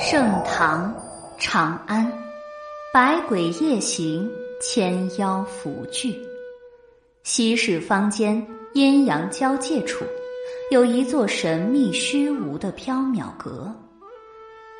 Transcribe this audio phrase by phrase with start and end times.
[0.00, 0.94] 盛唐，
[1.38, 2.10] 长安，
[2.94, 6.16] 百鬼夜行，千妖伏聚。
[7.24, 10.04] 西市坊间阴阳交界处，
[10.70, 13.74] 有一座神秘虚无的缥缈阁。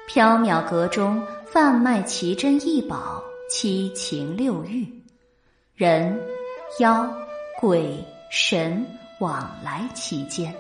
[0.09, 4.87] 缥缈阁中贩卖奇珍异宝，七情六欲，
[5.75, 6.17] 人、
[6.79, 7.13] 妖、
[7.61, 7.93] 鬼、
[8.31, 8.87] 神
[9.19, 10.55] 往来其间。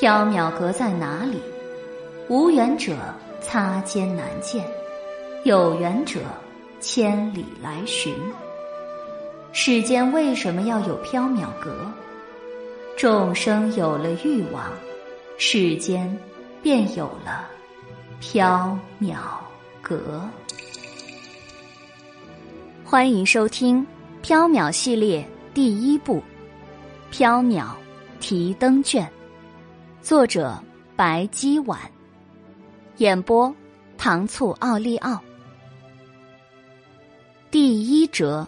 [0.00, 1.42] 缥缈阁在哪里？
[2.30, 2.96] 无缘者
[3.40, 4.64] 擦肩难见，
[5.42, 6.20] 有缘者
[6.78, 8.14] 千里来寻。
[9.50, 11.92] 世间为什么要有缥缈阁？
[12.96, 14.62] 众生有了欲望，
[15.38, 16.16] 世间
[16.62, 17.48] 便有了
[18.22, 19.16] 缥缈
[19.82, 20.22] 阁。
[22.84, 23.84] 欢迎收听
[24.24, 26.22] 《缥缈》系列第一部
[27.12, 27.64] 《缥缈
[28.20, 29.04] 提灯卷》，
[30.00, 30.56] 作者
[30.94, 31.76] 白姬婉。
[33.00, 33.50] 演播：
[33.96, 35.18] 糖醋奥利奥。
[37.50, 38.46] 第一折，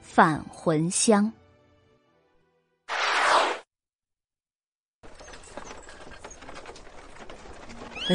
[0.00, 1.32] 返魂香。
[8.08, 8.14] 哎，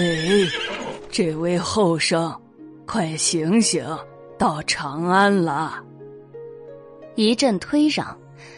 [1.12, 2.34] 这位后生，
[2.86, 3.86] 快醒醒，
[4.40, 5.84] 到长安了！
[7.16, 8.16] 一阵推攘，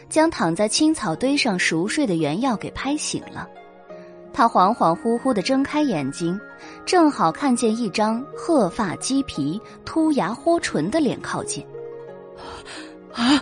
[0.10, 3.50] 将躺在青草堆上熟睡的原药给拍醒了。
[4.32, 6.40] 他恍恍惚惚的睁开眼睛，
[6.90, 11.64] 正好看见一张鹤发鸡皮、凸牙豁唇的脸靠近。
[13.14, 13.40] 啊，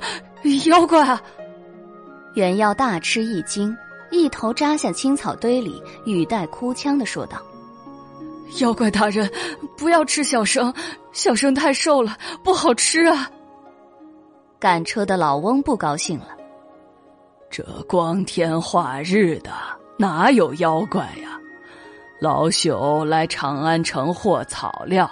[0.65, 1.07] 妖怪！
[1.07, 1.21] 啊！
[2.33, 3.73] 袁耀大吃一惊，
[4.11, 7.41] 一头扎下青草堆里，语带哭腔的说道
[8.59, 9.31] ：“妖怪大人，
[9.77, 10.73] 不要吃小生，
[11.13, 13.31] 小生太瘦了，不好吃啊！”
[14.59, 16.35] 赶车的老翁不高兴了
[17.49, 19.51] ：“这光天化日的！”
[19.97, 21.36] 哪有妖怪呀？
[22.19, 25.09] 老朽来长安城货草料，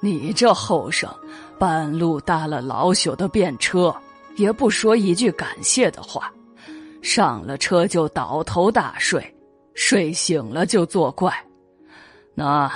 [0.00, 1.08] 你这后生
[1.58, 3.94] 半路搭了老朽的便车，
[4.36, 6.30] 也不说一句感谢的话，
[7.00, 9.34] 上了车就倒头大睡，
[9.74, 11.34] 睡醒了就作怪。
[12.34, 12.70] 那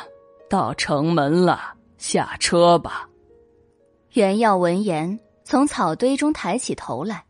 [0.49, 3.07] 到城门了，下车吧。
[4.15, 7.25] 袁耀闻言，从草堆中抬起头来，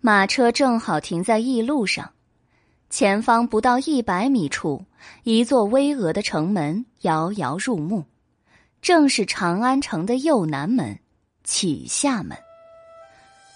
[0.00, 2.10] 马车正好停在驿路上。
[2.92, 4.84] 前方不到一百米处，
[5.22, 8.04] 一座巍峨的城门遥遥入目，
[8.82, 10.98] 正是长安城的右南门——
[11.42, 12.36] 启夏门。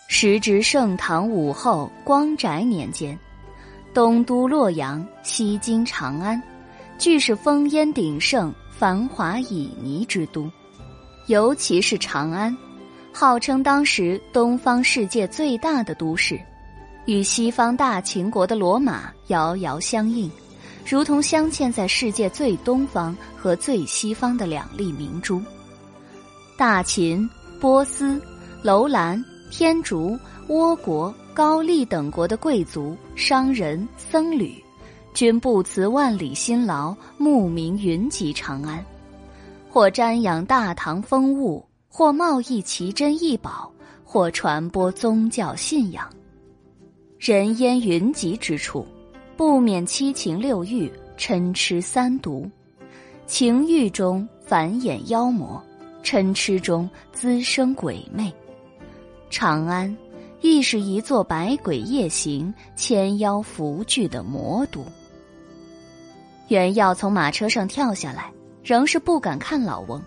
[0.08, 3.16] 时值盛唐武后光宅年间，
[3.92, 6.42] 东都洛阳，西京长安，
[6.96, 10.50] 俱是烽烟鼎盛、繁华旖旎之都。
[11.26, 12.56] 尤其是长安，
[13.12, 16.40] 号称当时东方世界最大的都市。
[17.06, 20.30] 与西方大秦国的罗马遥遥相应，
[20.84, 25.40] 如同镶嵌在世界最东方和最西方的两粒明珠。
[26.58, 27.28] 大秦、
[27.60, 28.20] 波斯、
[28.60, 30.18] 楼兰、天竺、
[30.48, 34.52] 倭国、高丽等国的贵族、商人、僧侣，
[35.14, 38.84] 均不辞万里辛劳，慕名云集长安，
[39.70, 43.70] 或瞻仰大唐风物，或贸易奇珍异宝，
[44.04, 46.08] 或传播宗教信仰。
[47.18, 48.86] 人烟云集之处，
[49.38, 52.48] 不免七情六欲、嗔痴三毒。
[53.26, 55.60] 情欲中繁衍妖魔，
[56.04, 58.32] 嗔痴中滋生鬼魅。
[59.30, 59.96] 长安
[60.42, 64.84] 亦是一座百鬼夜行、千妖伏聚的魔都。
[66.48, 68.30] 袁耀从马车上跳下来，
[68.62, 70.00] 仍是不敢看老翁，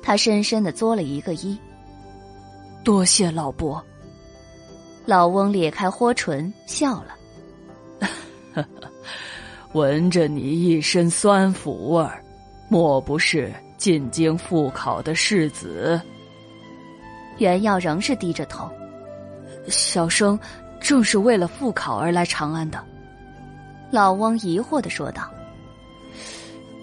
[0.00, 1.58] 他深深的作了一个揖
[2.84, 3.84] ：“多谢老伯。”
[5.08, 7.16] 老翁咧开豁唇笑了，
[9.72, 12.22] 闻着你一身酸腐味儿，
[12.68, 15.98] 莫不是进京赴考的世子？
[17.38, 18.70] 袁耀仍是低着头，
[19.68, 20.38] 小生
[20.78, 22.78] 正是为了赴考而来长安的。
[23.90, 25.22] 老翁疑惑的说道：“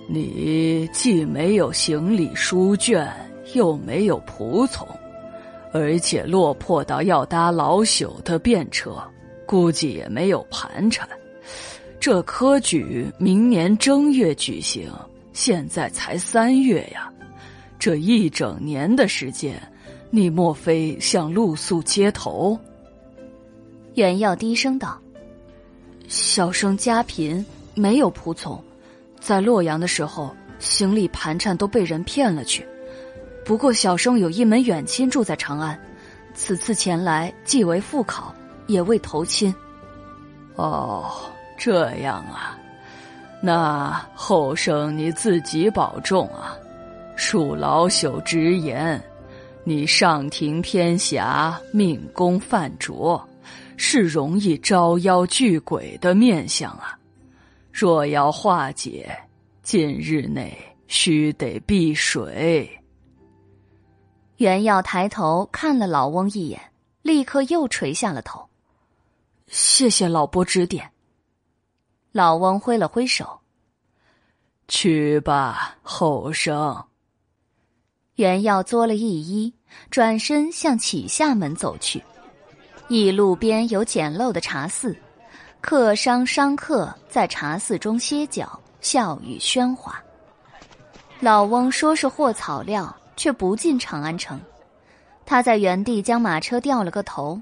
[0.10, 3.08] 你既没有行李书卷，
[3.54, 4.88] 又没有仆从。”
[5.78, 8.96] 而且落魄到要搭老朽的便车，
[9.46, 11.06] 估计也没有盘缠。
[12.00, 14.90] 这科举明年正月举行，
[15.34, 17.12] 现在才三月呀，
[17.78, 19.62] 这一整年的时间，
[20.12, 22.58] 你莫非想露宿街头？
[23.96, 24.98] 袁耀低声道
[26.08, 28.64] ：“小生家贫，没有仆从，
[29.20, 32.66] 在洛阳的时候，行李盘缠都被人骗了去。”
[33.46, 35.80] 不过，小生有一门远亲住在长安，
[36.34, 38.34] 此次前来既为复考，
[38.66, 39.54] 也为投亲。
[40.56, 41.12] 哦，
[41.56, 42.58] 这样啊，
[43.44, 46.58] 那后生你自己保重啊！
[47.16, 49.00] 恕老朽直言，
[49.64, 53.24] 你上庭偏狭，命宫犯浊，
[53.78, 56.98] 是容易招妖聚鬼的面相啊！
[57.72, 59.16] 若要化解，
[59.62, 60.58] 近日内
[60.88, 62.68] 须得避水。
[64.38, 66.62] 袁耀抬头看了老翁一眼，
[67.02, 68.46] 立刻又垂下了头。
[69.48, 70.92] 谢谢老伯指点。
[72.12, 73.40] 老翁挥了挥手
[74.68, 76.86] ：“去吧，后生。”
[78.16, 79.54] 袁耀作了一揖，
[79.90, 82.04] 转身向启下门走去。
[82.88, 84.98] 驿路边有简陋的茶肆，
[85.62, 90.02] 客商商客在茶肆中歇脚，笑语喧哗。
[91.20, 94.40] 老翁说是货草料，却不进长安城。
[95.26, 97.40] 他在原地将马车掉了个头，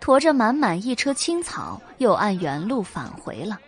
[0.00, 3.58] 驮着满满一车青草，又按原路返回了。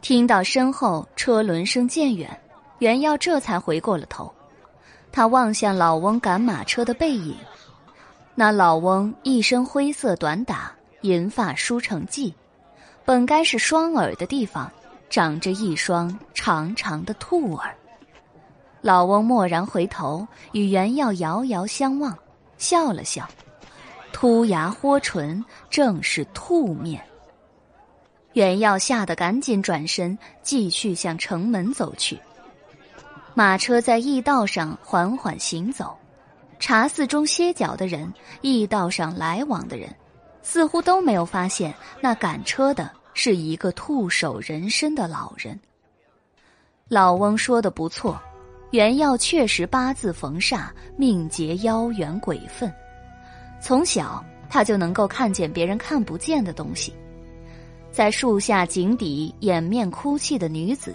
[0.00, 2.40] 听到身后车轮声渐远，
[2.78, 4.32] 袁耀这才回过了头。
[5.10, 7.36] 他望向老翁赶马车的背影，
[8.34, 10.70] 那老翁一身灰色短打，
[11.00, 12.32] 银发梳成髻，
[13.04, 14.70] 本该是双耳的地方，
[15.10, 17.75] 长着一双长长的兔耳。
[18.80, 22.16] 老翁蓦然回头，与袁耀遥遥相望，
[22.58, 23.28] 笑了笑，
[24.12, 27.02] 凸牙豁唇，正是兔面。
[28.34, 32.18] 袁耀吓得赶紧转身，继续向城门走去。
[33.34, 35.96] 马车在驿道上缓缓行走，
[36.58, 38.12] 茶肆中歇脚的人，
[38.42, 39.94] 驿道上来往的人，
[40.42, 45.58] 似乎都没有发现那赶车的是一个兔首人身的老人。
[46.88, 48.20] 老翁说的不错，
[48.70, 50.66] 袁耀确实八字逢煞，
[50.96, 52.72] 命劫妖缘鬼分。
[53.60, 56.92] 从小他就能够看见别人看不见的东西，
[57.90, 60.94] 在树下井底掩面哭泣的女子。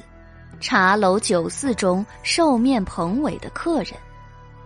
[0.60, 3.94] 茶楼酒肆中瘦面蓬尾的客人，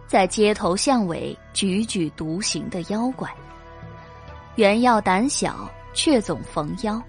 [0.07, 3.29] 在街头巷尾踽踽独行的妖怪。
[4.55, 7.01] 袁耀胆小，却总逢妖。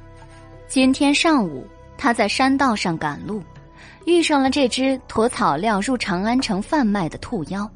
[0.68, 1.66] 今天上午，
[1.98, 3.42] 他在山道上赶路，
[4.06, 7.68] 遇上了这只驮草料入长安城贩卖的兔妖。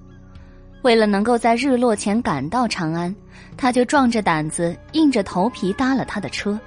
[0.83, 3.15] 为了能够在日落前赶到长安，
[3.57, 6.59] 他就壮着胆子，硬着头皮搭了他的车。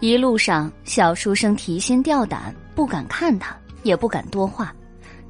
[0.00, 4.74] 一路上，小书生提心吊胆，不敢看他，也不敢多话，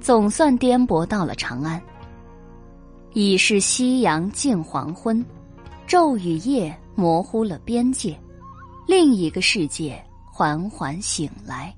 [0.01, 1.81] 总算颠簸到了长安。
[3.13, 5.25] 已是夕阳近黄昏，
[5.87, 8.19] 昼与夜模糊了边界，
[8.89, 10.03] 另一个世界
[10.33, 11.73] 缓缓醒来。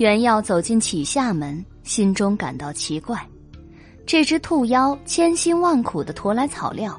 [0.00, 3.22] 袁耀走进启厦门，心中感到奇怪：
[4.06, 6.98] 这只兔妖千辛万苦的驮来草料，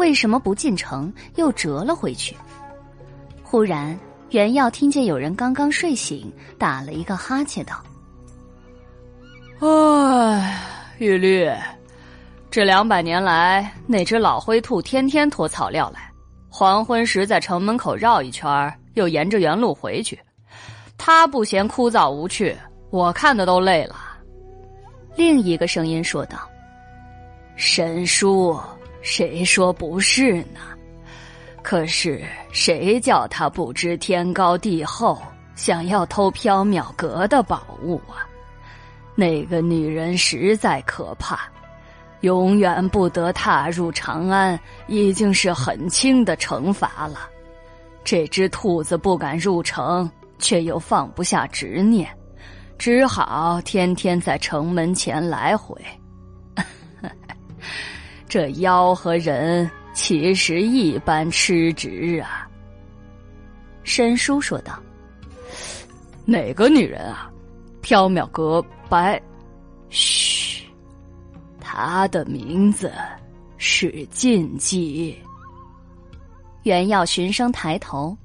[0.00, 2.34] 为什么不进城，又折了回去？
[3.44, 3.96] 忽然。
[4.30, 7.80] 袁耀听见有人刚刚睡醒，打了一个哈欠，道
[9.60, 10.60] ：“哎，
[10.98, 11.48] 玉律，
[12.50, 16.10] 这两百年来，那只老灰兔天天驮草料来，
[16.48, 20.18] 黄昏时在城门口绕一圈，又沿着原路回去。
[21.02, 22.54] 他不嫌枯燥无趣，
[22.90, 23.96] 我看的都累了。”
[25.16, 26.38] 另一个声音说道
[27.56, 28.60] ：“神叔，
[29.00, 30.60] 谁说不是呢？”
[31.64, 35.18] 可是谁叫他不知天高地厚，
[35.54, 38.28] 想要偷缥缈阁的宝物啊？
[39.14, 41.40] 那个女人实在可怕，
[42.20, 47.28] 永远不得踏入长安，已经是很轻的惩罚了。
[48.04, 52.08] 这只兔子不敢入城，却又放不下执念，
[52.76, 55.80] 只好天天在城门前来回。
[58.28, 59.70] 这妖和人。
[59.92, 62.48] 其实一般吃直啊。
[63.82, 64.80] 申叔说道
[66.24, 67.28] ：“哪个女人啊？
[67.82, 69.20] 缥缈阁白，
[69.90, 70.64] 嘘，
[71.60, 72.90] 她的名字
[73.58, 75.18] 是禁忌。”
[76.62, 78.16] 袁耀循声抬头，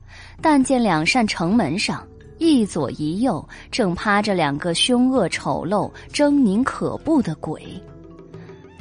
[0.42, 2.06] 但见两扇城门上
[2.38, 7.62] 一左一右正趴着两个凶恶丑陋、狰狞可怖的鬼。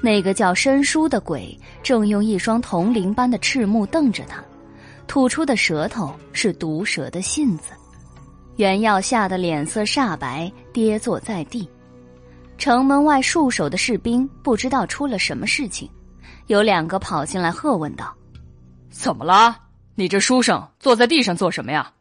[0.02, 4.44] 那个叫申叔的鬼正用一双铜铃般的赤目瞪着他，
[5.06, 7.72] 吐出的舌头是毒蛇的信子。
[8.56, 11.68] 袁耀吓得脸色煞白，跌坐在地。
[12.58, 15.90] 城门外戍守的士兵不知道出了什么事情，
[16.46, 18.14] 有两个跑进来喝问道
[18.90, 19.56] ：“怎么了？
[19.94, 21.92] 你这书生坐在地上做什么呀？”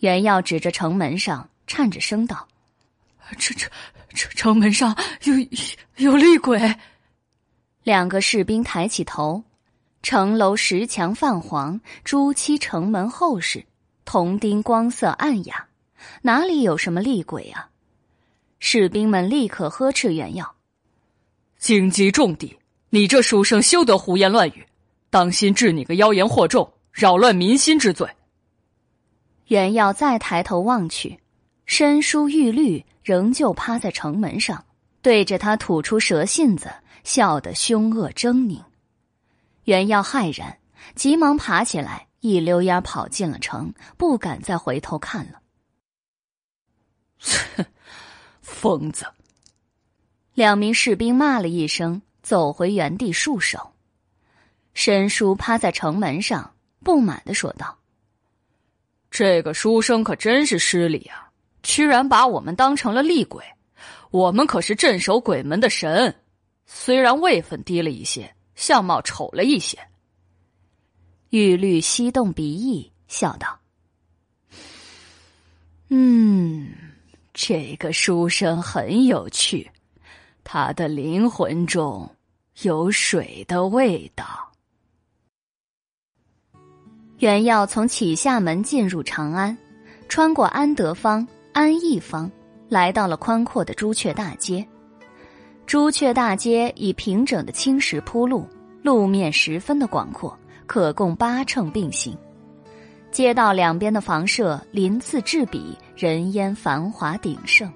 [0.00, 2.48] 袁耀指着城门上，颤着声道
[3.38, 3.66] ：“这这。”
[4.14, 5.34] 这城门上有
[5.96, 6.76] 有厉鬼。
[7.82, 9.42] 两个士兵抬起头，
[10.02, 13.64] 城楼石墙泛黄，朱漆城门厚实，
[14.04, 15.66] 铜钉光色暗哑，
[16.20, 17.70] 哪里有什么厉鬼啊？
[18.58, 20.56] 士兵们立刻呵斥袁耀
[21.56, 22.58] ：“荆棘重地，
[22.90, 24.66] 你这书生休得胡言乱语，
[25.12, 28.08] 当心治你个妖言惑众、扰乱民心之罪。”
[29.48, 31.20] 袁耀再抬头望去，
[31.66, 34.64] 申叔玉律仍旧趴在城门上，
[35.02, 36.72] 对着他吐出蛇信子，
[37.04, 38.64] 笑得凶恶狰狞。
[39.64, 40.58] 袁耀骇然，
[40.94, 45.42] 急忙爬起来，一溜烟跑进了城，不敢再回头看了。
[47.18, 47.66] 哼，
[48.40, 49.04] 疯子！
[50.32, 53.71] 两名士兵骂了一声，走回原地束手。
[54.74, 57.78] 申叔趴在城门上，不满的说道
[59.10, 61.30] ：“这个书生可真是失礼啊！
[61.62, 63.44] 居然把我们当成了厉鬼，
[64.10, 66.14] 我们可是镇守鬼门的神，
[66.66, 69.78] 虽然位分低了一些。”相貌丑了一些，
[71.30, 73.58] 玉律吸动鼻翼，笑道
[75.88, 76.70] ：“嗯，
[77.32, 79.68] 这个书生很有趣，
[80.44, 82.08] 他的灵魂中
[82.60, 84.51] 有水的味道。”
[87.22, 89.56] 袁耀从启夏门进入长安，
[90.08, 92.28] 穿过安德坊、安义坊，
[92.68, 94.66] 来到了宽阔的朱雀大街。
[95.64, 98.44] 朱雀大街以平整的青石铺路，
[98.82, 100.36] 路面十分的广阔，
[100.66, 102.18] 可供八乘并行。
[103.12, 107.72] 街道两边的房舍鳞次栉比，人烟繁华鼎盛。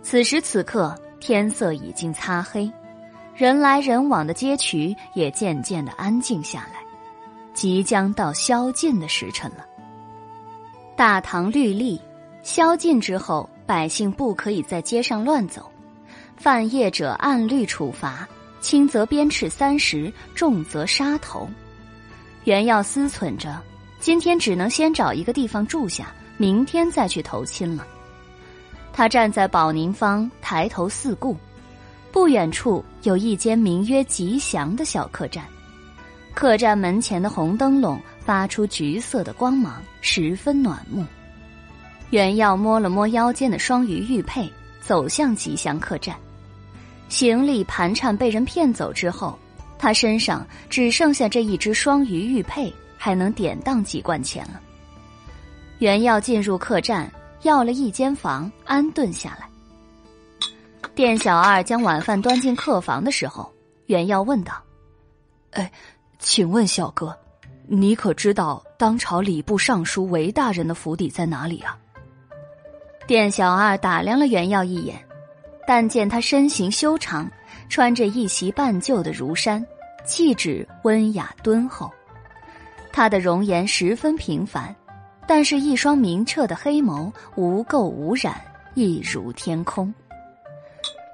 [0.00, 2.72] 此时此刻，天色已经擦黑，
[3.36, 6.82] 人来人往的街渠也渐渐的安静下来，
[7.54, 9.64] 即将到宵禁的时辰了。
[10.96, 12.00] 大唐律例，
[12.42, 15.70] 宵禁之后，百姓不可以在街上乱走。
[16.36, 18.28] 犯业者按律处罚，
[18.60, 21.48] 轻则鞭笞三十，重则杀头。
[22.42, 23.58] 袁耀思忖着，
[24.00, 27.86] 今天只能先找一个地方住下，明天再去投亲了。
[28.92, 31.36] 他站在宝宁坊，抬头四顾，
[32.12, 35.44] 不远处有一间名曰“吉祥”的小客栈，
[36.34, 41.04] 客栈门前的红灯笼发出橘色的光芒，十分暖目。
[42.10, 44.52] 袁耀摸了摸腰间的双鱼玉佩。
[44.86, 46.14] 走向吉祥客栈，
[47.08, 49.38] 行李盘缠被人骗走之后，
[49.78, 54.60] 他身上只剩下这一只双鱼玉佩，还能典当几贯钱了。
[55.78, 57.10] 袁耀进入客栈，
[57.44, 59.48] 要了一间房安顿下来。
[60.94, 63.50] 店小二将晚饭端进客房的时候，
[63.86, 64.52] 袁耀问道
[65.52, 65.72] ：“哎，
[66.24, 67.14] 请问小哥，
[67.66, 71.78] 你可知道当朝礼部尚书韦大人的府邸在哪里啊？”
[73.06, 74.98] 店小二打量了袁耀一眼，
[75.66, 77.30] 但见他身形修长，
[77.68, 79.64] 穿着一袭半旧的儒衫，
[80.06, 81.92] 气质温雅敦厚。
[82.90, 84.74] 他的容颜十分平凡，
[85.26, 88.40] 但是一双明澈的黑眸无垢无染，
[88.72, 89.92] 一如天空。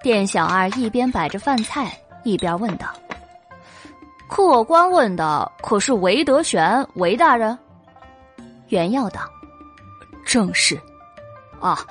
[0.05, 2.95] 店小二一边摆着饭菜，一边问道
[4.31, 7.59] ：“客官问的可是韦德玄韦大人？”
[8.69, 9.21] 袁耀道
[10.25, 10.81] ：“正是。”
[11.61, 11.85] 啊，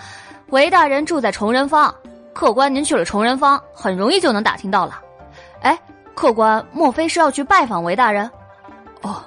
[0.47, 1.93] 韦大人住在崇仁坊，
[2.33, 5.01] 客官您去了崇仁坊，很容易就能打听到了。
[5.61, 5.77] 哎，
[6.15, 8.31] 客官莫非是要去拜访韦大人？
[9.01, 9.21] 哦，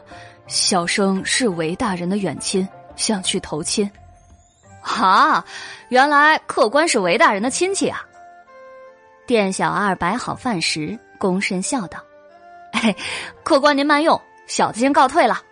[0.47, 2.66] 小生是韦大人的远亲，
[2.97, 3.88] 想去投亲。
[4.81, 5.45] 啊，
[5.90, 8.04] 原来客官是韦大人的亲戚啊！
[9.26, 12.00] 店小二摆好饭食，躬身笑道
[12.73, 12.97] ：“嘿，
[13.45, 15.43] 客官您慢用，小子先告退了。”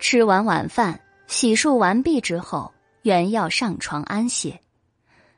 [0.00, 2.72] 吃完晚饭，洗漱完毕之后。
[3.02, 4.60] 袁耀上床安歇，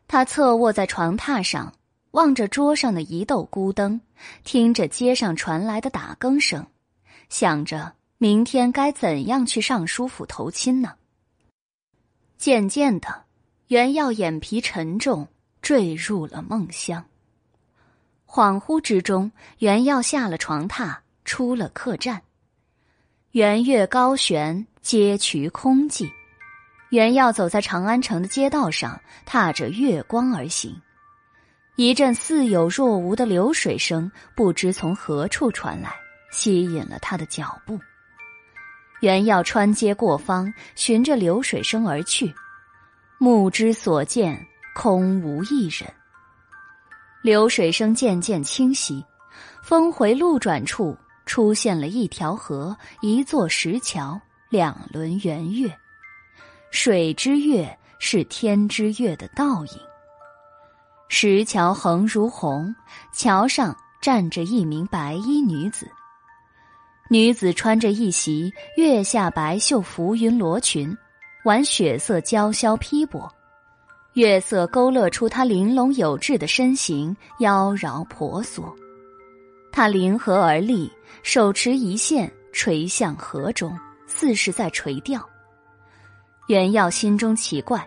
[0.07, 1.73] 他侧卧在床榻上，
[2.11, 4.03] 望着桌上的一斗孤灯，
[4.45, 6.67] 听着街上传来的打更声，
[7.31, 10.93] 想着明天该怎样去尚书府投亲呢？
[12.37, 13.25] 渐渐的，
[13.69, 15.27] 袁耀眼皮沉重，
[15.63, 17.03] 坠入了梦乡。
[18.35, 22.21] 恍惚之中，袁耀下了床榻，出了客栈。
[23.31, 26.11] 圆月高悬，街渠空寂。
[26.91, 30.77] 袁耀走在长安城的街道上，踏着月光而行。
[31.77, 35.95] 一阵似有若无的流水声不知从何处传来，
[36.33, 37.79] 吸引了他的脚步。
[38.99, 42.35] 袁耀穿街过坊，循着流水声而去，
[43.17, 45.89] 目之所见空无一人。
[47.25, 49.03] 流水声渐渐清晰，
[49.63, 55.75] 峰回路转处出现了一条河，一座石桥，两轮圆月。
[56.71, 59.81] 水之月是天之月的倒影。
[61.09, 62.77] 石桥横如虹，
[63.11, 65.91] 桥上站着一名白衣女子。
[67.09, 70.95] 女子穿着一袭月下白袖浮云罗裙，
[71.47, 73.27] 玩血色娇绡披帛，
[74.15, 78.75] 月色勾勒出她玲珑有致的身形，妖娆婆娑。
[79.73, 80.91] 她临河而立，
[81.25, 85.21] 手持一线垂向河中，似是在垂钓。
[86.47, 87.85] 袁耀心中奇怪，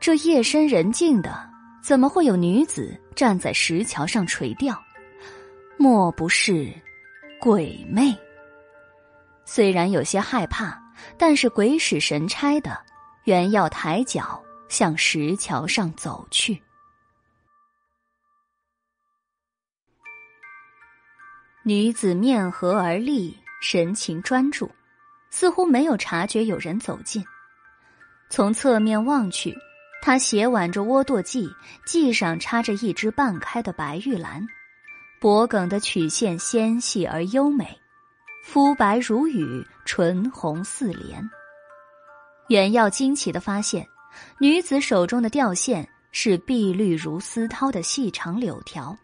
[0.00, 1.48] 这夜深人静的，
[1.80, 4.76] 怎么会有女子站在石桥上垂钓？
[5.76, 6.72] 莫不是
[7.40, 8.12] 鬼魅？
[9.44, 10.76] 虽然有些害怕，
[11.16, 12.76] 但是鬼使神差的，
[13.24, 16.62] 袁耀抬脚向石桥上走去。
[21.62, 24.70] 女子面和而立，神情专注，
[25.30, 27.24] 似乎没有察觉有人走近。
[28.30, 29.56] 从侧面望去，
[30.00, 31.52] 她斜挽着窝垛髻，
[31.84, 34.46] 髻上插着一支半开的白玉兰，
[35.20, 37.80] 脖颈的曲线纤细而优美，
[38.44, 41.28] 肤白如雨，唇红似莲。
[42.48, 43.88] 袁耀惊奇的发现，
[44.38, 48.96] 女子手中的吊线是碧绿如丝绦的细长柳条，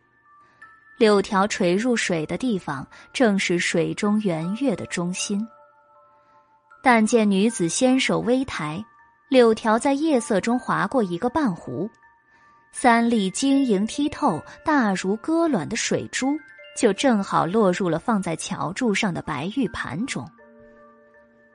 [0.99, 5.47] 柳条垂入水的地方，正是水中圆月的中心。
[6.83, 8.85] 但见女子纤手微抬。
[9.29, 11.89] 柳条在夜色中划过一个半弧，
[12.71, 16.39] 三粒晶莹剔透、大如鸽卵的水珠，
[16.77, 20.31] 就正好落入了放在桥柱上的白玉盘中。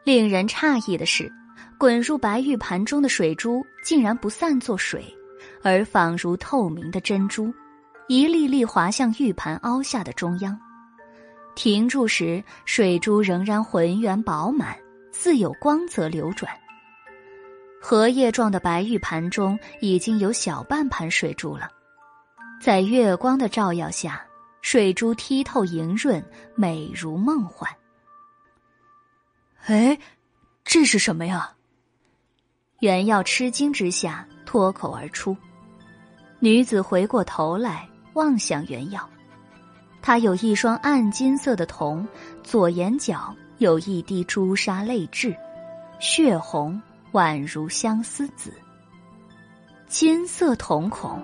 [0.04, 1.32] 令人诧异的是，
[1.78, 5.06] 滚入白玉盘中的水珠竟然不散作水，
[5.62, 7.54] 而仿如透明的珍珠，
[8.08, 10.60] 一粒粒滑向玉盘凹下的中央。
[11.56, 14.76] 停住时，水珠仍然浑圆饱满，
[15.12, 16.52] 似有光泽流转。
[17.80, 21.70] 荷叶状的白玉盘中已经有小半盘水珠了，
[22.60, 24.26] 在月光的照耀下，
[24.64, 26.24] 水珠剔透莹润，
[26.56, 27.70] 美如梦幻。
[29.68, 29.98] 哎，
[30.64, 31.54] 这是什么呀？
[32.80, 35.36] 袁耀吃惊之下脱口而出。
[36.40, 39.10] 女子回过头来望向袁耀，
[40.02, 42.08] 她有一双暗金色的瞳，
[42.44, 45.36] 左眼角有一滴朱砂泪痣，
[46.00, 46.82] 血红。
[47.14, 48.52] 宛如相思紫，
[49.88, 51.24] 金色瞳孔，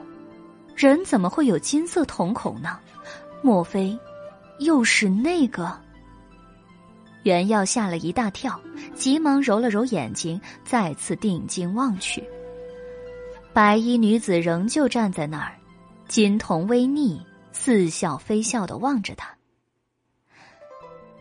[0.75, 2.79] 人怎么会有金色瞳孔呢？
[3.43, 3.95] 莫非
[4.59, 5.77] 又是那个？
[7.23, 8.59] 袁耀吓了一大跳，
[8.93, 12.23] 急忙揉了揉眼睛，再次定睛望去。
[13.51, 15.55] 白衣女子仍旧站在那儿，
[16.07, 17.19] 金瞳微睨，
[17.51, 19.29] 似笑非笑的望着他。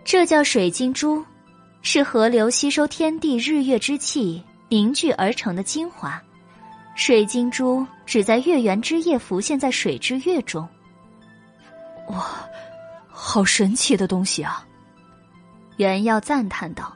[0.04, 1.24] 这叫水晶珠，
[1.82, 4.42] 是河流吸收天地日月之气。
[4.68, 6.18] 凝聚而成的精华，
[6.94, 10.66] 水晶珠只在月圆之夜浮现在水之月中。
[12.08, 12.48] 哇，
[13.06, 14.66] 好神奇的东西啊！
[15.76, 16.94] 袁耀赞叹道，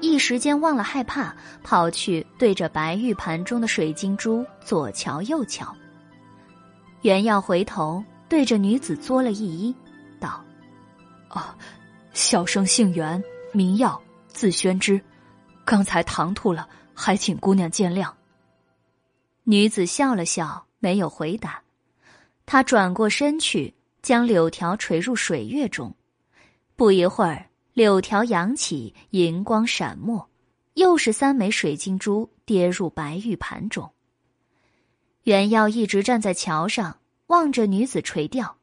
[0.00, 5.74] 一时间忘了害怕，跑去对着白玉盘中的水晶珠左瞧右瞧。
[7.02, 9.74] 袁耀回头对着女子作了一揖，
[10.18, 10.44] 道
[11.28, 11.56] ：“啊，
[12.12, 15.00] 小生姓袁，名耀，字宣之，
[15.64, 18.08] 刚才唐突了。”还请姑娘见谅。
[19.42, 21.60] 女子笑了笑，没有回答。
[22.46, 25.92] 她转过身去，将柳条垂入水月中。
[26.76, 30.26] 不一会儿，柳条扬起，银光闪没，
[30.74, 33.90] 又是三枚水晶珠跌入白玉盘中。
[35.24, 38.56] 袁耀一直站在桥上，望着女子垂钓，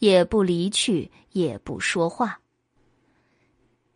[0.00, 2.40] 也不离去，也不说话。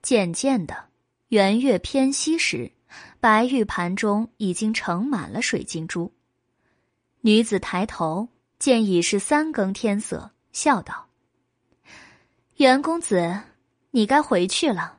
[0.03, 0.87] 渐渐的，
[1.29, 2.73] 圆月偏西时。
[3.19, 6.13] 白玉盘中已经盛满了水晶珠。
[7.23, 8.29] 女子抬头
[8.61, 11.09] 见已是三更天色，笑道
[12.59, 13.41] ：“袁公子，
[13.95, 14.99] 你该回去了。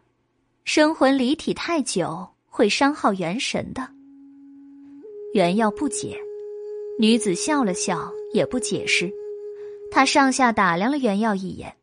[0.64, 3.86] 生魂离体太久会伤耗元神的。”
[5.36, 6.18] 袁耀不解，
[6.98, 9.12] 女子笑了笑，也不解释。
[9.92, 11.76] 她上下打量了袁耀一眼，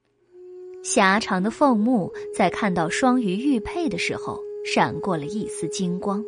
[0.83, 4.43] 狭长的凤目在看到双鱼玉佩的时候。
[4.65, 6.25] 闪过了一丝金光。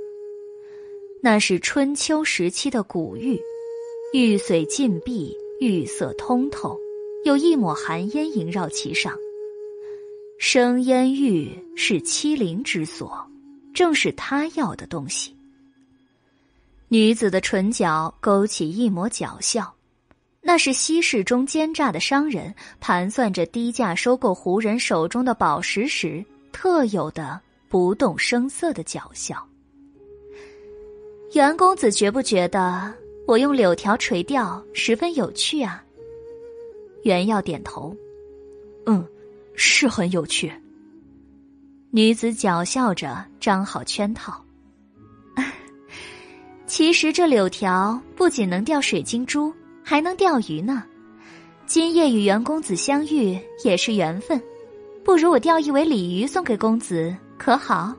[1.22, 3.40] 那是春秋时期的古玉，
[4.12, 6.76] 玉髓尽碧，玉色通透，
[7.24, 9.16] 有一抹寒烟萦绕其上。
[10.46, 13.26] 生烟玉是欺凌之所，
[13.72, 15.34] 正是他要的东西。
[16.88, 19.74] 女子的唇角勾起一抹狡笑，
[20.42, 27.40] 那是西市中奸诈的商人盘算着低价收购胡人手中的宝石时特有的。
[27.70, 29.44] 不动声色的狡笑。
[31.32, 32.92] 袁公子觉不觉得
[33.26, 35.82] 我用柳条垂钓十分有趣啊？
[37.02, 37.96] 袁耀点头，
[38.84, 39.04] 嗯，
[39.54, 40.52] 是很有趣。
[41.90, 44.44] 女子狡笑着张好圈套，
[46.66, 50.84] 其实这柳条不仅能钓水晶珠，还能钓鱼呢。
[51.66, 54.42] 今夜与袁公子相遇也是缘分，
[55.04, 57.94] 不如我钓一尾鲤鱼送给公子，可好？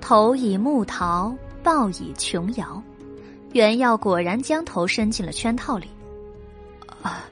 [0.00, 2.82] 头以木桃，报以琼瑶。
[3.52, 5.86] 袁耀果然将头伸进了圈套里。
[7.02, 7.24] 啊，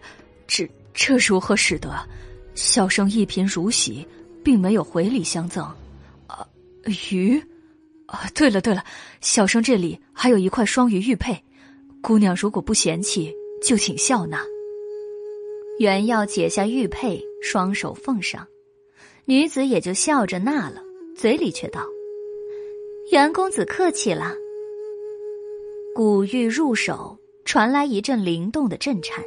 [0.46, 0.68] 只
[1.00, 1.96] 这如何使得？
[2.56, 4.04] 小生一贫如洗，
[4.42, 5.64] 并没有回礼相赠。
[6.26, 6.44] 啊，
[7.04, 7.40] 鱼？
[8.06, 8.84] 啊，对了对了，
[9.20, 11.40] 小生这里还有一块双鱼玉佩，
[12.02, 13.32] 姑娘如果不嫌弃，
[13.62, 14.44] 就请笑纳。
[15.78, 18.44] 袁耀解下玉佩，双手奉上，
[19.24, 20.82] 女子也就笑着纳了，
[21.16, 21.86] 嘴里却道
[23.12, 24.34] ：“袁公子客气了。”
[25.94, 29.24] 古玉入手，传来一阵灵动的震颤。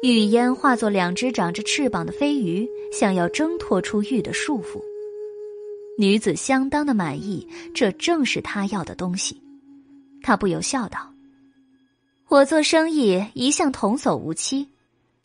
[0.00, 4.80] 玉烟化作两只长着翅膀的飞鱼，想要挣脱出玉的束缚。
[5.98, 9.42] 女子相当的满意，这正是她要的东西。
[10.22, 11.12] 她不由笑道
[12.28, 14.68] ：“我做生意一向童叟无欺，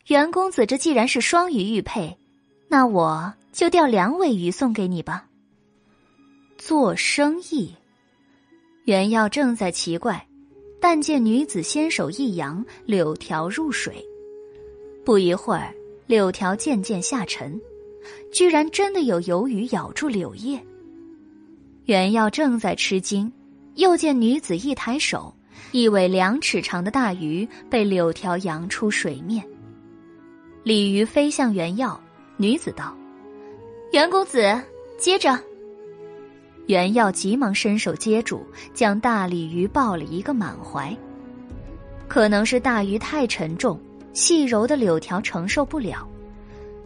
[0.08, 2.18] 袁公子这既然是双鱼玉佩，
[2.66, 5.28] 那我就钓两尾鱼送给你吧。”
[6.58, 7.72] 做生意，
[8.86, 10.26] 袁耀正在奇怪，
[10.80, 14.04] 但见女子纤手一扬，柳条入水。
[15.04, 15.74] 不一会儿，
[16.06, 17.60] 柳条渐渐下沉，
[18.32, 20.58] 居然真的有游鱼咬住柳叶。
[21.84, 23.30] 袁耀正在吃惊，
[23.74, 25.34] 又见女子一抬手，
[25.72, 29.44] 一尾两尺长的大鱼被柳条扬出水面。
[30.62, 32.00] 鲤鱼飞向袁耀，
[32.38, 32.96] 女子道
[33.92, 34.58] ：“袁公子，
[34.98, 35.38] 接着。”
[36.66, 40.96] 袁耀急忙伸手接住，将大鲤鱼抱了一个满怀。
[42.08, 43.78] 可能是大鱼太沉重。
[44.14, 46.08] 细柔的柳条承受不了，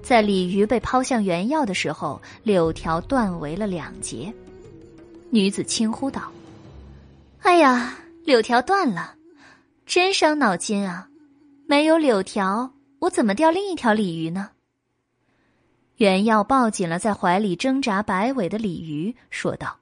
[0.03, 4.33] 在鲤鱼被抛向原药的时候，柳条断为了两截。
[5.31, 6.33] 女子轻呼道
[7.43, 9.15] ：“哎呀，柳条断了，
[9.85, 11.11] 真伤脑筋啊！
[11.67, 14.51] 没有柳条，我怎么钓另一条鲤鱼呢？”
[15.97, 19.77] 原药抱紧了在怀里挣扎摆尾的鲤鱼，说道：“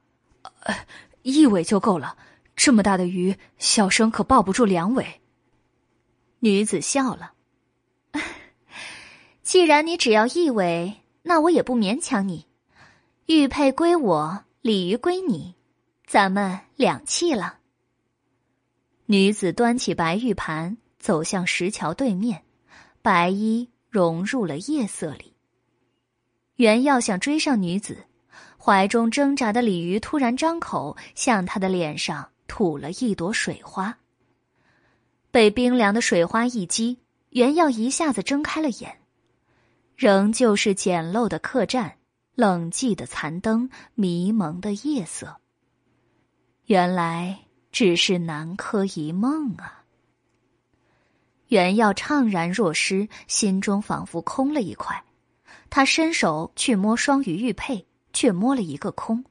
[1.22, 2.16] 一尾就够了，
[2.56, 5.06] 这么大的鱼，小生可抱不住两尾。”
[6.40, 7.34] 女子笑了。
[9.56, 12.44] 既然你只要一尾，那我也不勉强你。
[13.24, 15.54] 玉佩归我，鲤鱼归你，
[16.06, 17.56] 咱们两气了。
[19.06, 22.42] 女子端起白玉盘，走向石桥对面，
[23.00, 25.32] 白衣融入了夜色里。
[26.56, 28.04] 袁耀想追上女子，
[28.62, 33.96] 怀中挣扎的鲤鱼突然张口，向他的脸上吐了一朵水花。
[35.30, 36.98] 被冰凉的水花一击。
[37.30, 38.98] 袁耀一下子睁开了眼，
[39.96, 41.96] 仍旧是简陋的客栈，
[42.34, 45.38] 冷寂的残灯，迷蒙的夜色。
[46.66, 49.84] 原来只是南柯一梦啊！
[51.48, 55.02] 袁耀怅然若失，心中仿佛空了一块。
[55.70, 59.24] 他伸手去摸双鱼玉佩，却摸了一个空。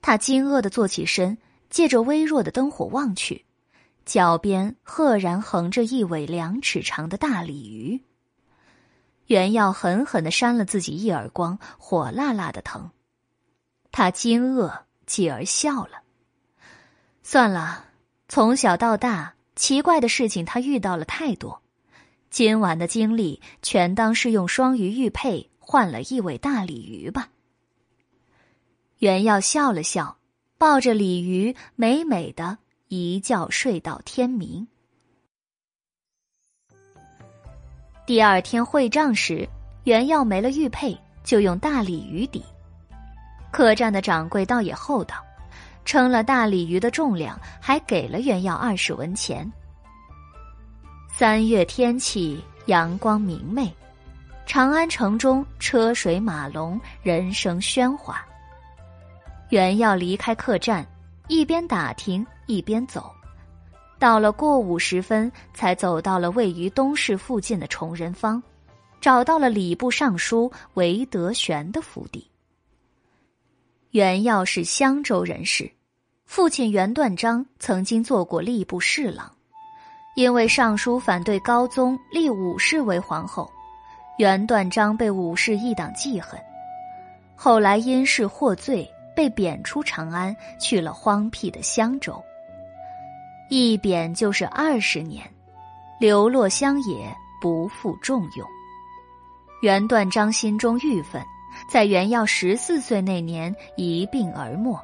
[0.00, 1.36] 他惊愕的坐起身，
[1.68, 3.44] 借着微弱的灯火望去。
[4.06, 8.00] 脚边赫然横着一尾两尺长的大鲤鱼。
[9.28, 12.90] 袁耀狠狠的扇了自己一耳光，火辣辣的疼。
[13.92, 16.02] 他惊愕，继而笑了。
[17.22, 17.84] 算了，
[18.28, 21.62] 从小到大，奇怪的事情他遇到了太多，
[22.30, 27.28] 今晚的经历全当是用双鱼玉佩换了一尾大鲤鱼吧。
[28.98, 30.16] 袁耀笑了笑，
[30.56, 32.58] 抱着鲤鱼，美美的。
[32.88, 34.66] 一觉睡到天明。
[38.08, 39.46] 第二天会账时，
[39.84, 42.42] 原药没了玉佩，就用大鲤鱼抵。
[43.50, 45.16] 客栈的掌柜倒也厚道，
[45.84, 49.46] 称了大鲤鱼的重量，还给了原药二十文钱。
[51.06, 53.70] 三月天气阳光明媚，
[54.46, 58.24] 长安城中车水马龙，人声喧哗。
[59.50, 60.82] 原要离开客栈，
[61.26, 62.26] 一边打听。
[62.46, 63.14] 一边走，
[63.98, 68.40] 到了过午时分，才走到了位于东市附近的崇仁坊，
[69.00, 72.24] 找到了礼部尚书韦德玄的府邸。
[73.90, 75.68] 袁耀是襄州人士，
[76.26, 79.32] 父亲袁断章曾经做过吏部侍郎，
[80.14, 83.50] 因为尚书反对高宗立武氏为皇后，
[84.18, 86.38] 袁断章被武氏一党记恨，
[87.34, 92.22] 后来因事获罪，被贬出长安，去了荒僻的襄州。
[93.50, 95.24] 一贬就是二十年，
[95.98, 98.46] 流落乡野，不负重用。
[99.62, 101.24] 袁断章心中郁愤，
[101.70, 104.78] 在袁耀十四岁那年一病而没。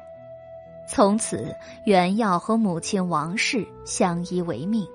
[0.89, 4.87] 从此，袁耀和母亲王氏相依为命，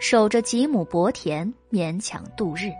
[0.00, 2.72] 守着几亩薄田，勉强度日。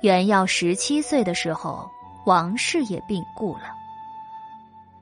[0.00, 1.90] 袁耀十七岁的时候，
[2.24, 3.62] 王氏也病故了。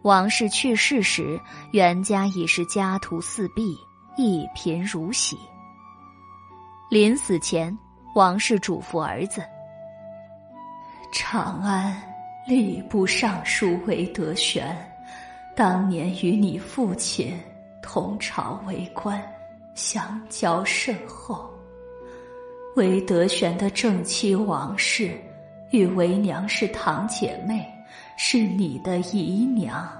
[0.03, 1.39] 王氏去世时，
[1.73, 3.77] 袁家已是家徒四壁，
[4.21, 5.39] 一贫如洗。
[6.91, 7.77] 临死前，
[8.15, 9.43] 王氏嘱咐儿子
[11.11, 11.97] ：“长安
[12.47, 14.77] 吏部尚书韦德玄，
[15.57, 17.41] 当年与你父亲
[17.83, 19.23] 同朝为官，
[19.75, 21.49] 相交甚厚。
[22.77, 25.19] 韦德玄的正妻王氏
[25.71, 27.67] 与为娘是堂姐妹，
[28.19, 29.91] 是你的姨娘。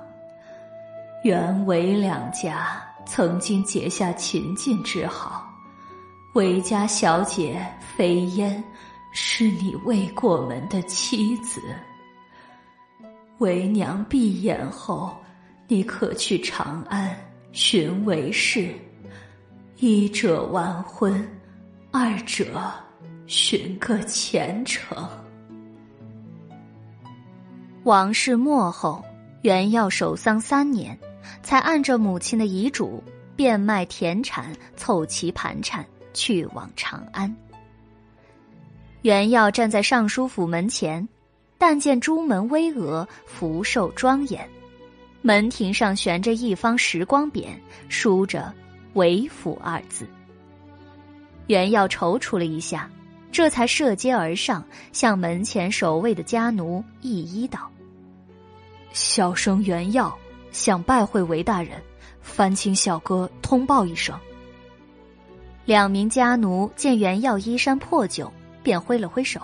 [1.23, 5.47] 原韦两家曾经结下秦晋之好。”
[6.35, 7.61] 韦家小姐
[7.97, 8.63] 飞烟
[9.13, 11.61] 是你未过门的妻子。
[13.39, 15.17] 韦娘闭眼后，
[15.67, 17.17] 你可去长安
[17.53, 18.73] 寻韦氏，
[19.79, 21.27] 一者完婚，
[21.91, 22.73] 二者
[23.27, 24.97] 寻个前程。
[27.83, 29.03] 王氏末后，
[29.43, 30.97] 原要守丧三年，
[31.43, 33.03] 才按着母亲的遗嘱
[33.37, 35.85] 变卖田产，凑齐盘缠。
[36.13, 37.33] 去往长安。
[39.03, 41.09] 袁耀站在尚书府门前，
[41.57, 44.45] 但见朱门巍峨，福寿庄严，
[45.23, 47.47] 门庭上悬着一方石光匾，
[47.89, 48.53] 书着
[48.95, 50.05] “韦府”二字。
[51.47, 52.91] 袁耀踌躇了一下，
[53.31, 57.71] 这才涉阶而上，向门前守卫的家奴一一道
[58.93, 60.19] ：“小生袁耀
[60.53, 61.83] 想拜会韦大人，
[62.21, 64.19] 烦请小哥通报一声。”
[65.67, 68.33] 两名家奴见袁耀衣衫破旧，
[68.63, 69.41] 便挥了挥手：“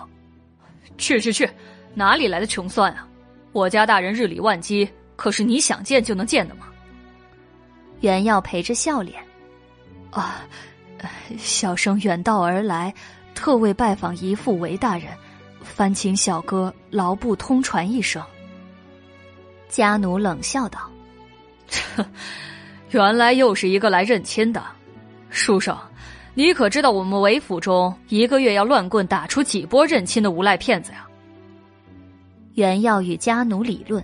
[0.97, 1.49] 去去去，
[1.93, 3.07] 哪里来的穷酸啊！
[3.53, 6.67] 我家大人日理万机，可是你想见就能见的吗？”
[8.01, 9.23] 袁耀陪着笑脸
[10.11, 10.41] ：“啊，
[11.37, 12.93] 小生远道而来，
[13.33, 15.07] 特为拜访姨父韦大人，
[15.61, 18.21] 烦请小哥劳不通传一声。”
[19.69, 20.89] 家奴冷笑道
[22.91, 24.63] ：“原来又是一个来认亲的，
[25.29, 25.77] 书生。”
[26.33, 31.07] 你可知道我们韦府中一个月要乱棍打出几波认亲的无赖骗子呀？
[32.53, 34.03] 袁耀与家奴理论，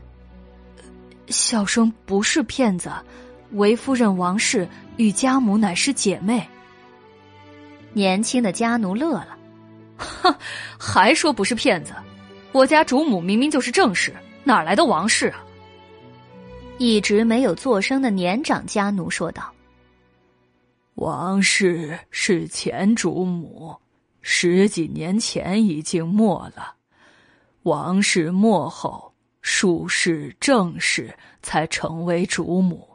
[1.28, 2.92] 小生不是骗子，
[3.52, 6.44] 韦夫人王氏与家母乃是姐妹。
[7.94, 9.38] 年轻的家奴乐了，
[9.98, 10.36] 哼，
[10.80, 11.94] 还说不是骗子？
[12.52, 14.12] 我家主母明明就是正室，
[14.44, 15.44] 哪来的王氏啊？
[16.80, 19.54] 一直没有作声的年长家奴说道。
[20.96, 23.76] 王氏是前主母，
[24.22, 26.76] 十几年前已经没了。
[27.64, 32.88] 王氏没后，庶氏、正氏才成为主母。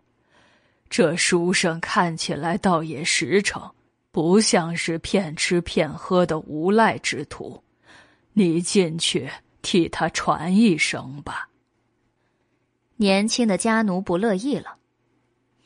[0.91, 3.63] 这书生看起来倒也实诚，
[4.11, 7.63] 不像是骗吃骗喝的无赖之徒。
[8.33, 9.29] 你进去
[9.63, 11.48] 替他传一声吧。
[12.99, 14.77] 年轻的家奴不乐意了，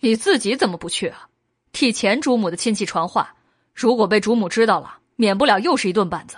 [0.00, 1.28] 你自己怎么不去啊？
[1.72, 3.34] 替前主母的亲戚传话，
[3.74, 6.36] 如果被主母知道了，免不了又是一顿板子。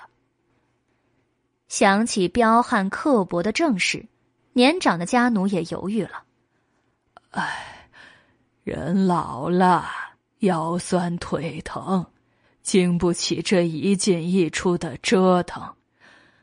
[1.67, 4.07] 想起彪悍刻薄的正室，
[4.53, 6.23] 年长的家奴也犹豫了。
[7.31, 7.89] 唉，
[8.63, 9.87] 人老了，
[10.39, 12.07] 腰酸腿疼，
[12.63, 15.75] 经不起这一进一出的折腾，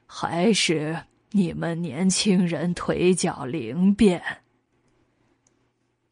[0.05, 4.21] 还是你们年轻人腿脚灵便。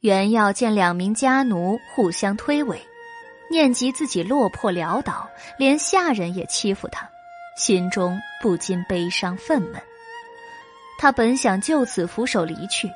[0.01, 2.79] 袁耀见两名家奴互相推诿，
[3.51, 7.05] 念及自己落魄潦倒，连下人也欺负他，
[7.57, 9.81] 心中不禁悲伤愤懑。
[10.97, 12.89] 他本想就此俯首离去，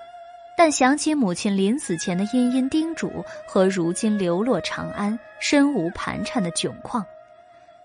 [0.56, 3.12] 但想起母亲临死前的殷殷叮嘱
[3.46, 7.06] 和如今流落长安、身无盘缠的窘况，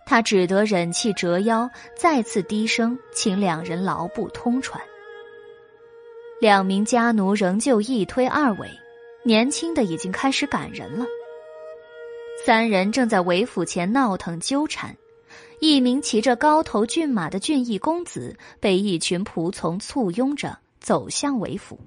[0.07, 4.81] 他只得忍气折腰，再次低声请两人劳部通传。
[6.41, 8.69] 两名家奴仍旧一推二诿。
[9.25, 11.05] 年轻的已经开始赶人了。
[12.47, 14.97] 三人正在韦府前闹腾纠缠，
[15.61, 21.79] 一名骑着高头骏马的俊逸公子被一群仆从簇拥着走向韦府。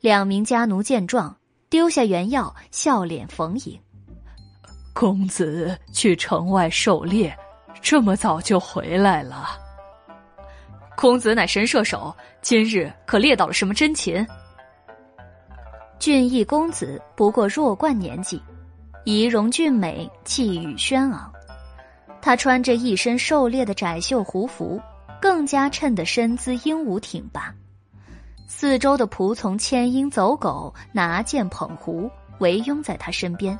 [0.00, 1.36] 两名家奴见状，
[1.68, 3.78] 丢下原药，笑脸逢迎
[4.94, 7.36] ：“公子去城外狩猎，
[7.82, 9.48] 这么早就回来了。
[10.96, 14.26] 公子乃神射手，今日可猎到了什么真禽？”
[15.98, 18.40] 俊逸公子不过弱冠年纪，
[19.04, 21.30] 仪容俊美，气宇轩昂。
[22.22, 24.80] 他穿着一身狩猎的窄袖胡服，
[25.20, 27.52] 更加衬得身姿英武挺拔。
[28.46, 32.08] 四周的仆从牵鹰走狗，拿剑捧壶，
[32.38, 33.58] 围拥在他身边。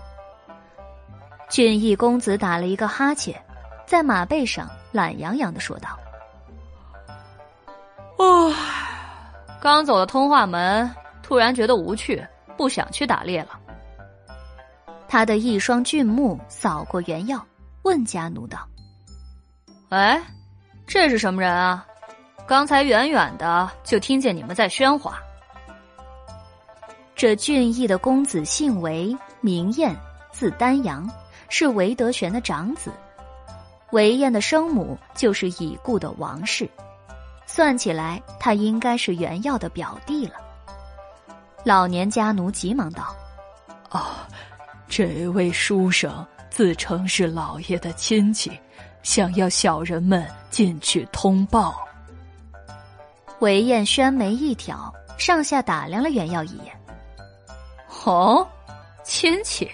[1.51, 3.35] 俊逸公子打了一个哈欠，
[3.85, 5.99] 在马背上懒洋洋的说道
[8.17, 8.55] ：“哦，
[9.61, 10.89] 刚走了通化门，
[11.29, 13.61] 突然觉得无趣，不想去打猎了。”
[15.07, 17.47] 他的一双俊目扫过原耀，
[17.83, 18.67] 问家奴道
[19.91, 20.19] ：“哎，
[20.87, 21.87] 这是什么人啊？
[22.47, 25.19] 刚才远远的就听见你们在喧哗。”
[27.15, 29.95] 这俊逸的公子姓韦，名燕，
[30.33, 31.07] 字丹阳。
[31.51, 32.91] 是韦德玄的长子，
[33.91, 36.69] 韦燕的生母就是已故的王氏，
[37.47, 40.48] 算起来他应该是袁耀的表弟了。
[41.65, 43.15] 老年家奴急忙道
[43.91, 44.07] ：“哦，
[44.89, 48.59] 这位书生自称是老爷的亲戚，
[49.03, 51.77] 想要小人们进去通报。”
[53.41, 56.75] 韦燕轩眉一挑，上下打量了袁耀一眼
[58.05, 58.47] ：“哦，
[59.05, 59.71] 亲戚。”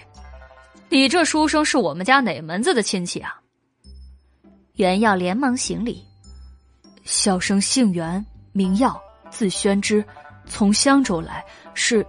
[0.89, 3.39] 你这书生是我们家哪门子的亲戚啊？
[4.73, 6.05] 袁耀连忙行礼
[7.05, 10.05] ：“小生姓袁，名耀，字宣之，
[10.47, 11.43] 从襄州来。”
[11.75, 12.05] 是。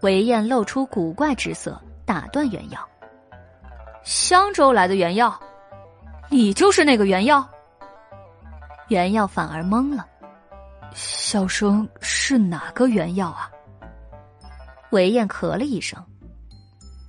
[0.00, 2.80] 韦燕露出古怪之色，打断袁耀
[4.02, 5.38] ：“襄州来的袁耀，
[6.28, 7.48] 你就是那个袁耀？”
[8.88, 10.04] 袁耀反而懵了
[10.92, 13.48] ：“小生是哪个袁耀啊？”
[14.90, 16.02] 韦燕咳了一声。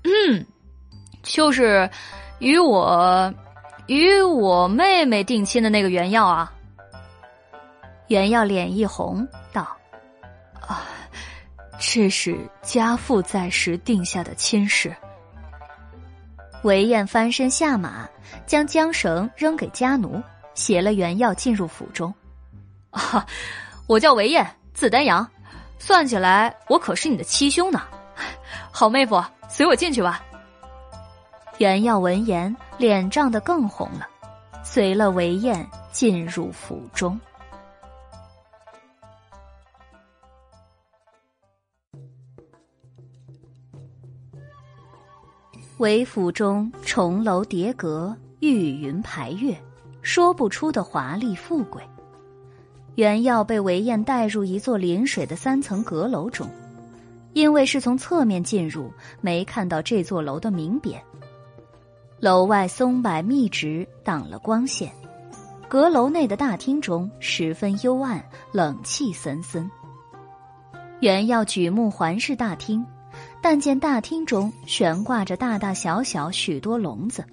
[0.04, 0.46] 嗯，
[1.24, 1.90] 就是
[2.40, 3.34] 与我
[3.88, 6.54] 与我妹妹定亲的那个袁耀啊。
[8.08, 9.68] 袁耀脸一红，道：“，
[11.86, 14.96] 这是家父在时定下的亲事。”
[16.64, 18.08] 韦燕翻身下马，
[18.46, 20.24] 将缰绳扔给家奴，
[20.56, 22.14] 携了原耀进入府中。
[22.90, 23.26] 啊，
[23.86, 25.30] 我叫韦燕，字丹阳，
[25.78, 27.82] 算起来我可是你的七兄呢。
[28.72, 29.22] 好妹夫。
[29.50, 30.24] 随我进去吧。
[31.60, 34.08] 原耀闻言，脸涨得更红了，
[34.64, 37.20] 随了韦燕进入府中。
[45.80, 49.58] 韦府中重楼叠阁，玉云排月，
[50.04, 51.82] 说不出的华丽富贵。
[52.94, 56.48] 袁耀被韦燕带入一座临水的三层阁楼中。
[57.34, 60.98] 因为是从侧面进入，没看到这座楼的明匾。
[62.20, 64.92] 楼外松柏密植，挡了光线。
[65.68, 69.70] 阁楼内的大厅中十分幽暗，冷气森森。
[71.00, 72.86] 原要举目环视大厅，
[73.44, 77.26] 但见大厅中悬挂着大大小小许多笼子，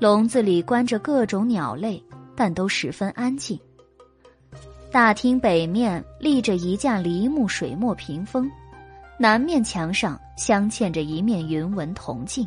[0.00, 2.02] 笼子里关着各种鸟类，
[2.34, 3.56] 但都十分安静。
[4.90, 8.50] 大厅北面立着一架梨木水墨屏风。
[9.16, 12.44] 南面墙上镶嵌着一面云纹铜镜，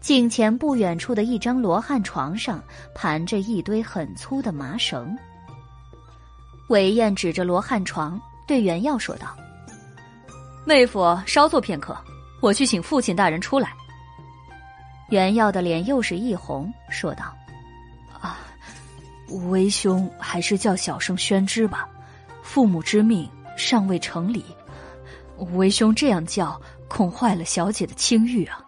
[0.00, 2.60] 镜前不远处的一张罗汉床上
[2.92, 5.16] 盘着一堆很粗的麻绳。
[6.68, 9.36] 韦燕指着罗汉床对袁耀说道
[10.64, 11.96] ：“妹夫，稍坐片刻，
[12.40, 13.72] 我去请父亲大人出来。”
[15.10, 17.34] 袁耀的脸又是一红，说道
[18.20, 18.38] ：“啊，
[19.50, 21.88] 为兄还是叫小生宣之吧，
[22.42, 24.44] 父母之命尚未成礼。”
[25.54, 28.60] 为兄这样叫，恐坏了小姐的清誉啊。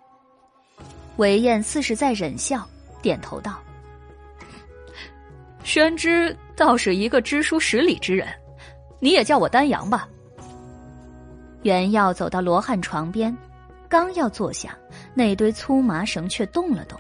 [1.17, 2.67] 韦燕似是在忍笑，
[3.03, 3.59] 点头道
[5.65, 8.27] ：“宣之倒是一个知书识礼之人，
[9.01, 10.09] 你也叫我丹阳吧。”
[11.63, 13.37] 袁耀走到罗汉床边，
[13.89, 14.77] 刚要坐下，
[15.15, 16.99] 那堆粗麻绳却动了动。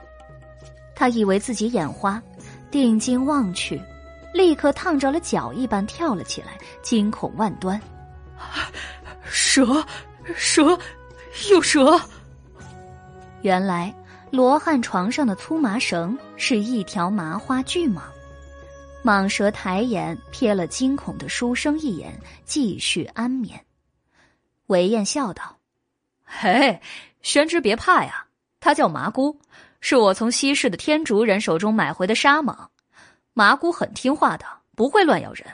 [0.94, 2.22] 他以为自己眼花，
[2.70, 3.80] 定睛望去，
[4.34, 7.80] 立刻烫着了脚一般跳了起来，惊恐万端。
[9.24, 9.82] 蛇，
[10.34, 10.78] 蛇，
[11.50, 11.98] 有蛇！
[13.42, 13.94] 原来
[14.30, 18.00] 罗汉床上的粗麻绳是一条麻花巨蟒，
[19.02, 22.12] 蟒蛇抬眼瞥了惊恐的书生一眼，
[22.44, 23.58] 继续安眠。
[24.70, 25.58] 韦燕笑道
[26.22, 26.80] ：“嘿，
[27.22, 28.26] 宣之别怕呀，
[28.60, 29.40] 他叫麻姑，
[29.80, 32.68] 是我从西市的天竺人手中买回的沙蟒。
[33.32, 34.46] 麻姑很听话的，
[34.76, 35.44] 不会乱咬人。”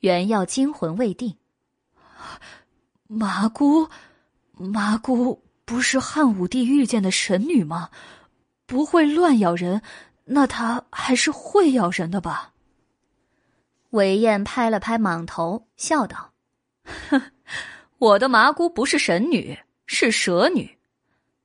[0.00, 1.34] 原耀惊魂未定。
[3.08, 3.88] 麻姑，
[4.52, 7.88] 麻姑不是汉武帝遇见的神女吗？
[8.66, 9.80] 不会乱咬人，
[10.24, 12.52] 那她还是会咬人的吧？
[13.90, 16.32] 韦燕拍了拍蟒头，笑道
[17.08, 17.32] ：“哼，
[18.02, 20.76] 我的麻姑不是神女，是蛇女，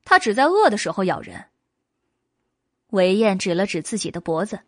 [0.04, 1.44] 她只在饿的时候咬人。”
[2.90, 4.58] 韦燕指了指自己的脖子：“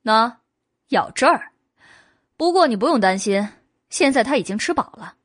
[0.00, 0.40] 那，
[0.88, 1.52] 咬这儿。”
[2.38, 3.46] 不过你不用担心，
[3.90, 5.16] 现在他已经吃饱了。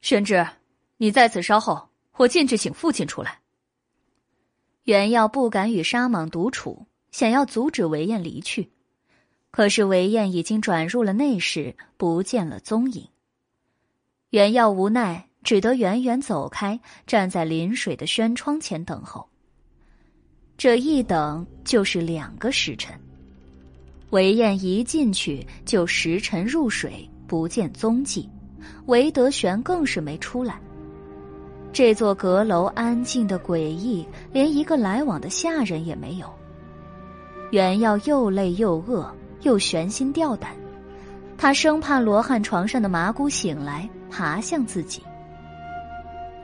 [0.00, 0.46] 宣之，
[0.98, 3.40] 你在此稍后，我进去请父亲出来。
[4.84, 8.70] 袁耀不敢与沙蟒独处，想要阻止韦燕离去，
[9.50, 13.08] 可是韦燕已经转入了内室，不见了踪影。
[14.30, 19.26] 袁耀无奈，只得远远走开，站在临水的轩窗前等候。
[20.58, 22.94] 这一等就是两个时辰。
[24.10, 28.28] 韦燕一进去就时辰入水，不见踪迹，
[28.84, 30.60] 韦德玄更是没出来。
[31.72, 36.30] 这座阁楼安静的诡异，连一个来往的下人也没有。
[37.50, 39.10] 袁耀又累又饿，
[39.40, 40.54] 又悬心吊胆，
[41.38, 45.02] 他生怕罗汉床上的麻姑醒来爬向自己。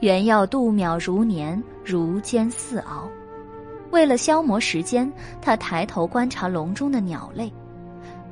[0.01, 3.09] 原要度秒如年，如煎似熬。
[3.91, 5.11] 为了消磨时间，
[5.41, 7.53] 他抬头观察笼中的鸟类，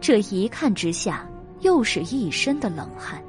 [0.01, 1.25] 这一看之下，
[1.61, 3.23] 又是一身的冷汗。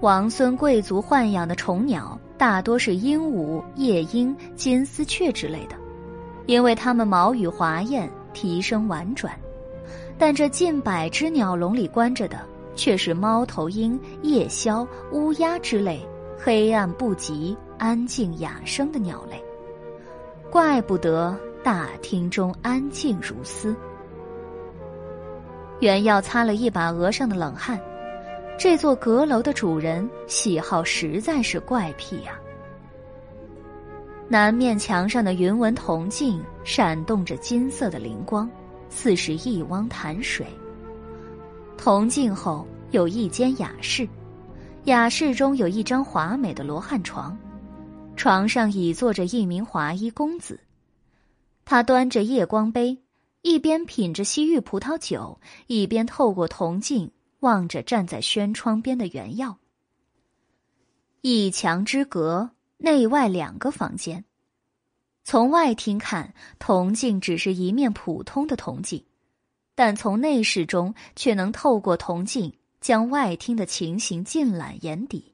[0.00, 5.76] 王孙贵族豢养的宠鸟大多是鹦鹉、夜莺、金丝雀之类的，
[6.46, 9.32] 因为它们毛羽华艳，啼声婉转；
[10.18, 12.38] 但这近百只鸟笼里关着的，
[12.76, 16.06] 却是猫头鹰、夜枭、乌鸦之类
[16.38, 19.42] 黑暗不及、安静雅声的鸟类。
[20.50, 23.74] 怪不得大厅中安静如斯。
[25.80, 27.78] 袁耀擦了一把额上的冷汗，
[28.58, 32.38] 这座阁楼的主人喜好实在是怪癖呀。
[34.28, 38.48] 南面墙上的云纹铜镜闪动着金色的灵光，
[38.88, 40.46] 似是一汪潭水。
[41.78, 44.08] 铜镜后有一间雅室，
[44.84, 47.36] 雅室中有一张华美的罗汉床。
[48.16, 50.58] 床上倚坐着一名华衣公子，
[51.64, 52.98] 他端着夜光杯，
[53.42, 57.10] 一边品着西域葡萄酒，一边透过铜镜
[57.40, 59.58] 望着站在轩窗边的原耀。
[61.20, 64.24] 一墙之隔，内外两个房间。
[65.22, 69.04] 从外厅看，铜镜只是一面普通的铜镜，
[69.76, 75.32] 但从内室中却能透过铜镜将外厅的情形尽览眼底。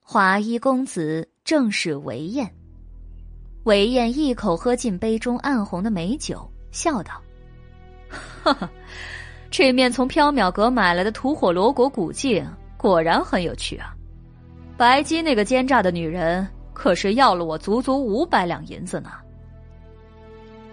[0.00, 2.54] 华衣公子正是韦燕。
[3.64, 7.20] 韦燕一口喝尽杯中暗红的美酒，笑道
[8.42, 8.70] ：“哈哈，
[9.50, 13.96] 这面从缥缈阁买来的吐火罗国古镜果然很有趣啊！
[14.76, 19.12] 白姬那个奸诈的女人可是要了我足足五百两银子呢。”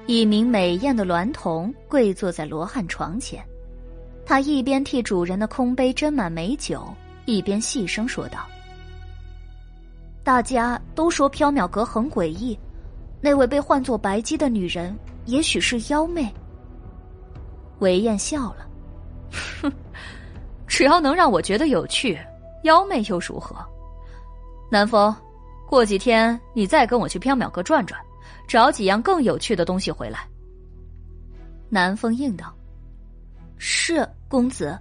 [0.10, 3.46] 一名美艳的娈童跪坐在罗汉床前，
[4.26, 6.84] 他一边替主人的空杯斟满美酒，
[7.26, 8.40] 一边细声说道。
[10.24, 12.58] 大家都说缥缈阁很诡异，
[13.22, 16.28] 那位被唤作白姬的女人也许是妖媚。
[17.78, 18.68] 韦燕笑了，
[19.62, 19.72] 哼，
[20.66, 22.18] 只要能让我觉得有趣，
[22.64, 23.56] 妖媚又如何？
[24.72, 25.16] 南风，
[25.68, 28.02] 过几天你再跟我去缥缈阁转转，
[28.50, 30.28] 找几样更有趣的东西回来。
[31.70, 32.52] 南风应道
[33.60, 34.76] ：“是公子。”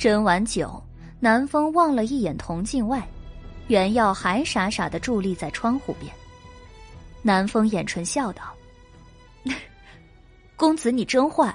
[0.00, 0.82] 斟完酒，
[1.20, 3.06] 南风望了一眼铜镜外。
[3.66, 6.10] 袁耀还傻傻的伫立在窗户边。
[7.20, 8.42] 南风掩唇笑道
[10.56, 11.54] ：“公子你真坏，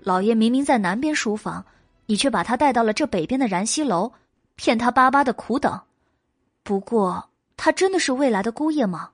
[0.00, 1.64] 老爷明明在南边书房，
[2.04, 4.12] 你却把他带到了这北边的燃溪楼，
[4.56, 5.80] 骗他巴巴的苦等。
[6.62, 9.12] 不过，他真的是未来的姑爷吗？”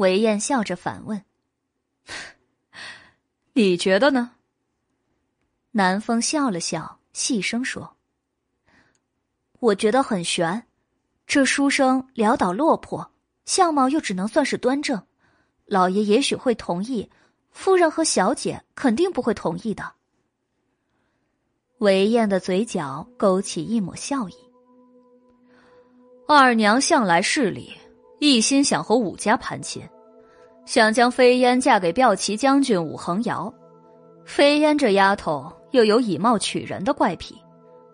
[0.00, 1.22] 韦燕笑着反问
[3.52, 4.30] ：“你觉得呢？”
[5.72, 7.98] 南风笑了笑，细声说
[9.60, 10.66] ：“我觉得很悬。”
[11.28, 13.12] 这书生潦倒落魄，
[13.44, 15.06] 相貌又只能算是端正，
[15.66, 17.10] 老爷也许会同意，
[17.50, 19.92] 夫人和小姐肯定不会同意的。
[21.78, 24.34] 韦燕的嘴角勾起一抹笑意。
[26.26, 27.76] 二娘向来势利，
[28.20, 29.82] 一心想和武家攀亲，
[30.66, 33.52] 想将飞燕嫁给骠骑将军武恒瑶。
[34.26, 37.34] 飞燕这丫头又有以貌取人的怪癖，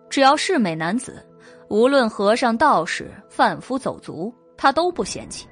[0.09, 1.25] 只要是美男子。
[1.69, 5.47] 无论和尚、道士、贩夫走卒，她都不嫌弃。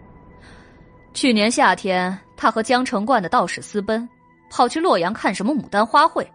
[1.14, 4.08] 去年夏天，他和江城观的道士私奔，
[4.50, 6.28] 跑去洛阳看什么牡丹花卉，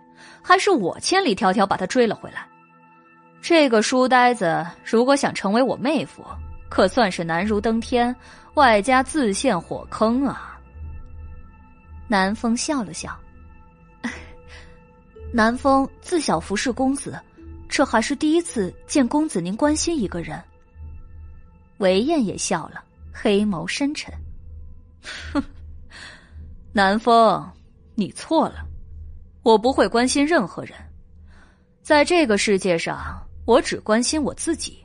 [0.43, 2.47] 还是我千里迢迢把他追了回来。
[3.43, 6.24] 这个书呆子，如果想成为我妹夫，
[6.71, 8.14] 可算是难如登天，
[8.55, 10.59] 外加自陷火坑啊！
[12.09, 13.14] 南风笑了笑，
[15.33, 17.21] 南风自小服侍公子。
[17.68, 20.43] 这还是第一次见公子您关心一个人。
[21.79, 24.12] 韦燕也笑了，黑眸深沉。
[25.33, 25.43] 哼，
[26.73, 27.49] 南风，
[27.95, 28.66] 你错了。
[29.43, 30.75] 我不会关心任何人。
[31.81, 34.80] 在这个世界上，我只关心我自己。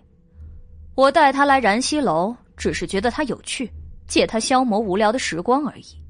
[0.96, 3.70] 我带他来燃溪楼，只是觉得他有趣，
[4.08, 6.02] 借他消磨无聊的时光而已。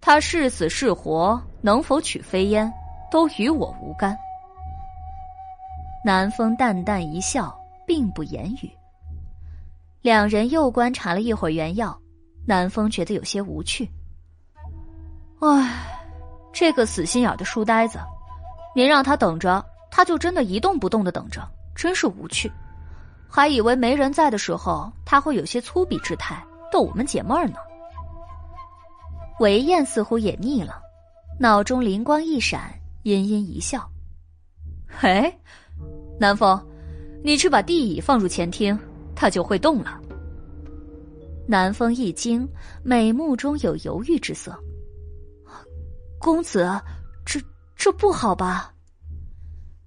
[0.00, 2.72] 他是死是活，能否娶飞烟，
[3.10, 4.16] 都与我无干。
[6.02, 7.54] 南风淡淡一笑，
[7.86, 8.70] 并不言语。
[10.00, 11.94] 两人又观察了一会儿原药，
[12.46, 13.90] 南风觉得有些无趣。
[15.40, 15.84] 唉，
[16.50, 17.98] 这个死心眼的书呆子，
[18.74, 22.50] 您让他等着，他就真的一动不动的等着，真是无趣。
[23.28, 27.56] 还以为没人在的时候，他会有些粗鄙之态，逗我们解闷儿呢。
[29.38, 30.80] 韦燕似乎也腻了，
[31.38, 32.72] 脑中灵光一闪，
[33.04, 33.88] 阴阴一笑
[34.88, 35.32] ：“嘿，
[36.18, 36.60] 南风，
[37.22, 38.76] 你去把地椅放入前厅，
[39.14, 40.00] 他就会动了。”
[41.46, 42.48] 南风一惊，
[42.82, 44.58] 美目中有犹豫之色。
[46.18, 46.68] 公子，
[47.24, 47.40] 这
[47.76, 48.74] 这不好吧？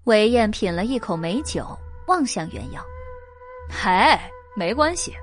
[0.05, 1.67] 韦燕品了一口美酒，
[2.07, 2.81] 望向袁耀。
[3.73, 5.15] 嗨，没关系，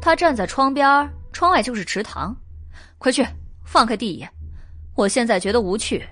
[0.00, 2.36] 他站在窗边，窗外就是池塘。
[2.98, 3.24] 快去
[3.64, 4.28] 放开地爷，
[4.96, 6.04] 我现在觉得无趣，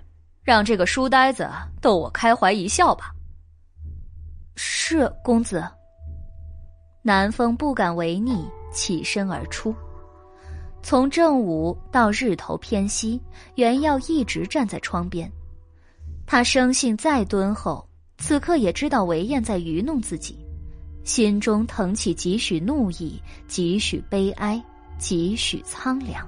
[0.45, 1.51] 让这个书呆子
[1.83, 3.13] 逗我开怀一笑吧。
[4.55, 5.63] 是公子。
[7.03, 9.75] 南风不敢违逆，起身而出。
[10.83, 13.21] 从正午到日头偏西，
[13.57, 15.31] 袁耀一直站在窗边。
[16.25, 17.87] 他生性再敦厚，
[18.19, 20.46] 此刻也知道韦燕在愚弄自己。
[21.07, 24.61] 心中腾起几许怒意，几许悲哀，
[24.99, 26.27] 几许苍凉。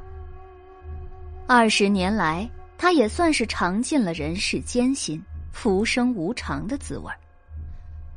[1.48, 2.48] 二十年来，
[2.78, 5.20] 他也算是尝尽了人世艰辛、
[5.50, 7.12] 浮生无常的滋味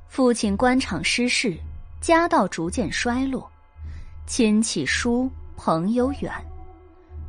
[0.08, 1.58] 父亲官场失势，
[2.00, 3.52] 家道逐渐衰落，
[4.28, 6.32] 亲戚疏，朋友远，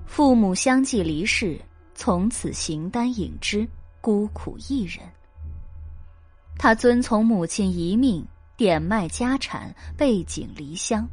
[0.04, 1.58] 父母相继离世，
[1.94, 3.66] 从此形单影只，
[4.02, 4.98] 孤苦一人。
[6.58, 8.22] 他遵从母亲遗命。
[8.62, 11.04] 点卖家产，背井离乡，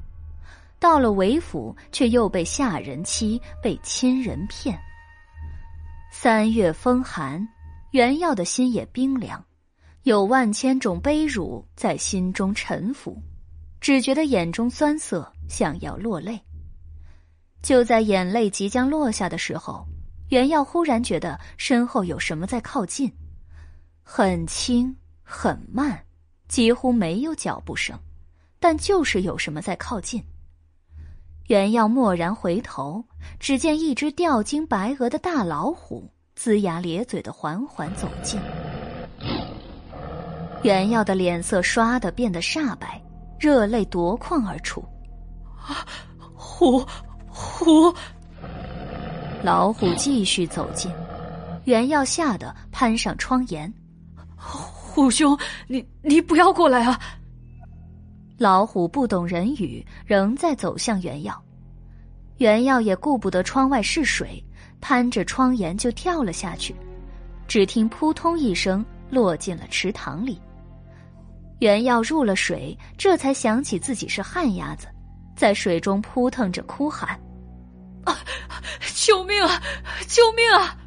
[0.78, 4.80] 到了韦府，却又被下人欺，被亲人骗。
[6.12, 7.44] 三月风寒，
[7.90, 9.44] 袁耀的心也冰凉，
[10.04, 13.20] 有万千种悲辱在心中沉浮，
[13.82, 16.40] 只觉得眼中酸涩，想要落泪。
[17.64, 19.84] 就在眼泪即将落下的时候，
[20.28, 23.12] 袁耀忽然觉得身后有什么在靠近，
[24.04, 26.06] 很轻很慢。
[26.50, 27.98] 几乎没有脚步声，
[28.60, 30.22] 但就是有什么在靠近。
[31.48, 33.04] 袁耀蓦然回头，
[33.40, 38.40] 只见一只吊睛白额的大老虎，龇牙咧嘴的缓缓走近。
[40.64, 43.02] 袁耀的脸色唰的变得煞白，
[43.40, 44.84] 热泪夺眶而出。
[45.56, 45.86] 啊，
[46.36, 46.86] 虎，
[47.28, 47.94] 虎！
[49.44, 50.92] 老虎继续走近，
[51.64, 53.72] 袁耀吓得攀上窗沿。
[55.00, 57.00] 虎兄，你你不要过来啊！
[58.38, 61.42] 老虎不懂人语，仍在走向原药。
[62.38, 64.44] 原药也顾不得窗外是水，
[64.82, 66.76] 攀着窗沿就跳了下去。
[67.48, 70.38] 只听扑通一声，落进了池塘里。
[71.60, 74.86] 原药入了水，这才想起自己是旱鸭子，
[75.34, 77.18] 在水中扑腾着哭喊
[78.04, 78.18] ：“啊，
[78.94, 79.62] 救命啊！
[80.10, 80.78] 救命啊！”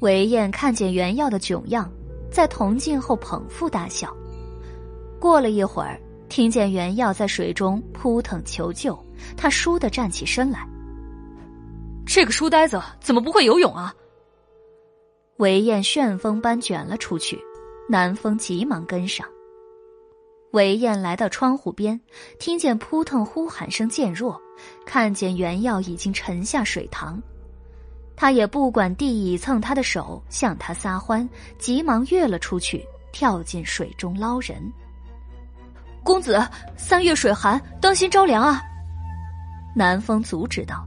[0.00, 1.90] 韦燕看见原药的窘样。
[2.30, 4.14] 在铜镜后捧腹大笑，
[5.18, 8.98] 过了一会儿，听见袁耀在水中扑腾求救，
[9.36, 10.68] 他倏地站起身来。
[12.06, 13.94] 这个书呆子怎么不会游泳啊？
[15.38, 17.38] 韦燕旋风般卷了出去，
[17.88, 19.26] 南风急忙跟上。
[20.52, 22.00] 韦燕来到窗户边，
[22.38, 24.40] 听见扑腾呼喊声渐弱，
[24.86, 27.22] 看见袁耀已经沉下水塘。
[28.20, 34.60] 他也不管地椅蹭他的手，向他撒欢，急忙跃了出去，跳进水中捞人。
[36.02, 36.44] 公子，
[36.76, 38.60] 三月水寒，当心着凉啊！
[39.72, 40.84] 南风阻止道，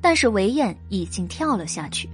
[0.00, 2.10] 但是韦燕已经跳了下去。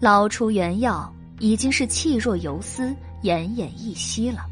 [0.00, 2.88] 捞出原药，已经是气若游丝，
[3.22, 4.44] 奄奄一息了。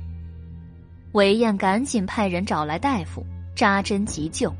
[1.14, 3.26] 韦燕赶紧派人找来大夫，
[3.57, 4.55] 扎针急救。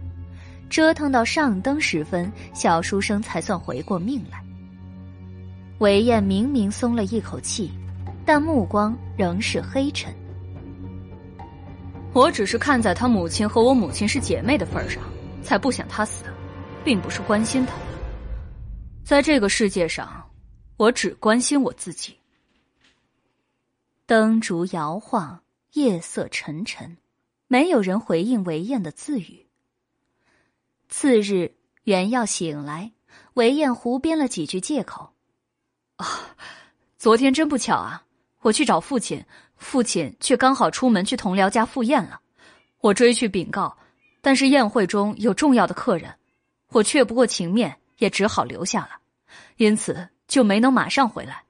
[0.75, 4.45] 折腾到上灯时分，小书生才算回过命来。
[5.79, 7.71] 韦燕明明松了一口气，
[8.27, 10.13] 但目光仍是黑沉。
[12.13, 15.01] 我只是看在他母亲和我母亲是姐妹的份上，
[15.45, 16.25] 才不想他死，
[16.83, 17.75] 并不是关心他。
[19.05, 20.29] 在这个世界上，
[20.77, 22.17] 我只关心我自己。
[24.07, 25.39] 灯烛摇晃，
[25.75, 26.97] 夜色沉沉，
[27.47, 29.44] 没有人回应韦燕的自语。
[30.97, 32.93] 次日，袁耀醒来，
[33.33, 35.11] 韦燕胡编了几句借口
[35.99, 36.07] ：“啊，
[36.97, 38.05] 昨天真不巧啊！
[38.43, 39.25] 我去找父亲，
[39.57, 42.21] 父亲却刚好出门去同僚家赴宴了。
[42.81, 43.77] 我追去禀告，
[44.21, 46.15] 但是宴会中有重要的客人，
[46.69, 48.91] 我却不过情面，也只好留下了，
[49.57, 51.43] 因此就没能马上回来。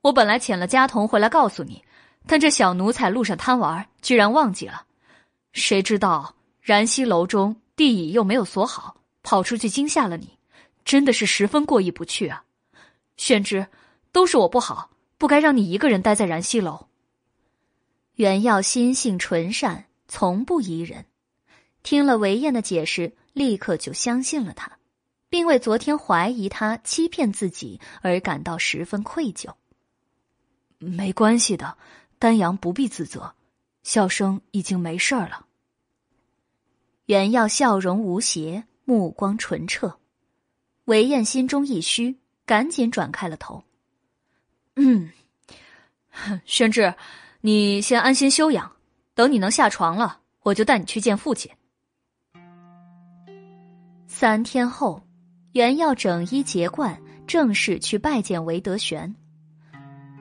[0.00, 1.84] 我本来遣了家童回来告诉你，
[2.26, 4.84] 但这小奴才路上贪玩，居然忘记了。
[5.52, 10.38] 谁知道燃溪楼中地椅又没有锁好，跑出去惊吓了你，
[10.84, 12.44] 真的是十分过意不去啊！
[13.16, 13.66] 宣之，
[14.12, 16.88] 都是我不好，不该让你一个人待在燃溪楼。
[18.16, 21.06] 袁耀心性纯善，从不疑人，
[21.82, 24.78] 听了韦燕的解释，立刻就相信了他，
[25.30, 29.54] 并为昨天怀疑他欺骗自己而感到十分愧疚。
[30.78, 31.78] 没关系的，
[32.18, 33.34] 丹阳不必自责，
[33.82, 35.46] 笑声已经没事了。
[37.06, 39.98] 袁耀笑容无邪，目光纯澈，
[40.86, 42.18] 韦燕心中一虚。
[42.44, 43.62] 赶紧转开了头。
[44.74, 45.10] 嗯，
[46.44, 46.92] 宣志，
[47.40, 48.70] 你先安心休养，
[49.14, 51.50] 等你能下床了，我就带你去见父亲。
[54.08, 55.02] 三天后，
[55.52, 59.14] 袁耀整衣结冠，正式去拜见韦德玄。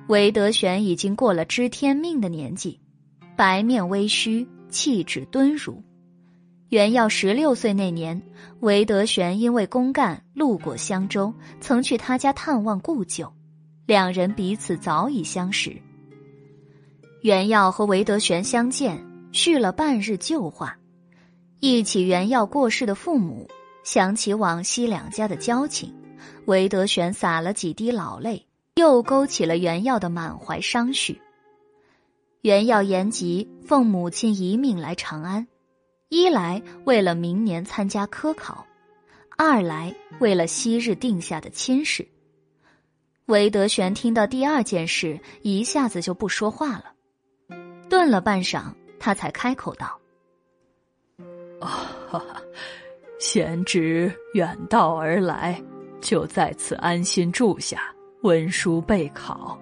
[0.08, 2.80] 韦德玄已经过了知天命的年纪，
[3.36, 5.84] 白面微须，气质敦儒。
[6.72, 8.22] 袁耀十六岁那年，
[8.62, 13.30] 韦德玄因为公干路过襄州，曾去他家探望故旧，
[13.86, 15.76] 两人彼此早已相识。
[17.24, 20.78] 袁耀和韦德玄相见，叙了半日旧话，
[21.60, 23.50] 忆起袁耀过世的父母，
[23.84, 25.94] 想起往昔两家的交情，
[26.46, 28.46] 韦德玄洒了几滴老泪，
[28.76, 31.20] 又勾起了袁耀的满怀伤绪。
[32.44, 35.46] 袁耀言及奉母亲遗命来长安。
[36.12, 38.68] 一来为了明年参加科考，
[39.38, 42.06] 二来为了昔日定下的亲事。
[43.28, 46.92] 韦德玄听到第二件事，一下子就不说话了，
[47.90, 49.98] 顿了半晌，他才开口道
[51.62, 51.96] ：“啊，
[53.18, 55.64] 贤侄远道而来，
[56.02, 57.84] 就在此安心住下，
[58.24, 59.58] 温书备考，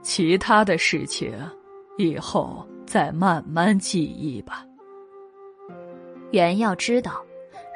[0.00, 1.30] 其他的事情
[1.98, 4.64] 以后再慢慢记忆吧。”
[6.34, 7.24] 袁耀知道，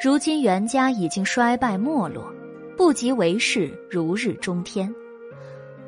[0.02, 2.24] 如今袁家已经衰败没落，
[2.76, 4.92] 不及韦氏如日中天。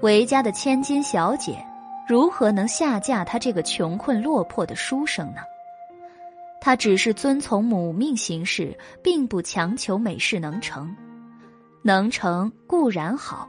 [0.02, 1.58] 韦家的千金小姐，
[2.08, 5.40] 如何能下嫁他这个穷困落魄的书生呢？
[6.60, 10.94] 他只是遵从母命行事，并不强求美事能成。
[11.82, 13.48] 能成固然好，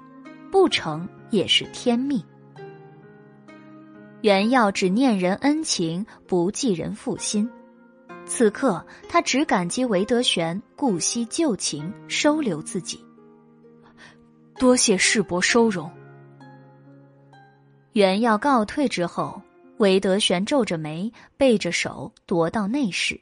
[0.51, 2.19] 不成也是天命。
[4.21, 7.47] 袁耀只念人恩情，不记人负心。
[8.33, 13.03] 此刻，他只感激韦德玄顾惜旧情，收留自己。
[14.55, 15.91] 多谢世伯收容。
[17.91, 19.41] 袁要告退之后，
[19.79, 23.19] 韦德玄皱着眉，背着手踱到内室。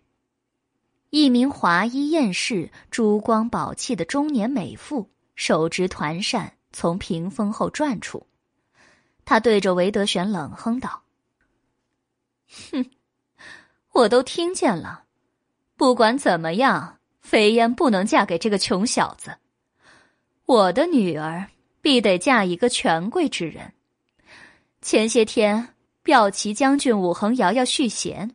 [1.10, 8.28] 一名华衣艳饰、珠光宝气的中年美妇，手执团扇从屏风后转出。
[9.26, 11.01] 他对着韦德玄冷哼道
[12.72, 12.86] ：“哼。”
[13.99, 15.03] 我都听见了，
[15.75, 19.35] 不管怎么样，飞燕不能嫁给这个穷小子。
[20.45, 21.47] 我的女儿
[21.81, 23.73] 必得嫁一个权贵之人。
[24.81, 25.75] 前些天，
[26.05, 28.33] 骠骑将军武恒瑶要续弦，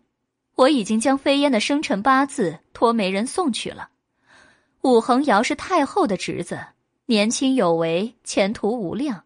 [0.57, 3.89] 我已经将飞燕的生辰八字托媒人送去了。
[4.83, 6.61] 武恒瑶是太后的侄子，
[7.07, 9.25] 年轻有为，前途无量。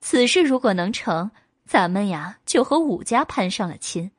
[0.00, 1.30] 此事如果能成，
[1.66, 4.10] 咱们呀就和武家攀上了亲。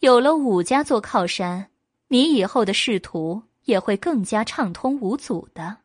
[0.00, 1.70] 有了武家做靠山，
[2.08, 5.78] 你以后的仕途也会更加畅通无阻的。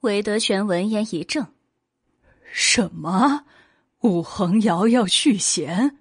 [0.00, 1.46] 韦德玄闻言一怔
[2.52, 3.44] ：“什么？
[4.00, 5.98] 武恒瑶要续弦？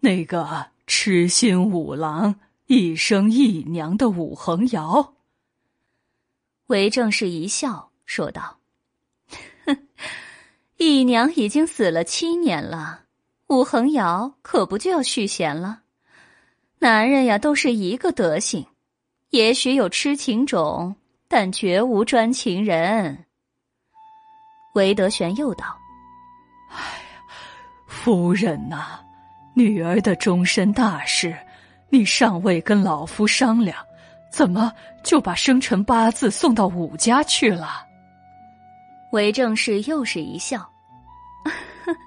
[0.00, 5.14] 那个痴心五郎一生一娘的武恒瑶？”
[6.68, 8.58] 韦正是一笑说道
[9.64, 9.88] ：“哼，
[10.76, 13.06] 一娘已经死了七年了。”
[13.50, 15.80] 武恒尧可不就要续弦了？
[16.78, 18.64] 男人呀，都是一个德行，
[19.30, 20.94] 也许有痴情种，
[21.26, 23.24] 但绝无专情人。
[24.74, 25.76] 韦德玄又道
[26.70, 27.18] ：“哎呀，
[27.88, 29.00] 夫人呐，
[29.54, 31.36] 女儿的终身大事，
[31.88, 33.76] 你尚未跟老夫商量，
[34.30, 34.72] 怎么
[35.02, 37.84] 就把生辰八字送到武家去了？”
[39.10, 40.64] 韦正氏又是一笑：“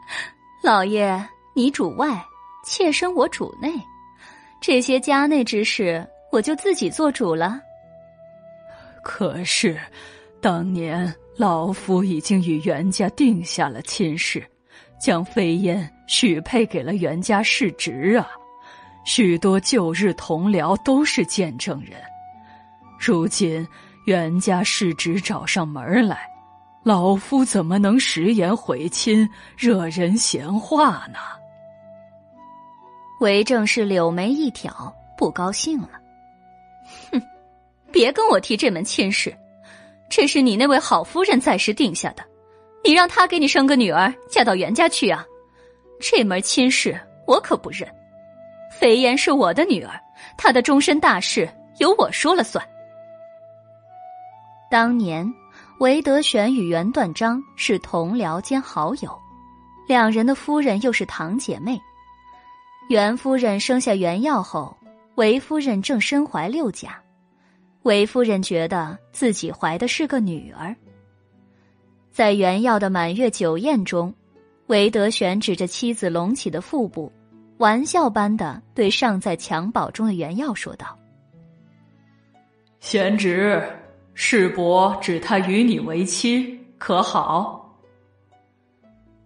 [0.63, 1.21] 老爷。”
[1.56, 2.26] 你主外，
[2.66, 3.72] 妾身我主内，
[4.60, 7.62] 这些家内之事，我就自己做主了。
[9.04, 9.80] 可是，
[10.41, 14.43] 当年老夫已经与袁家定下了亲事，
[14.99, 18.28] 将飞燕许配给了袁家世侄啊。
[19.06, 22.01] 许多旧日同僚都是见证人。
[22.97, 23.68] 如今
[24.06, 26.26] 袁家世侄找上门来，
[26.84, 31.20] 老夫怎么能食言回亲，惹人闲话呢？
[33.24, 35.91] 韦正是柳眉一挑，不高兴了。
[37.09, 37.21] 哼，
[37.89, 39.34] 别跟我提这门亲事，
[40.09, 42.24] 这是你那位好夫人暂时定下的，
[42.84, 45.26] 你让她给你生个女儿嫁到袁家去啊？
[46.01, 47.89] 这门亲事我可不认。
[48.78, 49.97] 肥燕是我的女儿，
[50.38, 52.61] 她的终身大事由我说了算。
[54.69, 55.26] 当年，
[55.80, 59.17] 韦德玄与袁断章是同僚兼好友，
[59.88, 61.80] 两人的夫人又是堂姐妹。
[62.89, 64.75] 袁夫人生下袁耀后，
[65.15, 67.01] 韦夫人正身怀六甲，
[67.84, 70.75] 韦夫人觉得自己怀的是个女儿。
[72.11, 74.13] 在袁耀的满月酒宴中，
[74.67, 77.11] 韦德玄指着妻子隆起的腹部，
[77.57, 80.99] 玩笑般的对尚在襁褓中的袁耀说道
[82.81, 83.65] ：“贤侄，
[84.13, 87.75] 世伯指他与你为妻，可好？”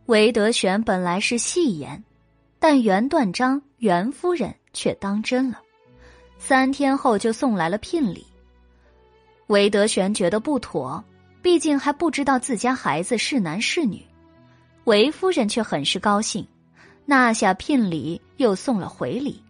[0.06, 2.02] 韦德玄本来是戏言。
[2.60, 5.62] 但袁断章袁夫人却当真了，
[6.40, 8.26] 三天后就送来了聘礼。
[9.48, 11.04] 韦德玄觉得不妥，
[11.42, 14.04] 毕竟还不知道自家孩子是男是女。
[14.86, 16.46] 韦夫人却很是高兴，
[17.06, 19.42] 纳下聘礼又送了回礼。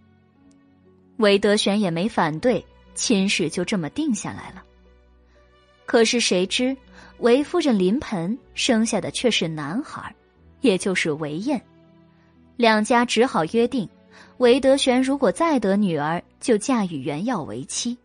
[1.17, 4.63] 韦德玄也没反对，亲事就这么定下来了。
[5.85, 6.75] 可是谁知
[7.19, 10.13] 韦夫人临盆生下的却是男孩，
[10.61, 11.59] 也就是韦燕。
[12.57, 13.87] 两家只好约定，
[14.37, 17.95] 韦德玄如果再得女儿，就嫁与袁耀为妻。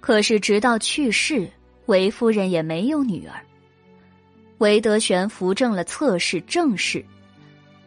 [0.00, 1.48] 可是直到去世，
[1.86, 3.40] 韦夫人也没有女儿。
[4.58, 7.04] 韦德玄扶正了侧室正室，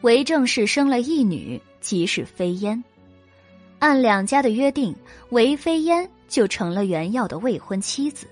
[0.01, 2.81] 韦正室生了一女，即是飞燕。
[3.79, 4.95] 按两家的约定，
[5.31, 8.25] 韦飞燕就成了袁耀的未婚妻子。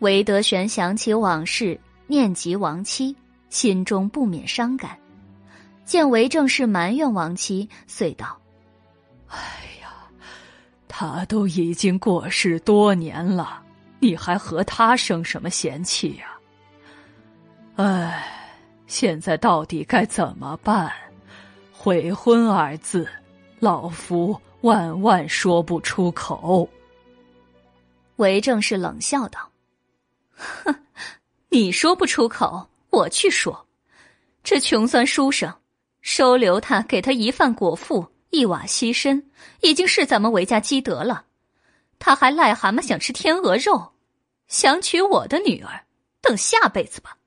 [0.00, 3.14] 韦德玄想起往事，念及亡妻，
[3.48, 4.96] 心中不免伤感。
[5.90, 8.40] 见韦正是埋怨亡妻，遂道
[9.26, 9.36] ：“哎
[9.82, 9.90] 呀，
[10.86, 13.60] 他都已经过世多年了，
[13.98, 16.38] 你还和他生什么嫌弃呀？
[17.74, 18.24] 哎，
[18.86, 20.92] 现在到底该怎么办？
[21.72, 23.08] 悔婚二字，
[23.58, 26.70] 老夫万万说不出口。”
[28.14, 29.40] 韦正是冷笑道
[30.38, 30.72] ：“哼，
[31.50, 33.66] 你说不出口，我去说。
[34.44, 35.52] 这穷酸书生。”
[36.00, 39.30] 收留他，给他一饭果腹，一瓦栖身，
[39.60, 41.26] 已经是咱们韦家积德了。
[41.98, 43.92] 他还癞蛤蟆想吃天鹅肉，
[44.48, 45.84] 想娶我的女儿，
[46.22, 47.18] 等下辈子吧。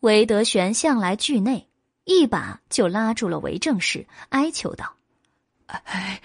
[0.00, 1.68] 韦德玄向来惧内，
[2.04, 4.96] 一把就拉住了韦正氏，哀求道
[5.66, 6.20] ：“哎，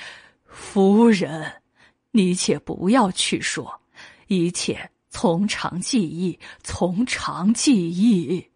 [0.45, 1.61] 夫人，
[2.11, 3.81] 你且不要去说，
[4.27, 8.49] 一切从长计议，从长计议。”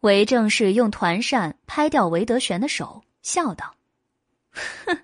[0.00, 3.74] 韦正是用团扇拍掉韦德玄的手，笑道
[4.86, 4.98] ：“哼，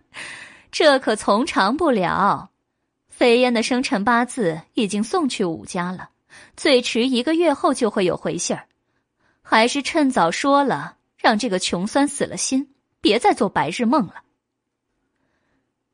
[0.71, 2.51] 这可从长不了。
[3.09, 6.11] 飞燕的生辰八字已经送去武家了，
[6.57, 8.67] 最迟一个月后就会有回信儿。
[9.43, 14.23] 还是趁早说了，让这个穷酸死了心，别再做白日梦了。”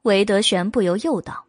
[0.02, 1.46] 韦德玄不由又道：“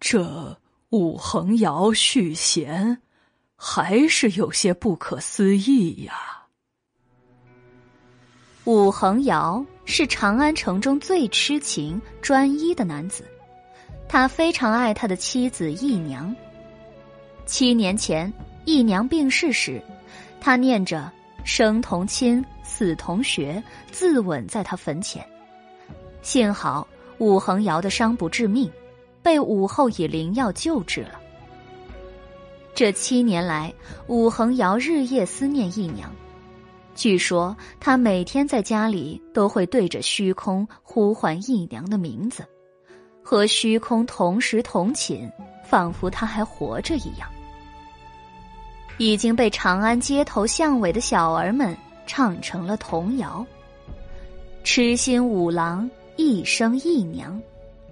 [0.00, 0.58] 这
[0.90, 3.00] 武恒尧续弦。”
[3.62, 6.14] 还是有些不可思议呀。
[8.64, 13.22] 武恒尧是长安城中最痴情专一的男子，
[14.08, 16.34] 他非常爱他的妻子义娘。
[17.44, 18.32] 七年前，
[18.64, 19.82] 义娘病逝时，
[20.40, 21.12] 他念着
[21.44, 25.22] “生同亲，死同穴”，自刎在他坟前。
[26.22, 26.88] 幸好
[27.18, 28.72] 武恒尧的伤不致命，
[29.22, 31.19] 被武后以灵药救治了。
[32.74, 33.72] 这七年来，
[34.06, 36.10] 武恒尧日夜思念义娘。
[36.94, 42.44] 据说他每天在家里都会对着虚空呼唤义娘的名字，
[43.22, 45.30] 和虚空同时同寝，
[45.64, 47.28] 仿佛他还活着一样。
[48.98, 51.74] 已经被长安街头巷尾的小儿们
[52.06, 53.46] 唱成了童谣
[54.62, 57.40] ：“痴心五郎一生义娘，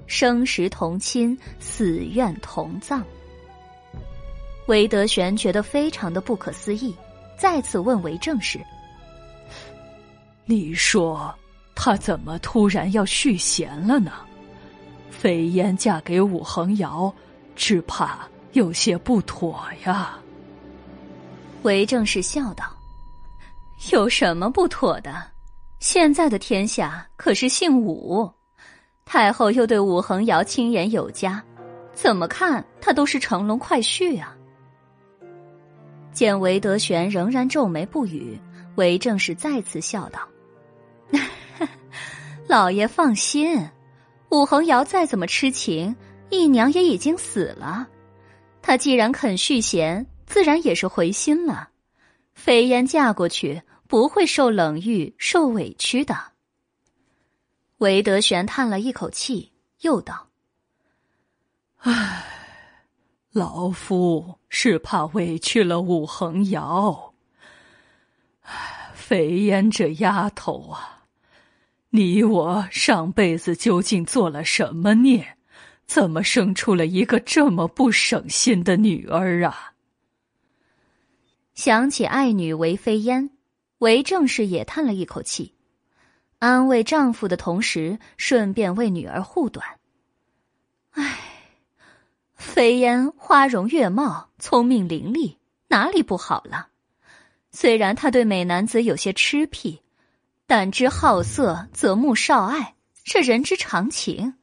[0.07, 3.03] 生时同亲，死愿同葬。”
[4.69, 6.95] 韦德玄觉得非常的不可思议，
[7.39, 8.61] 再次问韦正氏
[10.45, 11.35] ：“你说
[11.75, 14.13] 他怎么突然要续弦了呢？
[15.11, 17.13] 飞燕嫁给武恒尧，
[17.57, 20.19] 只怕有些不妥呀。
[21.63, 22.67] 韦正是笑道
[23.91, 25.23] ：“有什么不妥的？
[25.81, 28.31] 现在的天下可是姓武，
[29.07, 31.43] 太后又对武恒尧亲言有加，
[31.95, 34.35] 怎么看他都是乘龙快婿啊。”
[36.19, 38.37] 见韦德玄仍然皱眉不语，
[38.75, 40.29] 韦正是再次笑道
[42.49, 43.71] ：“老爷放心，
[44.31, 45.95] 武恒尧再怎么痴情，
[46.29, 47.87] 义娘也已经死了，
[48.61, 51.69] 他既然肯续弦。”自然也是回心了，
[52.35, 56.19] 飞燕嫁过去不会受冷遇、受委屈的。
[57.77, 59.53] 韦德玄叹了一口气，
[59.83, 60.29] 又道
[61.79, 62.27] ：“唉，
[63.39, 67.15] 老夫是怕委屈了武恒瑶。
[68.43, 71.05] 唉，飞燕这丫头啊，
[71.91, 75.37] 你我上辈子究竟做了什么孽，
[75.87, 79.75] 怎么生出了一个这么不省心的女儿啊？”
[81.55, 83.31] 想起爱女韦飞烟，
[83.79, 85.55] 韦正氏也叹了一口气，
[86.39, 89.65] 安慰丈夫的同时，顺便为女儿护短。
[90.91, 91.19] 唉，
[92.39, 95.35] 飞烟花容月貌，聪明伶俐，
[95.67, 96.69] 哪里不好了？
[97.51, 99.83] 虽然他对美男子有些痴癖，
[100.47, 104.35] 但知好色则慕少爱，这人之常情。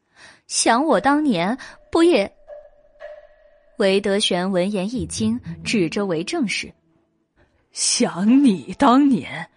[0.46, 1.58] 想我当年
[1.90, 2.36] 不也？
[3.78, 6.74] 韦德玄闻言一惊，指着韦正氏。
[7.72, 9.50] 想你当年，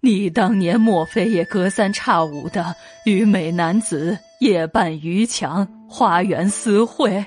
[0.00, 2.74] 你当年莫非也隔三差五的
[3.04, 7.24] 与美男子夜半渔墙、花园私会，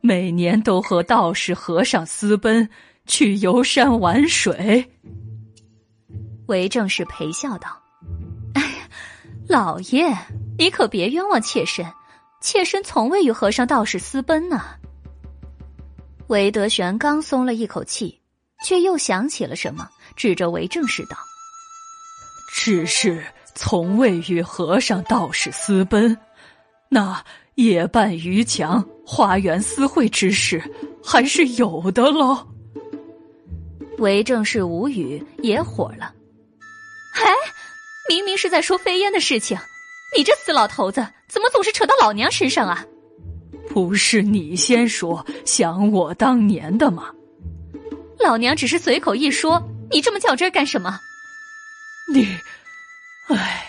[0.00, 2.68] 每年都和道士和尚私奔
[3.06, 4.90] 去游山玩水？
[6.46, 7.82] 韦正是陪笑道
[8.54, 8.88] ：“哎呀，
[9.48, 10.16] 老爷，
[10.58, 11.84] 你可别冤枉妾身，
[12.40, 14.64] 妾身从未与和尚道士私奔呢。”
[16.28, 18.18] 韦德玄刚松了一口气。
[18.64, 21.16] 却又想起了什么，指着韦正氏道
[22.52, 23.24] ：“只是
[23.54, 26.18] 从未与和尚道士私奔，
[26.88, 27.24] 那
[27.58, 30.62] 夜半渔墙、花园私会之事
[31.02, 32.46] 还是有的喽。”
[33.98, 36.14] 韦正氏无语，也火了
[37.18, 37.24] ：“哎，
[38.08, 39.58] 明明是在说飞烟的事情，
[40.16, 42.86] 你这死老头子怎么总是扯到老娘身上啊？”
[43.68, 47.10] 不是你先说想我当年的吗？
[48.20, 50.96] 老娘只是随口一说，你这么较真干什么？
[52.14, 52.24] 你，
[53.26, 53.66] 唉，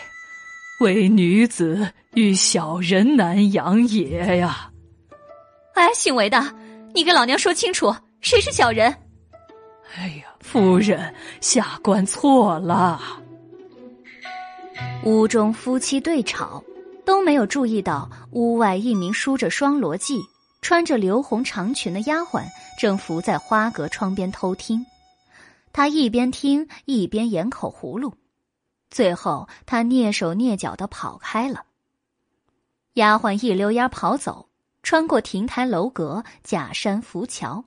[0.79, 4.71] 为女子与小人难养也呀！
[5.73, 6.55] 哎，姓韦的，
[6.93, 8.93] 你给老娘说清楚，谁是小人？
[9.97, 13.01] 哎呀，夫人，下官错了。
[15.03, 16.63] 屋中夫妻对吵，
[17.05, 20.19] 都没有注意到屋外一名梳着双罗髻。
[20.61, 22.43] 穿着流红长裙的丫鬟
[22.77, 24.85] 正伏在花格窗边偷听，
[25.71, 28.13] 她一边听一边演口葫芦，
[28.89, 31.65] 最后他蹑手蹑脚的跑开了。
[32.93, 34.49] 丫鬟一溜烟跑走，
[34.83, 37.63] 穿过亭台楼阁、假山浮桥，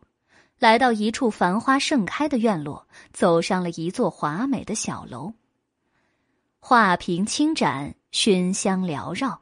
[0.59, 5.33] 来到一处繁花盛开的院落，走上了一座华美的小楼。
[6.59, 9.41] 画屏轻展，熏香缭绕，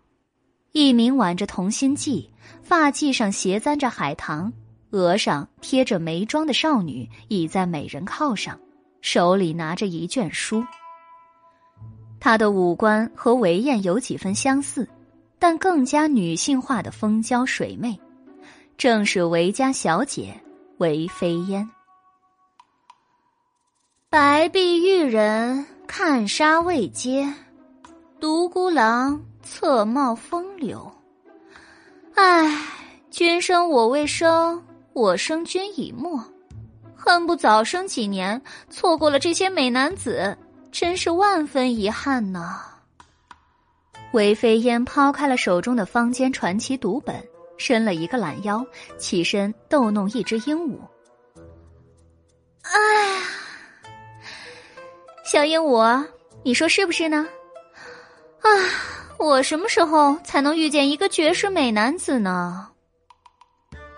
[0.72, 2.28] 一名挽着同心髻。
[2.62, 4.52] 发髻上斜簪着海棠，
[4.90, 8.58] 额上贴着眉妆的少女倚在美人靠上，
[9.00, 10.64] 手里拿着一卷书。
[12.20, 14.86] 她的五官和韦燕有几分相似，
[15.38, 17.98] 但更加女性化的风娇水媚，
[18.76, 20.38] 正是韦家小姐
[20.76, 21.68] 韦飞烟。
[24.10, 27.32] 白璧玉人看纱未接，
[28.20, 30.92] 独孤狼侧帽风流。
[32.14, 32.60] 唉，
[33.10, 34.62] 君生我未生，
[34.92, 36.20] 我生君已没，
[36.96, 40.36] 恨不早生几年，错过了这些美男子，
[40.70, 42.60] 真是万分遗憾呢。
[44.12, 47.22] 韦飞烟抛开了手中的坊间传奇读本，
[47.58, 48.64] 伸了一个懒腰，
[48.98, 50.78] 起身逗弄一只鹦鹉。
[52.62, 52.72] 哎
[53.14, 53.22] 呀，
[55.24, 56.06] 小鹦鹉，
[56.42, 57.28] 你说是不是呢？
[58.40, 58.48] 啊。
[59.18, 62.70] 我什么时候才能遇见一个绝世美男子呢？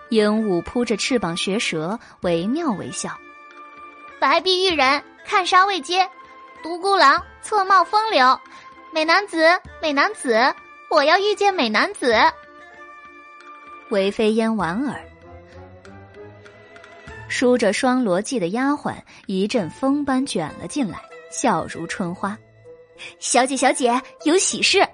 [0.09, 3.09] 鹦鹉扑着翅膀学舌，惟妙惟肖。
[4.19, 6.05] 白璧玉人看杀未接，
[6.63, 8.39] 独孤狼侧帽风流。
[8.91, 9.45] 美男子，
[9.81, 10.55] 美男子，
[10.89, 12.15] 我要遇见美男子。
[13.89, 14.99] 韦飞烟莞尔，
[17.27, 18.95] 梳着双罗髻的丫鬟
[19.27, 20.99] 一阵风般卷了进来，
[21.29, 22.37] 笑如春花。
[23.19, 24.87] 小姐，小姐，有喜事。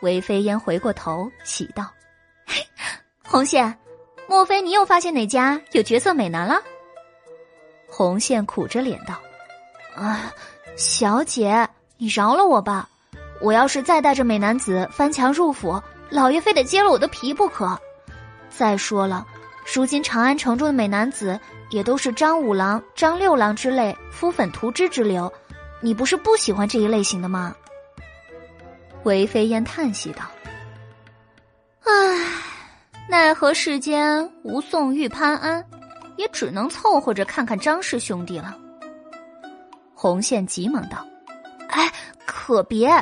[0.00, 1.88] 韦飞烟回过头，喜道
[3.22, 3.78] ：“红线，
[4.26, 6.60] 莫非你又发现哪家有绝色美男了？
[7.86, 9.14] 红线苦着脸道
[9.94, 10.32] ：“啊，
[10.76, 11.68] 小姐，
[11.98, 12.88] 你饶了我吧！
[13.40, 17.78] 我要是再带着美男子翻墙入府，老爷非得揭了我的皮不可。
[18.48, 19.26] 再说了，
[19.74, 21.38] 如今长安城中的美男子
[21.70, 25.32] 也都是张五郎、张六郎之类敷粉涂脂之流，
[25.80, 27.54] 你不是不喜欢这一类型的吗？”
[29.04, 30.24] 韦飞烟叹息道
[31.84, 31.92] ：“唉。”
[33.08, 35.62] 奈何世间无宋玉潘安，
[36.16, 38.56] 也只能凑合着看看张氏兄弟了。
[40.02, 41.06] 红线急忙道
[41.70, 41.88] ：“哎，
[42.26, 42.92] 可别！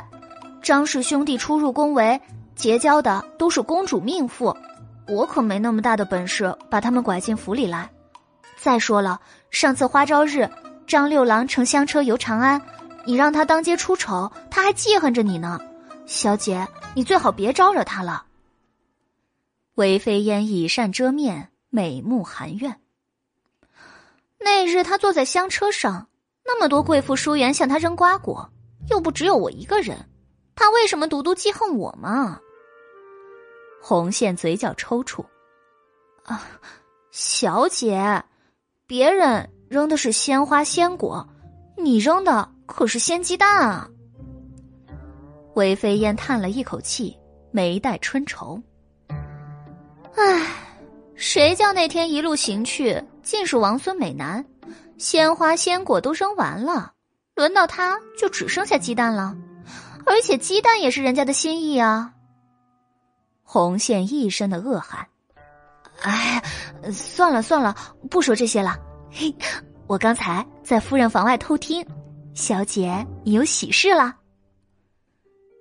[0.61, 2.21] 张氏兄弟出入宫闱，
[2.55, 4.55] 结交的都是公主命妇，
[5.09, 7.91] 我可没那么大的本事把他们拐进府里来。
[8.59, 9.19] 再说了，
[9.51, 10.47] 上次花朝日，
[10.87, 12.61] 张六郎乘香车游长安，
[13.07, 15.59] 你让他当街出丑，他还记恨着你呢。
[16.05, 18.27] 小姐，你最好别招惹他了。”
[19.77, 22.79] 韦飞烟以扇遮面，美目含怨。
[24.39, 26.09] 那日他坐在香车上，
[26.45, 28.51] 那么多贵妇淑媛向他扔瓜果，
[28.89, 29.97] 又不只有我一个人，
[30.55, 32.41] 他为什么独独记恨我嘛？
[33.83, 35.25] 红线嘴角抽搐。
[36.25, 36.43] 啊，
[37.11, 38.23] 小姐，
[38.87, 41.27] 别人扔的是鲜花鲜果，
[41.77, 43.89] 你扔的可是鲜鸡蛋啊！
[45.55, 47.17] 韦飞烟叹了一口气，
[47.51, 48.61] 眉带春愁。
[50.15, 50.47] 唉，
[51.15, 54.45] 谁叫那天一路行去尽是王孙美男，
[55.01, 56.93] 鲜花鲜果都扔完了，
[57.35, 59.35] 轮到他就只剩下鸡蛋了，
[60.05, 62.13] 而且鸡蛋也是人家的心意啊！
[63.43, 65.09] 红线一身的恶寒。
[66.03, 66.45] 哎，
[66.93, 67.75] 算了算了，
[68.11, 68.79] 不说这些了。
[69.11, 69.35] 嘿，
[69.87, 71.83] 我刚才在夫人房外偷听，
[72.35, 74.15] 小姐你有喜事了。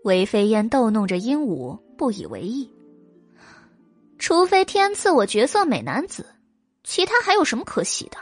[0.04, 2.70] 韦飞燕逗弄着鹦鹉，不以为意。
[4.18, 6.26] 除非天赐我绝色美男子，
[6.84, 8.18] 其他还有什么可喜的？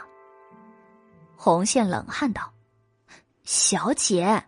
[1.48, 2.52] 红线冷汗道
[3.42, 4.44] ：“小姐，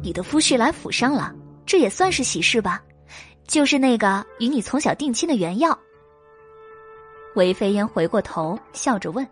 [0.00, 1.34] 你的夫婿来府上了，
[1.66, 2.80] 这也算是喜事吧？
[3.48, 5.76] 就是那个与你从小定亲的原耀。”
[7.34, 9.26] 韦飞烟回过头，笑着问：“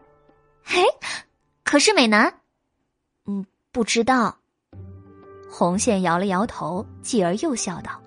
[0.67, 0.83] 嘿，
[1.63, 2.41] 可是美男
[3.27, 4.37] ？”“嗯，不知道。”
[5.49, 8.03] 红线摇了摇头，继而又笑道：“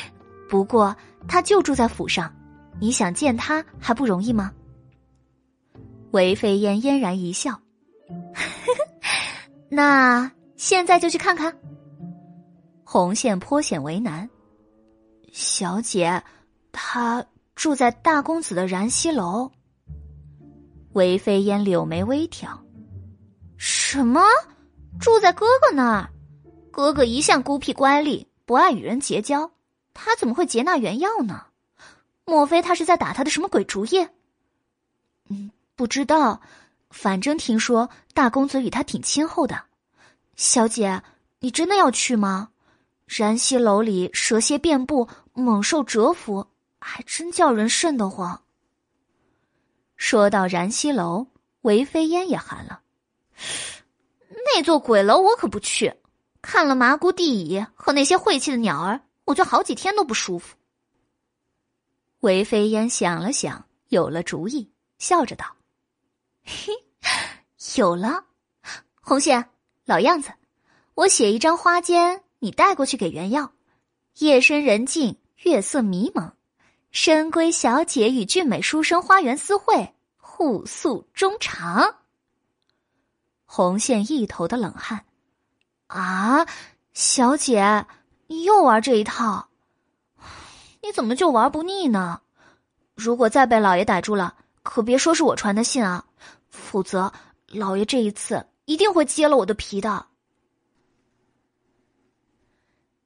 [0.48, 0.96] 不过
[1.28, 2.34] 他就住在府上。”
[2.80, 4.54] 你想见他还不容易吗？
[6.12, 7.60] 韦飞烟嫣然一笑，
[9.68, 11.56] 那现在就去看看。
[12.84, 14.28] 红线颇显为难，
[15.32, 16.22] 小姐，
[16.72, 19.50] 他住在大公子的燃溪楼。
[20.92, 22.64] 韦飞烟柳眉微挑，
[23.56, 24.22] 什么？
[24.98, 26.10] 住在哥哥那儿？
[26.70, 29.50] 哥哥一向孤僻乖戾，不爱与人结交，
[29.92, 31.46] 他怎么会劫纳原药呢？
[32.24, 34.08] 莫非他是在打他的什么鬼主意？
[35.28, 36.40] 嗯，不知道，
[36.90, 39.64] 反正听说大公子与他挺亲厚的。
[40.36, 41.02] 小姐，
[41.40, 42.50] 你真的要去吗？
[43.06, 46.48] 燃溪楼里蛇蝎遍布，猛兽蛰伏，
[46.80, 48.42] 还真叫人瘆得慌。
[49.96, 51.28] 说到燃溪楼，
[51.62, 52.80] 韦飞烟也寒了。
[54.28, 55.94] 那座鬼楼我可不去，
[56.42, 60.56] 看了麻姑地乙和那些晦气的鸟儿，我就好几天都不舒服。
[62.20, 65.55] 韦飞烟想了想，有了主意，笑着道
[66.46, 66.72] ：“嘿，
[67.76, 68.24] 有了，
[69.00, 69.50] 红线，
[69.84, 70.32] 老样子，
[70.94, 73.52] 我写一张花笺，你带过去给原耀。
[74.18, 76.32] 夜深人静，月色迷蒙，
[76.92, 81.96] 深闺小姐与俊美书生花园私会，互诉衷肠。”
[83.44, 85.04] 红线一头的冷汗，
[85.88, 86.46] 啊，
[86.94, 87.86] 小姐，
[88.28, 89.48] 你又玩这一套？
[90.82, 92.20] 你怎么就玩不腻呢？
[92.94, 96.06] 如果再被老爷逮住了，可别说是我传的信啊，
[96.56, 97.12] 否则
[97.48, 100.06] 老爷这一次一定会揭了我的皮的。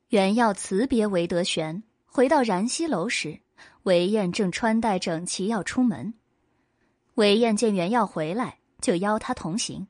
[0.08, 3.40] 原要辞别韦德玄，回到燃溪楼时，
[3.82, 6.14] 韦燕正穿戴整齐要出门。
[7.14, 9.86] 韦燕见袁耀回来，就邀他同行。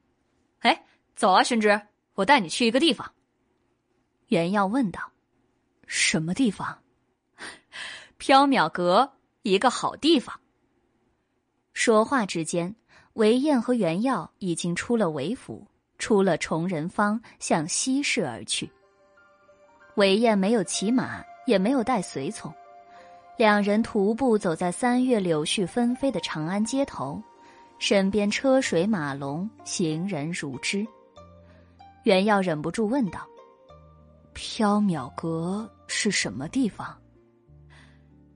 [0.60, 0.84] 哎，
[1.14, 1.80] 走啊，宣之，
[2.14, 3.12] 我带你去一个地方。
[4.28, 5.12] 袁耀问道
[5.86, 6.82] ：“什么地方？”
[8.18, 10.40] 缥缈阁，一个好地方。
[11.72, 12.76] 说话之间，
[13.20, 15.66] 韦燕和袁耀已经出了韦府，
[15.98, 18.72] 出了崇仁坊，向西市而去。
[19.96, 22.50] 韦燕没有骑马，也没有带随从，
[23.36, 27.22] 两人徒步走在三月柳絮纷飞的长安街头，
[27.78, 30.86] 身边车水马龙，行人如织。
[32.04, 33.20] 袁耀忍不住问道
[34.34, 36.96] ：“缥缈阁是什么地方？”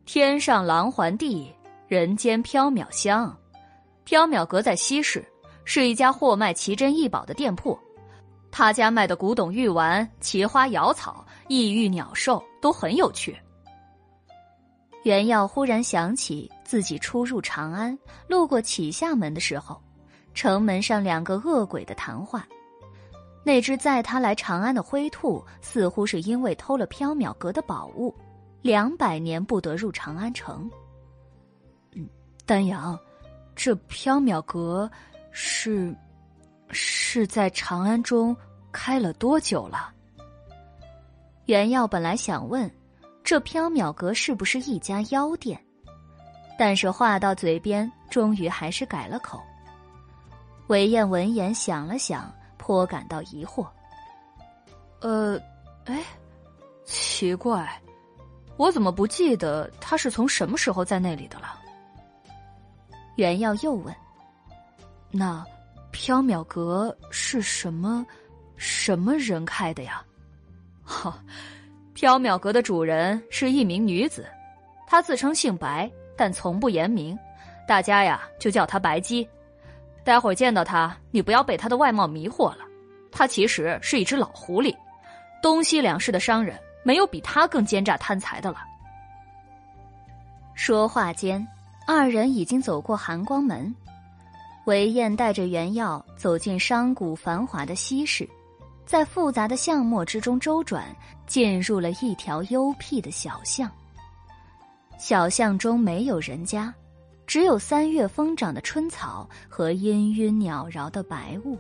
[0.05, 1.51] 天上廊环地，
[1.89, 3.35] 人间缥缈香。
[4.07, 5.25] 缥缈阁在西市，
[5.65, 7.79] 是一家货卖奇珍异宝的店铺。
[8.51, 13.37] 他家卖的古董玉丸、奇花瑶草、异域鸟兽都很有趣。
[15.03, 17.99] 袁耀忽然想起自己初入长安，
[18.29, 19.81] 路过启夏门的时候，
[20.35, 22.47] 城门上两个恶鬼的谈话。
[23.43, 28.15] 那只载他来长安的灰兔，似乎是因为偷了缥缈阁的宝物，
[28.63, 30.71] 两百年不得入长安城。
[31.93, 32.09] 嗯，
[32.47, 32.99] 丹阳，
[33.55, 34.91] 这缥缈阁
[35.31, 35.95] 是
[36.71, 38.37] 是在长安中
[38.73, 39.93] 开了多久了？
[41.47, 42.71] 袁耀本来想问，
[43.23, 45.63] 这缥缈阁是不是一家妖店，
[46.59, 49.43] 但是话到嘴边，终于还是改了口。
[50.69, 52.33] 韦燕闻言想了想。
[52.57, 53.67] 颇感到疑惑。
[55.01, 55.39] 呃，
[55.85, 56.03] 哎，
[56.87, 57.79] 奇怪，
[58.57, 61.61] 我怎么不记得他是从什么时候在那里的了？
[63.17, 63.95] 袁耀又问
[65.11, 65.45] ：“那
[65.93, 68.05] 缥缈阁是什么
[68.57, 70.05] 什么人开的呀？”
[70.85, 71.23] 哈，
[71.95, 74.27] 缥缈阁的主人是一名女子，
[74.87, 77.19] 她自称姓白，但从不言明，
[77.67, 79.27] 大家呀就叫她白姬。
[80.03, 82.65] 待会儿见到她，你不要被她的外貌迷惑了，
[83.11, 84.75] 她其实是一只老狐狸。
[85.41, 88.59] 东西两市的商人没有比他更奸诈贪财的了。
[90.55, 91.47] 说话间，
[91.87, 93.75] 二人已经走过寒光门，
[94.65, 98.29] 韦燕带着原药走进商贾繁华的西市，
[98.87, 100.85] 在复杂的巷陌之中周转，
[101.27, 103.71] 进入了一条幽僻的小巷。
[104.99, 106.75] 小巷中没有人家。
[107.27, 111.59] 只有三月疯长的春草和氤氲袅绕的白雾。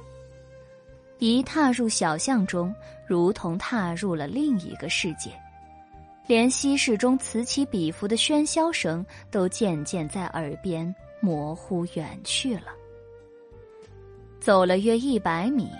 [1.18, 2.72] 一踏入小巷中，
[3.08, 5.30] 如同踏入了另一个世界，
[6.26, 12.68] 连西市中此起彼伏的喧嚣声都渐渐在耳边模糊远去了。
[14.40, 15.70] 走了约一百米，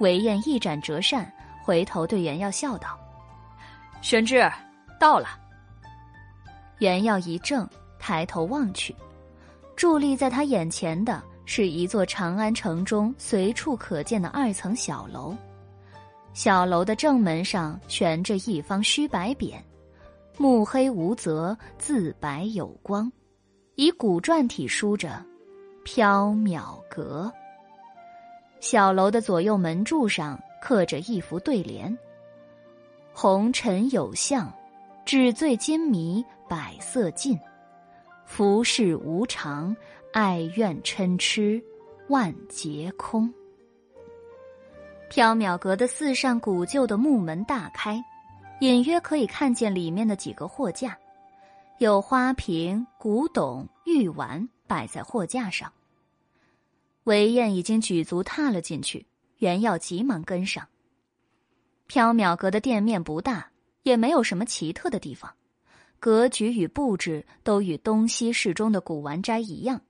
[0.00, 1.32] 韦燕一展折扇，
[1.62, 2.98] 回头对袁耀笑道
[4.02, 4.48] ：“玄之，
[4.98, 5.28] 到了。”
[6.78, 8.94] 袁耀一怔，抬头望去。
[9.76, 15.34] 伫立在他眼前的是一座长安城中随处可见的二层小楼，
[16.34, 19.54] 小楼的正门上悬着一方虚白匾，
[20.38, 23.10] 目黑无泽，字白有光，
[23.74, 25.24] 以古篆体书着
[25.84, 27.30] “缥缈阁”。
[28.58, 31.96] 小楼的左右门柱上刻着一幅对联
[33.12, 34.50] ：“红尘有相，
[35.04, 37.38] 纸醉金迷百色尽。”
[38.24, 39.76] 浮世无常，
[40.12, 41.62] 爱怨嗔痴，
[42.08, 43.32] 万劫空。
[45.10, 48.02] 缥缈阁的四扇古旧的木门大开，
[48.62, 50.96] 隐约可以看见里面的几个货架，
[51.78, 55.72] 有花瓶、古董、玉玩摆在货架上。
[57.02, 59.04] 韦燕已经举足踏了进去，
[59.38, 60.68] 袁耀急忙跟上。
[61.88, 63.50] 缥缈阁的店面不大，
[63.82, 65.34] 也没有什么奇特的地方。
[65.98, 69.80] 格局与布置都与东西市中的古玩斋一样，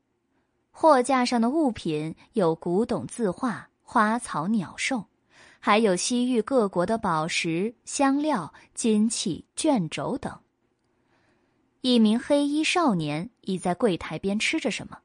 [0.70, 5.04] 货架上的物品有古董字画、花草鸟兽，
[5.64, 10.36] 还有西域各国的宝石、香料、金器、卷轴等。
[11.82, 14.98] 一名黑衣少年倚在柜台边吃着什么，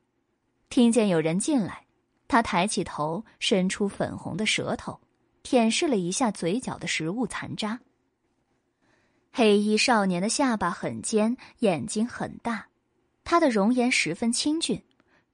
[0.68, 1.86] 听见有人进来，
[2.27, 4.99] 他抬起头，伸出粉红的舌头，
[5.44, 7.80] 舔舐了一下嘴角的食物残渣。
[9.32, 12.65] 黑衣少年的下巴很尖，眼睛很大，
[13.23, 14.84] 他的容颜十分清俊，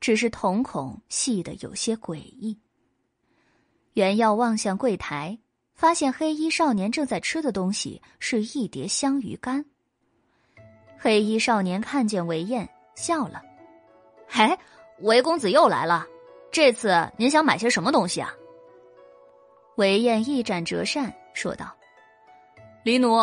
[0.01, 2.59] 只是瞳孔细得有些诡异。
[3.93, 5.37] 袁耀望向柜台，
[5.75, 9.63] 发现黑衣少年正在吃的东西是一碟香鱼干。
[10.97, 13.41] 黑衣少年看见韦燕，笑了
[14.27, 14.57] ：“嘿，
[14.99, 16.07] 韦公子又来了，
[16.51, 18.33] 这次您想买些什么东西啊？”
[19.77, 21.73] 韦燕一展折扇，说道
[22.83, 23.17] ：“黎奴。”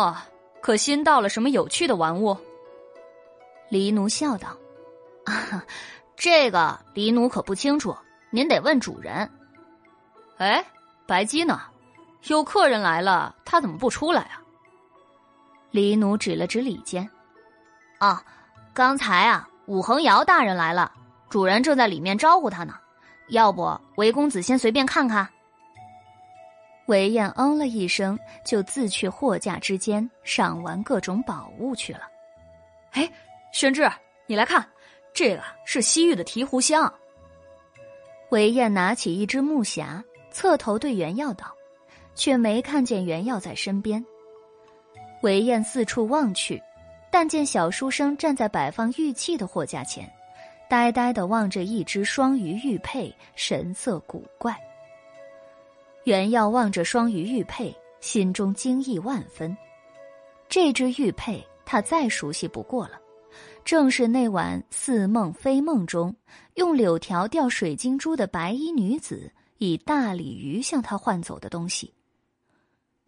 [0.61, 2.37] 可新到了什么有趣的玩物？
[3.67, 4.55] 黎奴笑道
[5.25, 5.65] ：“啊，
[6.15, 7.97] 这个黎奴可不清楚，
[8.29, 9.27] 您得问主人。”
[10.41, 10.65] 哎，
[11.05, 11.61] 白姬呢？
[12.23, 14.41] 有客人来了，他怎么不出来啊？
[15.69, 17.07] 李奴指了指里间
[17.99, 18.23] ：“啊，
[18.73, 20.91] 刚才啊，武恒尧大人来了，
[21.29, 22.73] 主人正在里面招呼他呢。
[23.27, 25.29] 要不，韦公子先随便看看。”
[26.89, 32.01] 韦燕嗯了一声，就自去货架之间赏玩各种宝物去了。
[32.93, 33.07] 哎，
[33.53, 33.87] 宣志，
[34.25, 34.67] 你来看，
[35.13, 36.91] 这个是西域的提壶香。
[38.29, 40.01] 韦燕拿起一只木匣，
[40.31, 41.53] 侧头对袁耀道，
[42.15, 44.03] 却没看见袁耀在身边。
[45.21, 46.61] 韦燕四处望去，
[47.11, 50.11] 但见小书生站在摆放玉器的货架前，
[50.69, 54.57] 呆呆的望着一只双鱼玉佩，神色古怪。
[56.05, 59.55] 袁耀望着双鱼玉佩，心中惊异万分。
[60.49, 62.99] 这只玉佩他再熟悉不过了，
[63.63, 66.15] 正是那晚似梦非梦中
[66.55, 69.31] 用柳条钓水晶珠的白衣女子
[69.63, 71.93] 以大鲤鱼向他换走的东西。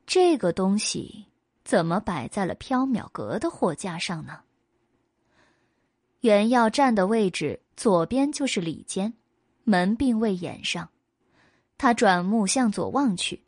[0.05, 1.25] 这个东西
[1.65, 4.41] 怎么摆在了缥缈阁的货架上呢？
[6.19, 9.15] 原要站的位置左边就是里间，
[9.63, 10.87] 门并未掩上。
[11.75, 13.41] 他转目向左望去，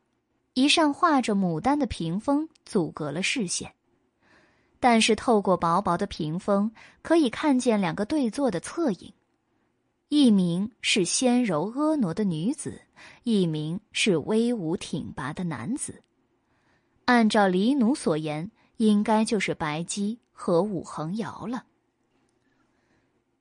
[0.55, 3.71] 一扇画着牡丹的屏风阻隔了视线。
[4.79, 6.71] 但是透过薄薄的屏风，
[7.03, 9.13] 可以看见两个对坐的侧影，
[10.09, 12.81] 一名是纤柔婀娜的女子，
[13.23, 16.03] 一名是威武挺拔的男子。
[17.05, 21.65] 按照黎奴所言，应该就是白姬和武恒瑶了。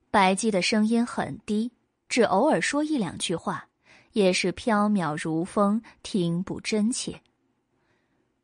[0.09, 1.71] 白姬的声音很低，
[2.09, 3.67] 只偶尔说一两句话，
[4.13, 7.21] 也是飘渺如风，听不真切。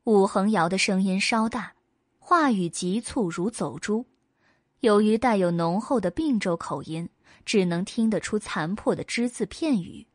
[0.03, 1.73] 武恒瑶的声音稍大。
[2.17, 4.05] 话语急促如走珠，
[4.79, 7.09] 由于带有浓厚的并州口音，
[7.45, 10.07] 只能听得出残破的只字片语，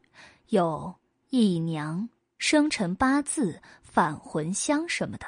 [0.48, 0.94] 有
[1.30, 5.26] “一娘”“生辰八字”“返魂香”什么的。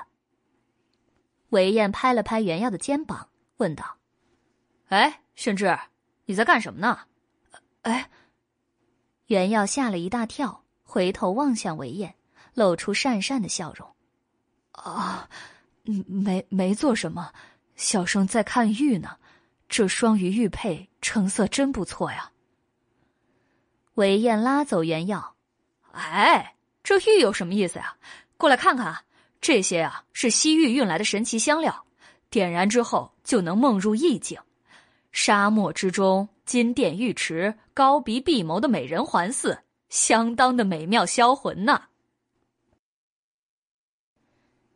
[1.51, 3.99] 韦燕拍了拍袁耀的肩膀，问道
[4.89, 5.79] ：“哎，宣志，
[6.27, 7.01] 你在干什么呢？”
[7.83, 8.11] 哎，
[9.27, 12.15] 袁耀吓了一大跳，回头望向韦燕，
[12.55, 13.95] 露出讪讪的笑容
[14.73, 15.29] ：“啊。”
[16.07, 17.33] 没没做什么，
[17.75, 19.17] 小生在看玉呢。
[19.69, 22.33] 这双鱼玉佩成色真不错呀。
[23.95, 25.35] 韦燕拉走原药，
[25.93, 27.97] 哎，这玉有什么意思呀？
[28.37, 29.05] 过来看看，
[29.41, 31.85] 这些啊是西域运来的神奇香料，
[32.31, 34.41] 点燃之后就能梦入意境。
[35.11, 41.89] 沙漠之中，金殿玉池，高鼻碧眸的美人环似，相当的美妙销魂呐。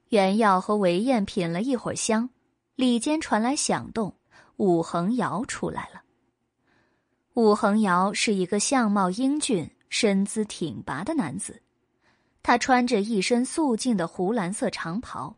[0.09, 2.31] 袁耀和韦燕品了一会儿香，
[2.75, 4.17] 里间传来响动，
[4.63, 6.03] 武恒瑶出来了。
[7.35, 11.61] 武恒瑶是一个相貌英俊、身姿挺拔的男子，
[12.45, 15.35] 他穿着一身素净的湖蓝色长袍。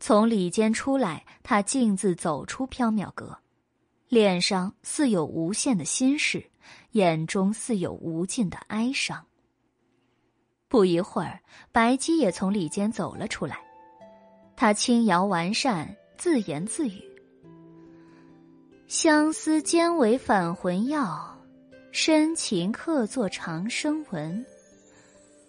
[0.00, 3.38] 从里间出来，他径自走出缥缈阁，
[4.08, 6.50] 脸上似有无限的心事，
[6.92, 9.24] 眼中似有无尽的哀伤。
[10.66, 11.40] 不一会儿，
[11.70, 13.60] 白姬也从里间走了出来。
[14.56, 17.00] 他轻摇完扇，自言自语
[18.88, 21.38] ：“相思兼为返魂药，
[21.92, 24.46] 深情刻作长生文。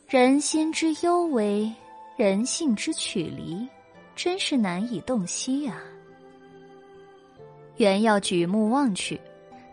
[0.09, 1.73] 人心之幽微，
[2.17, 3.65] 人性之曲离，
[4.13, 5.81] 真是难以洞悉啊。”
[7.77, 9.17] 原要举目望去，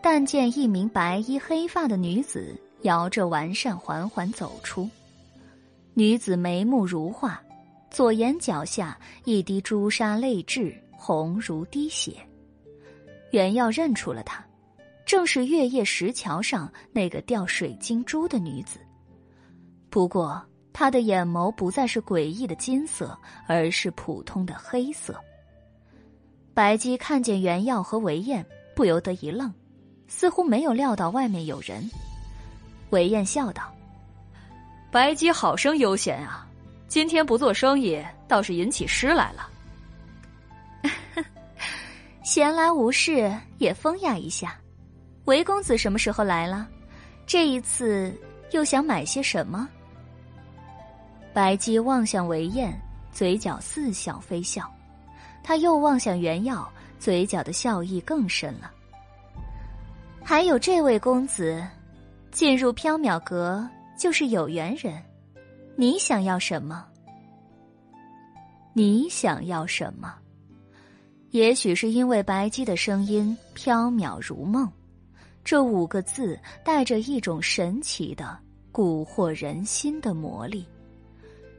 [0.01, 4.89] 但见一名白衣黑发的女子摇着完扇缓缓走出。
[5.93, 7.43] 女子眉目如画，
[7.91, 12.13] 左眼角下一滴朱砂泪痣，红如滴血。
[13.37, 14.43] 袁耀认出了她，
[15.05, 18.79] 正是月夜石桥上那个钓水晶珠的女子。
[19.91, 20.43] 不过
[20.73, 23.15] 她的眼眸不再是诡异的金色，
[23.47, 25.15] 而是普通的黑色。
[26.55, 28.43] 白姬看见袁耀和韦燕，
[28.75, 29.53] 不由得一愣，
[30.09, 31.87] 似乎没有料到外面有人。
[32.89, 33.71] 韦燕笑道。
[34.91, 36.49] 白姬好生悠闲啊，
[36.89, 39.51] 今天不做生意，倒是引起诗来了。
[42.27, 44.59] 闲来无事也风雅一下。
[45.27, 46.67] 韦公子什么时候来了？
[47.25, 48.13] 这一次
[48.51, 49.69] 又想买些什么？
[51.33, 52.77] 白姬望向韦燕，
[53.13, 54.65] 嘴角似笑非笑；
[55.41, 58.73] 他又望向袁耀，嘴角的笑意更深了。
[60.25, 61.65] 还有这位公子，
[62.33, 63.65] 进入缥缈阁。
[63.97, 65.01] 就是有缘人，
[65.77, 66.85] 你想要什么？
[68.75, 70.13] 你想要什么？
[71.37, 74.67] 也许是因为白姬的声音飘渺如梦，
[75.45, 78.39] 这五个字带着一种神奇的
[78.73, 80.67] 蛊惑人心的魔力，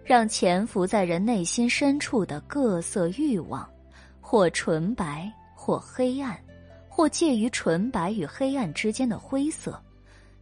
[0.03, 3.69] 让潜伏在人内心深处的各色欲望，
[4.19, 6.35] 或纯白，或黑暗，
[6.89, 9.79] 或介于纯白与黑暗之间的灰色。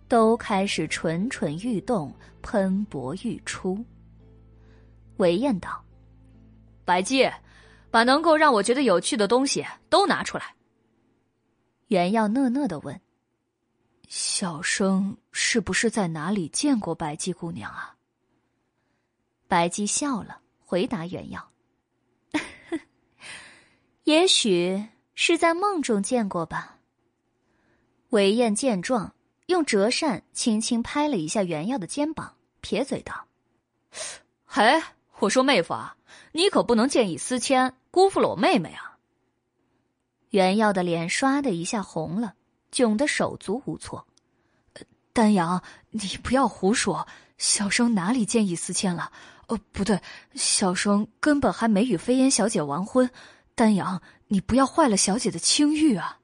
[0.07, 2.10] 都开始蠢蠢欲动，
[2.41, 3.84] 喷薄欲出。
[5.18, 5.84] 韦燕道
[6.86, 7.30] ：“白姬，
[7.96, 10.54] 把能够让我觉得有趣的东西都拿出来。”
[11.88, 13.00] 袁耀讷讷的问
[14.10, 17.96] ：“小生是不是在哪里见过白姬姑娘啊？”
[19.48, 21.50] 白姬笑了，回答袁耀
[24.04, 26.80] ：“也许是在梦中见过吧。”
[28.12, 29.16] 韦燕见状，
[29.46, 33.26] 用折扇轻轻拍了一下袁耀的肩膀，撇嘴道
[34.44, 34.84] ：“嘿，
[35.20, 35.96] 我说妹夫啊，
[36.34, 38.98] 你可不能见异思迁，辜负了我妹妹啊！”
[40.32, 42.34] 袁耀的脸唰的一下红了，
[42.72, 44.06] 窘得手足无措。
[45.14, 49.12] 丹阳，你不要胡说，小生哪里见异思迁了？
[49.48, 50.02] 哦，不对，
[50.34, 53.10] 小生根本还没与飞燕小姐完婚。
[53.54, 56.20] 丹阳，你不要坏了小姐的清誉啊！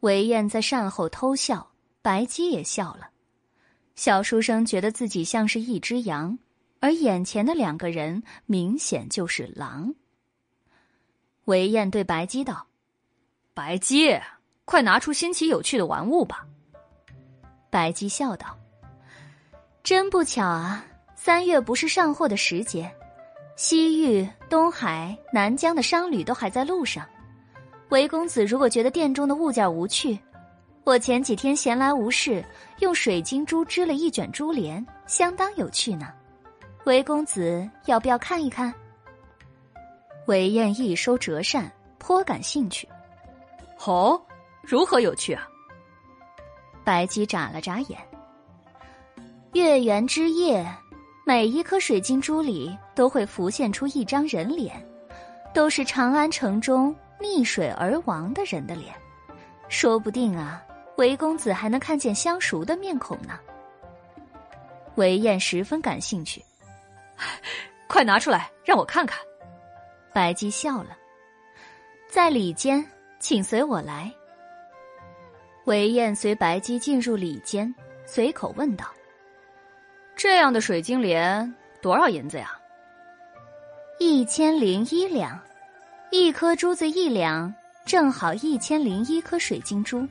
[0.00, 1.72] 韦燕在善后偷笑，
[2.02, 3.08] 白姬也笑了。
[3.96, 6.38] 小书生觉得自己像是一只羊，
[6.82, 9.94] 而眼前的两个人明显就是狼。
[11.44, 12.66] 韦燕对白姬道
[13.54, 14.20] ：“白姬，
[14.64, 16.44] 快拿出新奇有趣的玩物吧。”
[17.70, 18.58] 白姬笑道
[19.84, 20.84] ：“真不巧啊，
[21.14, 22.92] 三月不是上货的时节，
[23.54, 27.08] 西域、东海、南疆的商旅都还在路上。
[27.90, 30.18] 韦公子如果觉得店中的物件无趣，
[30.82, 32.44] 我前几天闲来无事，
[32.80, 36.12] 用水晶珠织了一卷珠帘，相当有趣呢。
[36.84, 38.72] 韦公子要不要看一看？”
[40.26, 42.88] 韦燕一收折扇，颇感兴趣。
[43.84, 44.20] 哦，
[44.62, 45.46] 如何有趣啊？
[46.84, 47.98] 白姬眨了眨眼。
[49.52, 50.66] 月圆之夜，
[51.26, 54.84] 每一颗水晶珠里都会浮现出一张人脸，
[55.52, 58.94] 都是长安城中溺水而亡的人的脸。
[59.68, 60.62] 说不定啊，
[60.96, 63.38] 韦公子还能看见相熟的面孔呢。
[64.94, 66.44] 韦燕十分感兴趣，
[67.86, 69.18] 快拿出来让我看看。
[70.12, 70.96] 白姬笑了，
[72.08, 72.84] 在里间，
[73.18, 74.12] 请随我来。
[75.64, 77.72] 韦燕随白姬进入里间，
[78.04, 78.86] 随口问道
[80.16, 82.58] ：“这样的水晶莲多少银子呀
[83.98, 85.40] ？”“一千零一两，
[86.10, 87.54] 一颗珠子一两，
[87.86, 90.06] 正好一千零一颗水晶珠。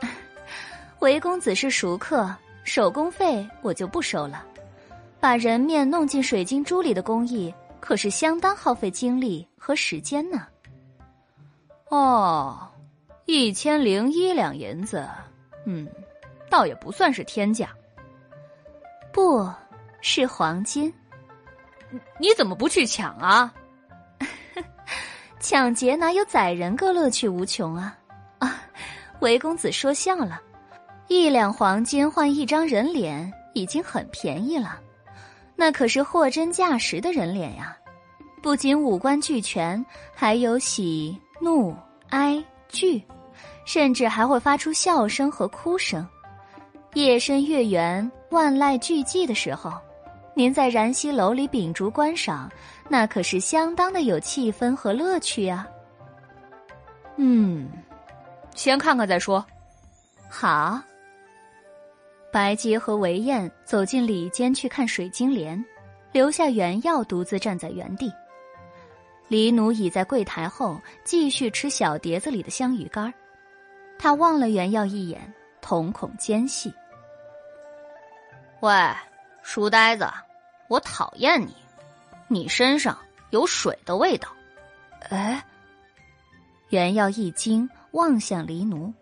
[0.98, 4.44] 韦公子是熟客，手工费我就不收了。
[5.20, 10.46] 把人面弄进水晶珠里的工艺，可是相当耗费精力和时间呢。
[11.90, 12.58] ”“哦。”
[13.30, 15.06] 一千零一两银子，
[15.66, 15.86] 嗯，
[16.48, 17.68] 倒也不算是天价。
[19.12, 19.46] 不
[20.00, 20.90] 是黄金，
[22.18, 23.52] 你怎么不去抢啊？
[25.40, 27.98] 抢劫哪有宰人个乐趣无穷啊！
[28.40, 28.62] 啊，
[29.20, 30.40] 韦公子说笑了，
[31.08, 34.80] 一两黄金换一张人脸已经很便宜了，
[35.60, 37.76] 那可是货真价实的人脸呀，
[38.40, 41.76] 不仅五官俱全，还有喜怒
[42.10, 43.02] 哀惧。
[43.64, 46.08] 甚至还会发出笑声和哭声。
[46.94, 49.70] 夜深月圆、万籁俱寂的时候，
[50.32, 52.50] 您在燃溪楼里秉烛观赏，
[52.88, 55.68] 那可是相当的有气氛和乐趣啊。
[57.16, 57.68] 嗯，
[58.54, 59.44] 先看看再说。
[60.30, 60.80] 好。
[62.30, 65.64] 白姬和韦燕走进里间去看水晶帘，
[66.12, 68.12] 留下袁耀独自站在原地。
[69.28, 73.12] 李奴倚在柜台后，继续吃小碟子里的香鱼干儿。
[73.98, 76.72] 他望了袁耀一眼，瞳孔尖细。
[78.60, 78.72] 喂，
[79.42, 80.06] 书呆子，
[80.68, 81.54] 我讨厌你，
[82.28, 82.96] 你身上
[83.30, 84.28] 有水的味道。
[85.10, 85.42] 哎，
[86.68, 88.92] 袁耀一惊，望向黎奴。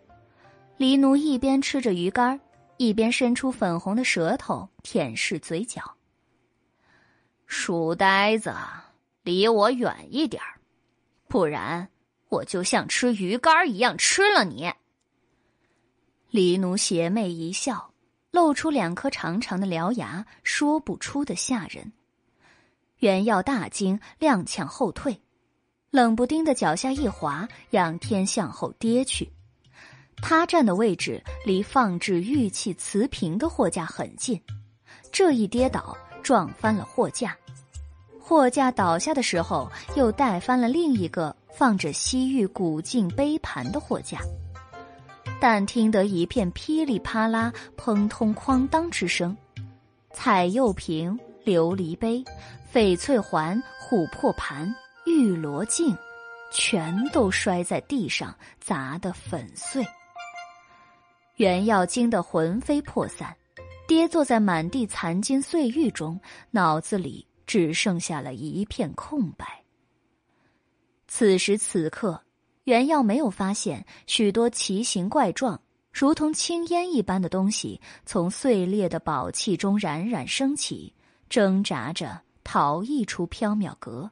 [0.77, 2.39] 黎奴一边吃着鱼干，
[2.77, 5.97] 一边伸出粉红的舌头舔舐嘴角。
[7.47, 8.55] 书呆子，
[9.23, 10.43] 离我远一点
[11.29, 11.89] 不然
[12.29, 14.73] 我就像吃鱼干一样吃了你。
[16.31, 17.93] 黎奴邪魅一笑，
[18.31, 21.93] 露出两颗长长的獠牙，说不出的吓人。
[22.99, 25.21] 袁耀大惊，踉跄后退，
[25.91, 29.31] 冷不丁的脚下一滑，仰天向后跌去。
[30.23, 34.41] 他站的位置离放置玉器瓷瓶的货架很近，
[35.13, 37.37] 这一跌倒撞翻了货架。
[38.19, 44.19] 货架倒下的时候，又带翻了另一个放着西域古镜杯盘的货架。
[45.39, 49.37] 但听得一片噼里啪啦、砰通哐当之声，
[50.13, 52.25] 彩釉瓶、琉璃杯、
[52.73, 54.75] 翡翠环、琥珀盘、
[55.05, 55.97] 玉罗镜，
[56.51, 59.87] 全都摔在地上，砸得粉碎。
[61.37, 63.37] 袁耀惊得魂飞魄散，
[63.87, 66.19] 跌坐在满地残金碎玉中，
[66.51, 69.63] 脑子里只剩下了一片空白。
[71.07, 72.23] 此时此刻。
[72.65, 80.93] 袁耀没有发现许多奇形怪状、如同青烟一般的东西从碎裂的宝器中冉冉升起，
[81.31, 84.11] 挣扎着逃逸出缥缈阁，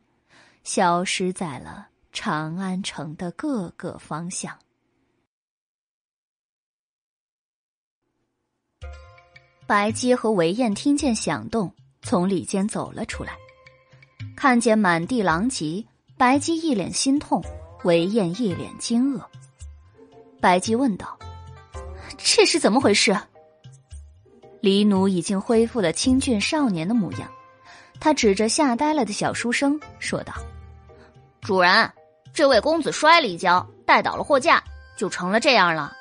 [0.62, 4.56] 消失在了长安城的各个方向。
[9.66, 11.72] 白姬和韦燕听见响动，
[12.02, 13.32] 从里间走了出来，
[14.36, 15.82] 看见满地狼藉，
[16.18, 17.42] 白姬一脸心痛，
[17.82, 19.22] 韦燕一脸惊愕。
[20.38, 21.18] 白姬问道
[22.18, 23.16] ：“这是怎么回事？”
[24.60, 27.26] 黎奴已经恢复了清俊少年的模样，
[27.98, 30.34] 他指着吓呆了的小书生说道
[31.40, 31.90] ：“主人，
[32.34, 34.62] 这位公子摔了一跤，带倒了货架，
[34.94, 35.94] 就成了这样了。”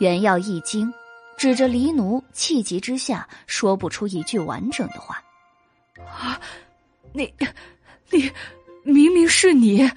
[0.00, 0.90] 袁耀一惊。
[1.36, 5.22] 指着黎奴，气急之下说不出一句完整的话。
[6.06, 6.40] 啊，
[7.12, 7.32] 你，
[8.10, 8.30] 你，
[8.84, 9.90] 明明是你！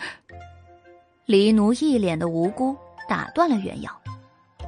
[1.25, 2.75] 黎奴一脸的无辜，
[3.07, 3.91] 打断了袁耀。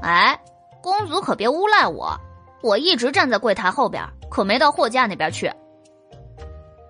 [0.01, 0.39] 哎，
[0.81, 2.19] 公子可别诬赖我，
[2.61, 5.51] 我一直站在柜台后边，可没到货架那边去。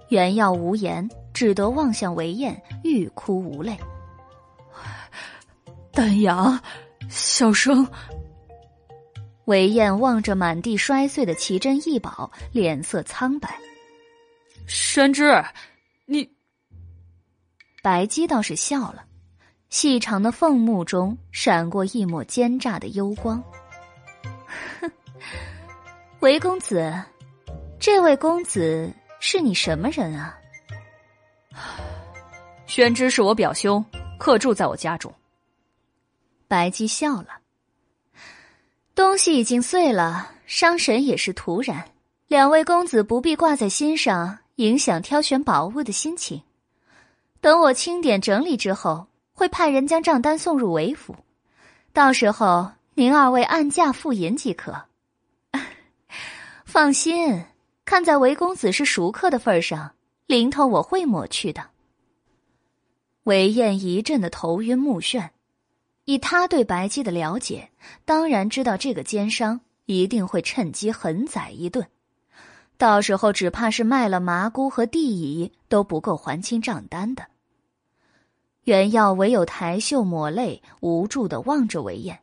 [0.09, 3.77] 袁耀无言，只得望向韦燕，欲哭无泪。
[5.91, 6.59] 丹阳，
[7.09, 7.87] 小生。
[9.47, 13.57] 韦燕望着满地摔碎的奇珍异宝，脸色苍白。
[14.67, 15.41] 宣之，
[16.05, 16.29] 你……
[17.81, 19.05] 白姬倒是笑了，
[19.69, 23.41] 细长的凤目中闪过一抹奸诈的幽光。
[24.81, 24.91] 哼，
[26.19, 26.93] 韦公子，
[27.79, 30.37] 这位公子是你什么人啊？
[32.65, 33.83] 宣之是我表兄，
[34.19, 35.13] 客住在我家中。
[36.49, 37.29] 白姬笑了。
[38.97, 41.87] 东西已经碎了，伤神也是徒然。
[42.25, 46.41] 两位公子不必挂在心上，影响挑选宝物的心情。
[47.39, 51.15] 等我清点整理之后，会派人将账单送入韦府，
[51.93, 54.85] 到时候您二位按价付银即可。
[56.65, 57.45] 放心，
[57.85, 59.91] 看在韦公子是熟客的份上，
[60.25, 61.67] 零头我会抹去的。
[63.25, 65.29] 韦燕一阵的头晕目眩。
[66.07, 67.69] 以他对白姬的了解，
[68.05, 71.85] 当然知道这个奸商一定会趁机狠宰一顿，
[72.77, 77.27] 到时候只怕是卖了麻姑和地乙都不够还清账单的。
[78.63, 82.21] 袁耀唯有抬袖抹泪，无助的望着韦燕。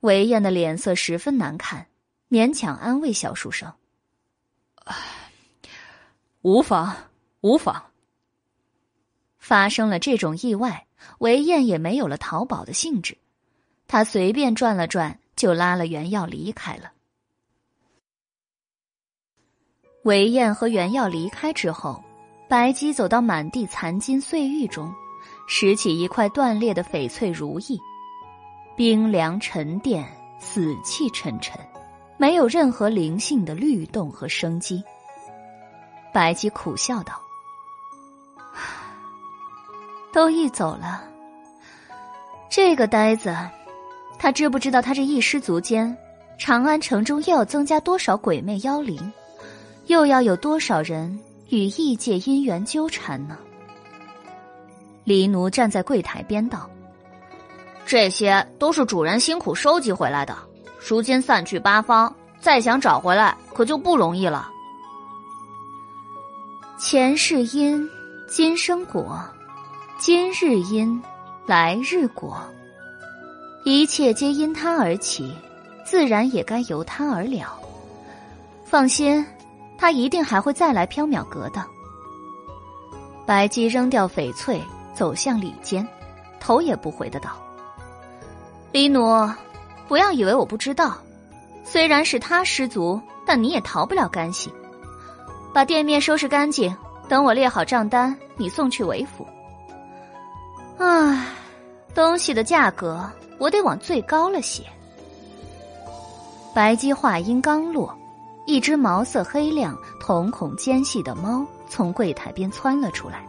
[0.00, 1.86] 韦燕的脸色十分难看，
[2.28, 3.72] 勉强安慰小书生
[6.42, 6.96] ：“无妨，
[7.42, 7.92] 无妨。”
[9.38, 10.88] 发生了这种意外。
[11.18, 13.16] 韦燕也没有了淘宝的兴致，
[13.86, 16.92] 他随便转了转，就拉了袁耀离开了。
[20.04, 22.02] 韦燕和袁耀离开之后，
[22.48, 24.92] 白姬走到满地残金碎玉中，
[25.46, 27.78] 拾起一块断裂的翡翠如意，
[28.76, 30.04] 冰凉沉淀，
[30.40, 31.56] 死气沉沉，
[32.16, 34.82] 没有任何灵性的律动和生机。
[36.12, 37.20] 白姬苦笑道。
[40.12, 41.02] 都一走了，
[42.50, 43.34] 这个呆子，
[44.18, 45.96] 他知不知道他这一失足间，
[46.38, 49.10] 长安城中又要增加多少鬼魅妖灵，
[49.86, 51.18] 又要有多少人
[51.48, 53.38] 与异界姻缘纠缠呢？
[55.04, 56.68] 黎奴站在柜台边道
[57.86, 60.36] ：“这些都是主人辛苦收集回来的，
[60.86, 64.50] 如今散去八方，再想找回来可就不容易了。
[66.78, 67.88] 前世因，
[68.28, 69.18] 今生果。”
[70.04, 71.00] 今日因，
[71.46, 72.36] 来日果，
[73.62, 75.32] 一切皆因他而起，
[75.84, 77.56] 自然也该由他而了。
[78.64, 79.24] 放心，
[79.78, 81.64] 他一定还会再来缥缈阁的。
[83.24, 84.60] 白姬扔掉翡翠，
[84.92, 85.86] 走向里间，
[86.40, 87.40] 头也不回的道
[88.74, 89.30] ：“黎奴，
[89.86, 90.98] 不要以为我不知道。
[91.62, 94.52] 虽然是他失足，但你也逃不了干系。
[95.54, 96.76] 把店面收拾干净，
[97.08, 99.24] 等我列好账单，你送去韦府。”
[100.78, 101.26] 唉，
[101.94, 103.08] 东西的价格
[103.38, 104.64] 我得往最高了写。
[106.54, 107.96] 白姬话音刚落，
[108.46, 113.26] 一只毛色黑亮、瞳孔尖细的猫从柜台边窜了出来，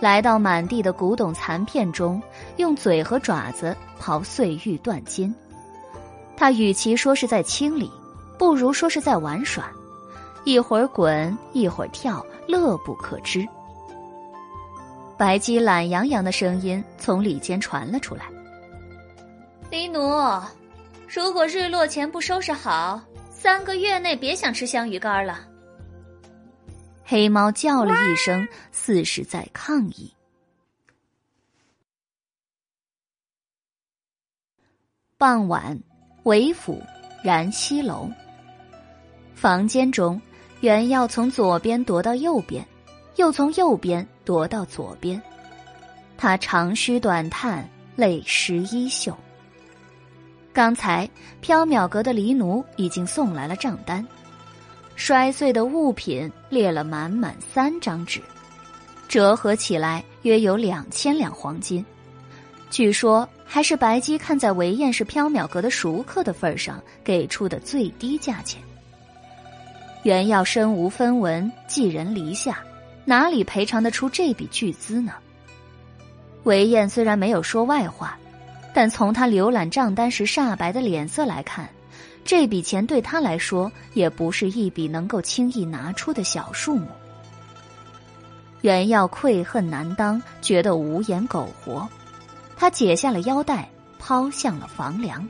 [0.00, 2.22] 来到满地的古董残片中，
[2.56, 5.34] 用嘴和爪子刨碎玉断金。
[6.36, 7.90] 他与其说是在清理，
[8.38, 9.70] 不如说是在玩耍，
[10.44, 13.46] 一会儿滚，一会儿跳，乐不可支。
[15.18, 18.26] 白姬懒洋洋的声音从里间传了出来
[19.68, 20.00] ：“黎奴，
[21.08, 25.40] 如果日落前不收拾好，三个月内别想吃香鱼干了。”
[27.04, 30.14] 黑猫叫了一声，似是在抗议。
[35.16, 35.76] 傍晚，
[36.22, 36.80] 韦府
[37.24, 38.08] 燃西楼，
[39.34, 40.20] 房间中，
[40.60, 42.64] 原要从左边踱到右边。
[43.16, 45.20] 又从右边踱到左边，
[46.18, 49.16] 他长吁短叹，泪湿衣袖。
[50.52, 51.08] 刚才
[51.42, 54.06] 缥缈阁的黎奴已经送来了账单，
[54.96, 58.20] 摔碎的物品列了满满三张纸，
[59.08, 61.82] 折合起来约有两千两黄金。
[62.70, 68.60] 据说还是白姬看在韦燕是缥缈阁的熟客的份上给出的最低价钱。
[70.02, 72.58] 原要身无分文，寄人篱下，
[73.08, 75.14] 哪里赔偿得出这笔巨资呢？
[76.42, 78.18] 韦燕虽然没有说外话。
[78.74, 81.68] 但从他浏览账单时煞白的脸色来看，
[82.22, 86.86] 这笔钱对他来说也不是一笔能够轻易拿出的小数目。
[88.60, 91.88] 袁耀愧恨难当，觉得无言苟活，
[92.56, 93.68] 他解下了腰带，
[93.98, 95.26] 抛向了房梁。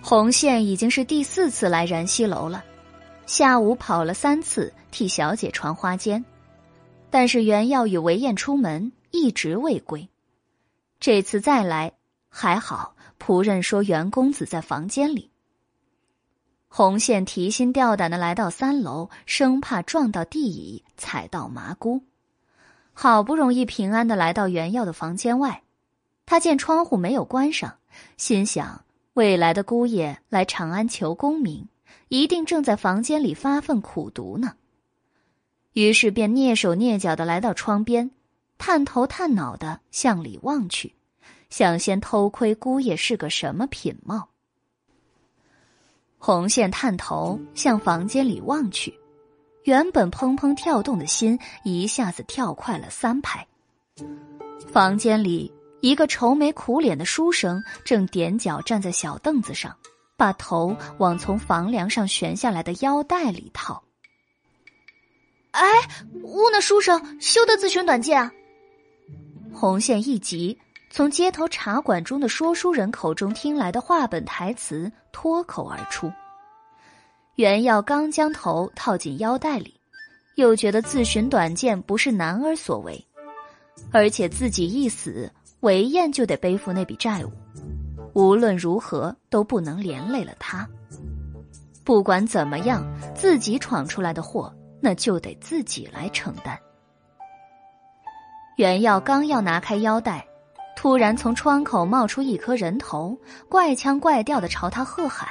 [0.00, 2.64] 红线已经是第四次来燃溪楼了，
[3.26, 6.24] 下午跑了三次替小姐传花间，
[7.10, 10.08] 但是袁耀与韦燕出门一直未归。
[11.00, 11.92] 这次再来
[12.28, 15.30] 还好，仆人说袁公子在房间里。
[16.68, 22.02] 红线提心吊胆的来到三楼，生怕撞到地椅，踩到麻姑。
[22.92, 25.62] 好不容易平安的来到袁耀的房间外，
[26.26, 27.78] 他见窗户没有关上，
[28.16, 28.84] 心想
[29.14, 31.68] 未来的姑爷来长安求功名，
[32.08, 34.54] 一定正在房间里发奋苦读呢。
[35.78, 38.10] 于是便蹑手蹑脚的来到窗边。
[38.58, 40.96] 探头探脑的向里望去，
[41.50, 44.30] 想先偷窥姑爷是个什么品貌。
[46.18, 48.98] 红线探头向房间里望去，
[49.62, 53.46] 原本砰砰跳动的心一下子跳快了三拍。
[54.72, 59.76] 房间里一个愁眉苦脸的书生正踮脚站在小凳子上，
[60.16, 63.80] 把头往从房梁上悬下来的腰带里套。
[65.50, 65.66] 哎，
[66.22, 68.32] 吾那书生休得自寻短见啊！
[69.52, 70.58] 红线一急，
[70.90, 76.12] 从街头茶馆中的说书人口中听来的话本台词脱口而出。
[77.36, 79.80] 袁耀刚将头套进腰带里，
[80.36, 83.04] 又觉得自寻短见不是男儿所为，
[83.90, 85.30] 而且自己一死，
[85.60, 87.32] 韦燕就得背负那笔债务，
[88.12, 90.68] 无论如何都不能连累了他。
[91.84, 92.84] 不管怎么样，
[93.14, 96.58] 自己闯出来的祸，那就得自己来承担。
[98.56, 100.26] 袁耀刚要拿开腰带，
[100.76, 103.16] 突然从窗口冒出一颗人头，
[103.48, 105.28] 怪腔怪调的朝他喝喊。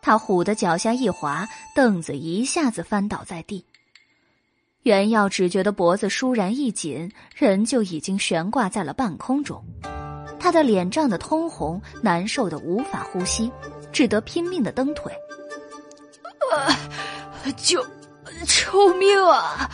[0.00, 3.64] 他唬得脚下一滑，凳子一下子翻倒在地。
[4.82, 9.62] 袁耀只觉得脖子倏然一紧，人就已经悬挂在了半空中。
[10.40, 13.52] 他的脸涨得通红，难受的无法呼吸，
[13.92, 15.12] 只得拼命的蹬腿。
[16.50, 16.74] 啊！
[17.56, 17.80] 救！
[18.44, 19.70] 救命啊！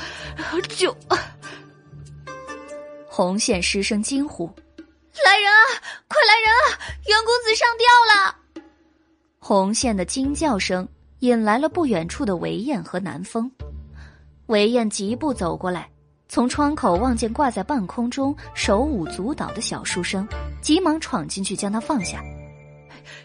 [0.68, 0.96] 救！
[3.06, 4.46] 红线失声惊呼
[5.24, 5.62] ：“来人啊！
[6.06, 6.78] 快来人啊！
[7.06, 8.36] 袁公子上吊了！”
[9.38, 10.86] 红线的惊叫声
[11.20, 13.50] 引来了不远处的韦燕和南风。
[14.46, 15.90] 韦燕急步走过来，
[16.28, 20.26] 从窗口望见挂在半空中手舞足蹈的小书生，
[20.62, 22.22] 急忙闯进去将他放下。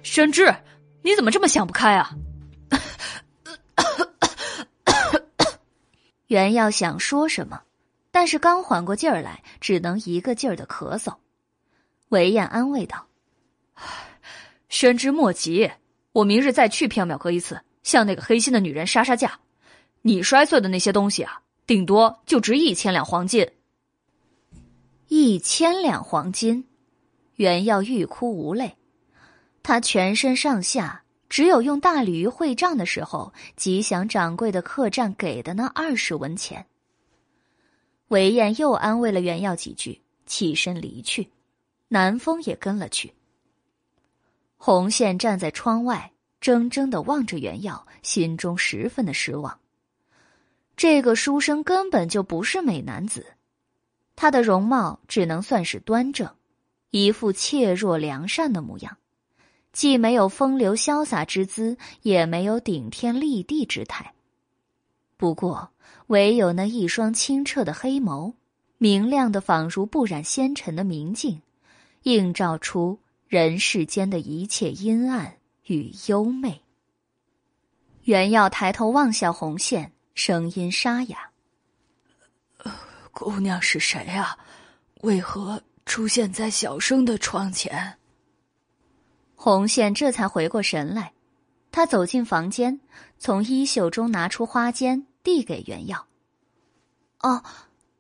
[0.01, 0.53] 宣之，
[1.01, 2.11] 你怎么这么想不开啊？
[6.33, 7.61] 袁耀想说什么。
[8.09, 11.13] 但是刚缓过劲儿来，只能一个劲儿的咳嗽。
[12.09, 13.05] 韦燕安慰道
[14.67, 15.71] ：“宣之莫急，
[16.11, 19.39] 我明日再去缥缈阁一次，向那个黑心的女人杀杀价。
[20.01, 23.47] 你摔碎的那些东西啊，顶多就值一千两黄金。
[25.09, 26.65] 一千两黄金，
[27.35, 28.75] 袁耀欲哭无泪。
[29.61, 31.02] 他全身上下
[31.33, 36.67] 只有用大鲤鱼会账的时候，吉祥掌柜的客栈给的那二十文钱。”
[38.09, 41.31] 韦燕又安慰了袁耀几句，起身离去，
[41.87, 43.15] 南风也跟了去。
[44.57, 49.59] 红线站在窗外，怔怔的望着袁耀，心中十分的失望。
[50.77, 53.25] 这个书生根本就不是美男子，
[54.15, 56.29] 他的容貌只能算是端正，
[56.91, 58.99] 一副怯弱良善的模样，
[59.73, 64.13] 既没有风流潇洒之姿，也没有顶天立地之态。
[65.17, 65.69] 不过。
[66.07, 68.33] 唯有那一双清澈的黑眸，
[68.77, 71.41] 明亮的仿如不染纤尘的明镜，
[72.03, 76.61] 映照出人世间的一切阴暗与幽媚。
[78.03, 81.31] 袁耀抬头望向红线，声音沙哑
[83.11, 84.37] ：“姑娘是谁啊？
[85.01, 87.97] 为何出现在小生的窗前？”
[89.43, 91.11] 红线这才回过神来，
[91.69, 92.79] 他走进房间，
[93.19, 95.03] 从衣袖中拿出花笺。
[95.21, 96.07] 递给袁耀。
[97.19, 97.43] 哦，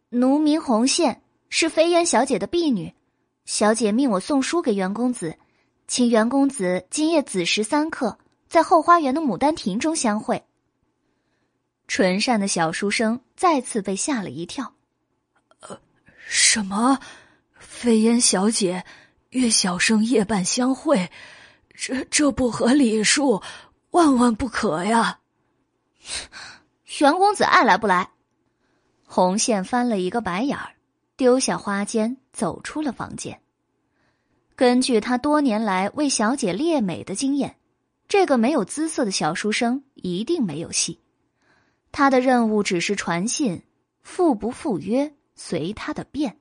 [0.07, 2.93] 奴名红线，是飞燕小姐的婢女。
[3.43, 5.37] 小姐命我送书给袁公子，
[5.85, 8.17] 请袁公子今夜子时三刻，
[8.47, 10.41] 在后花园的牡丹亭中相会。
[11.89, 14.73] 纯善的小书生再次被吓了一跳。
[15.59, 15.77] 呃，
[16.25, 16.97] 什么？
[17.57, 18.85] 飞烟小姐
[19.31, 21.09] 约小生夜半相会？
[21.73, 23.41] 这这不合礼数，
[23.91, 25.19] 万万不可呀！
[26.99, 28.11] 袁公子爱来不来？
[29.05, 30.75] 红线翻了一个白眼儿，
[31.17, 33.41] 丢下花笺，走出了房间。
[34.55, 37.57] 根据他多年来为小姐猎美的经验，
[38.07, 40.99] 这个没有姿色的小书生一定没有戏。
[41.91, 43.63] 他的任务只是传信，
[44.01, 46.39] 赴不赴约随他的便。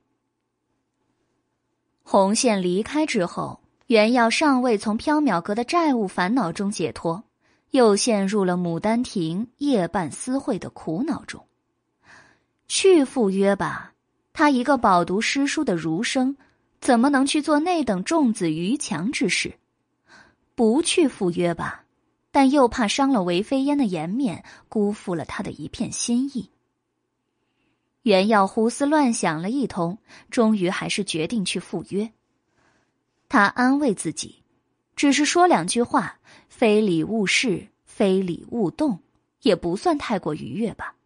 [2.02, 7.24] 红线离开之后，袁耀尚未从缥缈阁的债务烦恼中解脱，
[7.70, 11.46] 又陷入了牡丹亭夜半私会的苦恼中。
[12.68, 13.92] 去赴约吧，
[14.32, 16.36] 他一个饱读诗书的儒生。
[16.80, 19.54] 怎么能去做那等重子于强之事？
[20.56, 21.84] 不去赴约吧，
[22.32, 26.50] 但又怕伤了韦飞烟的颜面，辜负了他的一片心意。
[28.02, 29.98] 袁耀胡思乱想了一通，
[30.28, 32.10] 终于还是决定去赴约。
[33.32, 34.42] 他安慰自己，
[34.94, 36.18] 只是说两句话，
[36.50, 38.98] 非礼勿视，非礼勿动，
[39.40, 40.96] 也不算太过愉悦吧。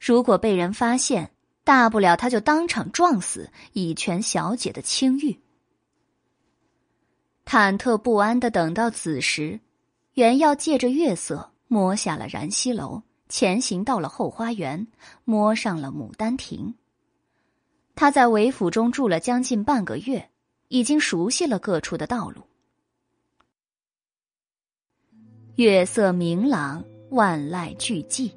[0.00, 1.30] 如果被人发现，
[1.62, 5.38] 大不了他就当场撞死，以全小姐的清誉。
[7.46, 9.60] 忐忑不安的等到子时，
[10.14, 14.88] 袁耀借着月色摸下了燃溪楼，前行到了后花园，
[15.22, 16.74] 摸上了牡丹亭。
[17.94, 20.30] 他在韦府中住了将近半个月，
[20.72, 22.40] 已经熟悉了各处的道路。
[25.56, 28.32] 月色明朗，万籁俱寂，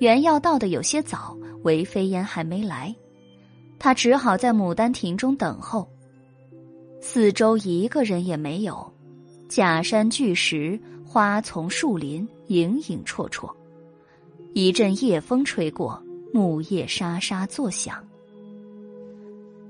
[0.00, 1.38] 袁耀到的有些早。
[1.62, 2.92] 韦飞烟还没来，
[3.78, 5.88] 他只好在牡丹亭中等候。
[7.00, 8.92] 四周一个人也没有，
[9.48, 10.76] 假山巨石，
[11.06, 13.48] 花丛树林，影影绰绰。
[14.52, 16.02] 一阵夜风吹过，
[16.34, 18.04] 木叶沙沙作响。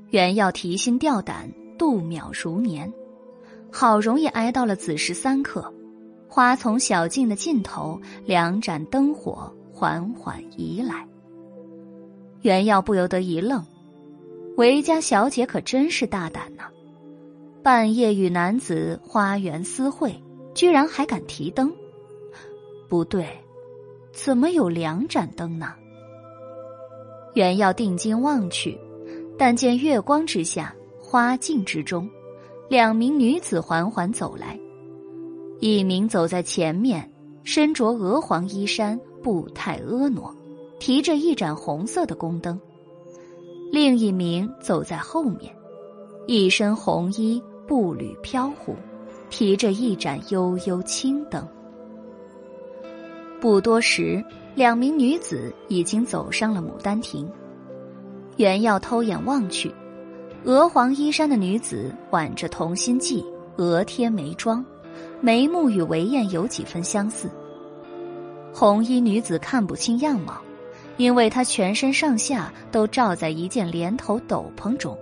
[0.09, 2.93] 原要提心吊胆，度秒如年，
[3.71, 5.73] 好容易挨到了子时三刻，
[6.29, 11.07] 花丛小径的尽头，两盏灯火缓缓移来。
[12.43, 13.65] 袁耀不由得一愣，
[14.57, 16.65] 韦家小姐可真是大胆呐！
[17.63, 20.21] 半夜与男子花园私会，
[20.55, 21.73] 居然还敢提灯？
[22.89, 23.27] 不对，
[24.13, 25.75] 怎么有两盏灯呢？
[27.35, 28.79] 袁耀定睛望去，
[29.39, 30.75] 但见月光之下，
[31.13, 32.09] 花径之中，
[32.71, 34.59] 两名女子缓缓走来，
[35.61, 37.07] 一名走在前面，
[37.45, 40.23] 身着鹅黄衣衫，步态婀娜。
[40.81, 42.59] 提着一盏红色的宫灯，
[43.71, 45.55] 另一名走在后面，
[46.27, 48.75] 一身红衣，步履飘忽，
[49.29, 51.47] 提着一盏悠悠青灯。
[53.39, 54.25] 不多时，
[54.55, 57.31] 两名女子已经走上了牡丹亭。
[58.39, 59.71] 袁耀偷眼望去，
[60.45, 63.25] 鹅黄衣衫的女子挽着同心髻，
[63.57, 64.65] 额贴眉妆，
[65.21, 67.31] 眉目与韦燕有几分相似。
[68.53, 70.41] 红衣女子看不清样貌。
[70.99, 74.97] 因为她全身上下都罩在一件连头斗篷中，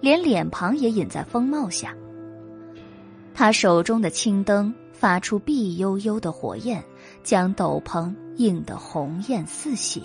[0.00, 1.94] 连脸庞也隐在风帽下。
[3.34, 6.82] 他手中的青灯发出碧悠悠的火焰，
[7.22, 10.00] 将斗篷映得红艳似血。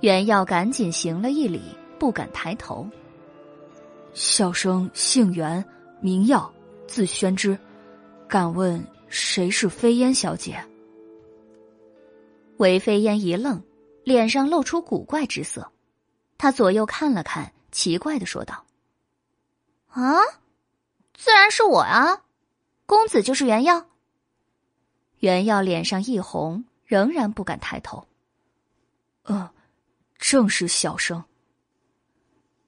[0.00, 1.62] 袁耀赶紧行了一礼，
[2.04, 2.86] 不敢抬头。
[4.12, 5.64] 小生姓袁，
[6.02, 6.52] 名耀，
[6.86, 7.58] 字宣之，
[8.28, 10.62] 敢问谁是飞烟小姐？
[12.58, 13.58] 韦飞烟一愣，
[14.04, 15.72] 脸上露出古怪之色。
[16.36, 18.66] 他左右看了看，奇怪的说道
[19.88, 20.12] ：“啊，
[21.14, 22.22] 自然是我啊，
[22.84, 23.86] 公子就是袁耀。”
[25.20, 28.06] 袁耀脸上一红，仍然不敢抬头。
[29.24, 29.48] “嗯，
[30.18, 31.24] 正是小生。”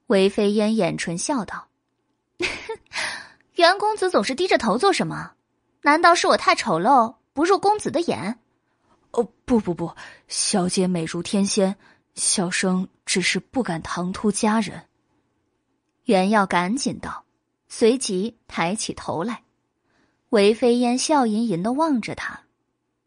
[0.07, 1.67] 韦飞烟掩唇笑道
[3.55, 5.33] ：“袁公子总是低着头做什么？
[5.81, 8.39] 难道是我太丑陋，不入公子的眼？”
[9.11, 9.95] 哦不不不，
[10.27, 11.75] 小姐美如天仙，
[12.15, 14.83] 小生只是不敢唐突佳人。
[16.05, 17.25] 袁耀赶紧道，
[17.67, 19.43] 随即抬起头来，
[20.29, 22.41] 韦飞烟笑吟吟的望着他。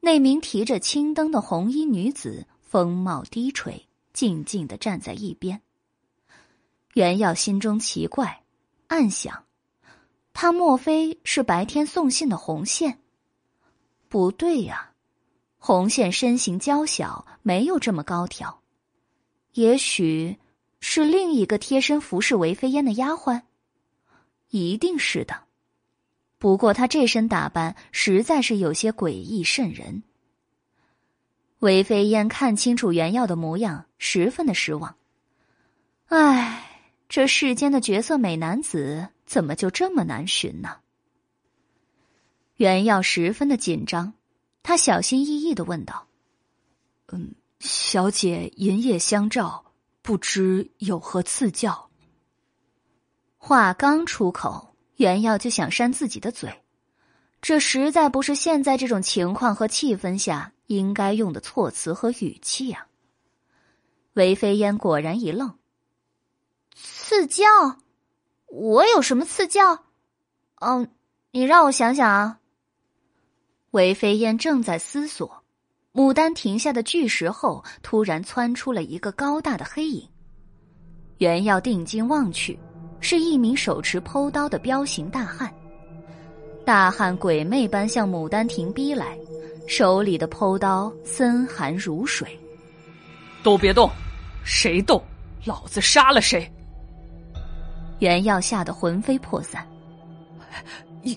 [0.01, 5.61] 那名提着青灯的红衣女子风貌低垂，静静的站在一边。
[6.95, 8.43] 袁耀心中奇怪，
[8.89, 9.45] 暗想：
[10.33, 12.99] 他莫非是白天送信的红线？
[14.09, 14.89] 不对呀。
[15.63, 18.63] 红线身形娇小，没有这么高挑，
[19.53, 20.39] 也许
[20.81, 23.43] 是另一个贴身服侍韦飞燕的丫鬟，
[24.49, 25.43] 一定是的。
[26.39, 30.03] 不过他这身打扮实在是有些诡异渗人。
[31.59, 34.97] 韦飞燕看清楚袁耀的模样，十分的失望。
[36.07, 36.70] 唉，
[37.11, 40.77] 这世间的绝色美男子怎么就这么难寻呢？
[42.55, 44.15] 袁耀十分的紧张，
[44.63, 46.07] 他小心翼翼的问道
[47.11, 49.73] ：“嗯，小姐银叶相照，
[50.03, 51.91] 不知有何赐教？”
[53.39, 56.63] 话刚出口，袁耀就想扇自己的嘴，
[57.43, 60.53] 这实在不是现在这种情况和气氛下。
[60.67, 62.87] 应该用的措辞和语气啊！
[64.13, 65.59] 韦飞烟果然一愣。
[67.11, 67.45] 赐教？
[68.47, 69.81] 我有什么赐教？
[70.61, 70.89] 嗯，
[71.33, 72.39] 你让我想想啊。
[73.73, 75.43] 韦飞燕正在思索，
[75.93, 80.09] 牡丹亭下的巨石后突然窜出了一个高大的黑影。
[81.19, 82.57] 袁耀定睛望去，
[83.01, 85.53] 是一名手持剖刀的彪形大汉。
[86.65, 89.19] 大汉鬼魅般向牡丹亭逼来。
[89.67, 92.39] 手里的剖刀森寒如水，
[93.43, 93.91] 都别动，
[94.45, 95.03] 谁动，
[95.45, 96.49] 老子杀了谁！
[98.01, 99.67] 袁耀吓得魂飞魄散。
[101.03, 101.15] 有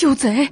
[0.00, 0.48] 有贼！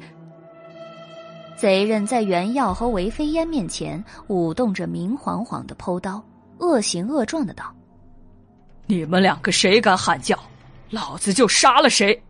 [1.56, 6.22] 贼人在袁耀和韦飞烟面前舞动着明晃晃的剖刀，
[6.58, 7.72] 恶形恶状的道
[8.86, 10.38] ：“你们两个谁敢喊叫，
[10.90, 12.20] 老子就杀了谁！”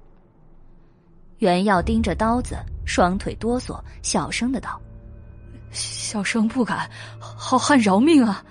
[1.38, 4.80] 袁耀盯着刀子，双腿哆嗦，小声的道。
[5.70, 8.44] 小生不敢，好汉饶命啊！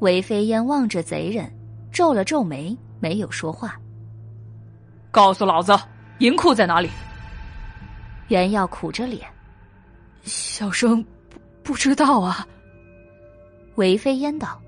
[0.00, 1.50] 韦飞烟望着贼人，
[1.90, 3.74] 皱了皱眉，没有说话。
[5.10, 5.76] 告诉老子，
[6.18, 6.88] 银库在哪里？
[8.28, 9.26] 袁耀苦着脸，
[10.22, 12.46] 小生不不知道啊。
[13.74, 14.60] 韦飞烟道：“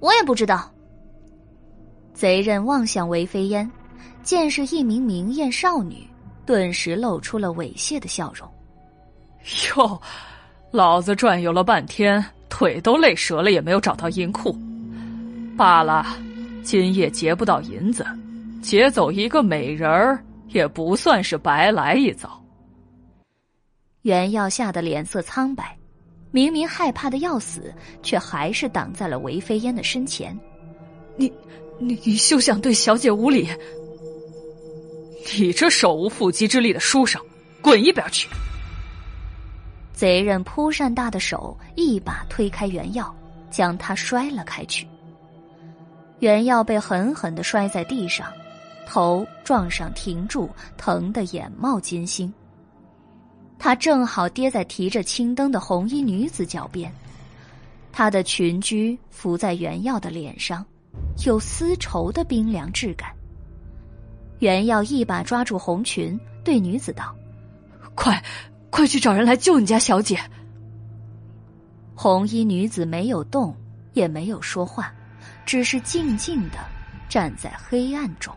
[0.00, 0.70] 我也不知道。”
[2.12, 3.70] 贼人望向韦飞烟，
[4.22, 6.06] 见是一名明艳少女，
[6.44, 8.46] 顿时露出了猥亵的笑容。
[9.76, 10.00] 哟，
[10.72, 14.54] 老子转悠了半天，腿都累折了，也没有找到银库。
[15.56, 16.04] 罢了，
[16.68, 18.06] 今夜劫不到银子，
[18.60, 22.28] 劫走一个美人儿，也不算是白来一遭。
[24.02, 25.74] 袁耀吓得脸色苍白，
[26.30, 27.72] 明明害怕的要死，
[28.02, 30.38] 却还是挡在了韦飞烟的身前。
[31.16, 31.32] 你，
[31.78, 33.48] 你休想对小姐无礼！
[35.38, 37.18] 你这手无缚鸡之力的书生，
[37.62, 38.28] 滚一边去！
[39.94, 43.16] 贼人扑扇大的手一把推开袁耀，
[43.50, 44.86] 将他摔了开去。
[46.20, 48.32] 袁耀被狠狠的摔在地上，
[48.86, 52.32] 头撞上停柱，疼得眼冒金星。
[53.58, 56.92] 他正好跌在提着青灯的红衣女子脚边，
[57.92, 60.64] 她的裙裾拂在袁耀的脸上，
[61.26, 63.10] 有丝绸的冰凉质感。
[64.38, 67.14] 袁耀一把抓住红裙，对女子道
[67.94, 68.22] ：“快！”
[68.70, 70.20] 快去找人来救你家小姐！
[71.94, 73.56] 红衣女子没有动，
[73.94, 74.92] 也没有说话，
[75.48, 76.58] 只是静静的
[77.08, 78.34] 站在黑暗中。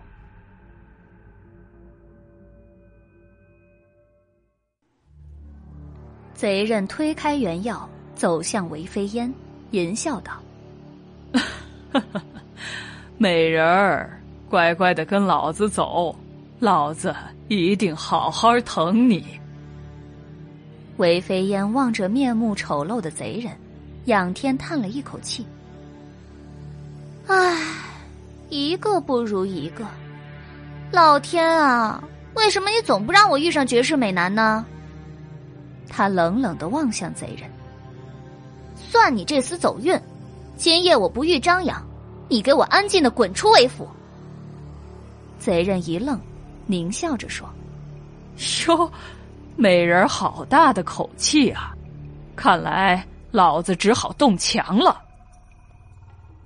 [6.33, 9.31] 贼人推开袁耀，走向韦飞烟，
[9.71, 10.41] 淫笑道：
[13.19, 14.17] “美人儿，
[14.49, 16.15] 乖乖的跟老子走，
[16.59, 17.13] 老子
[17.49, 19.25] 一定好好疼你。”
[20.95, 23.51] 韦飞烟望着面目丑陋的贼人，
[24.05, 25.45] 仰天叹了一口气
[27.31, 27.57] ：“唉，
[28.49, 29.85] 一个不如一个。
[30.91, 32.03] 老天啊，
[32.33, 34.65] 为什么你总不让我遇上绝世美男呢？”
[35.87, 37.49] 他冷冷的望向贼人
[38.75, 39.97] ：“算你这厮走运，
[40.57, 41.81] 今夜我不遇张扬，
[42.27, 43.87] 你给我安静的滚出韦府。”
[45.39, 46.19] 贼人一愣，
[46.67, 47.49] 狞笑着说
[48.67, 48.91] ：“哟。”
[49.57, 51.73] 美人好大的口气啊！
[52.35, 55.01] 看来老子只好动强了。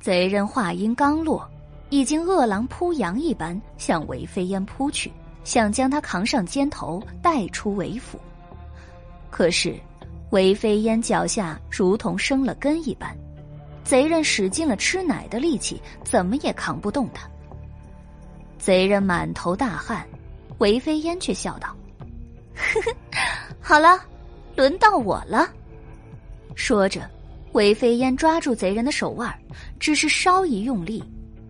[0.05, 1.49] 贼人话音刚落，
[1.89, 5.11] 已经饿狼扑羊一般向韦飞烟扑去，
[5.43, 8.19] 想将他扛上肩头带出韦府。
[9.31, 9.75] 可是
[10.29, 13.17] 韦飞烟脚下如同生了根一般，
[13.83, 17.27] 贼人使尽了吃奶的力气，怎么也扛不动他。
[18.59, 20.07] 贼人满头大汗，
[20.59, 21.75] 韦飞烟却笑道。
[22.53, 22.95] 呵呵，
[23.59, 23.99] 好了，
[24.55, 25.49] 轮到我了。
[26.53, 27.09] 说着，
[27.55, 29.33] 韦飞烟抓住贼人的手腕，
[29.79, 31.01] 只是稍一用力，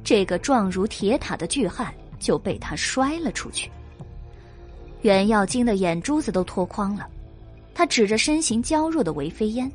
[0.03, 3.71] 这个壮如铁塔的巨汉就被他摔了出去。
[5.01, 7.07] 袁耀惊得眼珠子都脱眶了，
[7.73, 9.69] 他指着身形娇弱的韦飞烟：“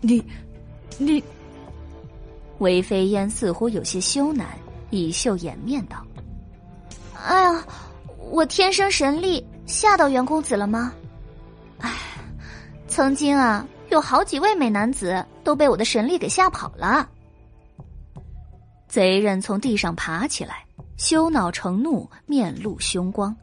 [0.00, 0.24] 你，
[0.96, 1.22] 你。”
[2.56, 4.42] 韦飞烟似乎有些羞赧，
[4.88, 6.02] 以袖掩面道
[7.22, 7.62] ：“哎呀，
[8.30, 10.94] 我天生神力，吓到袁公子了吗？
[11.80, 11.92] 哎，
[12.88, 17.06] 曾经啊，有好几位美男子都被我的神力给吓跑了。
[18.88, 20.64] 贼人从地上爬起来，
[20.96, 23.36] 羞恼成怒，面露凶光，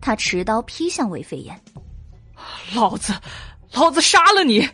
[0.00, 1.58] 他持刀劈向魏飞燕。
[2.74, 3.14] 老子，
[3.72, 4.68] 老子杀了你！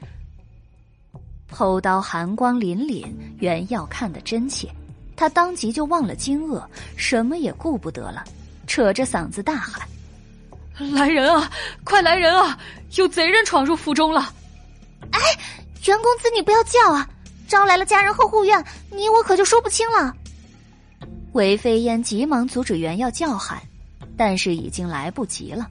[1.50, 3.06] 剖刀寒光凛凛，
[3.38, 4.70] 袁耀看得真切，
[5.14, 6.62] 他当即就忘了惊愕，
[6.96, 8.24] 什么也顾不得了，
[8.66, 9.86] 扯着嗓子大喊
[10.94, 11.50] ：“来人啊！
[11.84, 12.58] 快来人啊！
[12.96, 14.32] 有贼人闯入府中了！”
[15.10, 15.20] 哎，
[15.86, 17.08] 袁公子，你不要叫啊！
[17.46, 20.14] 招来了家人和护院，你我可就说不清了。
[21.32, 23.62] 韦飞燕急忙阻止袁耀叫喊，
[24.16, 25.66] 但是已经来不及了。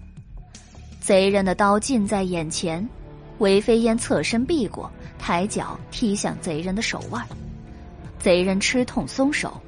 [0.99, 2.87] 贼人的刀近在眼前，
[3.37, 7.23] 韦飞燕侧身避过，抬脚踢向贼人的手腕。
[8.19, 9.61] 贼人吃痛松手，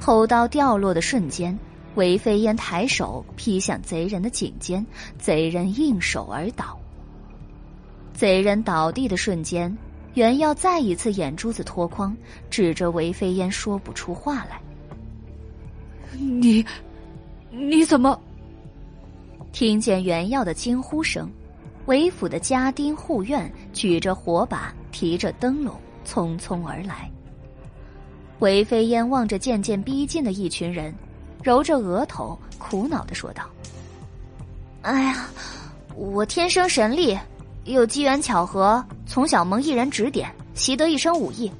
[0.00, 1.56] 剖刀掉落的瞬间，
[1.94, 4.84] 韦飞燕抬手劈向贼人的颈肩，
[5.18, 6.78] 贼人应手而倒。
[8.18, 9.72] 贼人倒地的瞬间。
[10.14, 12.16] 袁耀再一次眼珠子脱框，
[12.50, 14.60] 指着韦飞烟说不出话来。
[16.18, 16.66] 你，
[17.48, 18.20] 你怎么？
[19.52, 21.30] 听见袁耀的惊呼声，
[21.86, 25.72] 韦府的家丁护院举着火把，提着灯笼，
[26.04, 27.08] 匆匆而来。
[28.40, 30.92] 韦飞烟望着渐渐逼近的一群人，
[31.40, 33.44] 揉着额头，苦恼的说道
[34.82, 35.28] ：“哎呀，
[35.94, 37.16] 我天生神力。”
[37.72, 41.52] 有机缘巧合，从小蒙一人指点，习得一身武艺，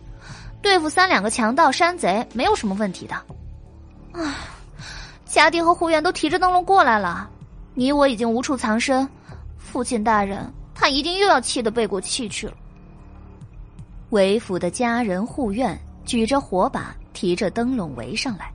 [0.62, 3.14] 对付三两个强盗山贼没有什么问题的。
[4.12, 4.36] 啊，
[5.26, 7.28] 家丁和护院都提着灯笼过来了，
[7.74, 9.06] 你我已经无处藏身，
[9.58, 12.54] 父亲大人他一定又要气得背过气去了。
[14.10, 18.50] 韦府的家人护院举着火把，提着灯笼围上来。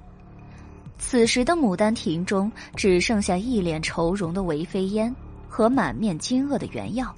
[0.97, 5.13] 此时的牡丹亭中只剩下一脸愁容的韦飞烟
[5.47, 7.13] 和满面惊愕的袁耀。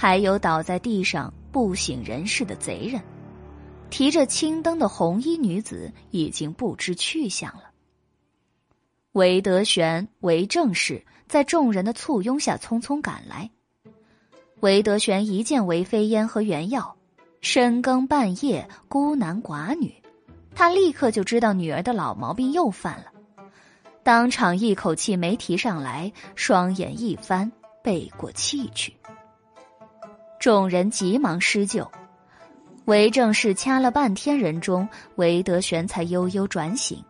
[0.00, 3.02] 还有倒在地上不省人事的贼人，
[3.90, 7.64] 提着青灯的红衣女子已经不知去向了。
[9.10, 13.50] 韦德玄、韦正氏在众人的簇拥下匆匆赶来。
[14.60, 16.96] 韦德玄一见韦飞烟和袁耀，
[17.40, 19.92] 深更半夜孤男寡女，
[20.54, 23.06] 他立刻就知道女儿的老毛病又犯了，
[24.04, 27.50] 当场一口气没提上来，双眼一翻，
[27.82, 28.94] 背过气去。
[30.38, 31.90] 众人急忙施救，
[32.84, 37.04] 韦正是掐了半天人中，韦德玄才悠悠转醒。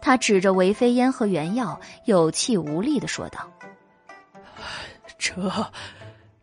[0.00, 3.50] 他指着韦飞烟和袁耀，有气无力的说道
[5.18, 5.32] ：“这，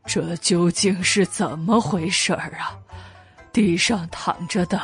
[0.05, 2.75] 这究竟是怎么回事儿啊？
[3.53, 4.81] 地上躺着的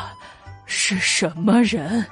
[0.65, 2.05] 是什么人？”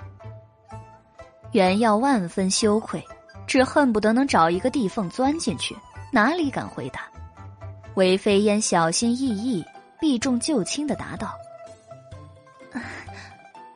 [1.53, 3.01] 袁耀万分羞愧，
[3.47, 5.75] 只恨不得能找一个地缝钻进去，
[6.11, 7.01] 哪里敢回答。
[7.95, 9.63] 韦飞燕小心翼翼、
[9.99, 11.33] 避重就轻的答道：“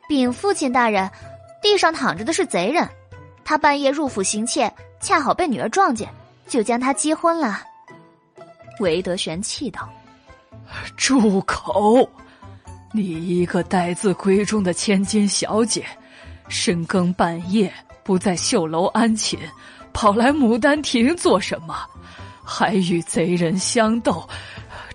[0.09, 1.09] 禀父亲大人，
[1.61, 2.87] 地上躺着的是贼人，
[3.45, 6.09] 他半夜入府行窃，恰好被女儿撞见，
[6.47, 7.61] 就将他击昏了。”
[8.81, 9.89] 韦德玄气道
[10.97, 12.07] ：“住口！
[12.91, 15.85] 你一个待字闺中的千金小姐，
[16.49, 17.71] 深更半夜
[18.03, 19.39] 不在绣楼安寝，
[19.93, 21.87] 跑来牡丹亭做什么？”
[22.51, 24.27] 还与贼人相斗，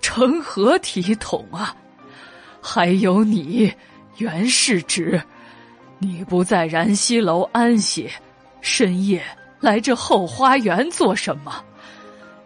[0.03, 1.73] 成何体统啊！
[2.61, 3.73] 还有你，
[4.17, 5.23] 袁世侄，
[6.01, 8.11] 你不在燃溪楼安歇，
[8.61, 9.23] 深夜
[9.61, 11.65] 来这后花园做什么？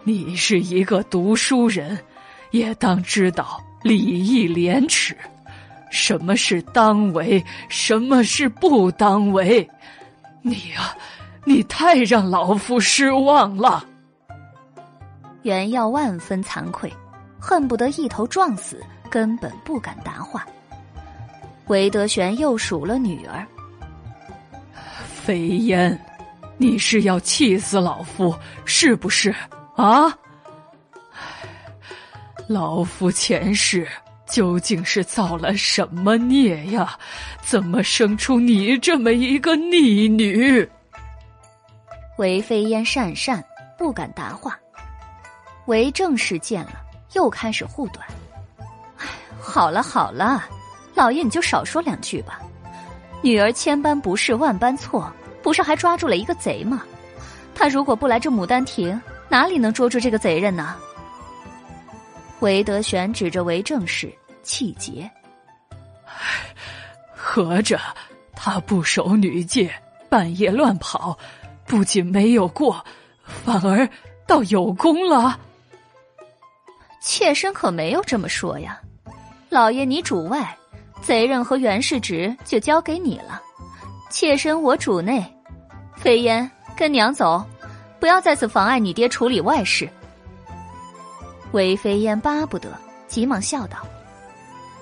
[0.04, 1.98] 你是一个读书人，
[2.50, 5.16] 也当知道礼义廉耻，
[5.90, 9.66] 什么是当为，什么是不当为？
[10.42, 10.94] 你呀，
[11.44, 13.86] 你太让老夫失望了。
[15.48, 16.92] 袁耀万分惭愧，
[17.40, 20.46] 恨不得一头撞死，根本不敢答话。
[21.68, 23.46] 韦德玄又数了女儿，
[25.06, 25.98] 飞烟，
[26.58, 29.34] 你是要气死老夫是不是
[29.74, 30.14] 啊？
[32.46, 33.88] 老夫前世
[34.26, 36.94] 究竟是造了什么孽呀？
[37.40, 40.68] 怎么生出你这么一个逆女？
[42.18, 43.42] 韦飞烟讪讪
[43.78, 44.54] 不敢答话。
[45.68, 46.80] 韦正氏见了，
[47.12, 48.04] 又开始护短。
[48.96, 49.06] 哎，
[49.38, 50.42] 好了好了，
[50.94, 52.40] 老爷你就少说两句吧。
[53.20, 55.12] 女儿千般不是万般错，
[55.42, 56.82] 不是还抓住了一个贼吗？
[57.54, 60.74] 他如果不来这牡丹亭，哪里能捉住这个贼人呢？
[62.40, 64.10] 韦德玄指着韦正氏，
[64.42, 65.10] 气结。
[67.14, 67.78] 合着
[68.32, 69.70] 他不守女戒，
[70.08, 71.18] 半夜乱跑，
[71.66, 72.82] 不仅没有过，
[73.44, 73.86] 反而
[74.26, 75.38] 倒有功了。
[77.00, 78.80] 妾身可没有这么说呀，
[79.48, 80.56] 老爷你主外，
[81.00, 83.40] 贼人和袁世侄就交给你了，
[84.10, 85.24] 妾身我主内。
[85.96, 87.44] 飞烟，跟娘走，
[87.98, 89.88] 不要在此妨碍你爹处理外事。
[91.52, 92.72] 韦飞烟巴不得，
[93.08, 93.78] 急忙笑道：“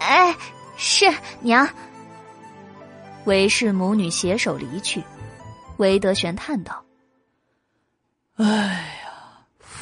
[0.01, 0.37] 哎，
[0.77, 1.07] 是
[1.41, 1.67] 娘。”
[3.25, 5.03] 韦氏母女携手离去。
[5.79, 6.85] 韦德玄叹道
[8.37, 9.06] ：“哎，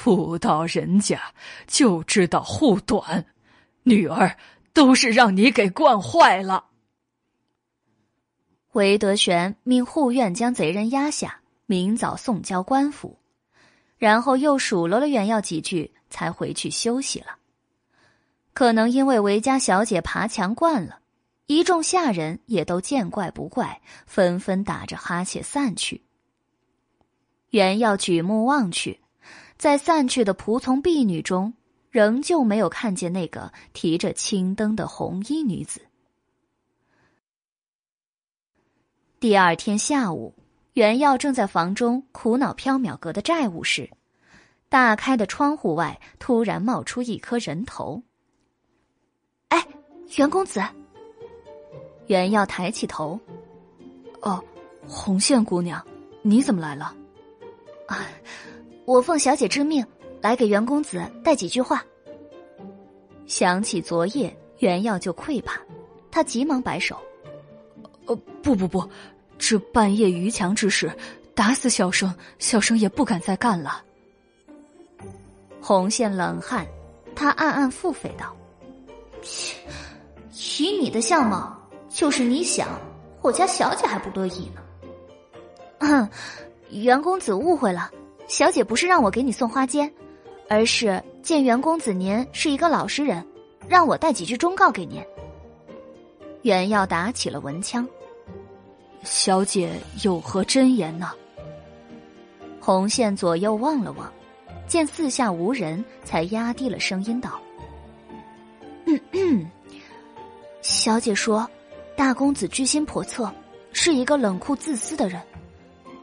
[0.04, 1.18] 妇道人家
[1.66, 3.24] 就知道护短，
[3.84, 4.36] 女儿
[4.74, 6.66] 都是让你给惯坏了。”
[8.72, 13.18] 韦德玄命护院将贼人押下，明早送交官府，
[13.96, 17.38] 然后又数落了袁耀几句，才回去休息了。
[18.52, 20.98] 可能因为韦家小姐爬墙惯了，
[21.46, 26.02] 一众下人也都见怪不怪，纷纷打着哈欠散去。
[27.48, 29.00] 袁耀举目望去，
[29.56, 31.54] 在散去的仆从婢女中，
[31.90, 35.80] 仍旧没有看见那个提着青灯的红衣女子。
[39.20, 40.34] 第二天下午，
[40.74, 43.88] 袁耀正在房中苦恼缥缈阁的债务时，
[44.68, 48.02] 大开的窗户外突然冒出一颗人头。
[49.48, 49.66] 哎，
[50.16, 50.60] 袁公子！
[52.08, 53.18] 袁耀抬起头，
[54.20, 54.44] 哦，
[54.86, 55.82] 红线姑娘，
[56.20, 56.94] 你怎么来了？
[57.86, 58.04] 啊，
[58.84, 59.84] 我奉小姐之命
[60.20, 61.84] 来给袁公子带几句话。
[63.26, 65.60] 想起昨夜袁耀就溃怕，
[66.10, 66.96] 他急忙摆手
[68.06, 68.86] ：“呃，不不不。”
[69.36, 70.90] 这半夜逾墙之事，
[71.34, 73.82] 打死小生，小生也不敢再干了。
[75.60, 76.64] 红线冷汗，
[77.16, 78.34] 他暗暗腹诽道
[79.20, 79.56] ：“切，
[80.32, 81.58] 以你的相貌，
[81.88, 82.68] 就是你想，
[83.22, 84.62] 我家小姐还不乐意呢。”
[85.80, 86.08] 哼，
[86.70, 87.90] 袁公子误会了，
[88.26, 89.90] 小姐不是让我给你送花笺，
[90.48, 93.24] 而是见袁公子您是一个老实人，
[93.68, 95.02] 让我带几句忠告给您。
[96.42, 97.86] 袁耀打起了文枪。
[99.02, 99.72] 小姐
[100.02, 101.12] 有何真言呢？
[102.58, 104.10] 红线左右望了望，
[104.66, 107.38] 见四下无人，才压低了声音道
[108.86, 109.46] ：“嗯嗯，
[110.62, 111.46] 小姐说，
[111.94, 113.30] 大公子居心叵测，
[113.72, 115.20] 是一个冷酷自私的人。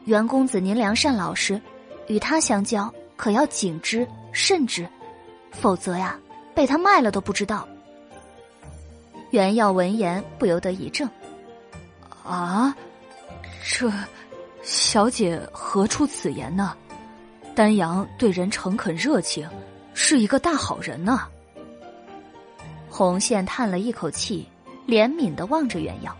[0.04, 1.60] 袁公子您良善老实，
[2.06, 4.88] 与他相交可要谨之慎之，
[5.50, 6.18] 否则呀，
[6.54, 7.66] 被他卖了都不知道。”
[9.30, 11.08] 袁耀闻言不由得一怔
[12.24, 12.76] ：“啊！”
[13.64, 13.90] 这，
[14.62, 16.76] 小姐何出此言呢？
[17.54, 19.48] 丹阳对人诚恳热情，
[19.94, 21.20] 是一个大好人呢。
[22.90, 24.46] 红线叹了一口气，
[24.86, 26.16] 怜悯的望着袁耀。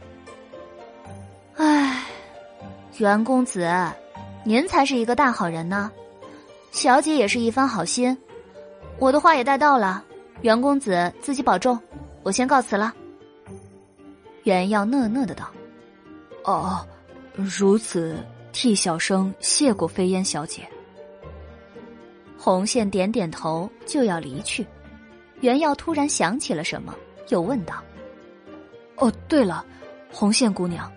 [1.56, 2.04] 唉，
[2.96, 3.70] 袁公子，
[4.44, 5.90] 您才是一个大好人呢。
[6.70, 8.16] 小姐也是一番好心，
[8.98, 10.04] 我的话也带到了。
[10.40, 11.78] 袁公子自己保重，
[12.22, 12.92] 我先告辞了。
[14.44, 15.50] 袁耀讷讷的道
[16.44, 16.86] ：“哦。”
[17.34, 18.18] 如此，
[18.52, 20.68] 替小生谢过飞烟小姐。
[22.36, 24.66] 红线点点头，就要离去。
[25.40, 26.94] 袁耀突然想起了什么，
[27.28, 27.76] 又问道
[28.96, 29.64] ：“哦，对了，
[30.12, 30.92] 红线姑娘，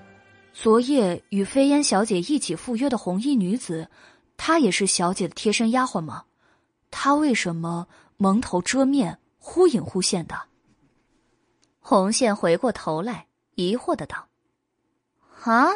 [0.57, 3.90] 昨夜与飞烟小姐一起赴约的红衣女子，
[4.38, 6.23] 她也是小姐的贴身丫鬟吗？
[6.90, 10.44] 她为什么蒙头遮面，忽隐忽现的？”
[11.82, 14.30] 红线回过头来，疑惑的道
[15.44, 15.68] ：“啊？”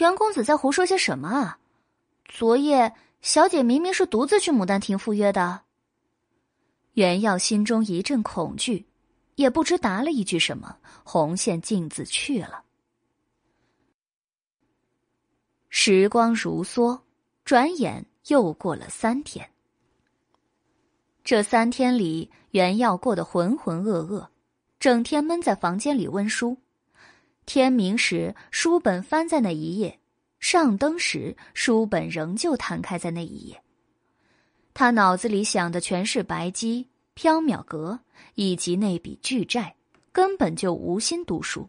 [0.00, 1.58] 袁公子在胡说些什么啊？
[2.24, 5.60] 昨夜小姐明明是独自去牡丹亭赴约的。
[6.94, 8.86] 袁耀心中一阵恐惧，
[9.34, 12.64] 也不知答了一句什么，红线径自去了。
[15.74, 17.00] 时光如梭，
[17.46, 19.48] 转眼又过了三天。
[21.24, 24.28] 这三天里，袁耀过得浑浑噩噩，
[24.78, 26.58] 整天闷在房间里温书。
[27.46, 29.98] 天明时，书本翻在那一页；
[30.40, 33.62] 上灯时，书本仍旧摊开在那一页。
[34.74, 36.86] 他脑子里想的全是白鸡、
[37.16, 37.98] 缥缈阁
[38.34, 39.74] 以及那笔巨债，
[40.12, 41.66] 根本就无心读书。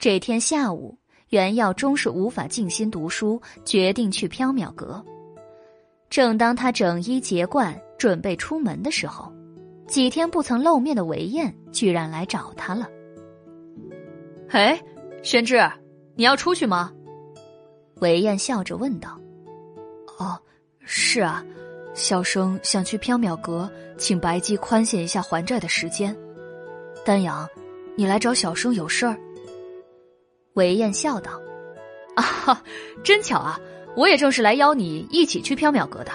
[0.00, 0.98] 这天下午，
[1.30, 5.04] 袁耀终是无法静心读书，决定去缥缈阁。
[6.08, 9.30] 正当他整衣结冠，准备出门的时候，
[9.86, 12.88] 几天不曾露面的韦燕居然来找他了。
[14.48, 14.80] 哎，
[15.22, 15.60] 宣志，
[16.14, 16.90] 你要出去吗？
[18.00, 19.20] 韦燕笑着问道。
[20.18, 20.38] 哦，
[20.80, 21.44] 是啊，
[21.92, 26.16] 小生想去缥缈阁，请白姬宽限一下还债的时间。
[27.04, 27.46] 丹阳，
[27.96, 29.14] 你来找小生有事儿？
[30.58, 31.40] 韦燕笑道
[32.16, 32.60] ：“啊，
[33.04, 33.60] 真巧啊！
[33.94, 36.10] 我也正是来邀你一起去缥缈阁的。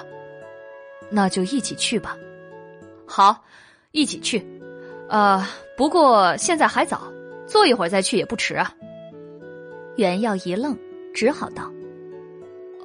[1.10, 2.18] 那就一起去吧。
[3.06, 3.42] 好，
[3.92, 4.46] 一起去。
[5.08, 5.48] 呃，
[5.78, 7.04] 不过现在还早，
[7.48, 8.74] 坐一会儿再去也不迟啊。
[9.96, 10.78] 袁耀一愣，
[11.14, 11.72] 只好道：“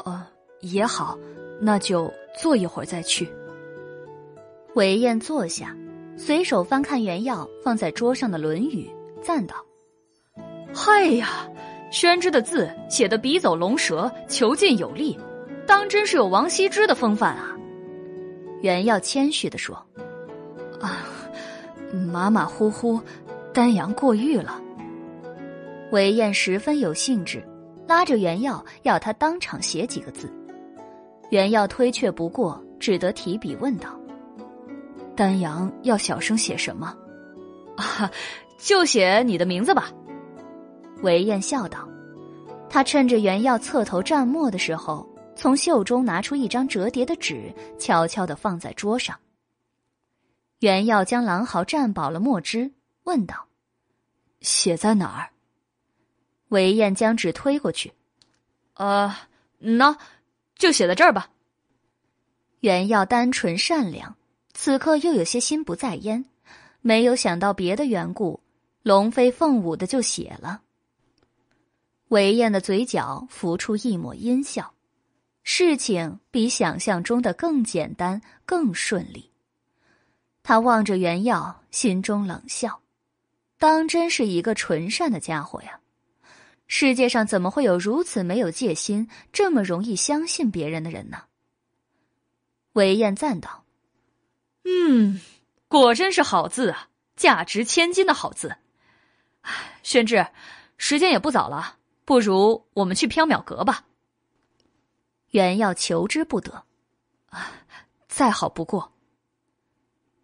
[0.06, 0.24] 呃，
[0.60, 1.18] 也好，
[1.60, 3.28] 那就坐一会儿再去。”
[4.76, 5.76] 韦燕坐下，
[6.16, 8.89] 随手翻看袁耀放在桌上的《论语》，
[9.22, 9.56] 赞道
[10.80, 11.50] ：“嗨呀，
[11.90, 15.18] 宣之的字写的笔走龙蛇，遒劲有力，
[15.66, 17.56] 当真是有王羲之的风范啊。”
[18.62, 19.74] 袁耀谦虚的说
[20.80, 21.05] ：“啊，
[22.12, 23.00] 马马虎虎，
[23.52, 24.62] 丹阳过誉了。”
[25.90, 27.42] 韦燕十分有兴致，
[27.88, 30.32] 拉着袁耀要他当场写几个字。
[31.30, 33.98] 袁耀推却不过，只得提笔问道
[35.16, 36.94] ：“丹阳要小声写什么
[37.76, 38.09] ？”“啊，
[38.59, 39.90] 就写你的名字吧。”
[41.03, 41.89] 韦燕笑道。
[42.69, 45.09] 他趁着袁耀侧头蘸墨的时候。
[45.39, 49.16] 从袖中拿出一张折叠的纸，悄悄的放在桌上。
[50.59, 52.73] 袁耀将狼毫蘸饱了墨汁，
[53.05, 53.47] 问道
[54.43, 55.31] ：“写在哪儿？”
[56.51, 57.93] 韦燕将纸推过去
[58.75, 59.15] ：“呃，
[59.59, 59.97] 那，
[60.57, 61.31] 就写在这儿吧。”
[62.59, 64.16] 袁耀单纯善良，
[64.55, 66.25] 此刻又有些心不在焉，
[66.81, 68.41] 没有想到别的缘故，
[68.83, 70.62] 龙飞凤舞的就写了。
[72.09, 74.74] 韦燕的嘴角浮出一抹阴笑。
[75.43, 79.32] 事情比想象中的更简单、更顺利。
[80.43, 82.82] 他望着袁耀，心中冷笑
[83.59, 85.80] ：“当真是一个纯善的家伙呀！
[86.66, 91.22] 世界上怎么会有如此没有戒心、这么容易相信别人的人呢？”
[92.74, 93.64] 韦燕赞道
[94.64, 95.18] ：“嗯，
[95.66, 98.56] 果真是好字啊，价值千金的好字。
[99.82, 100.26] 宣志，
[100.76, 101.77] 时间也不早了，
[102.09, 103.85] 不如我们去缥缈阁吧。”
[105.32, 106.64] 袁耀求之不得，
[107.28, 107.52] 啊，
[108.09, 108.94] 再好不过。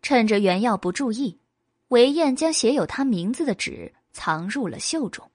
[0.00, 1.38] 趁着袁耀不注意，
[1.88, 5.30] 韦燕将写有他名字的纸藏入了袖中。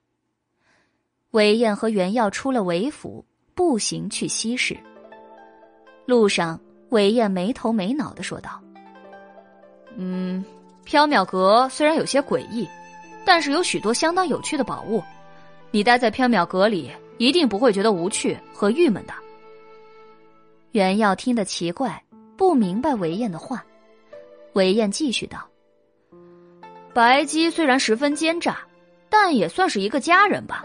[1.30, 3.24] 韦燕和袁耀出了韦府，
[3.54, 4.76] 步行去西市。
[6.04, 8.60] 路上，韦燕没头没脑的说道
[9.94, 10.44] ：“嗯，
[10.84, 12.68] 缥缈阁虽然有些诡异，
[13.24, 15.00] 但是有许多相当有趣的宝物。
[15.70, 19.14] 你待在缥缈阁里，一定不会觉得无趣和郁闷的。”
[20.72, 22.02] 袁耀听得奇怪，
[22.36, 23.64] 不明白韦燕的话。
[24.54, 25.46] 韦燕继续道
[26.92, 28.58] ：“白姬虽然十分奸诈，
[29.08, 30.64] 但也算是一个佳人吧。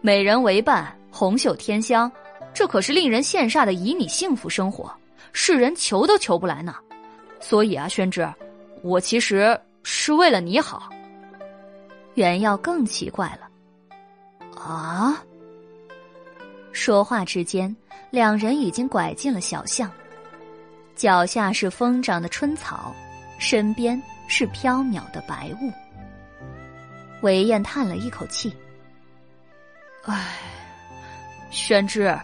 [0.00, 2.10] 美人为伴，红袖添香，
[2.54, 4.92] 这可是令人羡煞的旖旎幸福生活，
[5.32, 6.76] 世人求都求不来呢。
[7.40, 8.28] 所以啊，宣之，
[8.82, 10.88] 我其实是为了你好。”
[12.14, 13.47] 袁耀更奇怪了
[14.58, 15.22] ：“啊？”
[16.72, 17.74] 说话之间。
[18.10, 19.92] 两人已经拐进了小巷，
[20.96, 22.90] 脚下是疯长的春草，
[23.38, 25.70] 身边是飘渺的白雾。
[27.20, 28.50] 韦燕叹了一口气
[30.04, 30.38] ：“唉，
[31.50, 32.18] 宣之，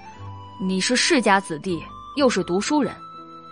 [0.58, 1.84] 你是世家子弟，
[2.16, 2.94] 又是读书人，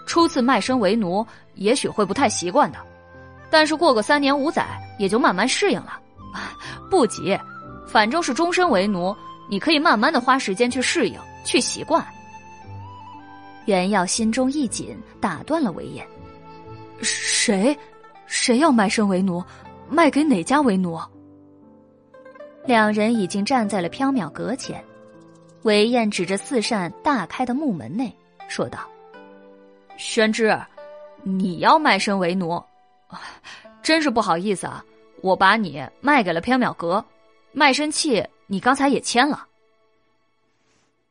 [0.06, 1.26] 初次卖身为奴，
[1.56, 2.78] 也许会不太习惯的。
[3.50, 4.66] 但是过个三年五载，
[4.98, 6.00] 也就慢慢适应了。
[6.88, 7.38] 不急，
[7.92, 9.14] 反正是终身为奴，
[9.50, 12.02] 你可以慢慢的花时间去适应，去习惯。”
[13.66, 16.06] 袁耀心中一紧，打断了韦燕
[17.02, 17.78] ：“谁？
[18.26, 19.44] 谁要卖身为奴？
[19.90, 20.98] 卖给哪家为奴？”
[22.64, 24.82] 两人已经站在了缥缈阁前，
[25.64, 28.10] 韦燕指着四扇大开的木门内
[28.48, 28.78] 说道
[29.98, 30.58] ：“宣之，
[31.22, 32.62] 你要卖身为奴，
[33.82, 34.82] 真是不好意思啊！
[35.20, 37.04] 我把你卖给了缥缈阁，
[37.52, 39.46] 卖身契你刚才也签了。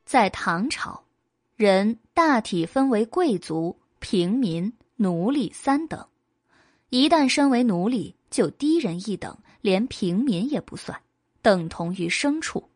[0.06, 1.04] 在唐朝。”
[1.58, 6.08] 人大体分为贵族、平民、奴隶三等，
[6.90, 11.00] 一旦身为奴隶，就低人一等，连平民也不算，
[11.44, 12.68] 等同于牲畜。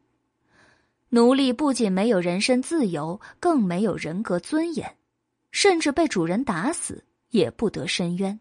[1.09, 4.95] 奴隶不仅没有人身自由，更没有人格尊严，
[5.49, 8.39] 甚至被主人打死也不得伸冤。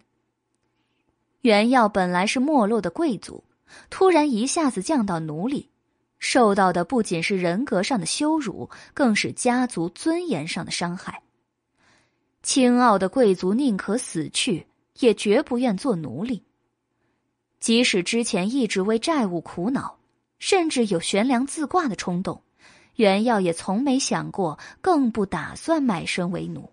[1.40, 3.42] 原耀本来是没落的贵族，
[3.90, 5.70] 突然一下子降到奴隶。
[6.18, 11.22] 受到的不仅是人格上的羞辱，更是家族尊严上的伤害。
[12.42, 14.66] 清傲的贵族宁可死去，
[15.00, 16.44] 也绝不愿做奴隶。
[17.60, 19.98] 即使之前一直为债务苦恼，
[20.38, 22.42] 甚至有悬梁自挂的冲动，
[22.96, 26.70] 袁耀也从没想过，更不打算卖身为奴。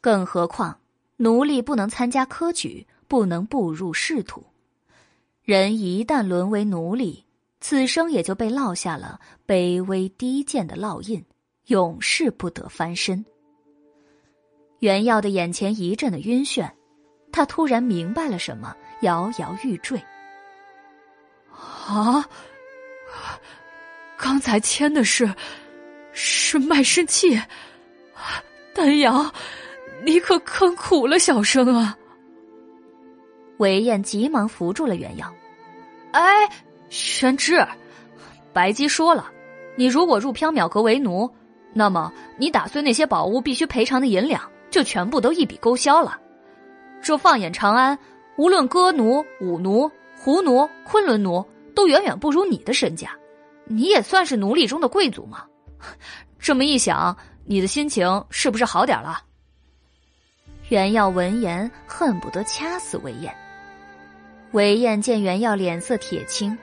[0.00, 0.80] 更何况，
[1.16, 4.44] 奴隶不能参加科举，不能步入仕途。
[5.44, 7.24] 人一旦沦为奴隶，
[7.60, 11.24] 此生也就被烙下了卑微低贱的烙印，
[11.66, 13.24] 永世不得翻身。
[14.78, 16.70] 袁耀的眼前一阵的晕眩，
[17.32, 20.00] 他突然明白了什么，摇摇欲坠。
[21.86, 22.24] 啊！
[24.16, 25.28] 刚才签的是
[26.12, 27.36] 是卖身契，
[28.72, 29.32] 丹阳，
[30.04, 31.98] 你可坑苦了小生啊！
[33.62, 35.32] 韦燕急忙扶住了袁耀。
[36.10, 36.48] 哎，
[36.90, 37.64] 宣之，
[38.52, 39.30] 白姬说了，
[39.76, 41.30] 你如果入缥缈阁为奴，
[41.72, 44.42] 那么你打碎那些宝物必须赔偿的银两。
[44.72, 46.18] 就全部都一笔勾销了。
[47.02, 47.98] 这放眼长安，
[48.38, 51.44] 无论歌奴、舞奴、胡奴、昆仑奴，
[51.74, 53.10] 都远远不如你的身价。
[53.66, 55.44] 你也算是奴隶中的贵族嘛。
[56.40, 57.14] 这么一想，
[57.44, 59.20] 你的心情是不是好点了？
[60.70, 63.30] 袁耀闻言恨不得掐死韦燕。
[64.52, 66.56] 韦燕见袁耀脸色铁青，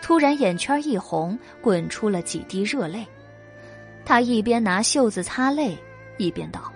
[0.00, 3.06] 突然眼圈一红，滚出了几滴热泪。
[4.04, 5.76] 他一边拿袖子擦泪，
[6.16, 6.72] 一边道。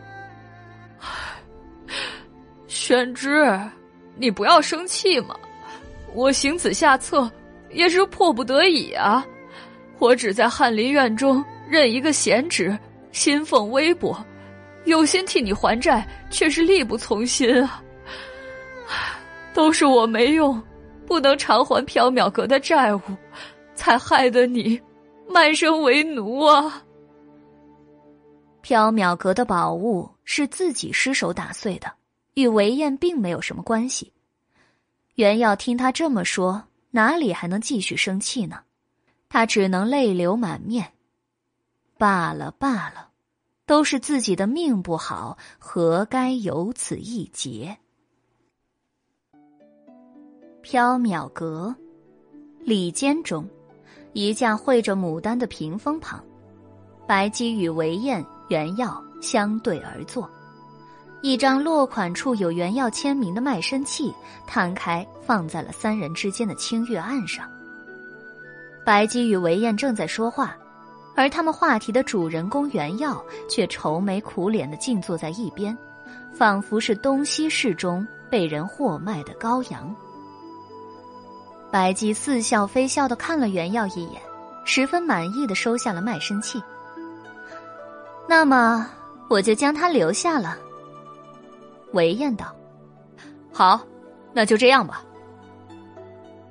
[2.66, 3.58] 宣之，
[4.16, 5.34] 你不要生气嘛！
[6.14, 7.30] 我行此下策，
[7.70, 9.26] 也是迫不得已啊！
[9.98, 12.78] 我只在翰林院中任一个闲职，
[13.12, 14.16] 薪俸微薄，
[14.84, 17.82] 有心替你还债，却是力不从心啊！
[19.54, 20.62] 都是我没用，
[21.06, 23.00] 不能偿还缥缈阁的债务，
[23.74, 24.80] 才害得你
[25.28, 26.82] 卖身为奴啊！
[28.62, 31.92] 缥缈阁的宝物是自己失手打碎的，
[32.34, 34.12] 与韦燕并没有什么关系。
[35.14, 38.60] 袁耀听他这么说，哪里还能继续生气呢？
[39.28, 40.92] 他只能泪流满面。
[41.96, 43.08] 罢了罢了，
[43.66, 47.78] 都是自己的命不好，何该有此一劫？
[50.70, 51.74] 缥缈阁
[52.60, 53.48] 里间中，
[54.12, 56.22] 一架绘着牡丹的屏风旁，
[57.06, 58.22] 白姬与韦燕。
[58.48, 60.28] 原药相对而坐，
[61.22, 64.12] 一张落款处有原药签名的卖身契
[64.46, 67.46] 摊开放在了三人之间的青玉案上。
[68.84, 70.54] 白姬与韦燕正在说话，
[71.14, 75.76] 而他们话题的主人公原药却愁眉苦脸的静坐在一边，
[76.32, 79.94] 仿佛是东西市中被人货卖的羔羊。
[81.70, 84.20] 白姬似笑非笑的看了袁耀一眼，
[84.64, 86.62] 十分满意的收下了卖身契。
[88.28, 88.88] 那么
[89.28, 90.56] 我就将他留下了。
[91.92, 92.54] 韦燕道
[93.52, 93.80] ：“好，
[94.32, 95.02] 那就这样吧。”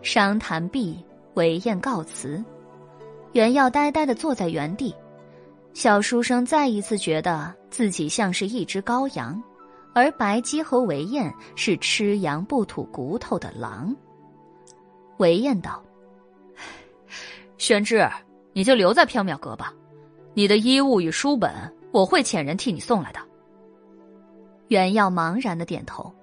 [0.03, 1.03] 商谈毕，
[1.33, 2.43] 韦燕告辞。
[3.33, 4.95] 袁耀呆呆的坐在原地，
[5.73, 9.41] 小书生再一次觉得自己像是一只羔羊，
[9.93, 13.95] 而白姬和韦燕是吃羊不吐骨头的狼。
[15.17, 15.83] 韦燕道
[17.57, 18.07] ：“玄之，
[18.53, 19.73] 你就留在缥缈阁吧。”
[20.33, 21.51] 你的衣物与书本，
[21.91, 23.19] 我会遣人替你送来的。
[24.67, 26.13] 袁耀茫然的点头。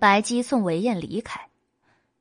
[0.00, 1.48] 白姬送韦燕离开，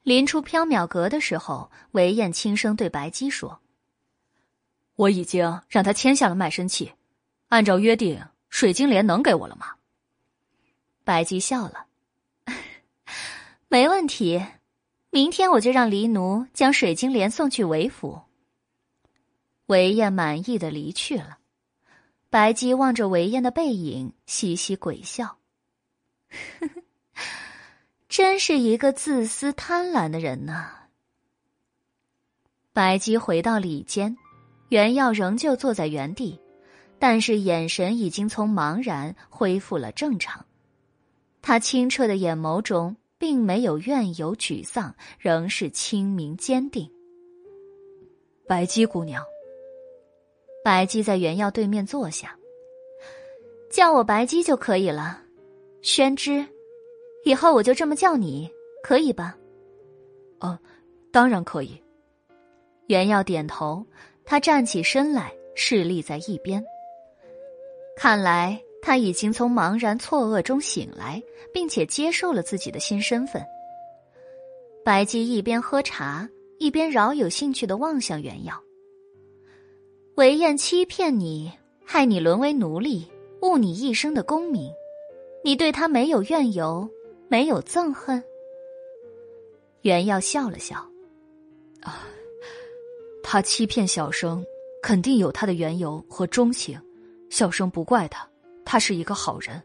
[0.04, 3.60] 临出缥缈阁的时候，韦燕轻声对白姬说
[4.96, 6.92] ：“我已经让他签下了卖身契，
[7.50, 8.20] 按照约定，
[8.50, 9.74] 水晶莲能给我了吗？”
[11.04, 11.86] 白姬笑了
[13.70, 14.44] ：“没问题，
[15.18, 18.22] 明天我就让黎奴将水晶莲送去韦府。”
[19.66, 21.40] 韦燕满意的离去了，
[22.30, 25.40] 白姬望着韦燕的背影，嘻嘻鬼笑。
[28.08, 30.72] 真是一个自私贪婪的人呐。
[32.72, 34.18] 白姬回到里间，
[34.70, 36.40] 袁耀仍旧坐在原地，
[37.00, 40.46] 但是眼神已经从茫然恢复了正常。
[41.42, 46.92] 他清澈的眼眸中并没有怨尤沮丧，仍是清明坚定。
[48.48, 49.24] 白姬姑娘。
[50.64, 52.38] 白姬在原耀对面坐下，
[53.70, 55.22] 叫我白姬就可以了。
[55.82, 56.46] 宣之，
[57.24, 58.52] 以后我就这么叫你，
[58.84, 59.38] 可以吧？
[60.40, 60.60] 哦，
[61.12, 61.82] 当然可以。
[62.88, 63.86] 原耀点头，
[64.26, 66.62] 他站起身来，侍立在一边。
[67.96, 71.22] 看来他已经从茫然错愕中醒来，
[71.54, 73.46] 并且接受了自己的新身份。
[74.86, 78.64] 白姬一边喝茶，一边饶有兴趣的望向原耀。
[80.16, 81.52] 韦燕欺骗你，
[81.84, 83.06] 害你沦为奴隶，
[83.42, 84.72] 误你一生的功名，
[85.44, 86.90] 你对他没有怨尤，
[87.28, 88.24] 没有憎恨。
[89.82, 90.78] 袁耀笑了笑，
[91.82, 92.08] 啊，
[93.22, 94.42] 他欺骗小生，
[94.82, 96.80] 肯定有他的缘由和钟情，
[97.30, 98.26] 小生不怪他，
[98.70, 99.64] 他是一个好人。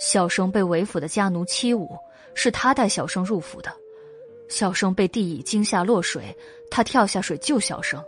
[0.00, 1.86] 小生被韦府的家奴欺侮，
[2.32, 3.70] 是他带小生入府的，
[4.48, 6.34] 小生被地乙惊吓落水，
[6.70, 8.02] 他跳下水救小生。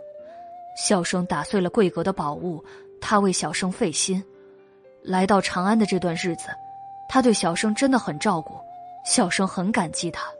[0.75, 2.63] 小生打碎了贵阁的宝物，
[2.99, 4.23] 他为小生费心。
[5.03, 6.47] 来到长安的这段日子，
[7.07, 8.55] 他对小生真的很照顾，
[9.05, 10.31] 小生很感激他。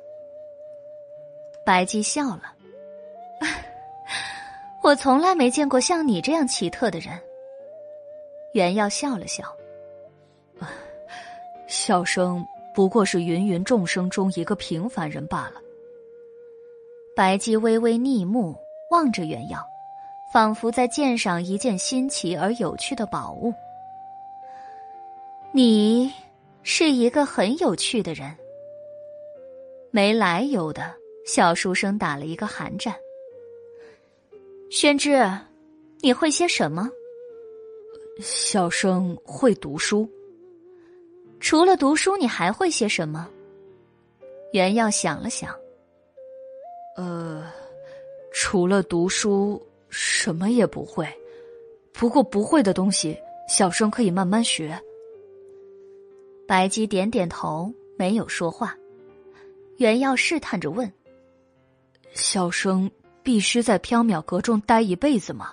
[1.64, 2.44] 白姬笑了，
[4.82, 7.22] 我从来没见过像你这样奇特的人。
[8.54, 9.44] 袁耀笑了笑，
[11.68, 15.62] 笑声不过是芸芸众生中一个平凡人罢了。
[17.16, 18.56] 白姬微微逆目
[18.90, 19.60] 望着袁耀。
[20.32, 23.54] 仿佛在鉴赏一件新奇而有趣的宝物。
[25.52, 26.10] 你
[26.64, 28.34] 是一个很有趣的人。
[29.90, 30.96] 没来由的
[31.26, 32.96] 小书生打了一个寒战。
[34.70, 35.30] 宣之，
[36.00, 36.90] 你会些什么？
[38.22, 40.10] 小生会读书。
[41.40, 43.28] 除了读书，你还会些什么？
[44.54, 45.54] 袁耀想了想。
[46.96, 47.52] 呃，
[48.32, 49.62] 除了读书。
[49.94, 51.06] 什么也不会，
[51.92, 53.20] 不过不会的东西，
[53.50, 54.82] 小生可以慢慢学。
[56.48, 58.74] 白姬点点头，没有说话。
[59.76, 60.90] 袁耀试探着问
[62.16, 62.90] ：“小生
[63.22, 65.52] 必须在缥缈阁中待一辈子吗？”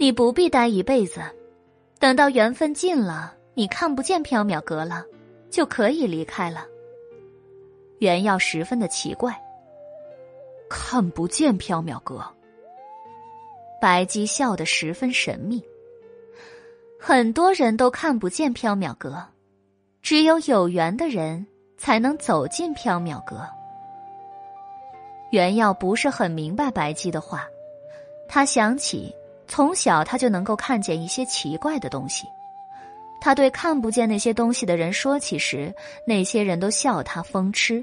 [0.00, 1.20] 你不必待一辈子，
[1.98, 5.04] 等到缘分尽了，你看不见缥缈阁了，
[5.50, 6.64] 就可以离开了。
[7.98, 9.38] 袁耀十分的奇怪。
[10.70, 12.24] 看不见缥缈阁。
[13.78, 15.62] 白姬笑得十分神秘。
[16.98, 19.22] 很多人都看不见缥缈阁，
[20.00, 21.46] 只有有缘的人
[21.76, 23.46] 才能走进缥缈阁。
[25.30, 27.46] 袁耀不是很明白白姬的话，
[28.26, 29.14] 他想起
[29.50, 32.28] 从小他就能够看见一些奇怪的东西，
[33.20, 35.74] 他对看不见那些东西的人说起时，
[36.06, 37.82] 那些人都笑他疯痴。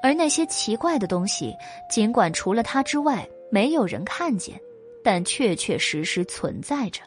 [0.00, 1.58] 而那些奇怪的东西，
[1.90, 4.54] 尽管除了他之外没有人看见，
[5.02, 7.02] 但确确实实存在着。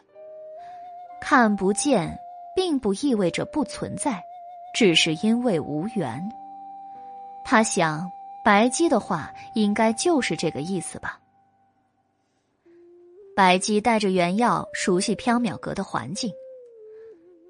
[1.18, 2.14] 看不见，
[2.54, 4.22] 并不意味着不存在，
[4.74, 6.30] 只是因为无缘。
[7.42, 8.12] 他想，
[8.44, 11.18] 白姬的话应该就是这个意思吧。
[13.38, 16.28] 白姬带着原药熟悉缥缈阁的环境。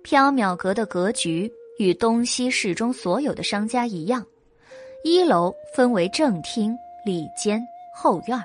[0.05, 4.23] 缥缈阁的格局与东西市中所有的商家一样。
[5.03, 8.39] 一楼分为正厅、里间、后院。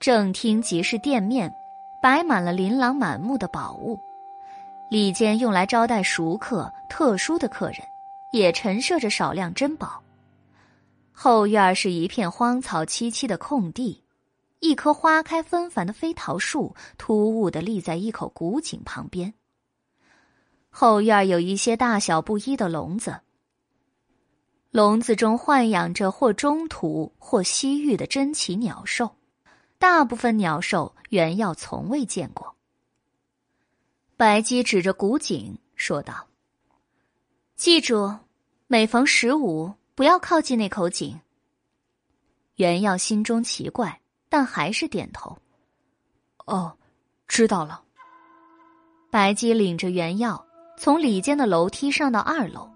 [0.00, 1.54] 正厅即是店面，
[2.02, 3.96] 摆满了琳琅满目的宝物；
[4.90, 7.76] 里间用来招待熟客、特殊的客人，
[8.32, 10.02] 也陈设着少量珍宝。
[11.12, 14.02] 后院是一片荒草萋萋的空地，
[14.64, 19.34] 一棵花开纷繁的飞桃树突兀的立在一口古井旁边。
[20.70, 23.20] 后院有一些大小不一的笼子。
[24.70, 29.14] 笼子中豢养着或中土或西域的珍奇鸟兽，
[29.78, 32.56] 大部分鸟兽原耀从未见过。
[34.16, 36.26] 白姬指着古井说道
[37.54, 38.16] ：“记住，
[38.66, 41.20] 每逢十五不要靠近那口井。”
[42.56, 44.00] 原耀心中奇怪，
[44.34, 45.38] 但还是点头
[46.46, 46.72] ：“哦，
[47.28, 47.80] 知道了。”
[49.08, 50.44] 白姬领着原耀
[50.76, 52.68] 从里间的楼梯上到二楼。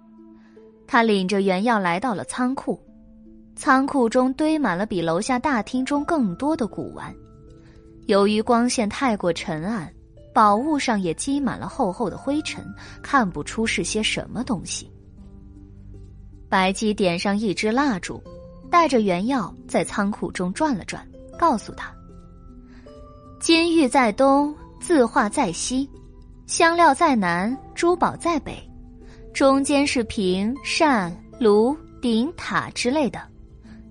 [0.86, 2.80] 他领着原药来到了仓库，
[3.56, 7.12] 仓库中堆满了比楼下大厅中更多的古玩。
[8.06, 9.92] 由于光线太过沉暗，
[10.32, 12.64] 宝物上也积满了厚厚的灰尘，
[13.02, 14.88] 看不出是些什么东西。
[16.48, 18.22] 白姬点上一支蜡烛，
[18.70, 21.04] 带着原药在仓库中转了转，
[21.38, 21.90] 告诉他
[23.40, 25.88] ：“金玉在东，字画在西；
[26.46, 28.62] 香料在南，珠宝在北。”
[29.32, 33.20] 中间是屏、扇、炉、鼎、塔之类的，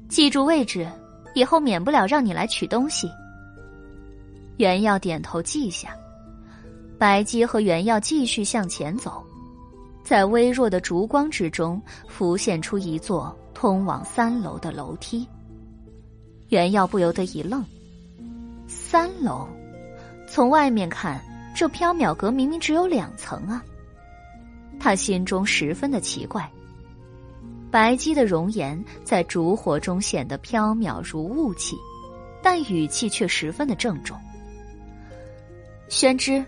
[0.09, 0.85] 记住位置，
[1.33, 3.09] 以后免不了让你来取东西。
[4.57, 5.95] 袁耀点头记下。
[6.99, 9.23] 白姬和袁耀继续向前走，
[10.03, 15.27] 在微弱的烛光之中，浮现出一座通往三楼的楼梯。
[16.49, 17.63] 袁耀不由得一愣：
[18.67, 19.47] 三楼？
[20.29, 21.21] 从外面看，
[21.55, 23.63] 这缥缈阁明明只有两层啊！
[24.79, 26.49] 他心中十分的奇怪。
[27.69, 31.75] 白姬的容颜在烛火中显得飘渺如雾气，
[32.41, 34.17] 但语气却十分的郑重。
[35.89, 36.43] 宣之，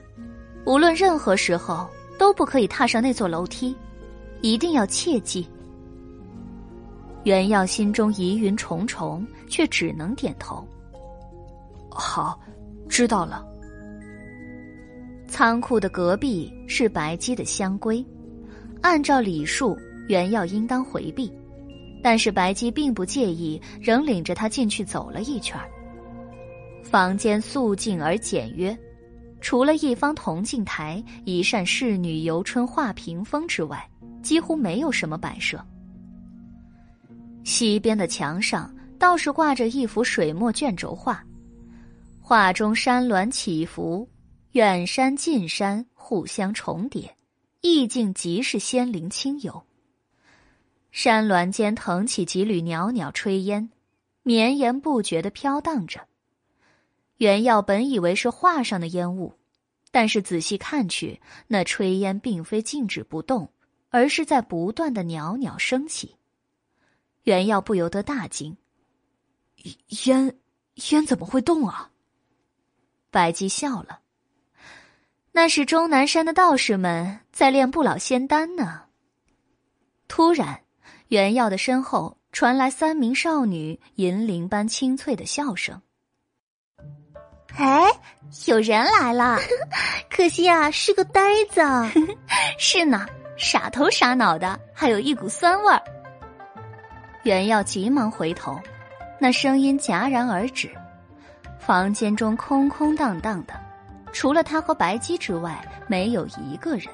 [0.65, 3.75] 无论任何时候都不可以踏上那座楼梯，
[4.41, 5.45] 一定要切记。
[7.23, 10.65] 袁耀心中疑云重重，却只能点头。
[11.89, 12.39] 好，
[12.87, 13.45] 知道了。
[15.27, 18.03] 仓库的隔壁是白姬的香闺。
[18.81, 19.77] 按照礼数，
[20.07, 21.31] 原要应当回避，
[22.01, 25.59] 但是白姬并不介意，仍领着他进去走了一圈。
[26.81, 28.75] 房间素净而简约，
[29.41, 33.85] 除了一方铜镜台、一扇仕女游春画屏风之外，
[34.23, 35.63] 几乎没有什么摆设。
[37.49, 41.25] 西边的墙上倒是挂着一幅水墨卷轴画，
[42.21, 44.07] 画中山峦起伏，
[44.51, 47.17] 远山近山互相重叠，
[47.61, 49.63] 意境极是仙灵清幽。
[50.91, 53.71] 山峦间腾起几缕袅袅炊烟，
[54.21, 56.01] 绵延不绝的飘荡着。
[57.17, 59.33] 袁耀本以为是画上的烟雾，
[59.89, 63.49] 但是仔细看去，那炊烟并非静止不动，
[63.89, 66.15] 而是在不断的袅袅升起。
[67.23, 68.57] 袁耀不由得大惊
[70.05, 70.37] ：“烟，
[70.91, 71.91] 烟怎么会动啊？”
[73.11, 73.99] 白姬笑了
[75.33, 78.83] ：“那是终南山的道士们在炼不老仙丹呢。”
[80.07, 80.61] 突然。
[81.09, 85.81] 袁耀的身后传来三名少女银铃般清脆的笑声。
[87.55, 87.89] 哎，
[88.45, 89.39] 有人来了，
[90.07, 91.61] 可惜啊，是个呆子。
[92.59, 93.07] 是呢，
[93.39, 95.81] 傻头傻脑的，还有一股酸味儿。
[97.23, 98.57] 袁耀急忙回头，
[99.19, 100.69] 那声音戛然而止。
[101.57, 103.53] 房间中空空荡荡的，
[104.13, 106.87] 除了他和白姬之外，没有一个人。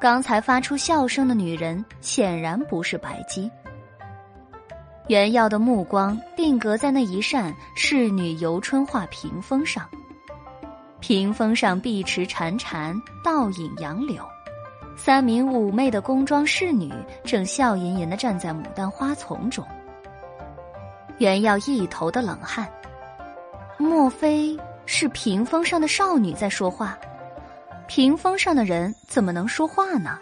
[0.00, 3.50] 刚才发出笑声的女人显然不是白姬。
[5.08, 9.86] 袁耀的目光定格在那一扇仕女游春画屏风上，
[11.00, 12.94] 屏风上碧池潺潺，
[13.24, 14.22] 倒影杨柳，
[14.98, 16.92] 三名妩媚的宫装侍女
[17.22, 19.64] 正笑吟吟的站在牡丹花丛中。
[21.18, 22.68] 袁耀一头的冷汗，
[23.78, 26.98] 莫非是屏风上的少女在说话？
[27.86, 30.18] 屏风上的人怎么能说话呢？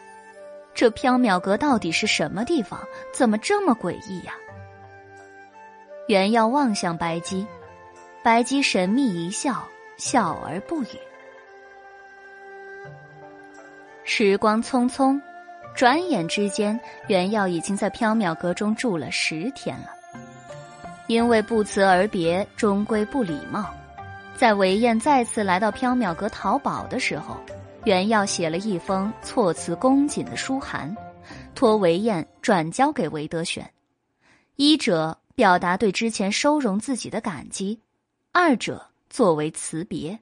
[0.74, 2.78] 这缥缈阁到底是什么地方？
[3.14, 4.34] 怎么这么诡异呀？
[6.06, 7.46] 袁耀望向白姬，
[8.22, 9.66] 白姬神秘一笑，
[9.96, 10.88] 笑而不语。
[14.08, 15.20] 时光匆匆，
[15.74, 16.78] 转眼之间，
[17.08, 19.90] 袁耀已经在缥缈阁中住了十天了。
[21.08, 23.68] 因为不辞而别，终归不礼貌。
[24.36, 27.36] 在韦燕再次来到缥缈阁淘宝的时候。
[27.84, 30.96] 袁耀写了一封措辞恭谨的书函，
[31.54, 33.70] 托韦燕转交给韦德选。
[34.56, 37.80] 一者表达对之前收容自己的感激，
[38.32, 40.18] 二者作为辞别。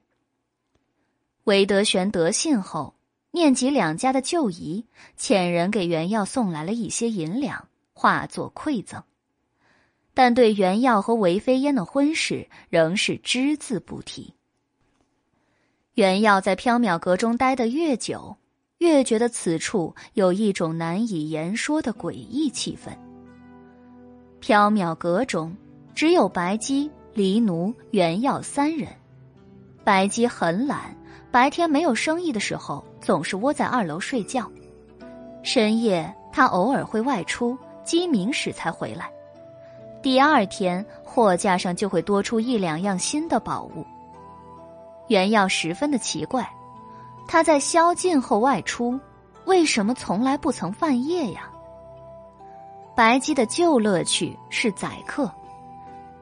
[1.45, 2.93] 韦德玄得信后，
[3.35, 4.85] 念及两家的旧谊，
[5.19, 9.03] 遣人给袁耀送来了一些银两，化作馈赠。
[10.13, 14.33] 但对袁耀和韦飞燕的婚事，仍是只字不提。
[15.95, 18.37] 袁耀在缥缈阁中待得越久，
[18.77, 22.97] 越觉得此处有一种难以言说的诡异气氛。
[24.41, 25.53] 缥缈阁中
[25.93, 28.87] 只有白姬、黎奴、袁耀三人。
[29.83, 30.95] 白姬很懒，
[31.31, 34.49] 白天没有生意的时候，总是窝在二楼睡觉。
[35.43, 39.11] 深夜，他偶尔会外出，鸡鸣时才回来。
[40.01, 43.85] 第二天，货架上就会多出一两样新的宝物。
[45.07, 46.49] 原耀十分的奇怪，
[47.27, 48.99] 他在宵禁后外出，
[49.45, 51.47] 为什么从来不曾犯夜呀？
[52.95, 55.31] 白姬的旧乐趣是宰客，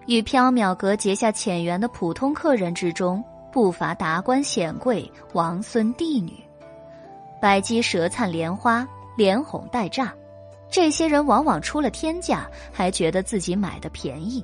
[0.05, 3.23] 与缥缈阁结下浅缘的普通客人之中，
[3.53, 6.42] 不乏达官显贵、王孙帝女。
[7.43, 8.87] 白姬舌灿莲花，
[9.17, 10.13] 连哄带诈，
[10.71, 14.41] 这些人往往出了天价，还觉得自己买的便宜。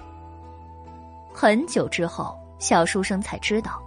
[1.34, 3.82] 很久之后，小书生才知道。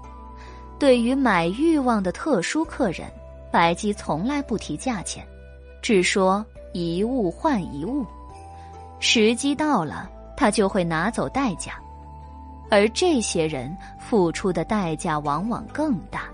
[0.79, 3.07] 对于买欲望的特殊客人，
[3.51, 5.23] 白姬从来不提价钱，
[5.83, 8.07] 只说一物换一物，
[8.99, 10.09] 时机到了，
[10.39, 11.75] 他就会拿走代价，
[12.71, 16.31] 而这些人付出的代价往往更大。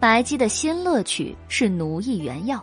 [0.00, 2.62] 白姬的新乐趣是奴役原药，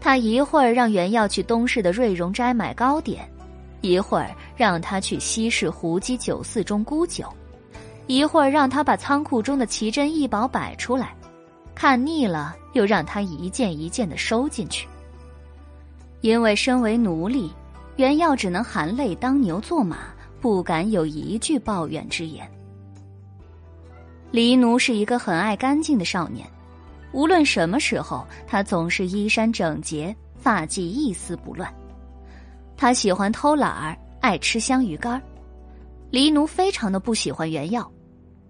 [0.00, 3.30] 他一会儿让原药去东市的瑞荣斋买糕点，
[3.82, 7.26] 一会儿让他去西市胡姬酒肆中沽酒。
[8.06, 11.14] 一会儿让他把仓库中的奇珍异宝摆出来，
[11.74, 14.88] 看腻了又让他一件一件的收进去。
[16.22, 17.52] 因为身为奴隶，
[17.96, 19.98] 原药只能含泪当牛做马，
[20.40, 22.50] 不敢有一句抱怨之言。
[24.30, 26.48] 黎奴是一个很爱干净的少年，
[27.12, 31.72] 无论什么时候，他总是衣衫整洁，发髻一丝不乱。
[32.76, 35.20] 他喜欢偷懒儿，爱吃香鱼干
[36.10, 37.90] 黎奴非常的不喜欢原耀。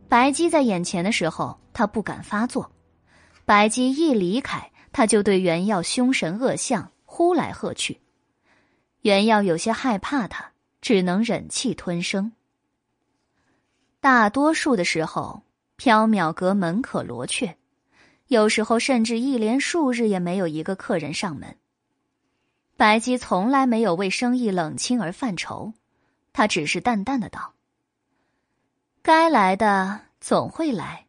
[0.06, 2.62] 白姬在眼前的时候，他不敢发作；
[3.46, 7.98] 白姬一离开，他就对原耀凶神恶相，呼来喝去。
[9.00, 10.52] 原耀有些害怕他，
[10.82, 12.32] 只能忍气吞声。
[13.98, 15.42] 大多数的时候，
[15.80, 17.56] 缥缈阁门可罗雀，
[18.26, 21.56] 有时候甚至一连数日也没有一个客人上门。
[22.76, 25.72] 白姬从来没有为生意冷清而犯愁，
[26.34, 27.54] 他只是淡淡的道
[29.00, 31.06] ：“该来的总会来，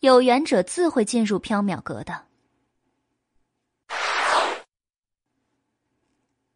[0.00, 2.26] 有缘者自会进入缥缈阁的。”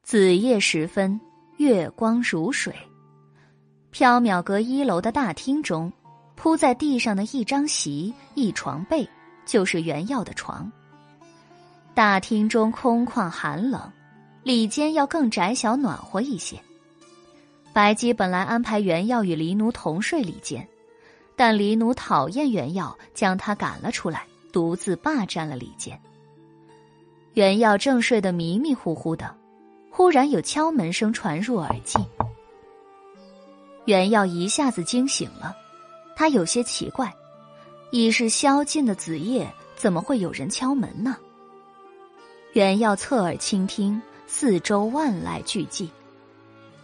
[0.05, 1.19] 子夜时分，
[1.57, 2.77] 月光如水。
[3.95, 5.91] 缥缈阁一楼的大厅中，
[6.47, 9.09] 铺在地上的一张席、一床被，
[9.44, 10.70] 就是原耀的床。
[11.93, 13.90] 大厅中空旷寒冷。
[14.44, 16.56] 里间要更窄小暖和一些。
[17.73, 20.68] 白姬本来安排袁耀与黎奴同睡里间，
[21.35, 26.01] 但黎奴讨厌袁耀，将他赶了出来，独自霸占了里间。
[27.35, 29.35] 袁耀正睡得迷迷糊糊的，
[29.90, 31.98] 忽然有敲门声传入耳际。
[33.86, 35.56] 袁耀一下子惊醒了，
[36.17, 37.15] 他有些奇怪，
[37.93, 41.17] 已是宵禁的子夜，怎么会有人敲门呢？
[42.55, 44.03] 袁耀侧耳倾听。
[44.29, 45.89] 四周万籁俱寂，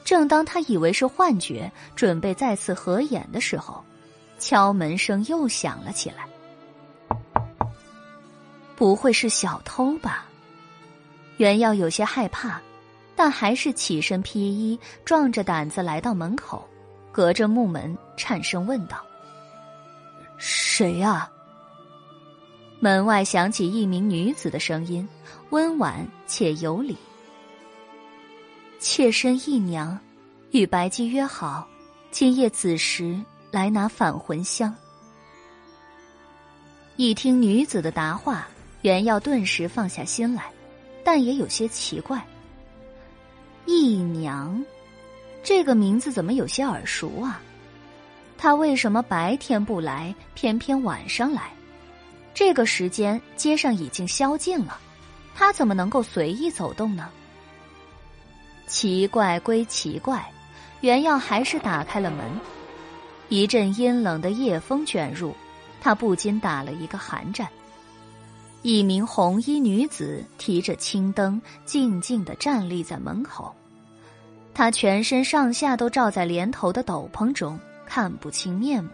[0.04, 3.82] 正当他以为是幻觉，准备再次合眼的时候，
[4.38, 6.24] 敲门声又响了起来。
[8.76, 10.24] 不会是小偷吧？
[11.36, 12.62] 袁耀有些害怕，
[13.16, 16.64] 但还是起身披衣，壮着胆子来到门口，
[17.10, 19.04] 隔着木门颤声问道
[20.36, 21.30] ：“谁呀？”
[22.80, 25.08] 门外响起一名女子的声音，
[25.50, 26.96] 温婉且有礼。
[28.80, 29.96] 妾身义娘，
[30.50, 31.68] 与白姬约好，
[32.10, 33.16] 今夜子时
[33.52, 34.74] 来拿返魂香。
[36.96, 38.48] 一听女子的答话，
[38.82, 40.50] 袁耀顿时放下心来，
[41.04, 42.20] 但也有些奇怪。
[43.64, 44.60] 义娘，
[45.44, 47.40] 这个名字怎么有些耳熟啊？
[48.42, 51.52] 他为什么白天不来，偏偏晚上来？
[52.34, 54.80] 这个时间街上已经宵禁了，
[55.32, 57.08] 他怎么能够随意走动呢？
[58.66, 60.28] 奇怪归奇怪，
[60.80, 62.26] 袁耀还是打开了门。
[63.28, 65.32] 一阵阴冷的夜风卷入，
[65.80, 67.46] 他不禁打了一个寒战。
[68.62, 73.54] 一名红衣女子提着青灯，静静的站立在门口。
[74.52, 77.56] 她全身上下都罩在帘头的斗篷中，
[77.94, 78.90] 看不清面目。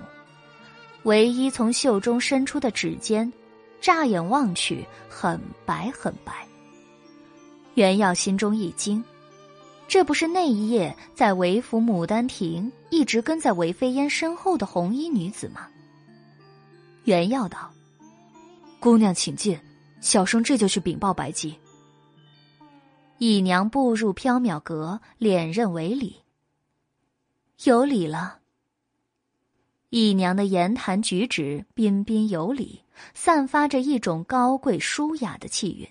[1.05, 3.33] 唯一从袖中伸出的指尖，
[3.81, 6.45] 乍眼望去很白很白。
[7.75, 9.05] 袁耀心中一惊。
[9.87, 15.69] 这不是那一夜在韦府牡丹亭一直跟在韦飞烟身后的红衣女子吗？
[17.05, 17.71] 袁耀道
[18.81, 19.57] ：“姑娘请进，
[20.01, 21.57] 小生这就去禀报白姬。”
[23.19, 26.17] 姨娘步入缥缈阁，脸认为礼。
[27.63, 28.41] 有礼了。
[29.91, 32.83] 姨娘的言谈举止彬彬有礼，
[33.15, 35.89] 散发着一种高贵舒雅的气韵。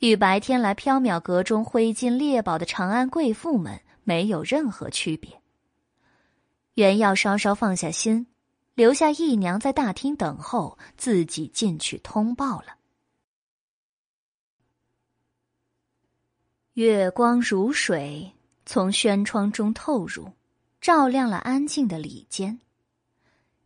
[0.00, 5.38] 与白天来缥缈阁中挥金猎宝的长安贵妇们没有任何区别。
[6.74, 8.26] 袁耀稍稍放下心，
[8.74, 12.76] 留下姨娘在大厅等候，自己进去通报了。
[16.72, 18.32] 月光如水，
[18.64, 20.32] 从轩窗中透入，
[20.80, 22.58] 照亮了安静的里间。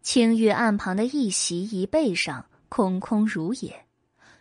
[0.05, 3.87] 青玉案旁的一席一背上，空空如也。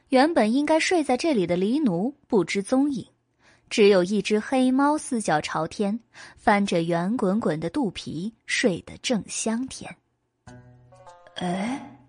[0.09, 3.07] 原本应该睡在这里的黎奴不知踪影，
[3.69, 6.01] 只有一只黑猫四脚朝天，
[6.35, 9.95] 翻着圆滚滚的肚皮，睡得正香甜。
[11.35, 12.07] 哎，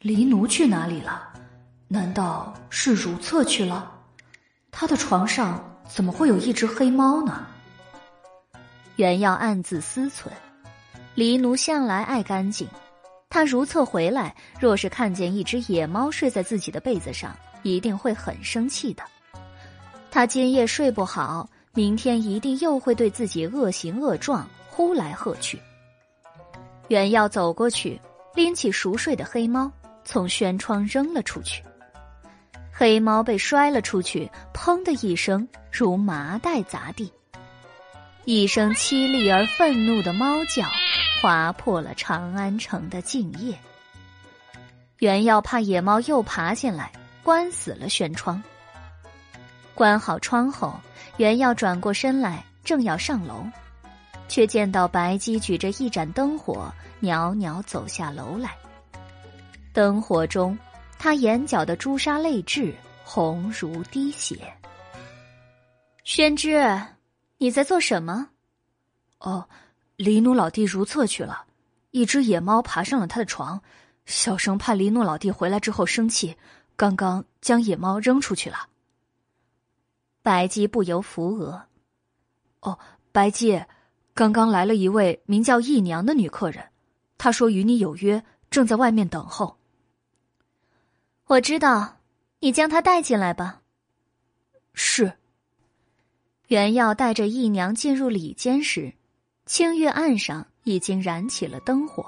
[0.00, 1.32] 黎奴去哪里了？
[1.86, 3.98] 难道是如厕去了？
[4.72, 7.46] 他的床上怎么会有一只黑猫呢？
[8.96, 10.28] 原要暗自思忖，
[11.20, 12.66] 狸奴向来爱干净。
[13.28, 19.02] 他如厕回来，若是看见一只野猫睡在自己的被子上，一定会很生气的。
[20.10, 25.60] 他今夜睡不好，明天一定又会对自己恶行恶状，呼来喝去。
[26.88, 28.00] 袁耀走过去，
[28.34, 29.70] 拎起熟睡的黑猫，
[30.06, 31.62] 从轩窗扔了出去。
[32.72, 37.12] 黑猫被摔了出去，砰的一声，如麻袋砸地。
[38.32, 40.64] 一声凄厉而愤怒的猫叫。
[41.20, 43.58] 划破了长安城的静夜。
[45.00, 46.92] 袁耀怕野猫又爬进来，
[47.24, 48.40] 关死了轩窗。
[49.74, 50.78] 关好窗后，
[51.16, 53.44] 袁耀转过身来，正要上楼，
[54.28, 58.54] 却见到白姬举着一盏灯火，袅袅走下楼来。
[59.72, 60.56] 灯火中，
[61.00, 64.38] 他眼角的朱砂泪痣红如滴血。
[66.04, 66.64] 宣之，
[67.42, 68.28] 你在做什么？
[69.20, 69.48] 哦，
[69.96, 71.46] 黎奴老弟如厕去了，
[71.90, 73.62] 一只野猫爬上了他的床，
[74.04, 76.36] 小生怕黎奴老弟回来之后生气，
[76.76, 78.68] 刚刚将野猫扔出去了。
[80.20, 81.62] 白姬不由扶额。
[82.60, 82.78] 哦，
[83.10, 83.64] 白姬，
[84.12, 86.62] 刚刚来了一位名叫义娘的女客人，
[87.16, 89.56] 她说与你有约，正在外面等候。
[91.24, 92.00] 我知道，
[92.40, 93.62] 你将她带进来吧。
[94.74, 95.19] 是。
[96.50, 98.92] 袁耀带着义娘进入里间时，
[99.46, 102.04] 清月岸上已经燃起了灯火，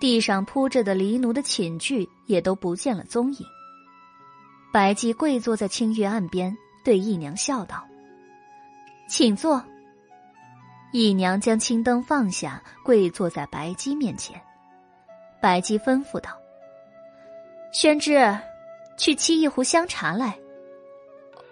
[0.00, 3.44] 地上铺着的黎奴的寝具也都不见了踪影。
[4.72, 7.84] 白姬跪坐在清月岸边，对义娘笑道
[9.10, 9.60] ：“请坐。”
[10.94, 14.40] 义娘将青灯放下，跪坐在白姬面前。
[15.42, 16.30] 白姬吩咐道
[17.74, 18.14] ：“宣之，
[18.96, 20.38] 去沏一壶香茶来。”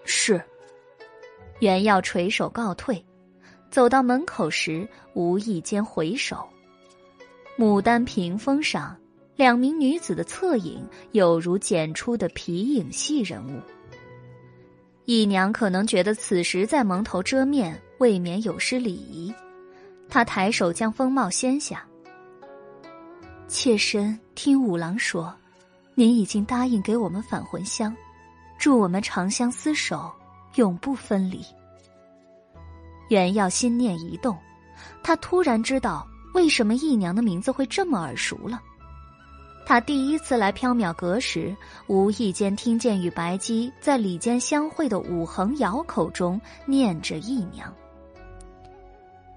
[0.06, 0.40] 是。
[1.60, 3.04] 袁耀垂手告退，
[3.70, 6.48] 走到门口时，无意间回首，
[7.58, 8.96] 牡丹屏风上，
[9.34, 13.60] 两名女子的侧影有如剪出的皮影戏人物。
[15.04, 19.34] 姨娘可能觉得此时在蒙头遮面，未免有失礼仪，
[20.08, 21.84] 她抬手将风帽掀下。
[23.48, 25.34] 妾身听五郎说，
[25.94, 27.96] 您已经答应给我们返魂香，
[28.58, 30.12] 祝我们长相厮守。
[30.58, 31.44] 永不分离。
[33.08, 34.36] 袁耀心念一动，
[35.02, 38.60] 他突然知道为什么姨娘的名字会这么耳熟了。
[39.64, 41.56] 他第一次来缥缈阁时，
[41.86, 47.72] 无意间听见与白姬在里间相会的武恒瑶口中念着姨娘。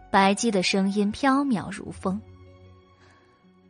[0.09, 2.19] 白姬的声音飘渺如风：“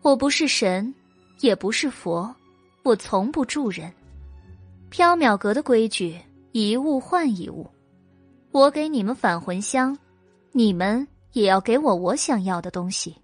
[0.01, 0.93] 我不是神，
[1.42, 2.34] 也不是佛，
[2.84, 3.92] 我从不助人。
[4.92, 6.19] 缥缈阁的规矩。”
[6.53, 7.71] 一物换一物，
[8.51, 9.97] 我给你们返魂香，
[10.51, 13.15] 你们也要给我我想要的东西。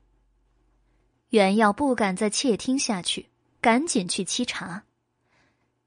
[1.31, 3.27] 袁耀不敢再窃听下去，
[3.59, 4.83] 赶紧去沏茶。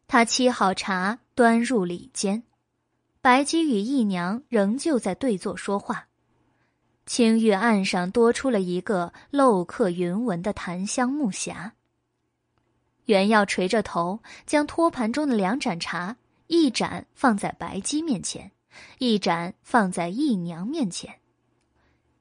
[0.07, 2.43] 他沏好茶，端入里间。
[3.23, 6.09] 白姬与义娘仍旧在对坐说话。
[7.07, 11.71] 青玉岸上多出了一个镂刻云纹的檀香木匣。
[13.07, 16.17] 袁耀垂着头，将托盘中的两盏茶。
[16.51, 18.51] 一盏放在白姬面前，
[18.99, 21.21] 一盏放在姨娘面前。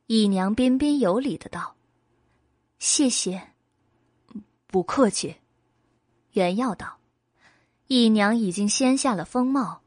[0.06, 1.76] 姨娘彬彬有礼的道
[2.78, 3.42] ：“谢谢，
[4.68, 5.38] 不客气。”
[6.34, 7.00] 袁耀道
[7.90, 9.82] ：“姨娘已经掀下了风帽。”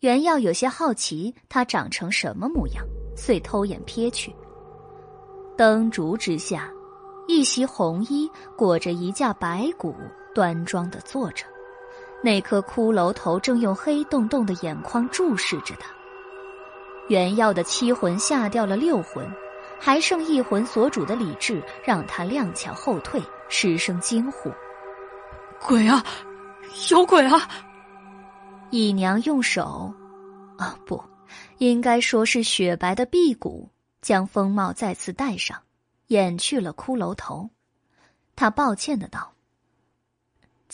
[0.00, 4.34] 袁耀有些好奇她长成什么模样，遂偷眼瞥去。
[5.54, 6.72] 灯烛之下，
[7.28, 9.94] 一袭红衣裹着一架白骨，
[10.34, 11.44] 端庄的坐着。
[12.22, 15.90] 那颗骷髅头正用黑洞洞的眼眶注视着他。
[17.08, 19.28] 原耀的七魂吓掉了六魂，
[19.78, 24.50] 还剩一魂所主的理智让他踉跄后退，失声惊呼
[25.66, 26.04] ：“鬼啊，
[26.90, 27.48] 有鬼啊！”
[28.70, 29.92] 姨娘用手，
[30.56, 31.02] 啊不，
[31.58, 33.68] 应该说是雪白的臂骨，
[34.00, 35.58] 将风帽再次戴上，
[36.06, 37.50] 掩去了骷髅头。
[38.36, 39.32] 他抱歉的道。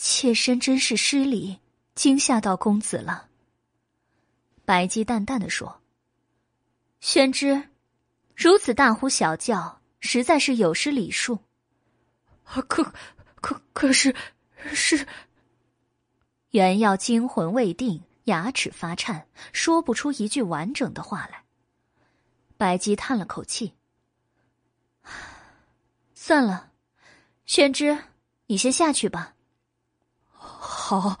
[0.01, 1.59] 妾身真是失礼，
[1.93, 3.27] 惊吓到公子了。
[4.63, 5.81] 白姬淡淡的说
[7.01, 7.67] ：“宣之，
[8.33, 11.39] 如此大呼小叫，实在是有失礼数。”
[12.45, 12.61] 可
[13.41, 14.15] 可可是
[14.71, 15.05] 是。
[16.51, 21.43] 原耀惊魂未定，牙齿发颤，说不出一句完整的话来。
[22.55, 23.73] 白姬叹了口气
[26.15, 26.71] ：“算了，
[27.45, 28.05] 宣之，
[28.45, 29.35] 你先下去吧。”
[30.57, 31.19] 好，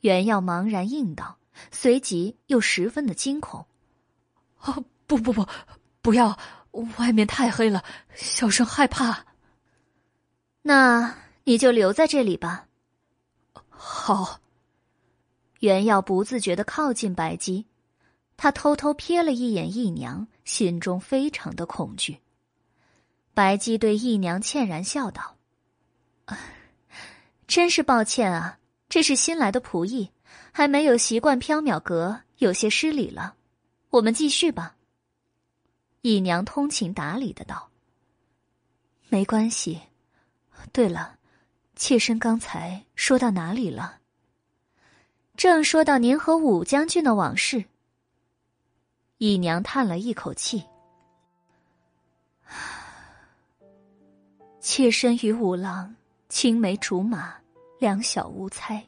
[0.00, 1.38] 袁耀茫然应道，
[1.70, 3.66] 随即又十分的惊恐。
[4.60, 5.46] 哦，不不不，
[6.00, 6.38] 不要！
[6.98, 7.84] 外面太黑了，
[8.14, 9.26] 小生害怕。
[10.62, 12.66] 那你就留在这里吧。
[13.68, 14.40] 好。
[15.60, 17.66] 袁耀不自觉的靠近白姬，
[18.36, 22.20] 他偷偷瞥了一眼义娘，心中非常的恐惧。
[23.32, 25.36] 白姬对义娘歉然笑道。
[27.46, 28.58] 真是抱歉啊，
[28.88, 30.10] 这是新来的仆役，
[30.50, 33.36] 还没有习惯缥缈阁，有些失礼了。
[33.90, 34.76] 我们继续吧。
[36.00, 37.70] 姨娘通情达理的道
[39.08, 39.80] ：“没关系。
[40.72, 41.18] 对了，
[41.76, 44.00] 妾身刚才说到哪里了？
[45.36, 47.64] 正说到您和武将军的往事。”
[49.18, 50.64] 姨娘叹了一口气
[54.60, 55.94] ：“妾身与五郎。”
[56.34, 57.32] 青梅竹马，
[57.78, 58.84] 两小无猜，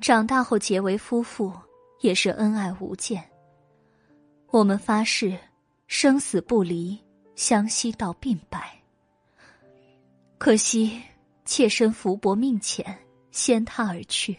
[0.00, 1.52] 长大后结为夫妇，
[2.00, 3.22] 也是恩爱无间。
[4.46, 5.38] 我们发誓
[5.86, 6.98] 生死不离，
[7.34, 8.72] 相惜到鬓白。
[10.38, 10.98] 可惜
[11.44, 12.98] 妾身福薄命浅，
[13.30, 14.34] 先他而去。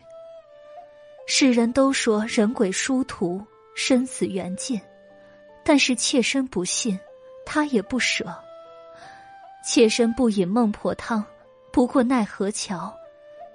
[1.27, 4.81] 世人都说人鬼殊途，生死缘尽，
[5.63, 6.99] 但是妾身不信，
[7.45, 8.35] 他也不舍。
[9.63, 11.23] 妾身不饮孟婆汤，
[11.77, 12.91] 不过奈何桥，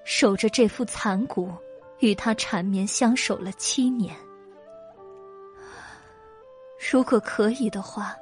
[0.05, 1.51] 守着这副残骨，
[1.99, 4.15] 与他缠绵相守了七年。
[6.79, 8.17] 如果可以的话，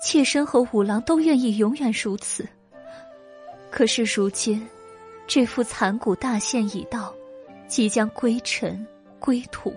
[0.00, 2.48] 妾身和五郎都愿意永远如此。
[3.70, 4.66] 可是如今，
[5.26, 7.14] 这副残骨大限已到，
[7.66, 8.86] 即将归尘
[9.18, 9.74] 归土。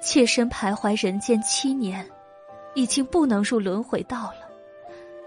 [0.00, 2.08] 妾身徘徊人间七年，
[2.76, 4.48] 已经不能入轮回道了。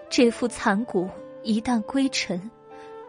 [0.10, 1.10] 这副残骨
[1.44, 2.50] 一旦归尘，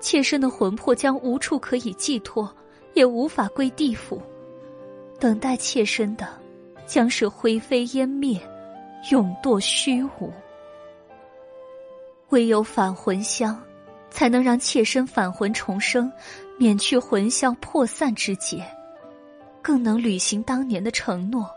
[0.03, 2.55] 妾身的魂魄将无处可以寄托，
[2.93, 4.21] 也无法归地府。
[5.19, 6.29] 等待妾身的。
[6.85, 8.39] 将是灰飞烟灭，
[9.11, 10.31] 永堕虚无。
[12.31, 13.59] 唯有返魂香，
[14.11, 16.13] 才能让妾身返魂重生，
[16.59, 18.63] 免去魂香破散之劫，
[19.63, 21.49] 更能履行当年的承诺，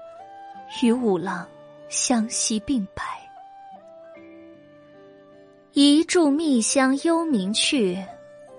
[0.81, 1.45] 与五郎
[1.89, 3.03] 相惜并白。
[5.73, 8.01] 一炷蜜香幽冥去，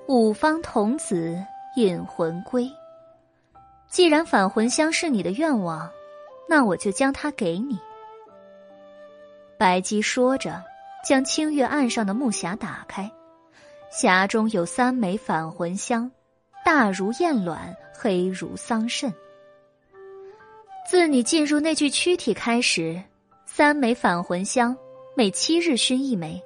[0.08, 1.36] 五方童子
[1.76, 2.70] 引魂归。
[3.88, 5.90] 既然返魂香是你的愿望。
[6.48, 7.76] 那我就将它给你。”
[9.58, 10.62] 白姬说着，
[11.04, 13.10] 将清月岸上的木匣打开，
[13.92, 16.08] 匣中有三枚返魂香，
[16.64, 19.12] 大如燕卵，黑如桑葚。
[20.88, 23.02] 自你进入那具躯体开始，
[23.44, 24.76] 三枚返魂香，
[25.16, 26.40] 每七日熏一枚，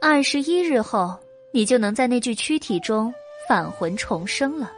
[0.00, 1.16] 二十一日后，
[1.52, 3.12] 你就能在那具躯体中
[3.48, 4.72] 返魂重生了。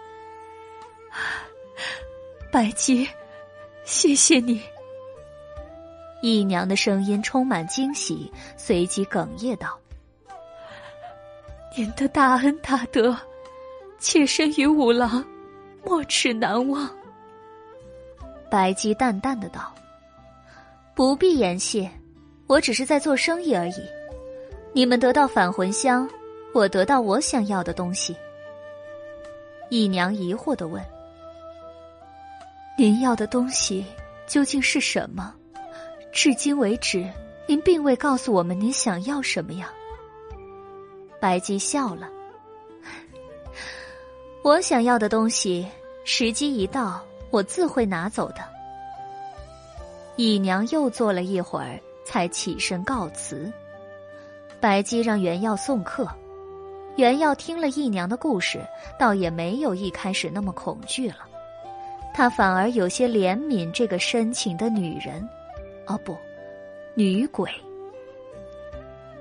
[2.52, 3.08] 白姬。
[3.84, 4.62] 谢谢你，
[6.22, 9.76] 姨娘的声音充满惊喜，随即哽咽道
[11.76, 13.14] ：“您的大恩大德，
[13.98, 15.22] 妾身与五郎
[15.84, 16.88] 没齿难忘。”
[18.48, 19.74] 白姬淡淡的道
[20.94, 21.90] ：“不必言谢，
[22.46, 23.82] 我只是在做生意而已。
[24.72, 26.08] 你们得到返魂香，
[26.54, 28.16] 我得到我想要的东西。”
[29.70, 30.84] 姨娘疑惑的问。
[32.76, 33.84] 您要的东西
[34.26, 35.34] 究竟是什么？
[36.12, 37.08] 至今为止，
[37.46, 39.70] 您并未告诉我们您想要什么呀？
[41.20, 42.08] 白姬笑了，
[44.42, 45.66] 我想要的东西，
[46.04, 48.42] 时机一到，我自会拿走的。
[50.16, 53.50] 姨娘又坐了一会儿，才起身告辞。
[54.60, 56.08] 白姬让原耀送客，
[56.96, 58.60] 原耀听了姨娘的故事，
[58.98, 61.18] 倒也没有一开始那么恐惧了。
[62.12, 65.26] 他反而有些怜悯这个深情的女人，
[65.86, 66.14] 哦不，
[66.94, 67.50] 女鬼。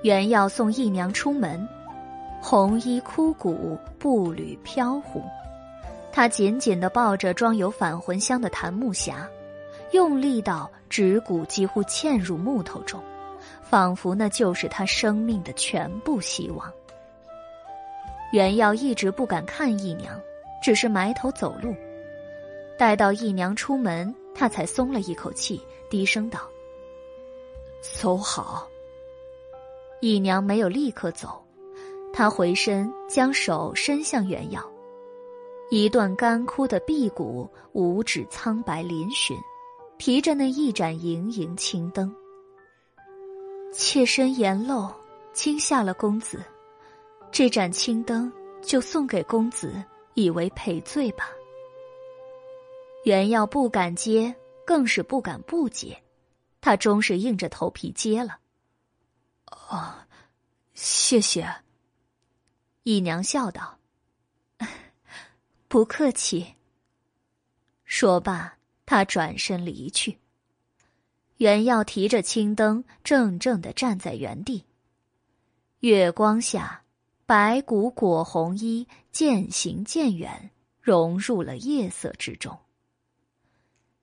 [0.02, 1.66] 原耀送姨娘出门，
[2.42, 5.22] 红衣枯骨，步履飘忽。
[6.12, 9.14] 他紧紧的抱着装有返魂香的檀木匣，
[9.92, 13.00] 用力到指骨几乎嵌入木头中，
[13.62, 16.70] 仿佛那就是他生命的全部希望。
[18.32, 20.20] 原耀一直不敢看姨娘，
[20.62, 21.74] 只是埋头走路。
[22.78, 26.40] 待到姨娘出门，他才松了一口气，低声道
[27.80, 28.66] ：“走好。”
[30.00, 31.44] 姨娘没有立刻走，
[32.12, 34.68] 她回身将手伸向原耀，
[35.70, 39.36] 一段干枯的臂骨，五指苍白嶙峋，
[39.98, 42.12] 提着那一盏盈盈青灯。
[43.72, 44.90] 妾身言漏，
[45.32, 46.42] 惊吓了公子，
[47.32, 48.30] 这盏青灯
[48.62, 51.30] 就送给公子，以为赔罪吧。
[53.04, 54.34] 原耀不敢接，
[54.66, 56.00] 更是不敢不接，
[56.60, 58.38] 他终是硬着头皮接了。
[59.46, 59.94] 哦，
[60.74, 61.50] 谢谢。
[62.82, 63.78] 姨娘笑道
[65.68, 66.54] ：“不客气。”
[67.86, 70.18] 说罢，他转身离去。
[71.38, 74.64] 原耀提着青灯，怔怔的站在原地。
[75.80, 76.81] 月光下，
[77.24, 82.58] 白骨裹红衣，渐行渐远，融入了夜色之中。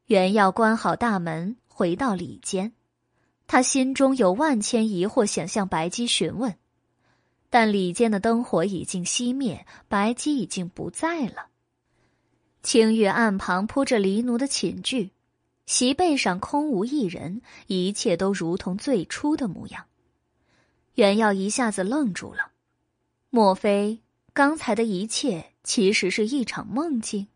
[0.05, 2.71] 原要关好大门，回到里间，
[3.45, 6.55] 他心中有万千疑惑，想向白姬询问，
[7.49, 11.47] 但里间的灯火已经熄灭，白姬已经不在了。
[12.63, 15.11] 青玉案旁铺着黎奴的寝具，
[15.65, 19.85] 席背上空无一人，一切都如同最初的模样。
[20.95, 22.51] 原要一下子愣住了，
[23.31, 24.01] 莫非
[24.33, 27.27] 刚才的一切其实是一场梦境？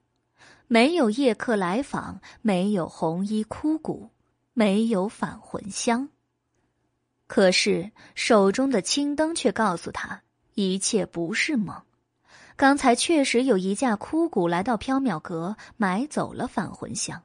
[0.67, 4.09] 没有夜客来访，没有红衣枯骨，
[4.53, 6.09] 没有返魂香。
[7.27, 10.23] 可是手中的青灯却告诉他，
[10.55, 11.83] 一切不是梦。
[12.55, 17.21] 刚才确实有一架枯骨来到缥缈阁，买走了返魂香。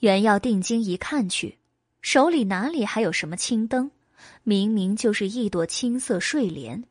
[0.00, 1.58] 袁耀定睛一看去，
[2.02, 3.90] 手里哪里还有什么青灯？
[4.42, 6.84] 明明就是一朵青色睡莲，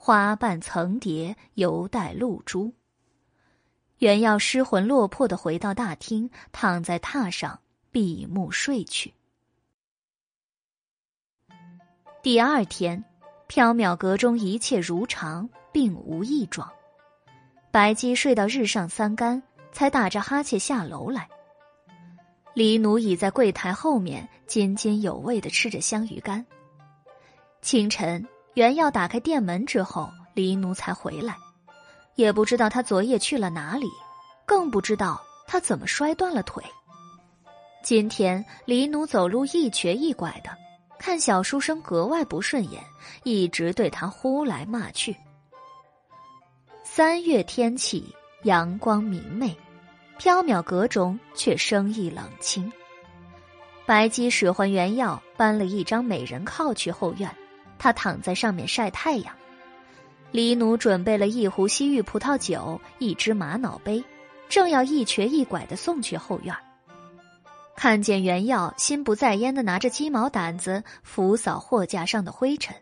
[0.00, 2.72] 花瓣层叠，犹带露珠。
[3.98, 7.58] 袁耀失魂落魄的回到大厅，躺在榻上
[7.90, 9.12] 闭目睡去。
[12.22, 13.04] 第二天，
[13.48, 16.72] 缥缈阁中一切如常，并无异状。
[17.72, 21.28] 白姬睡到日上三竿，才打着哈欠下楼来。
[22.54, 26.46] 黎奴倚在柜台后面，津津有味的吃着香鱼干。
[27.62, 28.26] 清晨，
[28.58, 31.36] 袁耀打开店门之后，黎奴才回来，
[32.16, 33.86] 也不知道他昨夜去了哪里，
[34.44, 36.60] 更不知道他怎么摔断了腿。
[37.84, 40.50] 今天，黎奴走路一瘸一拐的。
[40.98, 42.82] 看小书生格外不顺眼，
[43.22, 45.14] 一直对他呼来骂去。
[46.82, 48.12] 三月天气
[48.42, 49.56] 阳光明媚，
[50.18, 52.72] 缥缈阁中却生意冷清。
[53.86, 57.32] 白姬使唤原耀搬了一张美人靠去后院，
[57.78, 59.34] 他躺在上面晒太阳。
[60.30, 64.04] 李奴准备了一壶西域葡萄酒，一只玛瑙杯，
[64.48, 66.54] 正要一瘸一拐的送去后院。
[67.74, 72.74] 看见袁耀心不在焉的拿着鸡毛掸子拂扫货架上的灰尘，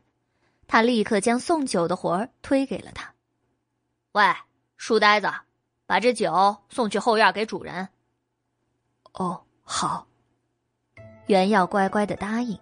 [0.67, 3.13] 他立刻将送酒的活儿推给了他。
[4.13, 4.25] 喂，
[4.79, 5.31] 书呆子，
[5.87, 7.89] 把这酒送去后院给主人。
[9.13, 10.07] 哦，好。
[11.27, 12.59] 袁耀乖乖的答应，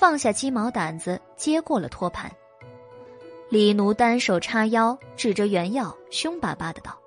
[0.00, 2.32] 放下鸡毛掸子，接过了托盘。
[3.50, 6.98] 李奴单手叉腰，指着袁耀，凶巴巴的道：“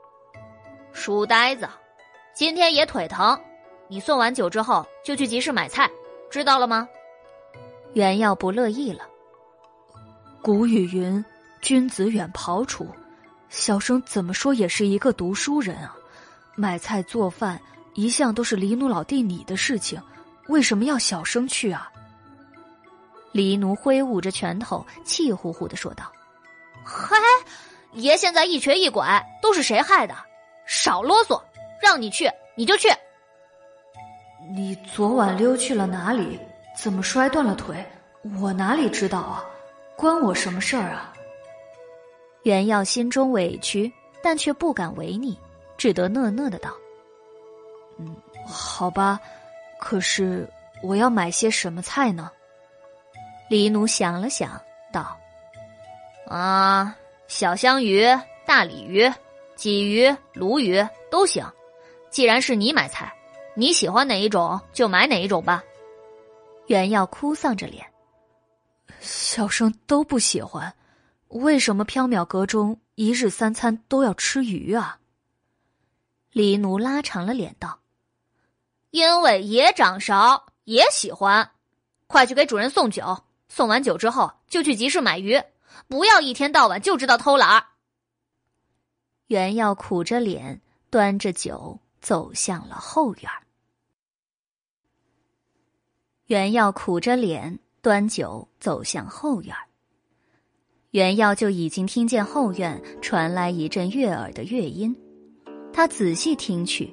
[0.93, 1.67] 书呆子，
[2.35, 3.35] 今天也腿疼。”
[3.89, 5.89] 你送完酒之后就去集市买菜，
[6.29, 6.87] 知道了吗？
[7.93, 9.09] 袁耀不乐意了。
[10.43, 11.25] 古语云
[11.63, 12.87] ：“君子远庖厨。”
[13.49, 15.95] 小生怎么说也是一个读书人啊，
[16.53, 17.59] 买菜做饭
[17.95, 19.99] 一向都是黎奴老弟你的事情，
[20.47, 21.89] 为什么要小生去啊？
[23.33, 26.09] 黎奴挥舞着拳头，气呼呼的说道
[26.85, 27.17] ：“嗨，
[27.93, 30.15] 爷现在一瘸一拐，都是谁害的？
[30.65, 31.41] 少啰嗦，
[31.81, 32.89] 让你去你就去。”
[34.55, 36.39] 你昨晚溜去了哪里？
[36.77, 37.83] 怎么摔断了腿？
[38.39, 39.43] 我哪里知道啊？
[39.97, 41.11] 关我什么事儿啊？
[42.43, 45.39] 袁耀心中委屈，但却不敢违逆，
[45.75, 46.69] 只得讷讷的道
[47.97, 49.19] ：“嗯，好吧。
[49.79, 50.47] 可是
[50.83, 52.29] 我要买些什么菜呢？”
[53.49, 55.17] 李奴想了想，道
[56.27, 56.95] ：“啊，
[57.27, 58.05] 小香鱼、
[58.45, 59.11] 大鲤鱼、
[59.55, 61.45] 鲫鱼、鲈鱼都行。
[62.09, 63.13] 既然是你买菜。”
[63.55, 65.63] 你喜欢哪一种就买哪一种吧。
[66.65, 67.85] 袁耀哭丧着脸，
[68.99, 70.73] 小生都不喜欢。
[71.27, 74.97] 为什么缥缈阁中一日三餐都要吃鱼啊？
[76.31, 77.77] 李奴拉长了脸道
[78.89, 81.51] ：“因为爷掌勺，也喜欢。
[82.07, 83.23] 快去给主人送酒，
[83.55, 85.39] 送完酒之后就去集市买鱼，
[85.87, 87.63] 不要一天到晚就知道偷懒儿。”
[89.29, 90.59] 袁耀苦着脸，
[90.89, 93.29] 端着酒走向了后院。
[96.25, 99.55] 袁耀苦着脸端酒走向后院。
[100.89, 104.95] 袁耀就已经听见后院传来一阵悦耳的乐音，
[105.71, 106.91] 他仔细听去，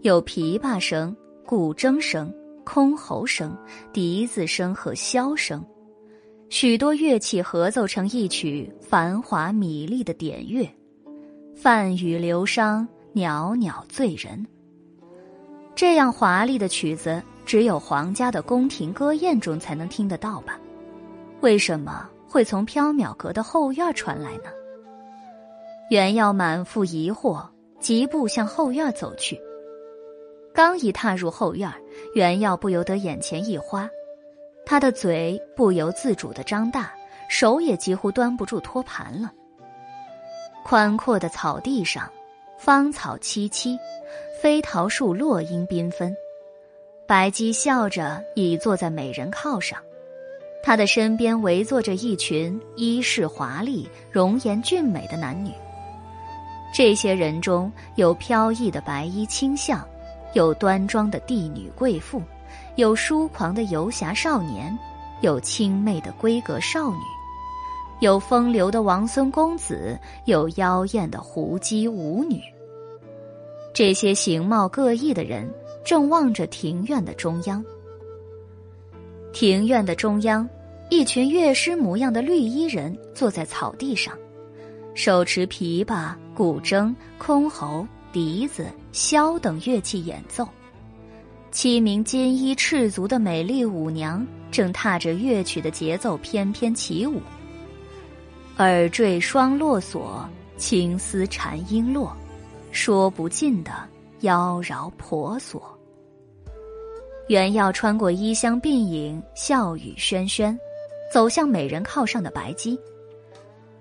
[0.00, 1.14] 有琵琶声、
[1.44, 3.54] 古筝声、箜篌声、
[3.92, 5.62] 笛子声和箫声，
[6.50, 10.68] 许多乐器合奏成一曲繁华 mỹ 丽的典乐，
[11.54, 14.46] 泛雨流觞，袅袅醉人。
[15.74, 17.22] 这样华丽的曲子。
[17.48, 20.60] 只有皇家的宫廷歌宴中才能听得到吧？
[21.40, 24.50] 为什么会从缥缈阁的后院传来呢？
[25.88, 27.42] 袁耀满腹疑惑，
[27.80, 29.40] 疾步向后院走去。
[30.52, 31.72] 刚一踏入后院，
[32.14, 33.88] 袁耀不由得眼前一花，
[34.70, 36.92] 他的嘴不由自主的张大，
[37.26, 39.32] 手也几乎端不住托盘了。
[40.62, 42.06] 宽阔的草地上，
[42.58, 43.78] 芳草萋萋，
[44.42, 46.14] 飞桃树落英缤纷。
[47.06, 49.80] 白姬笑着倚坐在美人靠上，
[50.62, 55.50] 她的身边围坐着一群衣饰华丽、容颜俊美的男女。
[56.74, 59.82] 这些人中有飘逸的白衣卿相，
[60.34, 62.20] 有端庄的帝女贵妇，
[62.78, 64.78] 有疏狂的游侠少年，
[65.20, 67.00] 有清媚的闺阁少女，
[67.98, 72.40] 有风流的王孙公子，有妖艳的胡姬舞女。
[73.74, 75.52] 这些形貌各异的人。
[75.84, 77.64] 正望着庭院的中央，
[79.32, 80.46] 庭院的中央，
[80.90, 84.14] 一群乐师模样的绿衣人坐在草地上，
[84.94, 90.46] 手持琵琶、古筝、箜篌、笛子、箫等乐器演奏。
[91.50, 97.20] 七名金衣赤足的美丽舞娘正踏着乐曲的节奏翩翩起舞。
[98.58, 102.10] 耳坠双落锁，青丝缠璎珞，
[102.70, 103.72] 说不尽的
[104.20, 105.62] 妖娆婆娑。
[107.28, 110.56] 袁耀穿过衣香鬓影，笑语喧喧，
[111.12, 112.78] 走向美人靠上的白姬。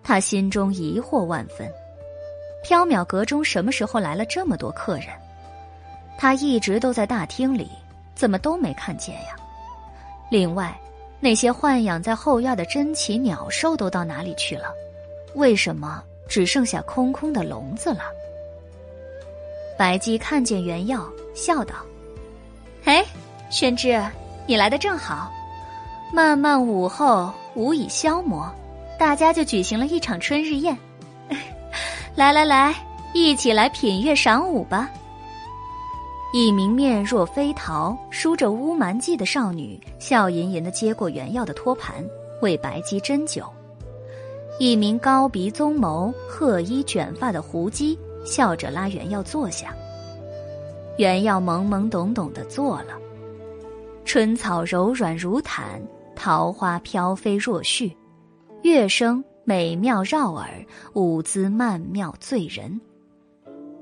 [0.03, 1.69] 他心中疑惑万分：
[2.65, 5.07] 缥缈阁中什么时候来了这么多客人？
[6.17, 7.69] 他一直都在大厅里，
[8.15, 9.35] 怎么都没看见呀？
[10.29, 10.75] 另外。
[11.19, 14.65] 那些豢养在后院的珍奇鸟兽都到哪里去了？
[15.33, 18.01] 为什么只剩下空空的笼子了？
[19.79, 21.73] 白姬看见原耀，笑道
[22.85, 23.03] ：“哎，
[23.49, 23.99] 宣之，
[24.45, 25.31] 你来的正好。
[26.13, 28.47] 漫漫午后，午已消磨，
[28.99, 30.77] 大家就举行了一场春日宴。
[32.13, 32.75] 来来来，
[33.11, 34.87] 一起来品月赏舞吧。”
[36.33, 42.05] 一名面若飞桃、梳着乌蛮髻的少女，笑吟吟的接过原药的托盘，
[42.41, 43.45] 为白姬斟酒；
[44.59, 49.73] 一名高鼻棕眸、褐衣卷发的胡姬，笑着拉原药坐下。
[50.97, 52.99] 原药懵懵懂懂的坐了。
[54.03, 55.81] 春草柔软如毯，
[56.13, 57.89] 桃花飘飞若絮，
[58.61, 60.49] 乐声美妙绕耳，
[60.93, 62.79] 舞姿曼妙醉人。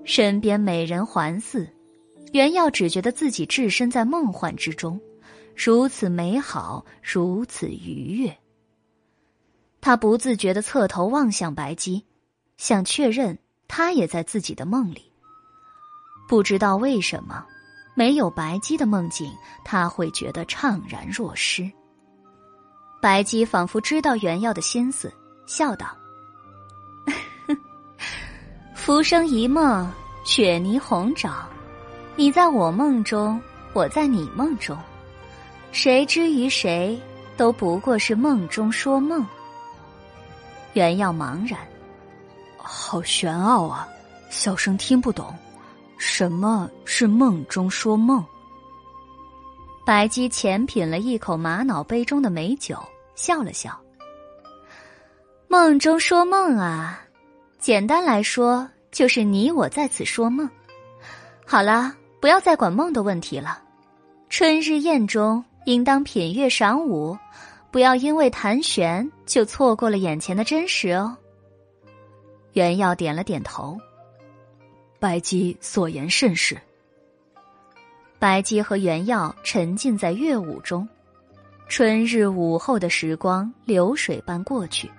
[0.04, 1.68] 身边美人环伺。
[2.36, 5.00] 袁耀只觉得自己置身在梦幻之中，
[5.56, 8.38] 如此美好，如此愉悦。
[9.80, 12.04] 他不自觉的侧头望向白姬，
[12.58, 13.40] 想确认
[13.70, 15.14] 他也在自己的梦里。
[16.28, 17.46] 不知道为什么，
[17.96, 19.32] 没有白姬的梦境，
[19.64, 21.72] 他会觉得怅然若失。
[23.02, 25.10] 白姬仿佛知道袁耀的心思，
[25.48, 25.88] 笑道
[28.76, 29.90] ：“浮生一梦，
[30.26, 31.48] 雪霓虹爪。”
[32.18, 33.42] 你在我梦中，
[33.74, 34.78] 我在你梦中，
[35.74, 36.98] 谁之于谁，
[37.36, 39.26] 都不过是梦中说梦。
[40.72, 41.60] 原耀茫然，
[42.56, 43.86] 好玄奥啊！
[44.30, 45.36] 小生听不懂，
[45.98, 48.24] 什么是梦中说梦？
[49.86, 52.82] 白姬浅品了一口玛瑙杯中的美酒，
[53.14, 53.78] 笑了笑。
[55.50, 57.02] 梦中说梦啊，
[57.60, 60.50] 简单来说，就是你我在此说梦。
[61.46, 61.94] 好了。
[62.26, 63.60] 不要再管梦的问题了，
[64.30, 67.16] 春日宴中应当品乐赏舞，
[67.70, 71.16] 不要因为弹弦就错过了眼前的真实哦。
[72.54, 73.80] 袁耀点了点头，
[75.00, 76.58] 白姬所言甚是。
[78.18, 80.90] 白姬和袁耀沉浸在乐舞中，
[81.70, 84.90] 春日午后的时光流水般过去。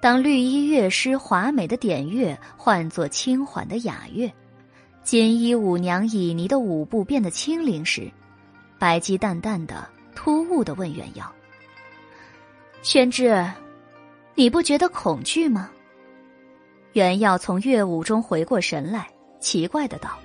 [0.00, 4.28] 当绿衣乐师华美的点乐换作轻缓的雅乐。
[5.04, 8.10] 金衣舞娘以尼的舞步变得轻灵时，
[8.78, 11.30] 白姬淡淡的、突兀的问袁耀
[12.82, 13.46] ：“宣之，
[14.34, 15.68] 你不觉得恐惧吗？”
[16.94, 19.06] 袁耀从乐舞中回过神来，
[19.40, 20.18] 奇怪的道：“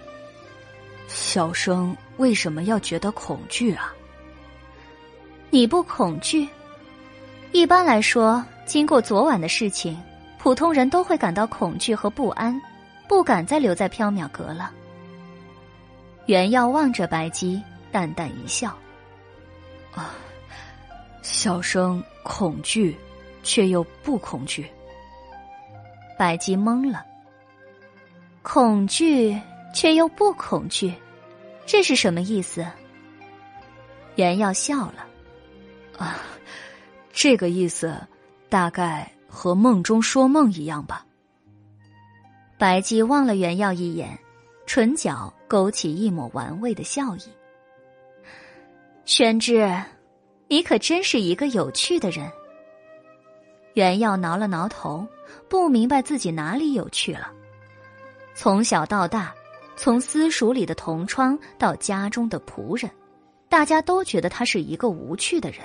[1.09, 3.93] 小生为什么要觉得恐惧啊
[5.51, 6.47] ？”“你不恐惧？
[7.51, 10.01] 一般来说，经过昨晚的事情，
[10.37, 12.57] 普通人都会感到恐惧和不安。”
[13.09, 14.71] 不敢再留在缥缈阁了。
[16.27, 17.59] 袁耀望着白姬，
[17.91, 18.77] 淡淡一笑
[19.95, 20.13] ：“啊，
[21.23, 22.95] 小生恐惧，
[23.41, 24.69] 却又不恐惧。”
[26.19, 27.03] 白姬懵了。
[28.43, 29.35] 恐惧
[29.73, 30.93] 却又不恐惧，
[31.65, 32.63] 这是什么意思？
[34.17, 35.07] 袁耀笑了
[35.97, 36.19] ：“啊，
[37.11, 37.99] 这个意思，
[38.49, 41.03] 大概和梦中说梦一样吧。”
[42.59, 44.19] 白姬望了袁耀一眼，
[44.65, 47.21] 唇角勾起一抹玩味的笑意。
[49.05, 49.81] 宣之，
[50.49, 52.29] 你可真是一个有趣的人。
[53.75, 55.07] 袁耀挠了挠头，
[55.47, 57.31] 不明白自己哪里有趣了。
[58.35, 59.33] 从小到大，
[59.77, 62.91] 从私塾里的同窗到家中的仆人，
[63.47, 65.61] 大家都觉得他是一个无趣的人。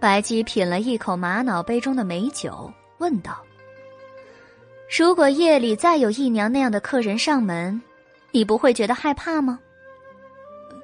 [0.00, 3.40] 白姬品了一口玛瑙杯中的美酒，问道。
[4.98, 7.80] 如果夜里再有姨娘那样的客人上门，
[8.32, 9.58] 你不会觉得害怕吗？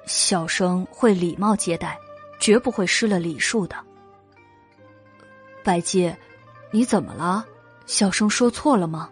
[0.07, 1.99] 小生会礼貌接待，
[2.39, 3.77] 绝不会失了礼数的。
[5.65, 6.15] 白姬，
[6.71, 7.45] 你怎么了？
[7.87, 9.11] 小生说错了吗？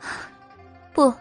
[0.94, 1.12] 不，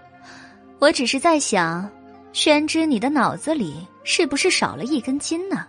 [0.78, 1.90] 我只是在想，
[2.32, 5.66] 宣之，你的脑子里是不是少了一根筋呢？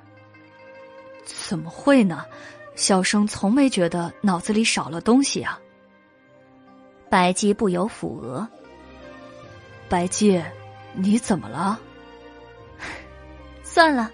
[1.25, 2.27] 怎么会呢？
[2.77, 5.59] 小生从没觉得脑子里少了东西啊。
[7.11, 8.49] 白姬不由抚额。
[9.89, 10.41] 白姬，
[10.95, 11.79] 你怎么了？
[13.65, 14.11] 算了，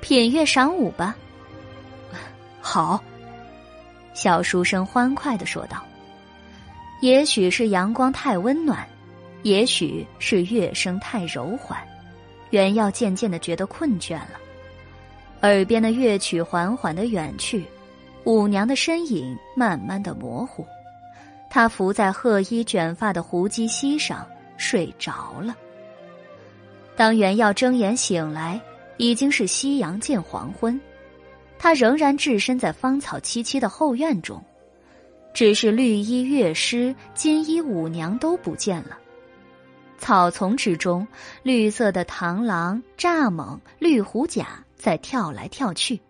[0.00, 1.16] 品乐赏舞吧。
[2.60, 3.00] 好，
[4.12, 5.82] 小书生欢快的说道。
[7.00, 8.86] 也许是阳光太温暖，
[9.42, 11.78] 也许是乐声太柔缓，
[12.50, 14.40] 原耀渐渐的觉得困倦了。
[15.42, 17.64] 耳边的乐曲缓缓的远去，
[18.24, 20.64] 舞娘的身影慢慢的模糊，
[21.54, 25.54] 他伏在褐衣卷发的胡姬膝上睡着了。
[26.96, 28.58] 当袁耀睁眼醒来，
[28.96, 30.80] 已经是夕阳近黄昏，
[31.58, 34.42] 他仍然置身在芳草萋萋的后院中。
[35.34, 38.98] 只是绿衣乐师、金衣舞娘都不见了。
[39.98, 41.06] 草丛之中，
[41.42, 46.00] 绿色的螳螂、蚱蜢、绿狐甲在跳来跳去；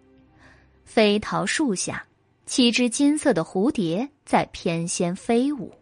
[0.84, 2.04] 飞桃树下，
[2.44, 5.72] 七只金色的蝴蝶在翩跹飞舞。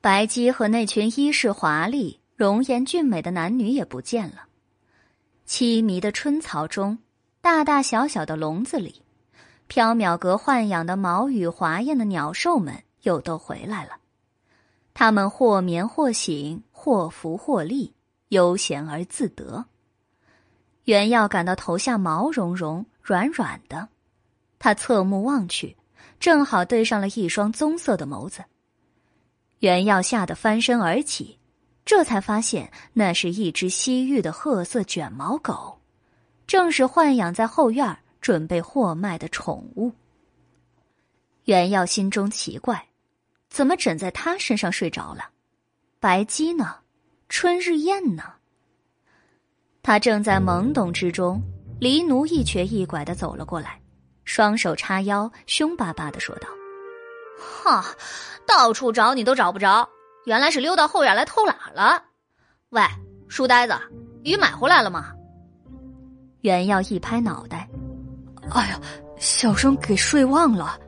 [0.00, 4.46] 白姬和那群衣饰华丽、容颜俊美的男女也不见了。
[5.46, 6.98] 凄迷的春草中，
[7.40, 9.02] 大大小小的笼子里。
[9.68, 13.92] 缥缈阁豢养的毛羽华艳的鸟兽们又都回来了，
[14.92, 17.94] 它们或眠或醒，或伏或立，
[18.28, 19.64] 悠闲而自得。
[20.84, 23.88] 袁耀感到头下毛茸茸、软软的，
[24.58, 25.76] 他侧目望去，
[26.18, 28.44] 正好对上了一双棕色的眸子。
[29.60, 31.38] 袁耀吓得翻身而起，
[31.84, 35.78] 这才发现那是一只西域的褐色卷毛狗，
[36.46, 39.92] 正是豢养在后院准备货卖的宠物。
[41.44, 42.86] 袁耀心中奇怪，
[43.50, 45.30] 怎么枕在他身上睡着了？
[46.00, 46.76] 白姬呢？
[47.28, 48.22] 春日宴呢？
[49.82, 51.42] 他正在懵懂之中，
[51.78, 53.80] 黎奴一瘸一拐的走了过来，
[54.24, 56.48] 双手叉腰，凶巴巴的说道
[57.38, 57.84] ：“哈，
[58.46, 59.88] 到处找你都找不着，
[60.24, 62.02] 原来是溜到后院来偷懒了。
[62.70, 62.82] 喂，
[63.28, 63.74] 书呆子，
[64.22, 65.12] 鱼买回来了吗？”
[66.42, 67.68] 袁耀一拍脑袋。
[68.50, 68.80] 哎呀，
[69.18, 70.78] 小生给睡忘了。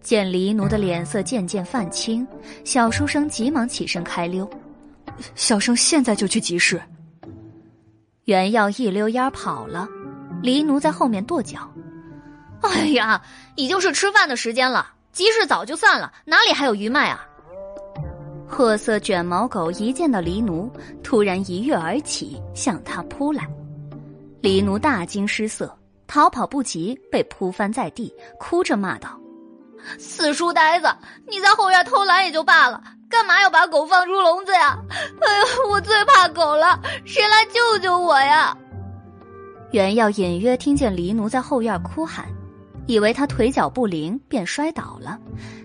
[0.00, 2.26] 见黎奴的脸色渐渐泛青，
[2.64, 4.48] 小书生急忙起身开溜。
[5.36, 6.82] 小生现在就去集市。
[8.24, 9.88] 袁耀一溜烟跑了，
[10.42, 11.70] 黎奴在后面跺脚。
[12.62, 13.20] 哎呀，
[13.56, 17.26] 已经是吃饭的时间了，集市早就散了，哪里还有鱼卖啊？
[18.48, 20.70] 褐色卷毛狗一见到黎奴，
[21.02, 23.48] 突然一跃而起，向他扑来。
[24.40, 25.76] 黎奴大惊失色。
[26.08, 29.18] 逃跑不及，被扑翻在地，哭着骂道
[29.98, 30.94] ：“死书呆子！
[31.26, 34.78] 你在后院偷懒也就罢了，干嘛要把狗放出笼子呀？
[35.22, 38.54] 哎呀，我最怕狗了，谁来救救我呀？”
[39.72, 42.26] 袁耀隐约听见黎奴在后院哭喊，
[42.86, 45.18] 以为他腿脚不灵，便摔倒了。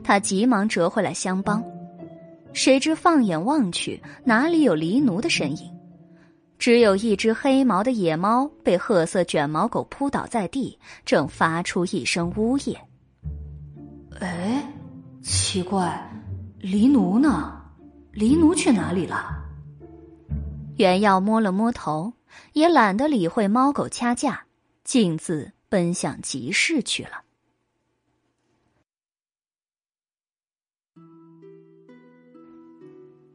[0.03, 1.63] 他急忙折回来相帮，
[2.53, 5.71] 谁知放眼望去，哪里有黎奴的身影？
[6.59, 12.75] 只有一只黑毛的野猫被褐色卷毛狗扑倒在地，正发出一声呜咽。
[14.19, 14.67] 哎，
[15.21, 16.09] 奇怪，
[16.59, 17.61] 黎奴呢？
[18.11, 19.35] 黎奴去哪里了？
[20.77, 22.13] 袁耀摸了摸头，
[22.53, 24.41] 也懒得理会猫狗掐架，
[24.83, 27.23] 径自奔向集市去了。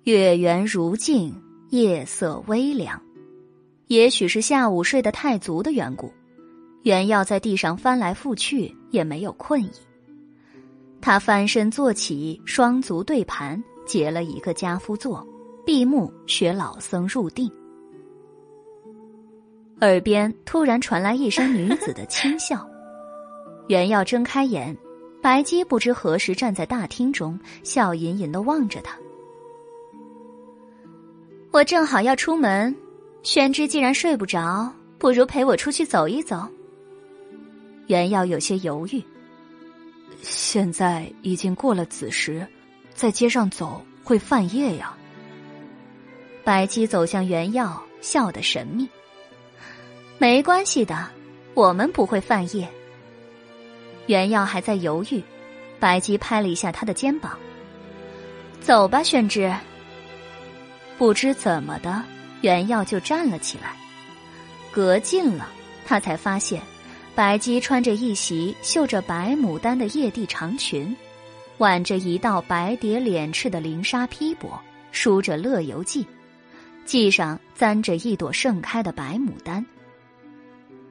[0.04, 3.00] 月圆如镜，夜色微凉。
[3.86, 6.12] 也许是下午睡得太足的缘故，
[6.82, 9.70] 袁耀在地上翻来覆去也没有困意。
[11.00, 15.24] 他翻身坐起，双足对盘，结了一个家夫坐，
[15.66, 17.52] 闭目学老僧入定。
[19.82, 22.64] 耳边突然传来一声女子的轻笑，
[23.66, 24.76] 袁耀睁开眼，
[25.20, 28.96] 白姬不知何时站在大厅中，笑吟吟的望着他。
[31.50, 32.74] 我正好要出门。
[33.24, 36.48] 宣之既然睡不着，不如陪我出去走一走。
[37.88, 39.02] 袁耀有些犹豫。
[40.22, 42.46] 现在已经过了子时，
[42.94, 44.96] 在街上走会犯夜呀。
[46.44, 48.88] 白姬走向袁耀，笑得神秘。
[50.22, 51.08] 没关系的，
[51.52, 52.68] 我们不会犯夜。
[54.06, 55.20] 袁耀还在犹豫，
[55.80, 57.36] 白姬拍了一下他的肩膀
[58.62, 59.52] ：“走吧，宣之。”
[60.96, 62.04] 不知怎么的。
[62.40, 63.74] 袁耀就站了起来，
[64.70, 65.48] 隔近了，
[65.84, 66.62] 他才发现，
[67.16, 70.96] 白姬穿着一袭绣着白牡丹的曳地长裙，
[71.58, 74.50] 挽着一道白蝶脸翅的绫纱披帛，
[74.92, 76.04] 梳着《乐游记》，
[76.84, 79.66] 记上簪着一朵盛开的白牡丹。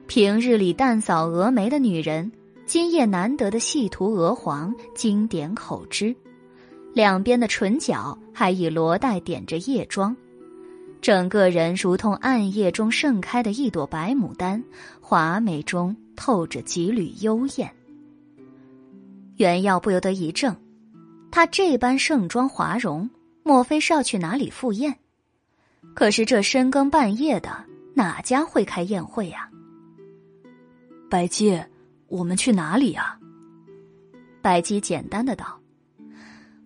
[0.06, 2.30] 平日里淡扫蛾眉的女人，
[2.66, 6.14] 今夜难得的细涂鹅黄，经典口脂，
[6.92, 10.14] 两边的唇角还以罗带点着叶妆，
[11.00, 14.62] 整个人如同暗夜中盛开的一朵白牡丹，
[15.00, 17.72] 华美中透着几缕幽艳。
[19.36, 20.54] 袁耀不由得一怔，
[21.30, 23.08] 她这般盛装华容，
[23.42, 24.94] 莫非是要去哪里赴宴？
[25.94, 27.64] 可是这深更半夜的，
[27.94, 29.48] 哪家会开宴会呀？
[31.12, 31.62] 白姬，
[32.08, 33.18] 我们去哪里呀？
[34.40, 35.60] 白姬简单的道：“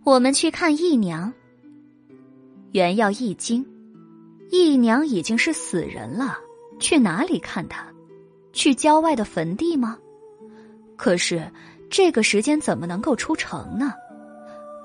[0.07, 1.33] 我们去看义娘。”
[2.71, 3.67] 袁耀一惊，
[4.53, 6.39] 义娘已经是死人了，
[6.79, 7.87] 去哪里看她？
[8.53, 9.99] 去郊外的坟地吗？
[10.95, 11.51] 可是
[11.91, 13.93] 这个时间怎么能够出城呢？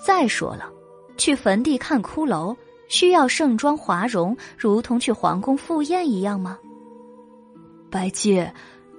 [0.03, 0.71] 再说了，
[1.17, 2.57] 去坟地看骷髅，
[2.87, 6.57] 需要盛装华容，如同去皇宫赴宴一样吗？
[7.91, 8.43] 白姬。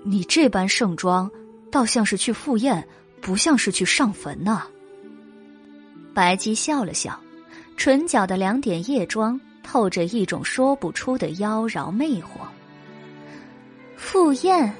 [0.04, 1.30] 你这般盛装，
[1.70, 2.86] 倒像是去赴宴，
[3.20, 4.64] 不像是去上坟呢。
[6.12, 7.18] 白姬笑了笑，
[7.76, 12.46] 唇角的两点叶妆透着一种说不出的妖娆魅惑。
[13.96, 14.74] 赴宴，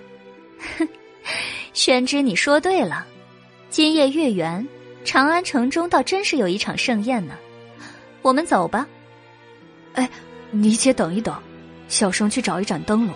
[0.77, 0.89] 哼，
[1.73, 3.07] 宣之，你说对了，
[3.71, 4.67] 今夜月圆，
[5.05, 7.35] 长安城中倒真是有一场盛宴呢。
[8.21, 8.87] 我们走吧。
[9.95, 10.11] 哎，
[10.51, 11.35] 你且等一等，
[11.89, 13.15] 小生去找一盏灯笼，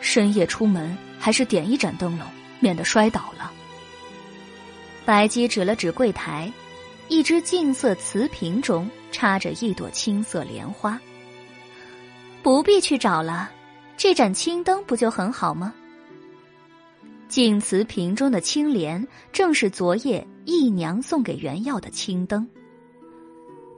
[0.00, 0.96] 深夜出门。
[1.20, 2.26] 还是点一盏灯笼，
[2.58, 3.52] 免得摔倒了。
[5.04, 6.50] 白姬指了指柜台，
[7.08, 10.98] 一只净色瓷瓶中插着一朵青色莲花。
[12.42, 13.50] 不必去找了，
[13.96, 15.74] 这盏青灯不就很好吗？
[17.28, 22.48] 净瓷瓶中的青莲，正是昨夜义娘送给袁耀的青灯。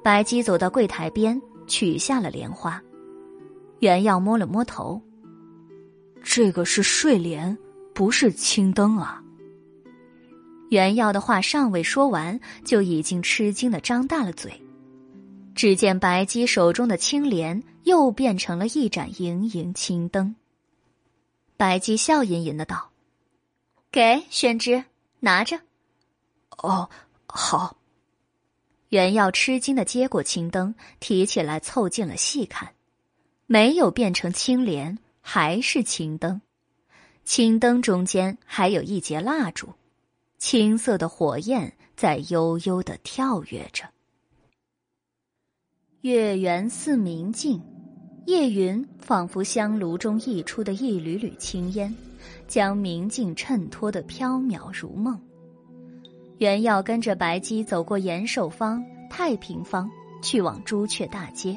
[0.02, 2.80] 白姬走到柜台边，取下了莲花。
[3.80, 5.02] 袁耀摸了摸头。
[6.22, 7.56] 这个是睡莲，
[7.92, 9.22] 不是青灯啊！
[10.70, 14.62] 袁耀的话尚未说完，就已经吃惊的张大了嘴。
[15.54, 20.34] 只见白姬手中的青莲又变成了一盏莹莹青灯。
[21.58, 22.90] 白姬笑吟吟的道
[23.92, 24.84] ：“给宣之，
[25.20, 25.60] 拿着。”
[26.62, 26.88] 哦，
[27.26, 27.76] 好。
[28.88, 32.72] 袁耀吃惊的接过青灯，提起来凑近了细看，
[33.46, 34.98] 没有变成青莲。
[35.22, 36.42] 还是青灯，
[37.24, 39.68] 青灯中间还有一节蜡烛，
[40.36, 43.84] 青色的火焰在悠悠的跳跃着。
[46.02, 47.62] 月圆似明镜，
[48.26, 51.94] 夜云仿佛香炉中溢出的一缕缕青烟，
[52.48, 55.18] 将明镜衬托的飘渺如梦。
[56.38, 59.88] 袁耀跟着白姬走过延寿坊、太平坊，
[60.20, 61.56] 去往朱雀大街。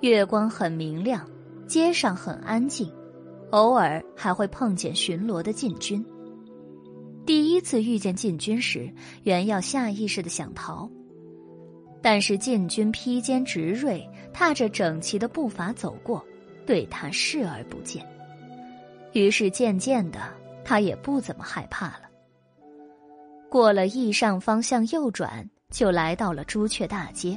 [0.00, 1.28] 月光很明亮。
[1.66, 2.92] 街上很安静，
[3.50, 6.04] 偶尔还会碰见巡逻的禁军。
[7.24, 8.88] 第一次遇见禁军时，
[9.24, 10.88] 袁耀下意识的想逃，
[12.00, 16.24] 但是禁军披肩执锐，踏着整齐的步伐走过，
[16.64, 18.06] 对他视而不见。
[19.12, 20.20] 于是渐渐的，
[20.64, 22.02] 他也不怎么害怕了。
[23.50, 27.36] 过了驿上方向右转，就来到了朱雀大街。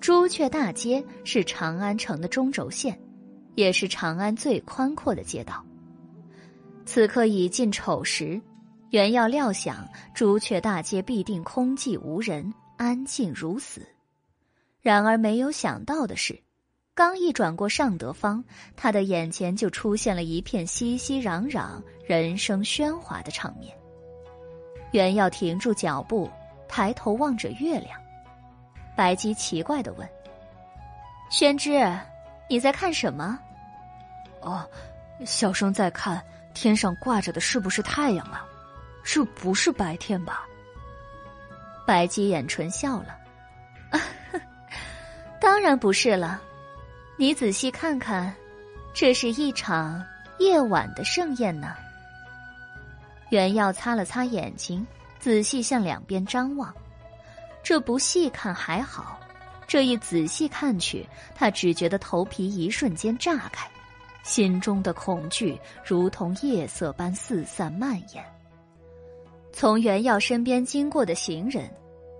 [0.00, 2.98] 朱雀大街是长安城的中轴线。
[3.54, 5.64] 也是长安最宽阔的街道。
[6.84, 8.40] 此刻已近丑时，
[8.90, 13.86] 原要料想朱雀大街必定空寂无人，安静如死。
[14.80, 16.42] 然而没有想到的是，
[16.94, 18.44] 刚一转过尚德坊，
[18.76, 23.74] 他的眼前就出现了一片熙熙攘攘、人声喧哗的场面。
[24.90, 26.28] 原要停住脚步，
[26.68, 27.98] 抬头望着月亮。
[28.96, 30.06] 白姬奇怪的问
[31.30, 31.80] ：“宣之。”
[32.52, 33.38] 你在看什么？
[34.40, 34.68] 哦，
[35.24, 36.22] 小生在看
[36.52, 38.46] 天上挂着的是不是太阳啊？
[39.02, 40.46] 这不是白天吧？
[41.86, 43.16] 白姬掩唇笑了，
[45.40, 46.42] 当然不是了。
[47.16, 48.34] 你仔细看看，
[48.92, 50.04] 这是一场
[50.38, 51.74] 夜晚的盛宴呢。
[53.30, 54.86] 袁耀擦了擦眼睛，
[55.18, 56.70] 仔细向两边张望。
[57.62, 59.18] 这不细看还好。
[59.72, 63.66] 这一仔细看去，他只觉得头皮一瞬间炸开，
[64.22, 68.22] 心中的恐惧如同夜色般四散蔓延。
[69.50, 71.70] 从袁耀身边经过的行人，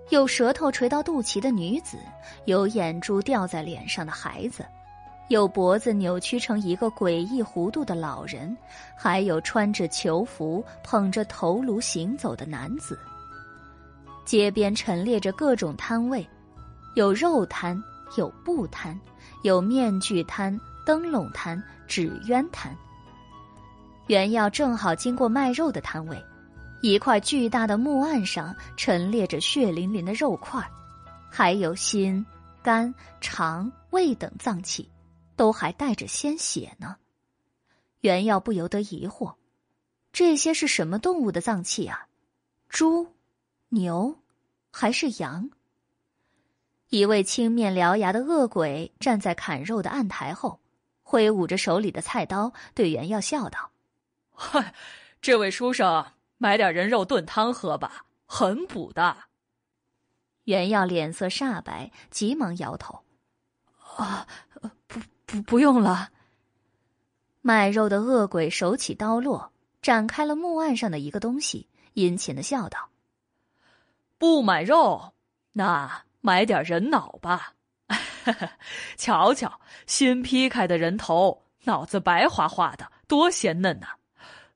[0.09, 1.99] 有舌头垂到肚脐的女子，
[2.45, 4.65] 有眼珠掉在脸上的孩子，
[5.27, 8.57] 有脖子扭曲成一个诡异弧度的老人，
[8.97, 12.97] 还有穿着囚服、捧着头颅行走的男子。
[14.25, 16.27] 街边陈列着各种摊位。
[16.95, 17.81] 有肉摊，
[18.17, 18.99] 有布摊，
[19.41, 22.75] 有面具摊、灯笼摊、纸鸢摊。
[24.07, 26.23] 袁耀正好经过卖肉的摊位，
[26.81, 30.61] 一块巨大的木案上陈列着血淋淋的肉块，
[31.31, 32.23] 还有心、
[32.61, 34.87] 肝、肠、胃等脏器，
[35.35, 36.97] 都还带着鲜血呢。
[38.01, 39.33] 袁耀不由得疑惑：
[40.11, 42.07] 这些是什么动物的脏器啊？
[42.67, 43.07] 猪、
[43.69, 44.15] 牛，
[44.69, 45.49] 还是羊？
[46.93, 50.59] 一位青面獠牙的恶鬼站在砍肉的案台后，
[51.01, 53.71] 挥舞着手里的菜刀，对袁耀笑道。
[54.31, 54.75] 嗨，
[55.19, 56.05] 这位书生，
[56.37, 59.17] 买点人肉炖汤喝吧，很补的。
[60.43, 62.99] 袁耀脸色煞白，急忙摇头
[63.97, 64.27] ：“啊，
[64.85, 66.11] 不不，不用了。”
[67.41, 72.89] 卖肉的恶鬼手起刀落，展开了木案上的一个东西，殷勤的笑道
[74.19, 75.13] ：“不买肉，
[75.53, 77.53] 那买点人脑吧。
[78.95, 83.87] 瞧瞧，新劈开的人头，脑子白花花的，多鲜嫩呐！”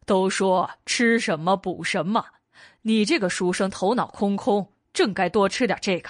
[0.07, 2.25] 都说吃什么补什么，
[2.83, 6.09] 你这个书生头脑空空，正该多吃点这个。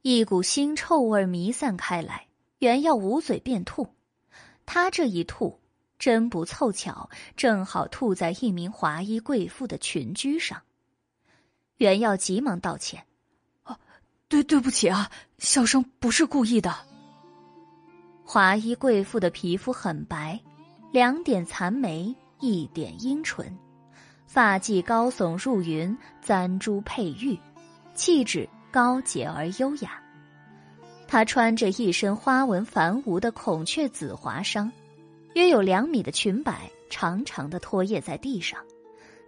[0.00, 2.26] 一股腥臭味弥散开来，
[2.60, 3.94] 原要捂嘴便吐。
[4.64, 5.60] 他这一吐，
[5.98, 10.62] 真不凑巧，正好吐在一名华衣贵妇的裙裾上。
[11.76, 13.04] 原耀急忙道歉：“，
[14.28, 16.74] 对，对不起啊，小生不是故意的。”
[18.24, 20.40] 华衣贵妇的皮肤很白，
[20.92, 22.14] 两点残眉。
[22.40, 23.56] 一点阴唇，
[24.26, 27.38] 发髻高耸入云，簪珠佩玉，
[27.94, 30.02] 气质高洁而优雅。
[31.08, 34.70] 她穿着一身花纹繁芜的孔雀紫华裳，
[35.34, 38.60] 约有两米的裙摆长长的拖曳在地上，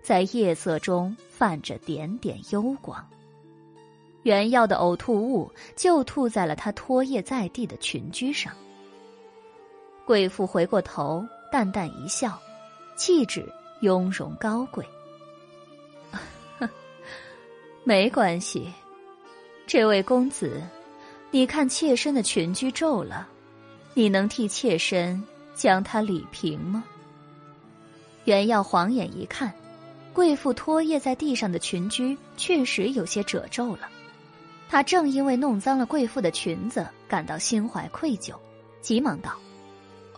[0.03, 3.03] 在夜色中泛着点点幽光。
[4.27, 8.53] 原耀的呕吐物就吐在了他拖曳在地的裙裾上。
[10.05, 12.37] 贵妇回过头，淡淡一笑。
[12.97, 13.49] 气质
[13.83, 14.85] 雍容高贵，
[17.85, 18.73] 没关系。
[19.65, 20.61] 这位公子，
[21.31, 23.29] 你看妾身的裙裾皱了，
[23.95, 25.23] 你能替妾身
[25.55, 26.83] 将它理平吗？
[28.25, 29.53] 袁耀晃眼一看，
[30.13, 33.89] 贵妇拖曳在地上的裙裾确实有些褶皱了。
[34.69, 38.35] 他正因为弄脏了贵妇的裙子，感到心怀愧疚，
[38.81, 39.33] 急忙道：“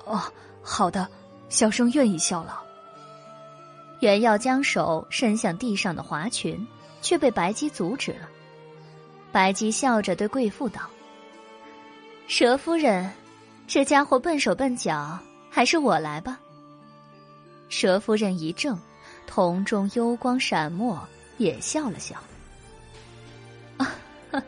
[0.06, 0.22] 哦，
[0.62, 1.08] 好的，
[1.48, 2.54] 小生愿意效劳。”
[4.00, 6.66] 原要将手伸向地上的华裙，
[7.02, 8.28] 却被白姬阻止了。
[9.32, 10.82] 白姬笑着对贵妇道
[12.28, 13.10] ：“佘夫人，
[13.66, 15.18] 这家伙笨手笨脚，
[15.50, 16.38] 还是我来吧。”
[17.68, 18.78] 佘夫人一怔，
[19.26, 20.96] 瞳中幽光闪没，
[21.36, 22.37] 也笑了笑：“啊，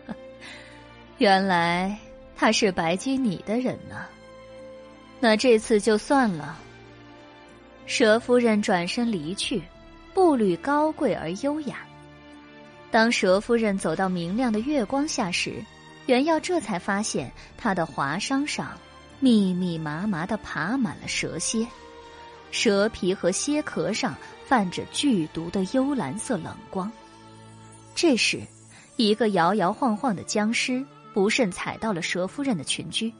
[1.18, 1.97] 原来
[2.36, 4.07] 他是白居你的人呢。
[5.20, 6.59] 那这次就算了。”
[7.86, 9.62] 佘夫人转身离去，
[10.15, 11.78] 步履高贵而优雅。
[12.91, 15.62] 当佘夫人走到明亮的月光下时，
[16.07, 18.78] 袁耀这才发现她的华裳上
[19.18, 21.67] 密密麻麻的爬满了蛇蝎，
[22.52, 24.15] 蛇皮和蝎壳上
[24.47, 26.91] 泛着剧毒的幽蓝色冷光。
[27.94, 28.41] 这时，
[29.00, 33.10] 一个摇摇晃晃的僵尸不慎踩到了蛇夫人的裙裾。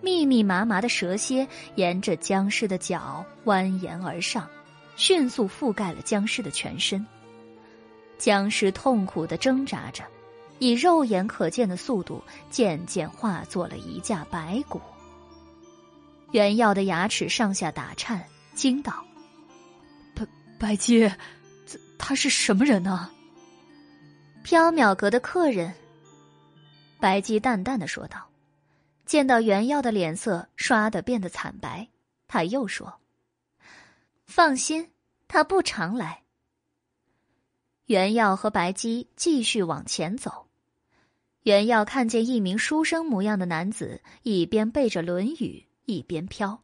[0.00, 4.48] 密密麻麻的蛇蝎沿着僵尸的脚蜿蜒而上，
[4.96, 7.06] 迅速覆盖了僵尸的全身。
[8.16, 10.02] 僵尸痛苦的挣扎着，
[10.58, 14.80] 以肉眼可见的速度渐渐化作了一架白骨。
[16.30, 18.24] 袁耀的牙齿上下打颤，
[18.54, 19.04] 惊道
[20.16, 20.26] ：“白
[20.58, 21.00] 白姬，
[21.66, 23.10] 这他是什么人呢？”
[24.44, 25.72] 缥缈阁的客人。
[26.98, 28.26] 白姬淡淡的说道。
[29.06, 31.88] 见到袁耀的脸色唰的变得惨白，
[32.28, 33.00] 他又说
[34.24, 34.88] ：“放心，
[35.26, 36.22] 他不常来。”
[37.86, 40.46] 袁耀和白姬继续往前走。
[41.42, 45.34] 袁耀看见一名书生模样的男子，一边背着《论语》，
[45.86, 46.62] 一边飘。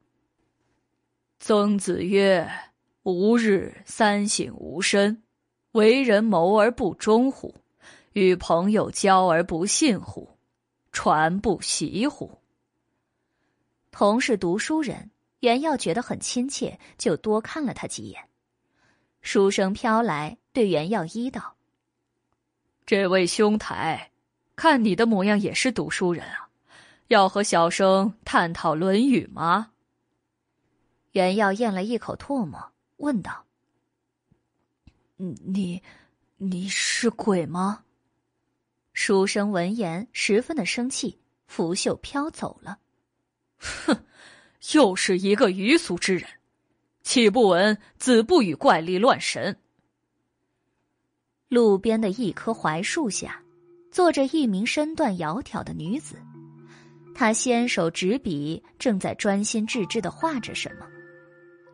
[1.41, 2.49] 曾子曰
[3.03, 5.25] ：“吾日三省吾身：
[5.73, 7.53] 为人谋而不忠乎？
[8.17, 10.39] 与朋友交而不信乎？”
[10.91, 12.41] 传不习乎？
[13.91, 18.31] 同是读书人，袁耀觉得很亲切，就多看了他几眼。
[19.21, 21.57] 书生飘来，对袁耀一道
[22.87, 24.11] ：“这位兄台，
[24.57, 26.49] 看你的模样也是读书人啊，
[27.09, 29.73] 要和小生探讨《论语》吗？”
[31.13, 33.45] 袁耀咽了一口唾沫，问道
[35.19, 35.83] ：“你，
[36.39, 37.83] 你是鬼吗？”
[38.99, 42.79] 书生闻言十分的生气，拂袖飘走了。
[43.59, 43.95] 哼，
[44.73, 46.27] 又是一个愚俗之人！
[47.03, 49.55] 岂不闻子不语怪力乱神？
[51.49, 53.43] 路边的一棵槐树下，
[53.93, 56.17] 坐着一名身段窈窕的女子，
[57.15, 60.87] 她纤手执笔，正在专心致志的画着什么。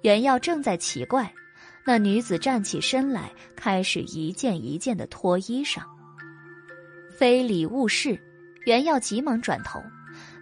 [0.02, 1.32] 袁耀正在奇怪，
[1.86, 5.84] 那女子站起身来，开始一件一件的脱衣裳。
[7.16, 8.18] 非礼勿视，
[8.66, 9.82] 袁耀急忙转头，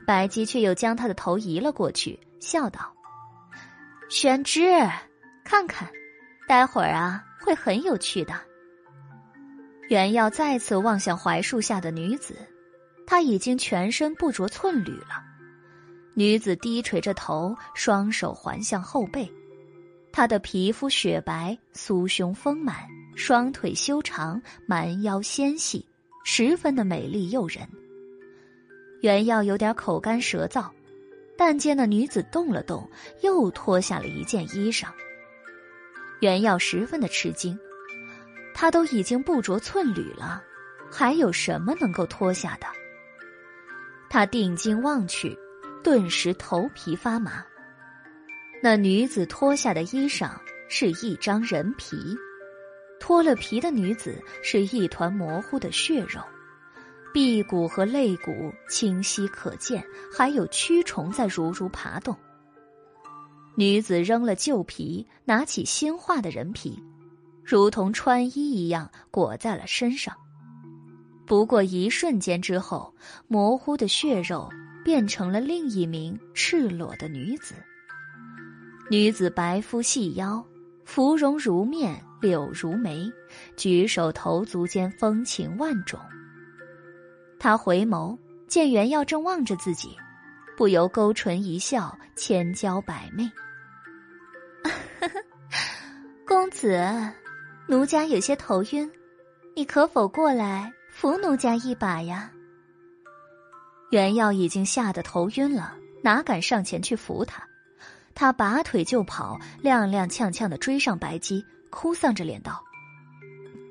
[0.06, 2.92] 白姬却又将他的头移了过去，笑道
[4.08, 4.62] ：“玄之，
[5.44, 5.88] 看看，
[6.48, 8.34] 待会儿啊，会很有趣的。”
[9.88, 12.36] 袁耀再次望向槐树下的女子，
[13.06, 15.24] 她已经全身不着寸缕了。
[16.14, 19.30] 女子低垂着头，双手环向后背，
[20.12, 22.76] 她的皮肤雪白，酥胸丰满，
[23.16, 25.84] 双腿修长，蛮腰纤细，
[26.32, 27.68] 十分的美丽诱人。
[29.00, 30.70] 袁耀有点口干舌燥，
[31.36, 32.88] 但见那女子动了动，
[33.20, 34.86] 又脱下了一件衣裳。
[36.20, 37.58] 袁耀十分的吃惊。
[38.54, 40.40] 他都已经不着寸缕了，
[40.88, 42.66] 还有什么能够脱下的？
[44.08, 45.36] 他定睛望去，
[45.82, 47.44] 顿时头皮发麻。
[48.62, 50.30] 那女子脱下的衣裳
[50.68, 51.96] 是一张人皮，
[53.00, 56.20] 脱了皮的女子是一团模糊的血肉，
[57.12, 59.82] 臂骨和肋骨清晰可见，
[60.16, 62.14] 还有蛆虫在如如爬动。
[63.56, 66.80] 女子扔了旧皮，拿起新化的人皮。
[67.42, 70.14] 如同穿衣一样裹在了身上，
[71.26, 72.94] 不过一瞬间之后，
[73.26, 74.48] 模糊的血肉
[74.84, 77.54] 变成了另一名赤裸的女子。
[78.88, 80.44] 女子白肤细腰，
[80.84, 83.10] 芙蓉如面，柳如眉，
[83.56, 85.98] 举手投足间风情万种。
[87.38, 89.96] 他回眸见袁耀正望着自己，
[90.56, 93.30] 不由勾唇一笑，千娇百媚。
[96.26, 96.78] 公子。
[97.66, 98.90] 奴家有些头晕，
[99.54, 102.32] 你可否过来扶奴家一把呀？
[103.92, 107.46] 袁耀已经吓得头晕了，哪敢上前去扶他？
[108.12, 112.62] 他拔腿就跑，踉踉跄跄的追上白姬，哭丧着脸道：“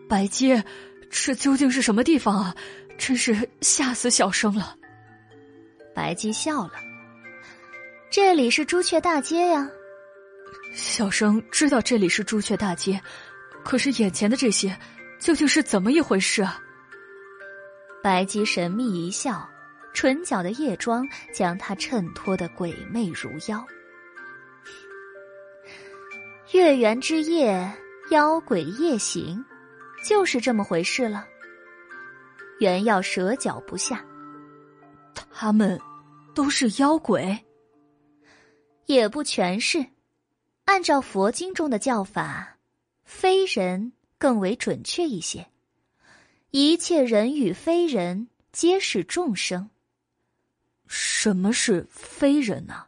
[0.10, 0.64] 白姬，
[1.12, 2.56] 这究竟是什么地方啊？
[2.98, 4.76] 真是吓死小生了。”
[5.94, 6.74] 白姬笑了
[8.10, 9.70] ：“这里是朱雀大街呀。”
[10.74, 13.00] 小生知道这里是朱雀大街。
[13.64, 14.76] 可是眼前的这些，
[15.20, 16.60] 究竟是怎么一回事啊？
[18.02, 19.48] 白姬神秘一笑，
[19.94, 23.64] 唇角的夜妆将她衬托的鬼魅如妖。
[26.54, 27.70] 月圆之夜，
[28.10, 29.46] 妖鬼夜行，
[30.04, 31.28] 就是这么回事了。
[32.60, 34.04] 原要蛇脚不下，
[35.32, 35.80] 他们
[36.34, 37.46] 都是妖鬼，
[38.88, 39.86] 也不全是。
[40.66, 42.56] 按照佛经中的叫法。
[43.04, 45.48] 非人更为准确一些，
[46.52, 49.72] 一切人与非人皆是众生。
[50.88, 52.86] 什么是非人呢？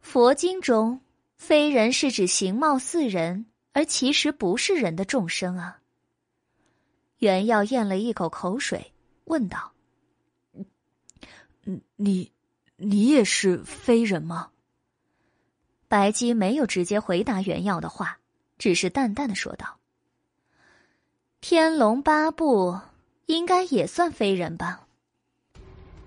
[0.00, 1.00] 佛经中，
[1.36, 3.46] 非人是指形貌似人
[3.78, 5.78] 而其实不是人的众生啊。
[7.18, 8.92] 袁耀咽了一口口水，
[9.26, 9.70] 问道
[11.94, 12.32] ：“你，
[12.74, 14.50] 你也是非人吗？”
[15.86, 18.18] 白姬没有直接回答袁耀的话。
[18.58, 19.78] 只是淡淡的说道
[21.40, 22.80] ：“天龙八部
[23.26, 24.88] 应该也算非人吧？”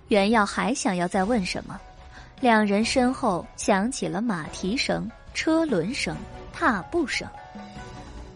[0.09, 1.79] 袁耀还想要再问什么，
[2.41, 6.17] 两人身后响起了马蹄声、车轮声、
[6.53, 7.27] 踏步声。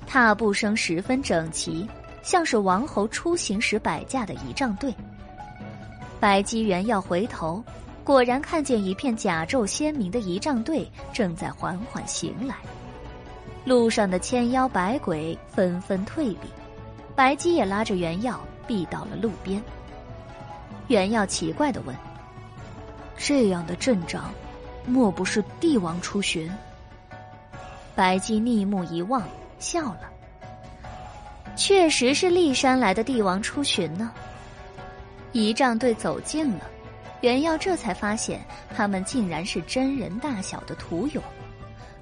[0.08, 1.88] 踏步声十分整齐，
[2.22, 4.94] 像是王侯出行时摆架的仪仗队。
[6.20, 7.64] 白姬元耀回头，
[8.04, 12.56] 果然看见一片甲胄鲜明的仪仗队正在缓缓行来。
[13.66, 16.48] 路上的千妖百鬼纷纷退避，
[17.16, 19.62] 白姬也拉着原药避到了路边。
[20.88, 21.96] 原药奇怪的问
[23.18, 24.32] ：“这样的阵仗，
[24.86, 26.48] 莫不是帝王出巡？”
[27.96, 29.24] 白姬逆目一望，
[29.58, 30.12] 笑了
[31.56, 34.12] ：“确实是骊山来的帝王出巡呢。”
[35.32, 36.70] 仪仗队走近了，
[37.22, 41.24] 袁耀这才发现他们竟然是真人大小的屠勇。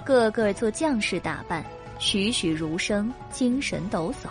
[0.03, 1.63] 个个做将士打扮，
[1.99, 4.29] 栩栩如生，精神抖擞。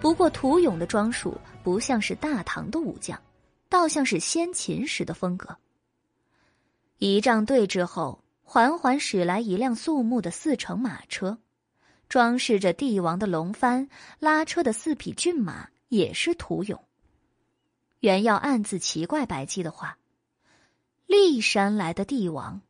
[0.00, 3.20] 不过屠勇的装束不像是大唐的武将，
[3.68, 5.54] 倒像是先秦时的风格。
[6.98, 8.18] 仪仗队之后，
[8.54, 11.38] 缓缓驶来一辆肃穆的四乘马车，
[12.08, 13.88] 装饰着帝王的龙幡，
[14.20, 16.80] 拉车的四匹骏马也是屠勇。
[17.98, 19.98] 袁耀暗自奇怪白姬的话：
[21.08, 22.60] 骊山来的帝王。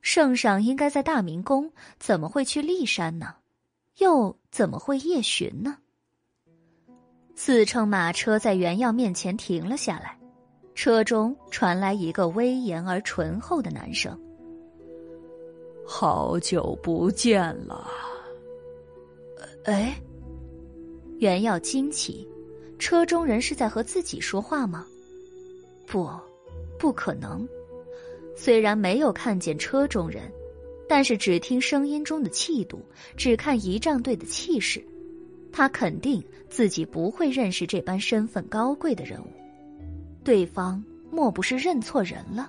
[0.00, 3.34] 圣上应该在大明宫，怎么会去骊山呢？
[3.98, 5.78] 又怎么会夜巡呢？
[7.34, 10.16] 四乘马车在袁耀面前停了下来，
[10.76, 14.16] 车中传来一个威严而醇厚的男声
[15.92, 17.90] ：“好久不见了。”
[19.66, 20.00] 哎，
[21.18, 22.26] 袁耀惊奇，
[22.78, 24.86] 车中人是在和自己说话吗？
[25.88, 26.08] 不，
[26.78, 27.46] 不可能。
[28.36, 30.32] 虽然没有看见车中人，
[30.88, 32.80] 但是只听声音中的气度，
[33.16, 34.82] 只看仪仗队的气势，
[35.52, 39.26] 他肯定自己不会认识这般身份高贵的人物。
[40.22, 42.48] 对方莫不是认错人了？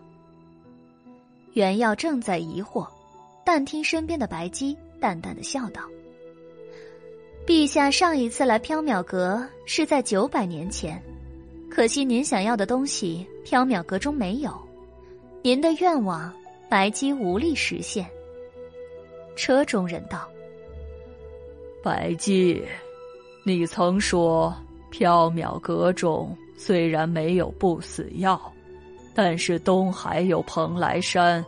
[1.54, 2.88] 袁耀正在疑惑，
[3.44, 5.82] 但听身边的白姬淡淡的笑道。
[7.46, 11.02] 陛下上一次来缥缈阁是在九百年前，
[11.70, 14.54] 可惜您想要的东西缥缈阁中没有，
[15.42, 16.32] 您的愿望
[16.70, 18.06] 白姬无力实现。
[19.36, 20.30] 车中人道
[21.82, 22.64] ：“白姬，
[23.44, 24.54] 你曾说
[24.92, 28.40] 缥缈阁中虽然没有不死药，
[29.16, 31.44] 但是东海有蓬莱山，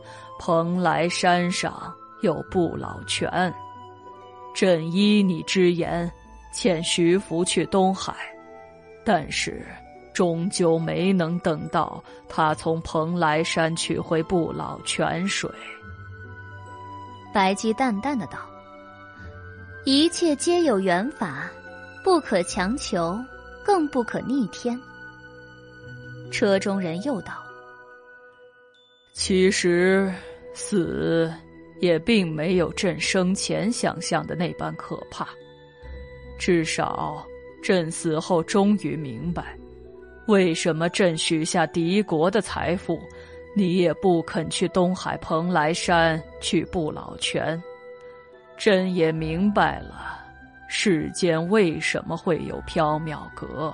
[0.45, 3.31] 蓬莱山上有不老泉。”
[4.53, 6.11] 朕依你之言，
[6.53, 8.13] 遣徐福去东海，
[9.05, 9.65] 但是
[10.13, 15.49] 终究没能等到他从蓬莱山取回不老泉水。
[17.33, 18.39] 白姬淡淡的道
[19.85, 21.49] ：“一切皆有缘法，
[22.03, 23.17] 不可强求，
[23.63, 24.77] 更不可逆天。”
[26.29, 27.33] 车中人又道
[29.13, 30.13] ：“其实
[30.53, 31.31] 死。”
[31.79, 35.27] 也并没有朕生前想象的那般可怕，
[36.37, 37.27] 至少
[37.61, 39.57] 朕死后终于明白，
[40.27, 42.97] 为什么朕许下敌国的财富，
[43.53, 47.61] 你也不肯去东海蓬莱山去不老泉。
[48.55, 50.23] 朕也明白了，
[50.69, 53.73] 世间为什么会有缥缈阁。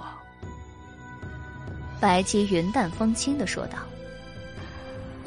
[1.99, 3.77] 白姬云淡风轻的说道：“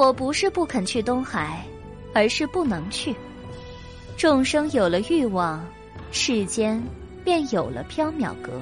[0.03, 1.65] 我不是不肯去东海。”
[2.15, 3.17] 而是不能去。
[4.19, 5.65] 众生有了欲望，
[6.11, 6.79] 世间
[7.25, 8.61] 便有了缥缈阁。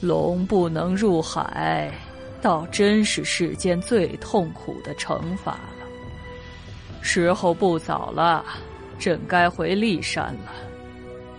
[0.00, 1.92] 龙不能入海，
[2.40, 5.86] 倒真是世间最痛苦的惩罚了。
[7.02, 8.42] 时候不早了，
[8.98, 10.52] 朕该回骊山了。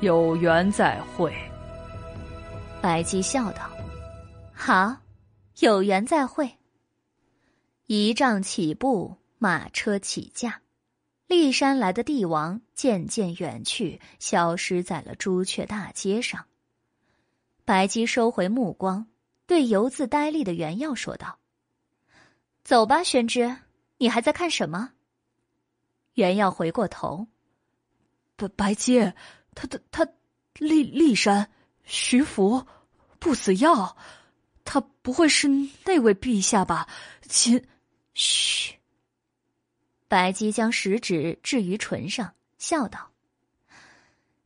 [0.02, 1.34] 有缘再会。
[2.80, 3.64] 白姬笑道
[4.54, 4.96] ：“好，
[5.62, 6.48] 有缘再会。”
[7.88, 9.18] 仪仗起步。
[9.40, 10.64] 马车起驾，
[11.28, 16.48] 骊山来的帝王渐渐远去，消失在了朱雀大街上。
[17.66, 19.06] 白姬收回目光，
[19.46, 21.38] 对犹自呆立的袁耀说道
[22.66, 23.58] ：“走吧，宣之，
[24.00, 24.94] 你还在看什么？”
[26.16, 27.28] 袁耀回过头
[28.36, 29.14] ：“白白姬，
[29.54, 30.04] 他他他，
[30.56, 31.52] 骊骊山，
[31.84, 32.66] 徐福，
[33.20, 33.96] 不死药，
[34.66, 35.48] 他不会是
[35.86, 36.90] 那位陛下吧？
[37.30, 37.64] 秦，
[38.18, 38.74] 嘘。”
[40.10, 43.12] 白姬将食指置于唇上，笑道：“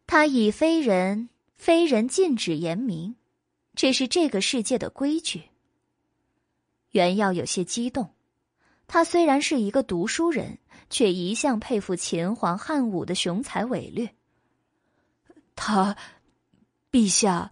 [0.05, 3.15] 他已非人，非人禁止言明，
[3.73, 5.43] 这是这个世界的规矩。”
[6.91, 8.13] 袁耀有些激动，
[8.87, 10.57] 他虽然是一个读书人，
[10.89, 14.13] 却一向佩服秦皇汉武的雄才伟略。
[15.55, 15.95] 他，
[16.91, 17.49] 陛下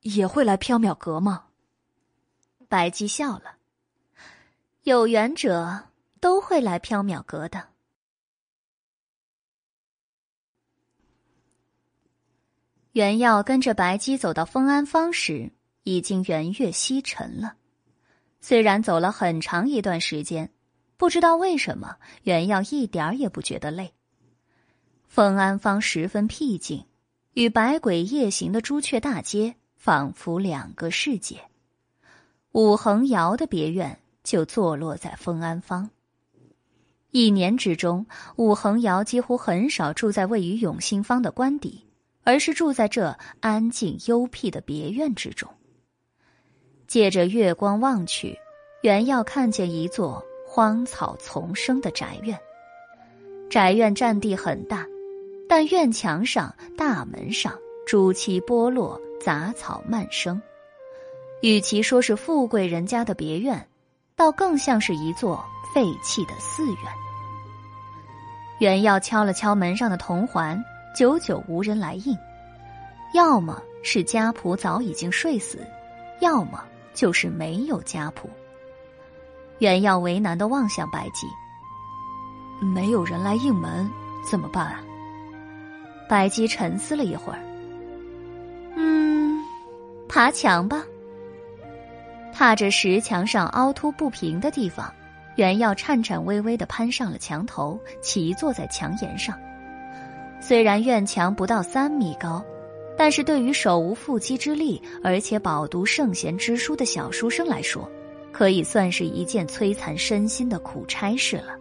[0.00, 1.48] 也会来缥缈阁吗？
[2.68, 3.57] 白姬笑了，
[4.88, 5.84] 有缘者。
[6.20, 7.68] 都会来缥缈阁的。
[12.90, 15.52] 袁耀跟着白姬走到丰安坊时，
[15.84, 17.54] 已经圆月西沉了。
[18.40, 20.50] 虽然走了很长一段时间，
[20.96, 23.92] 不知道为什么袁耀一点儿也不觉得累。
[25.06, 26.84] 丰安坊十分僻静，
[27.34, 31.42] 与百鬼夜行的朱雀大街仿佛两个世界。
[32.50, 35.88] 武恒尧的别院就坐落在丰安坊。
[37.12, 38.04] 一年之中，
[38.36, 41.86] 武恒尧几乎很少住在位于永兴坊的官邸，
[42.24, 45.48] 而是住在这安静幽僻的别院之中。
[46.86, 48.38] 借着月光望去，
[48.82, 52.38] 原要看见一座荒草丛生的宅院。
[53.48, 54.86] 宅院占地很大，
[55.48, 60.38] 但院墙上、大门上朱漆剥落，杂草漫生。
[61.40, 63.66] 与其说是富贵人家的别院，
[64.18, 65.42] 倒更像是一座。
[65.74, 66.84] 废弃的寺院。
[68.58, 70.60] 袁耀敲了敲门上的铜环，
[70.96, 72.16] 久久无人来应。
[73.12, 75.64] 要么是家仆早已经睡死，
[76.20, 76.64] 要么
[76.94, 78.26] 就是没有家仆。
[79.58, 81.26] 袁耀为难的望向白姬
[82.74, 83.88] ：“没有人来应门，
[84.28, 84.80] 怎么办啊？
[86.08, 87.38] 白姬沉思了一会儿，
[88.74, 89.44] 嗯，
[90.08, 90.82] 爬墙吧。
[92.32, 94.92] 踏着石墙上凹凸不平的地方，
[95.36, 99.38] 袁耀颤颤巍巍的攀上了墙头，骑坐在墙沿上。
[100.40, 102.44] 虽然院墙不到三米高，
[102.96, 107.90] 但是对于手无缚鸡之力而且饱读圣贤之书的小书生来说，
[108.32, 111.56] 可以算是一件摧残身心的苦差事了。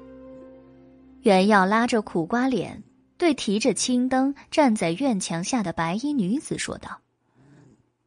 [1.22, 2.84] 袁耀拉着苦瓜脸。
[3.20, 7.02] 对提着青灯站在院墙下的白衣女子说道：“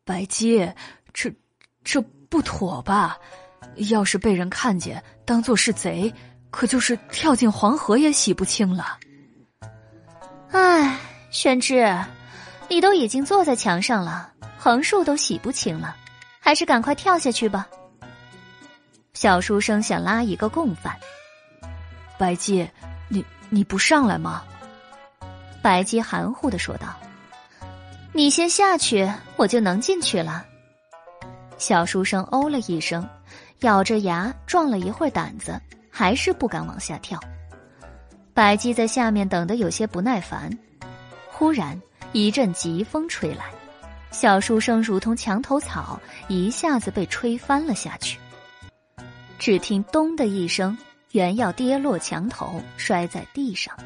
[0.06, 0.70] 白姬，
[1.12, 1.34] 这
[1.82, 2.00] 这
[2.30, 3.18] 不妥吧？
[3.90, 6.12] 要是被人看见，当做是贼，
[6.50, 8.96] 可就是跳进黄河也洗不清了。”
[10.52, 10.98] 唉，
[11.30, 11.94] 宣之，
[12.68, 15.94] 你都已经坐在墙上了，横竖都洗不清了，
[16.40, 17.66] 还是赶快跳下去吧。
[19.12, 20.96] 小书生想拉一个共犯，
[22.16, 22.68] 白姬，
[23.08, 24.42] 你你不上来吗？
[25.62, 26.88] 白姬含糊的说道
[28.14, 30.46] ：“你先下去，我就能进去了。”
[31.60, 33.06] 小书生哦了一声，
[33.60, 37.20] 咬着牙壮了一会儿胆子，还是不敢往下跳。
[38.32, 40.50] 白姬在下面等得有些不耐烦。
[41.28, 41.78] 忽然
[42.12, 43.44] 一阵疾风吹来，
[44.10, 48.18] 小书生如同墙头草，一下子被吹翻了下去。
[49.38, 50.76] 只听“咚”的一声，
[51.10, 53.76] 原要跌落墙头，摔在地上。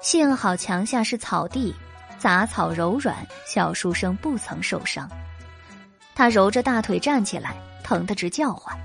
[0.00, 1.74] 幸好墙下是草地，
[2.18, 5.10] 杂草柔软，小书生不曾受伤。
[6.14, 8.76] 他揉着大腿站起来，疼得直叫唤：“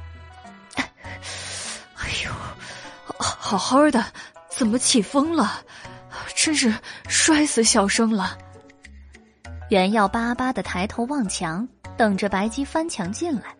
[0.76, 2.32] 哎呦，
[3.18, 4.06] 好好的，
[4.50, 5.62] 怎么起风了？
[6.36, 6.74] 真是
[7.08, 8.38] 摔死小生了！”
[9.70, 13.56] 袁耀巴巴的抬头望墙，等着白姬翻墙进来。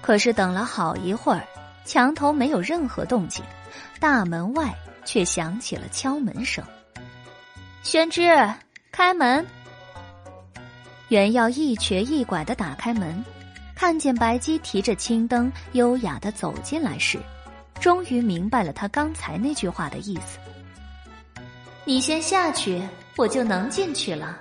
[0.00, 1.42] 可是等了好一会儿，
[1.84, 3.44] 墙头没有任何动静，
[4.00, 4.74] 大门外。
[5.08, 6.62] 却响起了敲门声。
[7.82, 8.28] 宣之，
[8.92, 9.46] 开门。
[11.08, 13.24] 袁耀一瘸一拐的打开门，
[13.74, 17.18] 看见白姬提着青灯，优雅的走进来时，
[17.80, 20.38] 终于明白了他刚才那句话的意思。
[21.84, 22.82] 你先下去，
[23.16, 24.38] 我就能进去了。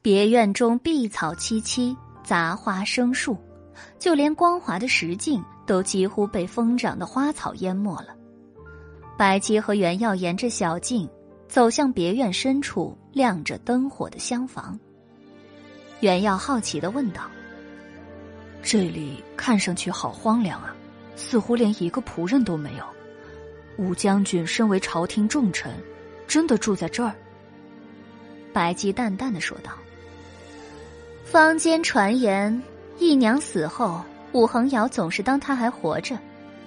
[0.00, 3.36] 别院中碧草萋萋，杂花生树，
[3.98, 5.42] 就连光滑的石径。
[5.66, 8.14] 都几乎被疯长的花草淹没了。
[9.16, 11.08] 白姬和袁耀沿着小径
[11.48, 14.78] 走向别院深处亮着灯火的厢房。
[16.00, 17.22] 袁耀好奇的问道
[18.62, 20.74] ：“这里看上去好荒凉啊，
[21.16, 22.84] 似乎连一个仆人都没有。
[23.76, 25.72] 武将军身为朝廷重臣，
[26.26, 27.14] 真的住在这儿？”
[28.52, 29.72] 白姬淡淡的说道
[31.24, 32.62] ：“坊间传言，
[32.98, 34.02] 义娘死后。”
[34.34, 36.18] 武恒尧总是当他还活着，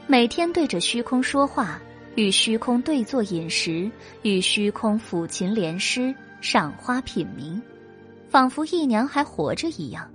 [0.07, 1.81] 每天对着虚空说话，
[2.17, 3.89] 与虚空对坐饮食，
[4.23, 7.61] 与虚空抚琴联诗，赏花品茗，
[8.27, 10.09] 仿佛姨娘还活着一样。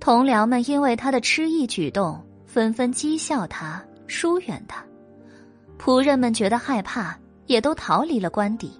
[0.00, 4.82] 同僚们因为他的痴意举动，纷纷讥笑他，疏远他；
[5.78, 7.14] 仆人们觉得害怕，
[7.46, 8.72] 也都逃离了官邸。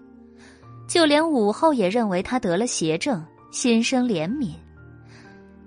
[0.89, 4.55] 就连武后也认为他得了邪症，心生怜悯。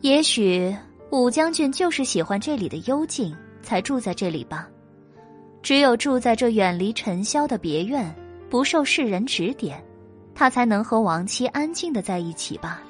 [0.01, 0.75] 也许。
[1.11, 4.67] 武将军就是喜欢这里的幽静，才住在这里吧。
[5.65, 8.15] 只有住在这远离尘嚣的别院，
[8.51, 9.83] 不受世人指点，
[10.35, 12.83] 他才能和亡妻安静的在一起吧。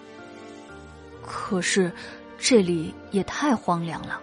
[1.25, 1.89] 可是，
[2.37, 4.19] 这里也太荒凉了，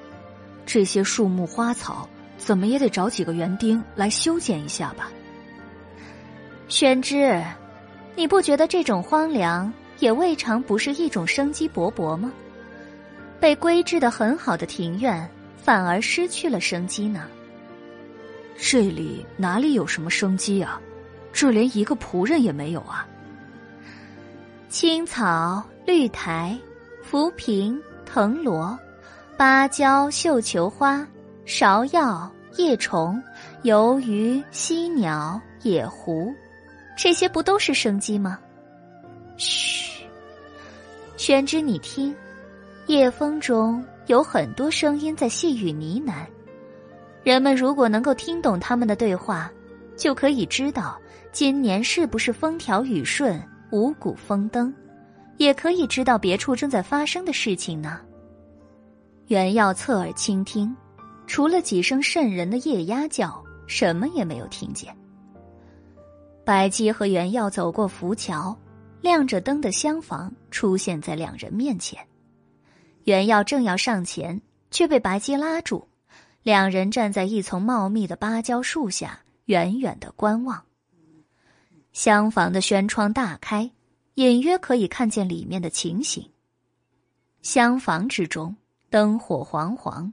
[0.67, 2.07] 这些树木花草，
[2.37, 5.11] 怎么也得找几个园丁来修剪一下吧。
[6.69, 7.43] 宣之，
[8.15, 12.31] 你不觉得这种荒凉也未尝不是一种生机勃勃吗？
[13.41, 17.27] 被规制的很好的庭院，反而失去了生机呢。
[18.57, 20.81] 这里哪里有什么生机啊？
[21.33, 23.07] 这连一个仆人也没有啊！
[24.69, 26.59] 青草、绿苔、
[27.03, 28.79] 浮萍、藤萝、
[29.37, 31.07] 芭蕉、绣球花、
[31.47, 33.23] 芍药、叶虫、
[33.63, 36.33] 游鱼、犀鸟、野狐，
[36.97, 38.39] 这些不都是生机吗？
[39.37, 40.05] 嘘，
[41.17, 42.15] 宣之，你听。
[42.87, 46.27] 夜风中有很多声音在细语呢喃，
[47.23, 49.51] 人们如果能够听懂他们的对话，
[49.97, 54.75] 就可以知道今年是不是风调雨顺、五谷丰登，
[55.37, 58.01] 也可以知道别处正在发生的事情呢。
[59.29, 60.75] 原要侧耳倾听，
[61.27, 64.95] 除了几声瘆人的夜鸦叫，什么也没有听见。
[66.45, 68.55] 白姬和原耀走过浮桥，
[69.01, 71.99] 亮着灯的厢房出现在两人面前。
[73.05, 74.39] 袁耀正要上前，
[74.71, 75.87] 却被白姬拉住，
[76.43, 80.63] 两人站在一丛茂密的芭蕉树下，远远的观望。
[81.93, 83.71] 厢房的轩窗大开，
[84.15, 86.29] 隐约可以看见里面的情形。
[87.43, 88.57] 厢房之中
[88.91, 90.13] 灯火煌煌，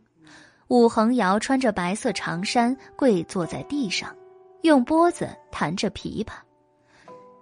[0.67, 4.15] 武恒瑶穿着白色长衫，跪坐在地上，
[4.61, 6.33] 用拨子弹着琵琶。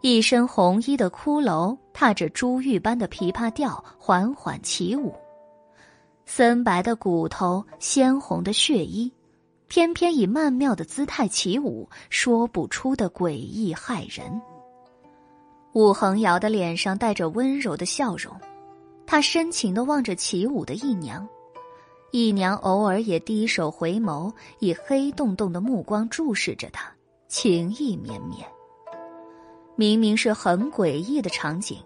[0.01, 5.14] 一身红衣的骷髅踏着珠玉般的琵琶调缓缓起舞，
[6.30, 9.09] 森白的骨头，鲜红的血衣，
[9.69, 14.39] 偏偏以曼妙的姿态起舞，说不出的诡异骇人。
[15.72, 18.35] 武恒瑶的脸上带着温柔的笑容，
[19.06, 21.25] 他深情的望着起舞的姨娘，
[22.11, 26.91] 姨娘偶尔也低首回眸，以黑洞洞的目光注视着他，
[27.30, 28.45] 情意绵绵。
[29.77, 31.81] 明明是很诡异的场景，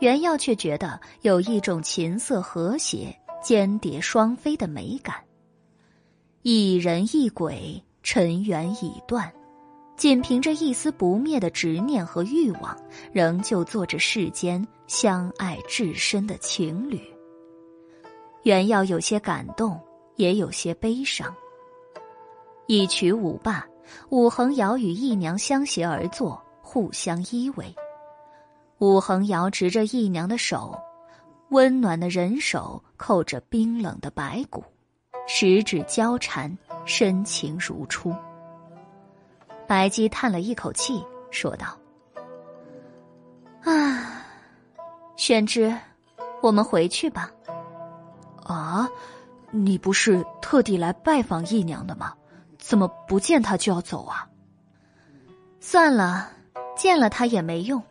[0.00, 3.16] 袁耀却觉得有一种琴瑟和谐、
[3.46, 5.14] 间谍双飞的美感。
[6.42, 9.32] 一人一鬼，尘缘已断，
[9.96, 12.76] 仅凭着一丝不灭的执念和欲望，
[13.12, 17.00] 仍旧做着世间相爱至深的情侣。
[18.42, 19.80] 袁耀有些感动，
[20.16, 21.32] 也有些悲伤。
[22.66, 23.64] 一曲舞罢，
[24.08, 26.42] 武恒瑶与姨娘相携而坐。
[26.60, 27.72] 互相依偎，
[28.78, 30.76] 武恒瑶执着姨娘的手，
[31.50, 34.64] 温暖的人手扣着冰冷的白骨，
[35.26, 38.14] 十指交缠，深情如初。
[39.66, 41.76] 白姬叹了一口气，说道
[43.62, 44.22] ：“啊，
[45.16, 45.76] 宣之，
[46.42, 47.30] 我们回去吧。”
[48.44, 48.88] 啊，
[49.50, 52.14] 你不是特地来拜访姨娘的吗？
[52.58, 54.28] 怎么不见她就要走啊？
[55.60, 56.30] 算了。
[56.76, 57.82] 见了她也没用，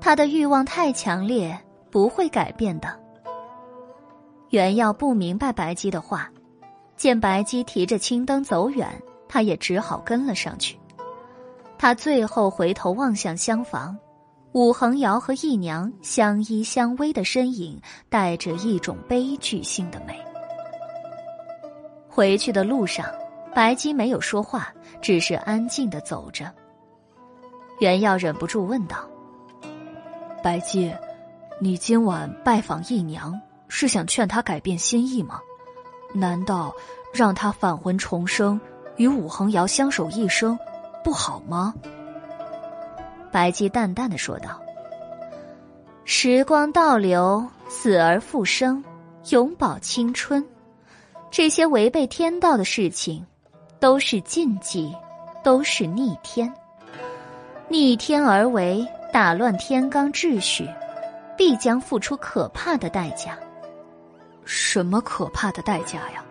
[0.00, 1.56] 她的欲望太强烈，
[1.90, 2.88] 不会改变的。
[4.50, 6.30] 袁耀不明白白姬的话，
[6.96, 8.88] 见白姬提着青灯走远，
[9.28, 10.78] 他也只好跟了上去。
[11.76, 13.96] 他最后回头望向厢房，
[14.52, 20.18] 武恒瑶和姨娘相依相偎的身影，带着一种悲剧性的美。
[22.08, 23.06] 回去的路上，
[23.54, 26.52] 白姬没有说话，只是安静的走着。
[27.78, 29.08] 袁耀忍不住问道
[30.42, 30.92] ：“白姬，
[31.60, 35.40] 你今晚拜访姨娘，是想劝她改变心意吗？
[36.14, 36.72] 难道
[37.12, 38.60] 让她返魂重生，
[38.96, 40.56] 与武恒瑶相守一生，
[41.02, 41.74] 不好吗？”
[43.32, 44.62] 白姬淡淡的说道
[46.06, 48.84] ：“时光倒流，死而复生，
[49.30, 50.46] 永葆青春，
[51.28, 53.26] 这些违背天道的事情，
[53.80, 54.94] 都是禁忌，
[55.42, 56.54] 都是逆天。”
[57.68, 60.66] 逆天而为，打乱天罡秩序，
[61.38, 63.38] 必将付出可怕的代价。
[64.44, 66.24] 什么可怕的代价呀？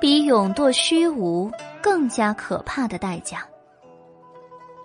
[0.00, 1.50] 比永堕虚无
[1.82, 3.44] 更加可怕的代价。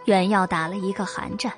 [0.05, 1.51] 袁耀打了一个寒战。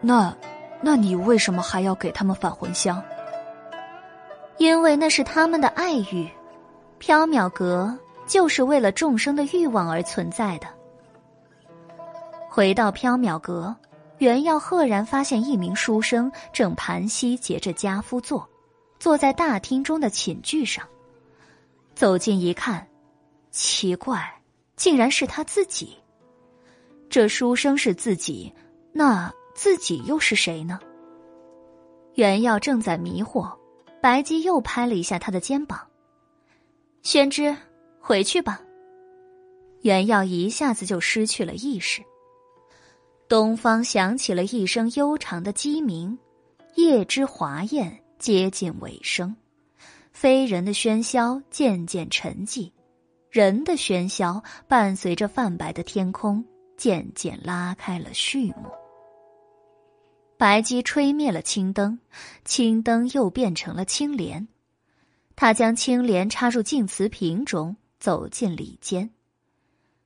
[0.00, 0.34] 那，
[0.80, 3.02] 那你为什么还要给他们返魂香？
[4.56, 6.28] 因为那是他们的爱欲，
[7.00, 7.96] 缥缈阁
[8.26, 10.66] 就是为了众生的欲望而存在的。
[12.48, 13.74] 回到缥缈阁，
[14.18, 18.48] 袁耀赫然发现一名书生正盘膝结着家夫坐，
[18.98, 20.84] 坐在大厅中的寝具上。
[21.94, 22.86] 走近一看，
[23.50, 24.40] 奇怪，
[24.76, 25.96] 竟然是他自己。
[27.08, 28.52] 这书生是自己，
[28.92, 30.80] 那自己又是谁呢？
[32.14, 33.56] 袁耀正在迷惑，
[34.00, 35.86] 白姬又拍了一下他的肩膀
[37.02, 37.56] ：“宣之，
[38.00, 38.60] 回去吧。”
[39.82, 42.02] 袁耀一下子就失去了意识。
[43.28, 46.18] 东方响起了一声悠长的鸡鸣，
[46.76, 49.36] 夜之华宴接近尾声，
[50.12, 52.72] 非人的喧嚣渐渐沉寂，
[53.30, 56.42] 人的喧嚣伴随着泛白的天空
[56.78, 58.70] 渐渐拉开了序幕。
[60.38, 61.98] 白姬吹灭了青灯，
[62.46, 64.48] 青灯又变成了青莲，
[65.36, 69.10] 他将青莲插入净瓷瓶中，走进里间，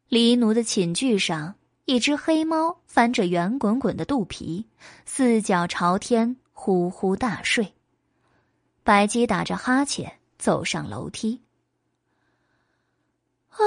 [0.09, 1.55] 黎奴的寝具上。
[1.85, 4.69] 一只黑猫翻着圆滚滚的肚皮，
[5.05, 7.75] 四脚朝天，呼呼大睡。
[8.85, 11.43] 白鸡打着哈欠走上楼梯。
[13.51, 13.61] 啊，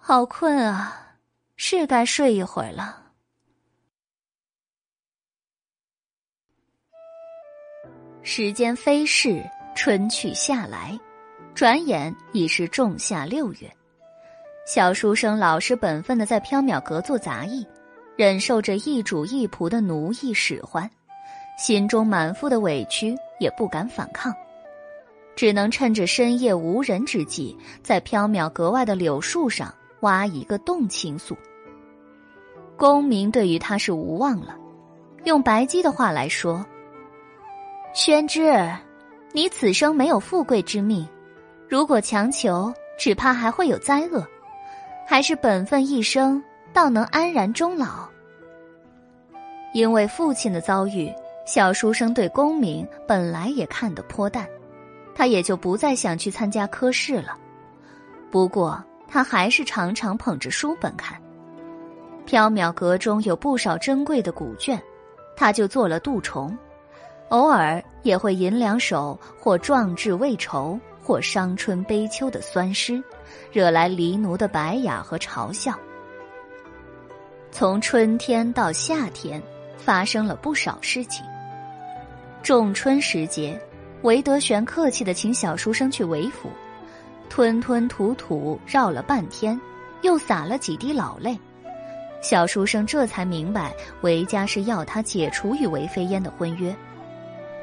[0.00, 1.16] 好困啊，
[1.56, 3.12] 是该睡一会儿了。
[8.22, 9.42] 时间飞逝，
[9.76, 10.98] 春去夏来，
[11.54, 13.77] 转眼已是仲夏六月。
[14.68, 17.66] 小书生老实本分的在缥缈阁做杂役，
[18.16, 20.90] 忍受着一主一仆的奴役使唤，
[21.56, 24.30] 心中满腹的委屈也不敢反抗。
[25.34, 31.34] 只能趁着深夜无人之际，在缥缈阁外的柳树上挖一个洞倾诉。
[32.76, 34.54] 公明对于他是无望了，
[35.24, 36.66] 用白姬的话来说
[37.94, 38.70] ：“宣之，
[39.32, 41.08] 你此生没有富贵之命，
[41.70, 44.28] 如果强求，只怕还会有灾厄。
[45.10, 48.06] 还是本分一生，倒能安然终老。”
[49.72, 51.10] 因为父亲的遭遇，
[51.46, 54.46] 小书生对功名本来也看得颇淡，
[55.14, 57.38] 他也就不再想去参加科试了。
[58.30, 61.18] 不过，他还是常常捧着书本看。
[62.26, 64.78] 缥缈阁中有不少珍贵的古卷，
[65.34, 66.54] 他就做了蠹虫，
[67.30, 73.02] 偶尔也会吟两首或壮志未酬或伤春悲秋的酸诗，
[73.52, 75.78] 惹来黎奴的白雅和嘲笑。
[77.50, 79.42] 从春天到夏天。
[79.78, 81.24] 发生了不少事情。
[82.42, 83.58] 仲春时节，
[84.02, 86.50] 韦德玄客气的请小书生去韦府，
[87.30, 89.58] 吞吞吐吐绕了半天，
[90.02, 91.38] 又洒了几滴老泪。
[92.20, 96.74] 小书生这才明白，韦家是要他解除与韦飞烟的婚约，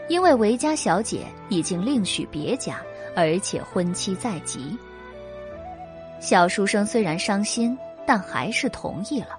[0.08, 2.78] 因为韦家小姐已经另娶别家，
[3.16, 4.76] 而且婚期在即。
[6.26, 9.38] 小书生虽然伤心，但还是同意了。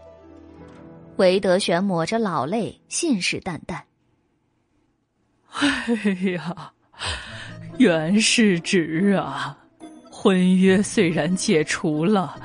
[1.17, 3.81] 韦德玄抹着老泪，信誓旦旦
[5.51, 6.73] ：“哎呀，
[7.79, 9.59] 袁世侄啊，
[10.13, 12.41] 婚约虽然解除了，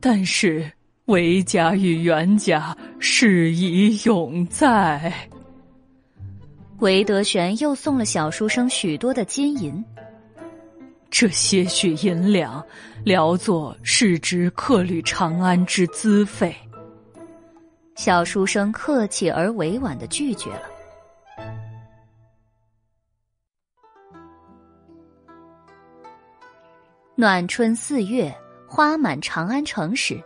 [0.00, 0.72] 但是
[1.04, 5.12] 韦家与袁家事已永在。”
[6.80, 9.84] 韦德玄又送了小书生许多的金银，
[11.12, 12.64] 这些许银两，
[13.04, 16.56] 聊作是值客旅长安之资费。
[17.96, 20.62] 小书生客气而委婉的拒绝了。
[27.14, 28.34] 暖春四月，
[28.66, 30.18] 花满长安城时，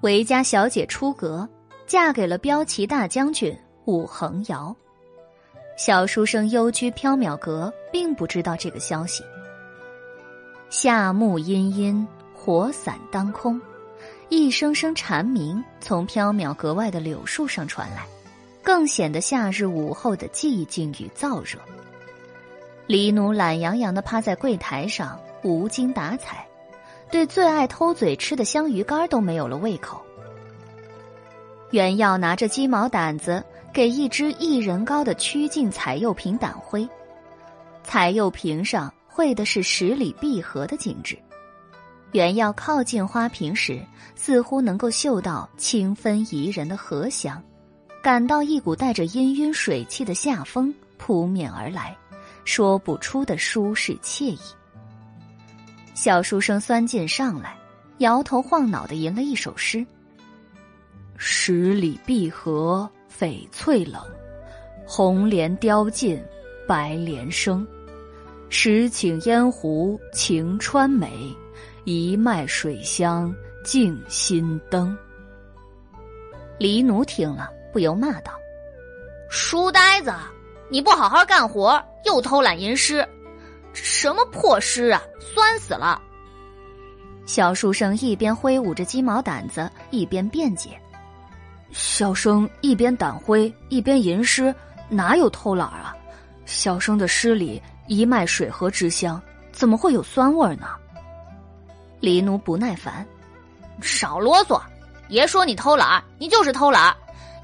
[0.00, 1.46] 韦家小姐出阁，
[1.86, 3.54] 嫁给了骠骑大将军
[3.84, 4.74] 武恒尧。
[5.76, 9.22] 小书生幽居缥缈阁，并不知道这个消息。
[10.70, 13.60] 夏木阴阴，火伞当空。
[14.28, 18.06] 一声声蝉鸣从缥缈格外的柳树上传来，
[18.62, 21.60] 更显得夏日午后的寂静与燥热。
[22.86, 26.46] 李奴懒洋洋的趴在柜台上，无精打采，
[27.10, 30.02] 对最爱偷嘴吃的香鱼干都没有了胃口。
[31.70, 36.88] 袁耀拿着鸡毛掸子，给一只一人高的曲径彩釉瓶掸灰，
[37.84, 41.16] 彩釉瓶上绘的是十里碧河的景致。
[42.10, 43.80] 原要靠近花瓶时，
[44.16, 47.40] 似乎能够嗅到清芬宜人的荷香，
[48.02, 51.96] 感到一股带着氤氲水汽的夏风扑面而来，
[52.44, 54.40] 说不出的舒适惬意。
[55.94, 57.56] 小书生钻进上来，
[57.98, 59.86] 摇头晃脑的吟了一首诗
[61.16, 64.02] ：“十里碧河翡翠冷，
[64.84, 66.20] 红莲凋尽
[66.66, 67.64] 白莲生。
[68.48, 71.34] 十顷烟湖晴川美。”
[71.84, 74.96] 一脉水乡静心灯。
[76.56, 78.32] 黎奴听了，不由骂道
[79.28, 80.10] ：“书呆子，
[80.70, 83.06] 你不好好干活，又偷懒吟诗，
[83.74, 85.02] 什么破诗啊！
[85.20, 86.00] 酸死了！”
[87.26, 90.70] 小书生一边挥舞着鸡毛掸子，一边辩解
[91.70, 94.54] ：“小生一边掸灰一边吟诗，
[94.88, 95.94] 哪有偷懒啊？
[96.46, 99.20] 小生的诗里一脉水河之乡，
[99.52, 100.68] 怎么会有酸味呢？”
[102.00, 103.06] 黎奴不耐烦，
[103.80, 104.60] 少啰嗦！
[105.08, 106.94] 爷说你偷懒，你就是偷懒。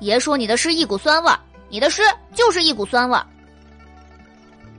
[0.01, 1.39] 爷说你的诗一股酸味儿，
[1.69, 2.03] 你的诗
[2.35, 3.27] 就是一股酸味儿。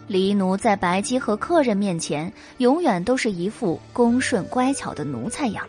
[0.08, 5.66] 黎奴在白姬和客人面前，永远都是一副恭顺乖巧的奴才样，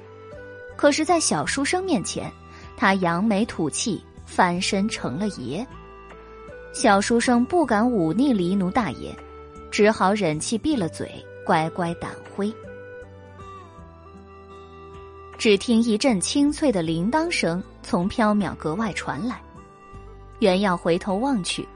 [0.77, 2.33] 可是，在小书生面前，
[2.77, 5.65] 他扬眉吐气，翻身成了爷。
[6.73, 9.15] 小书生不敢忤逆黎奴大爷，
[9.73, 11.11] 只好忍气闭了嘴，
[11.47, 12.53] 乖乖掸灰。
[15.39, 19.41] 只听一阵清脆的铃铛声从缥缈阁外传来，
[20.41, 21.67] 袁耀回头望去，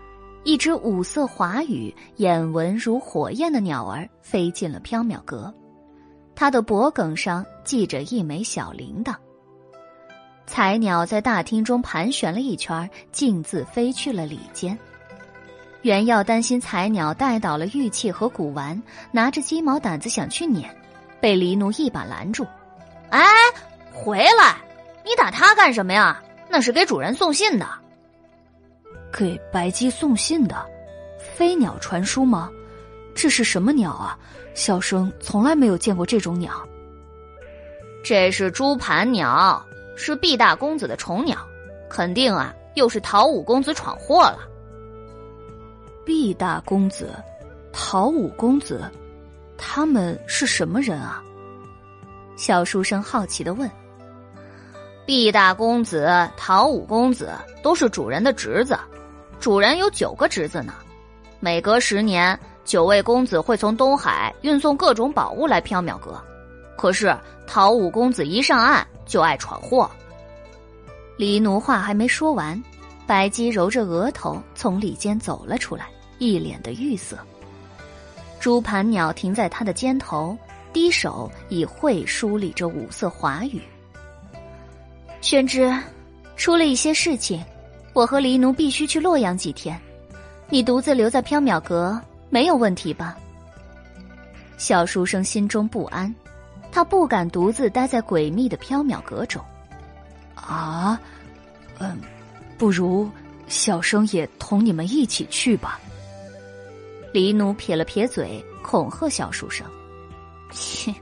[0.44, 5.52] 一只五色华羽、眼纹如火焰的鸟儿飞进了缥缈阁，
[6.34, 9.14] 它的脖颈上系着一枚小铃铛。
[10.46, 14.78] 彩鸟在大厅中盘旋了一圈，径自飞去了里间。
[15.86, 18.82] 袁耀担心彩鸟带倒了玉器和古玩，
[19.12, 20.68] 拿着鸡毛掸子想去撵，
[21.20, 22.44] 被黎奴一把拦住。
[23.10, 23.24] 哎，
[23.92, 24.56] 回来！
[25.04, 26.20] 你打他干什么呀？
[26.48, 27.68] 那是给主人送信的。
[29.16, 30.56] 给白鸡送信的，
[31.20, 32.50] 飞鸟传书吗？
[33.14, 34.18] 这是什么鸟啊？
[34.54, 36.50] 小生从来没有见过这种鸟。
[38.04, 39.64] 这是朱盘鸟，
[39.96, 41.38] 是毕大公子的宠鸟，
[41.88, 44.40] 肯定啊，又是陶五公子闯祸了。
[46.06, 47.20] 毕大公子，
[47.72, 48.88] 陶五公子，
[49.58, 51.20] 他们是什么人啊？
[52.36, 53.68] 小书生好奇的问。
[55.04, 58.78] 毕大公子、陶五公子都是主人的侄子，
[59.40, 60.74] 主人有九个侄子呢。
[61.40, 66.22] 每隔十年，九位公子会从东海运送各种宝物来缥缈阁。
[66.76, 67.12] 可是
[67.48, 69.90] 陶五公子一上岸就爱闯祸。
[71.16, 72.62] 黎奴话还没说完，
[73.08, 75.86] 白姬揉着额头从里间走了出来，
[76.18, 77.18] 一脸的郁色。
[78.38, 80.36] 朱盘鸟停在他的肩头，
[80.72, 83.60] 低手以喙梳理着五色华羽。
[85.20, 85.72] 宣之，
[86.36, 87.42] 出了一些事情，
[87.92, 89.80] 我和黎奴必须去洛阳几天。
[90.48, 93.16] 你独自留在缥缈阁没有问题吧？
[94.58, 96.14] 小书生心中不安，
[96.70, 99.42] 他不敢独自待在诡秘的缥缈阁中。
[100.34, 101.00] 啊，
[101.78, 101.98] 嗯，
[102.56, 103.10] 不如
[103.48, 105.80] 小生也同你们一起去吧。
[107.12, 109.66] 黎奴撇了撇嘴，恐吓小书生
[110.52, 110.94] ：“切，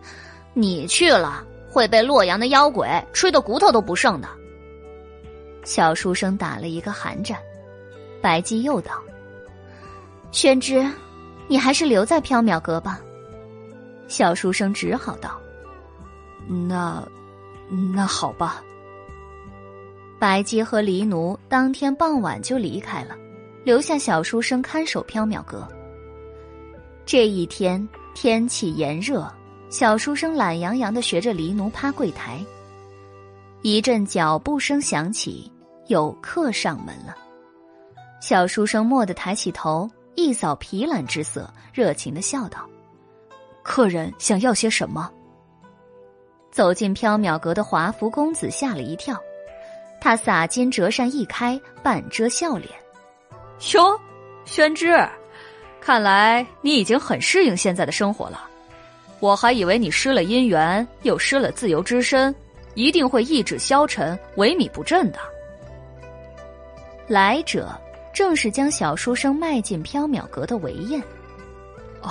[0.52, 4.28] 你去了。”会被洛阳的妖鬼吹的骨头都不剩的。
[5.64, 7.36] 小书生打了一个寒战，
[8.22, 8.92] 白姬又道
[10.30, 10.88] ：“宣之，
[11.48, 13.00] 你还是留在缥缈阁吧。”
[14.06, 15.36] 小书生只好道
[16.46, 17.02] ：“那，
[17.92, 18.62] 那好吧。”
[20.20, 23.16] 白姬和黎奴当天傍晚就离开了，
[23.64, 25.66] 留下小书生看守缥缈阁。
[27.06, 29.30] 这一天天气炎热。
[29.70, 32.38] 小书生懒洋洋的学着黎奴趴柜台，
[33.62, 35.50] 一阵脚步声响起，
[35.88, 37.16] 有客上门了。
[38.20, 42.68] 小书生蓦地抬起头，一扫疲懒之色，热情的笑道
[43.64, 45.10] ：“客人想要些什么？”
[46.52, 49.20] 走进缥缈阁的华服公子吓了一跳，
[50.00, 52.70] 他洒金折扇一开，半遮笑脸
[53.74, 53.98] ：“哟，
[54.44, 54.96] 宣之，
[55.84, 58.48] 看来你已经很适应现在的生活了。”
[59.20, 62.34] 我还以为你失了姻缘，又失了自由之身，
[62.74, 65.18] 一定会意志消沉、萎靡不振的。
[67.06, 67.70] 来者
[68.12, 71.02] 正是将小书生迈进缥缈阁的韦燕。
[72.02, 72.10] 哦，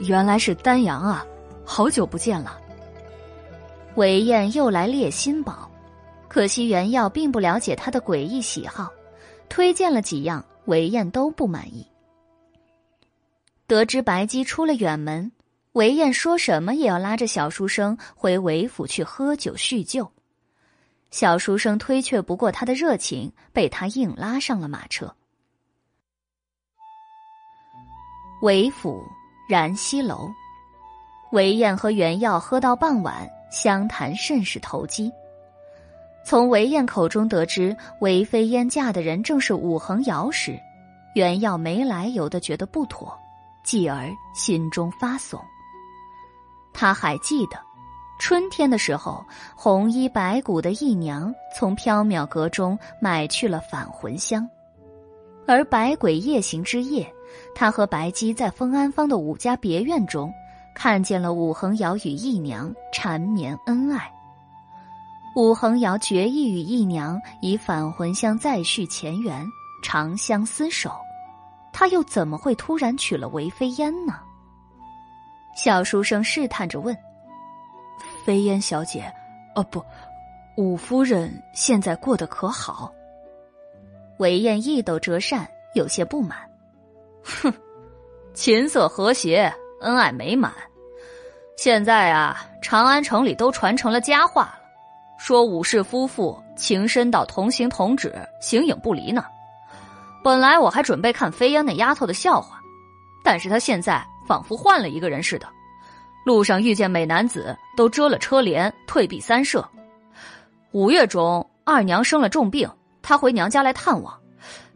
[0.00, 1.26] 原来是丹阳啊，
[1.64, 2.58] 好久不见了。
[3.94, 5.70] 韦燕又来猎新宝，
[6.28, 8.92] 可惜袁耀并不了解他的诡异喜好，
[9.48, 11.86] 推荐了几样，韦燕都不满意。
[13.68, 15.30] 得知白姬出了远门。
[15.72, 20.10] 韦燕说什么也要拉着小书生回韦府去喝酒叙旧，
[21.10, 25.14] 小书生推却不过他的热情，被他硬拉上了马车。
[28.40, 29.04] 韦府
[29.48, 30.30] 燃溪楼，
[31.32, 35.12] 韦燕和袁耀喝到傍晚，相谈甚是投机。
[36.24, 40.58] 从韦燕口中得知韦飞燕嫁的人正是武恒瑶时，
[41.14, 43.16] 袁耀没来由的觉得不妥，
[43.68, 45.38] 继而心中发悚。
[46.72, 47.58] 他还记得，
[48.18, 49.22] 春天的时候，
[49.54, 54.48] 红衣白骨的义娘从缥缈阁中买去了返魂香，
[55.46, 57.12] 而百鬼夜行之夜，
[57.54, 60.32] 他和白姬在封安坊的武家别院中，
[60.74, 64.10] 看见了武恒瑶与义娘缠绵恩爱。
[65.36, 69.46] 武恒瑶决意与义娘以返魂香再续前缘，
[69.82, 70.90] 长相厮守，
[71.78, 74.14] 他又怎么会突然娶了韦飞烟呢？
[75.54, 76.96] 小书生试探着问
[78.26, 79.08] ：“飞烟小姐，
[79.54, 79.80] 哦不，
[80.56, 82.92] 五夫人现在过得可好？”
[84.18, 86.36] 韦燕一抖折扇，有些不满
[87.22, 87.54] ：“哼，
[88.34, 90.52] 琴瑟和谐，恩爱美满。
[91.56, 94.58] 现在啊，长安城里都传成了佳话了，
[95.16, 99.24] 说武氏夫妇情深到同行同止，形影不离呢。
[100.22, 102.60] 本来我还准备看飞烟那丫头的笑话，
[103.22, 105.48] 但是她现在……”仿佛换了一个人似的，
[106.26, 109.66] 路上遇见美男子都遮了车帘，退避三舍。
[110.72, 114.14] 五月中，二娘生了重病，她回娘家来探望，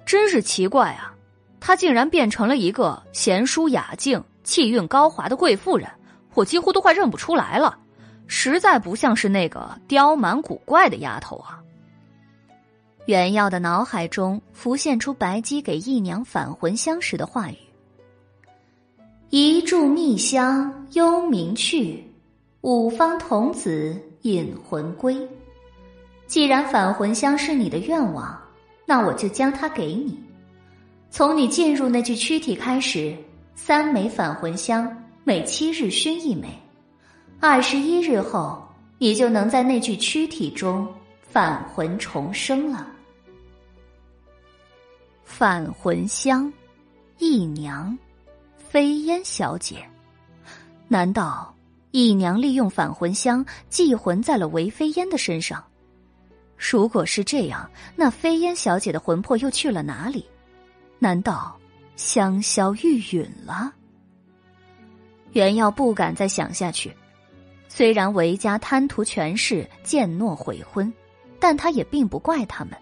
[0.06, 1.12] 真是奇怪啊！
[1.60, 5.86] 她竟然变成了一个贤淑雅静、气韵高华的贵妇人，
[6.32, 7.76] 我几乎都快认不出来了，
[8.26, 11.60] 实在不像是那个刁蛮古怪的丫头啊。
[13.06, 17.56] 袁耀的脑海中浮现出白姬给义娘返魂香时的话语。
[19.30, 22.04] 一炷蜜香幽冥去，
[22.60, 25.16] 五方童子引魂归。
[26.26, 28.40] 既然返魂香是你的愿望，
[28.86, 30.18] 那我就将它给你。
[31.10, 33.16] 从你进入那具躯体开始，
[33.56, 36.48] 三枚返魂香，每七日熏一枚，
[37.40, 38.62] 二十一日后，
[38.98, 40.86] 你就能在那具躯体中
[41.32, 42.86] 返魂重生了。
[45.24, 46.52] 返魂香，
[47.16, 47.96] 义娘，
[48.58, 49.82] 飞烟小姐，
[50.88, 51.54] 难道
[51.90, 55.64] 义娘利用返魂香寄魂在了韦飞烟的身上？
[56.58, 60.28] 如果是这样，那飞烟小姐的魂魄又去了哪里？
[60.98, 61.58] 难道
[61.96, 63.72] 香消玉殒了？
[65.32, 66.94] 袁耀不敢再想下去。
[67.70, 70.92] 虽然韦家贪图权势、践诺悔婚，
[71.42, 72.78] 但他也并不怪他们。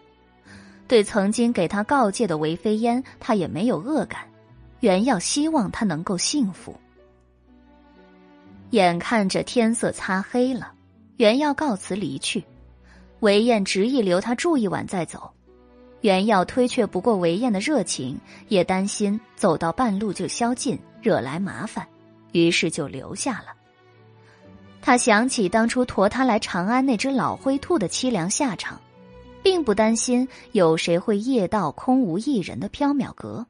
[0.86, 4.20] 对曾经给他告诫的韦飞烟，他也没有恶感。
[4.80, 6.76] 袁耀希望他能够幸福。
[8.70, 10.72] 眼看着天色擦黑了，
[11.16, 12.44] 袁耀告辞离去。
[13.20, 15.30] 韦燕执意留他住一晚再走，
[16.02, 21.86] 袁耀推却不过韦燕的热情，也担心走到半路就宵禁，惹来麻烦，
[22.32, 23.59] 于是就留下了。
[24.82, 28.80] 他想起当初驮他来长安那只老灰兔的凄凉下场，
[29.42, 33.46] 并不担心有谁会夜到空无一人的缥缈阁。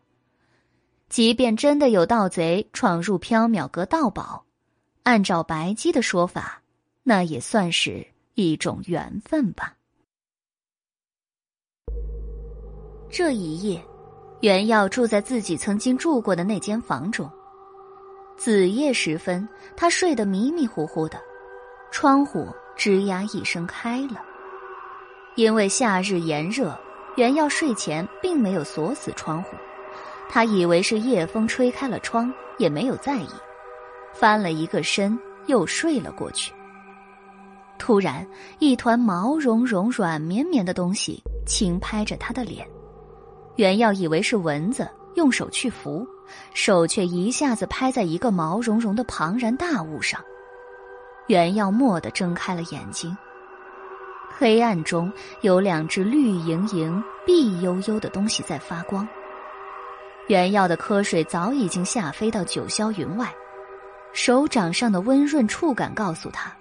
[1.09, 4.44] 即便真的有盗贼闯入缥缈阁盗宝，
[5.02, 6.62] 按照白姬的说法，
[7.02, 9.76] 那也算是一种缘分吧。
[13.10, 13.83] 这一夜，
[14.41, 17.28] 袁耀住在自己曾经住过的那间房中。
[18.41, 19.47] 子夜时分，
[19.77, 21.20] 他睡得迷迷糊糊的，
[21.91, 24.25] 窗户吱呀一声开了。
[25.35, 26.75] 因为夏日炎热，
[27.17, 29.55] 袁耀睡前并没有锁死窗户，
[30.27, 33.28] 他以为是夜风吹开了窗，也没有在意，
[34.15, 36.51] 翻了一个身又睡了过去。
[37.78, 38.27] 突然，
[38.59, 42.67] 一团毛茸茸、软绵绵的东西轻拍着他的脸，
[43.57, 46.09] 袁耀以为是蚊子，用手去扶。
[46.55, 50.20] 手却一下子拍在一个毛茸茸的庞然大物上，
[51.26, 53.17] 袁耀蓦地睁开了眼睛。
[54.39, 59.07] 黑暗中有两只绿莹莹、碧悠悠的东西在发光。
[60.28, 63.33] 袁耀的瞌睡早已经吓飞到九霄云外，
[64.12, 66.52] 手掌上的温润触感告诉他，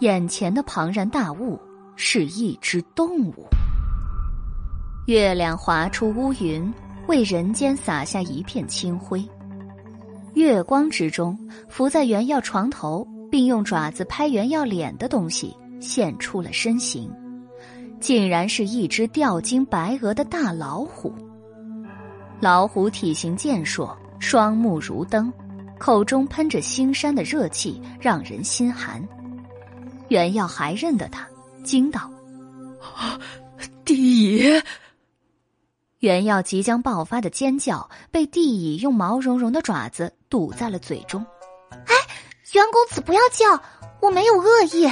[0.00, 1.60] 眼前的庞然大物
[1.96, 3.46] 是一只动物。
[5.06, 6.72] 月亮划出乌云。
[7.06, 9.22] 为人间洒下一片清辉，
[10.32, 17.10] 月光之中，伏在原耀床头并用爪子拍原耀脸的东西现出了身形，
[18.00, 21.14] 竟然是一只吊睛白额的大老虎。
[22.40, 25.30] 老虎体型健硕，双目如灯，
[25.78, 29.06] 口中喷着腥膻的热气，让人心寒。
[30.08, 31.28] 袁耀还认得他，
[31.62, 32.10] 惊道
[33.84, 34.62] ：“帝爷！”
[36.04, 41.24] 原耀即将爆发的尖叫被地蚁用毛茸茸的爪子堵在了嘴中。
[41.70, 41.94] 哎，
[42.52, 43.58] 袁公子不要叫，
[44.02, 44.86] 我没有恶意。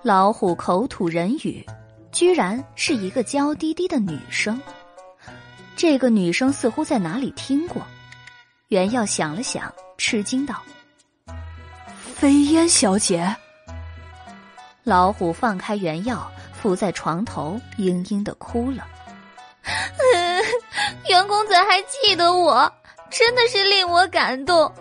[0.00, 1.62] 老虎口吐人语，
[2.10, 4.58] 居然是一个娇滴滴的女生。
[5.76, 7.82] 这个女生似乎在哪里听过。
[8.68, 10.62] 袁耀想了想，吃惊道
[12.16, 13.36] ：“飞烟小姐。”
[14.82, 18.86] 老虎放开袁耀，伏在床头，嘤嘤的哭了。
[21.08, 22.72] 袁公子还记得我，
[23.10, 24.72] 真的是令我感动。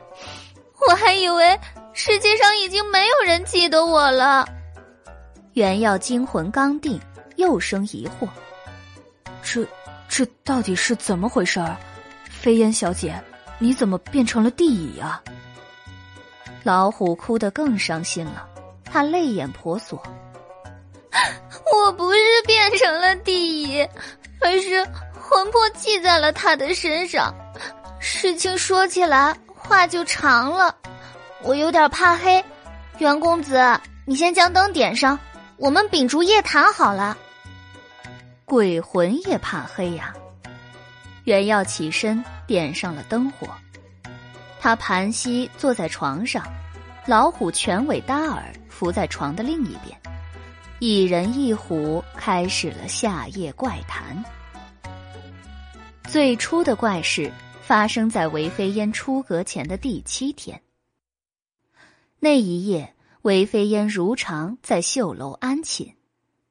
[0.88, 1.60] 我还以为
[1.94, 4.48] 世界上已经没有人记得我了。
[5.54, 7.00] 袁耀惊魂刚定，
[7.36, 8.28] 又生疑惑：
[9.44, 9.68] 这
[10.08, 11.76] 这到底是怎么回事儿？
[12.30, 13.22] 飞烟小姐，
[13.58, 15.22] 你怎么变成了地蚁啊？
[16.64, 18.48] 老虎哭得更伤心了，
[18.86, 20.02] 他泪眼婆娑
[21.74, 23.88] ：“我不是变成了地蚁。”
[24.42, 27.34] 而是魂魄记在了他的身上，
[28.00, 30.76] 事情说起来话就长了，
[31.42, 32.44] 我有点怕黑，
[32.98, 35.20] 袁公子，你先将灯点上，
[35.58, 37.18] 我们秉烛夜谈好了。
[38.46, 40.14] 鬼魂也怕黑呀！
[41.26, 43.48] 袁耀起身点上了灯火，
[44.60, 46.44] 他盘膝坐在床上，
[47.06, 49.96] 老虎全尾搭耳伏在床的另一边。
[50.82, 54.24] 一人一虎开始了夏夜怪谈。
[56.08, 57.30] 最初的怪事
[57.62, 60.62] 发生在韦飞烟出阁前的第七天。
[62.18, 65.96] 那一夜，韦飞烟如常在绣楼安寝，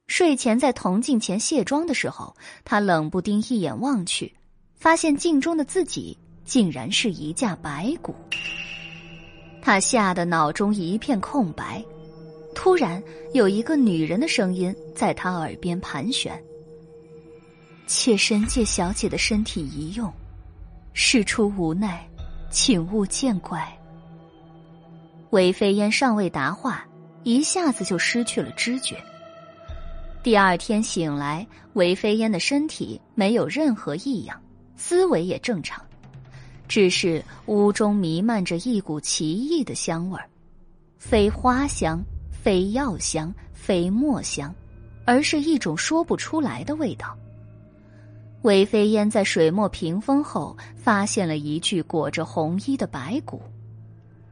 [0.08, 4.36] 睡前在铜镜前卸妆的时候，他冷不丁一眼望去，
[4.74, 8.14] 发现镜中的自己竟然是一架白骨。
[9.62, 11.82] 他吓得脑中一片空白。
[12.60, 13.00] 突然，
[13.34, 16.36] 有一个女人的声音在他耳边盘旋
[17.86, 20.12] ：“妾身借小姐的身体一用，
[20.92, 22.04] 事出无奈，
[22.50, 23.64] 请勿见怪。”
[25.30, 26.84] 韦飞烟尚未答话，
[27.22, 28.96] 一下子就失去了知觉。
[30.24, 34.36] 第二天醒来，韦飞烟的身体没有任何异样，
[34.76, 35.80] 思维也正常，
[36.66, 40.28] 只是屋中弥漫着一股奇异的香味儿，
[40.98, 42.02] 非花香，
[42.48, 44.54] 非药香，非墨香，
[45.04, 47.14] 而是一种说不出来的味道。
[48.40, 53.42] 韦飞烟在水墨屏风后发现了一具裹着红衣的白骨。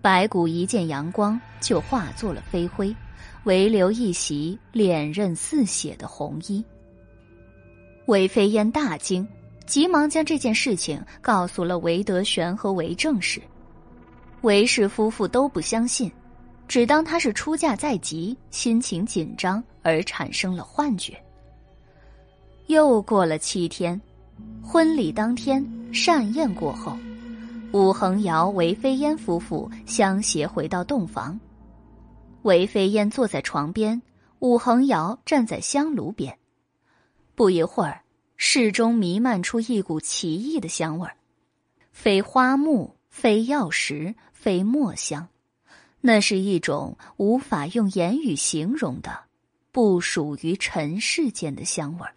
[0.01, 2.97] 白骨一见阳光，就化作了飞灰，
[3.45, 6.65] 唯留一袭脸刃似血的红衣。
[8.07, 9.29] 韦飞烟大惊，
[9.67, 13.43] 急忙将这件事情告诉了韦德玄和韦正氏。
[14.41, 16.11] 韦氏夫妇都不相信，
[16.69, 21.17] 只当他是出嫁在即，心情紧张而产生了幻觉。
[22.67, 24.01] 又过了七天，
[24.63, 26.97] 婚礼当天，膳宴过后。
[27.73, 31.39] 武恒瑶、韦飞燕夫妇相携回到洞房，
[32.43, 34.01] 韦飞燕坐在床边，
[34.39, 36.37] 武恒瑶站在香炉边。
[37.35, 38.01] 不一会儿，
[38.37, 41.17] 室中弥漫出一股奇异的香味儿，
[41.93, 45.29] 非花木，非药石，非墨香，
[46.07, 49.25] 那是一种无法用言语形容的，
[49.73, 52.15] 不属于尘世间的香味儿。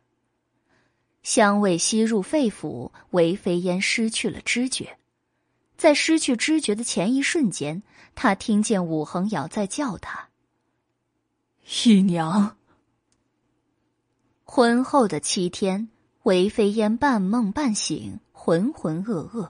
[1.23, 4.99] 香味吸入肺腑，韦飞烟失去了知觉。
[5.75, 7.81] 在失去知觉的前一瞬间，
[8.13, 10.29] 他听见武恒瑶在叫他
[11.83, 12.57] “姨娘”。
[14.45, 15.89] 婚后的七天，
[16.23, 19.49] 韦飞烟半梦半醒，浑浑噩噩。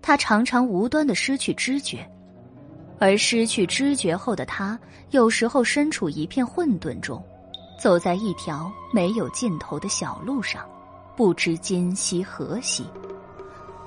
[0.00, 2.08] 他常常无端的失去知觉，
[3.00, 4.78] 而失去知觉后的他，
[5.10, 7.22] 有时候身处一片混沌中，
[7.80, 10.64] 走在一条没有尽头的小路上，
[11.16, 12.84] 不知今夕何夕。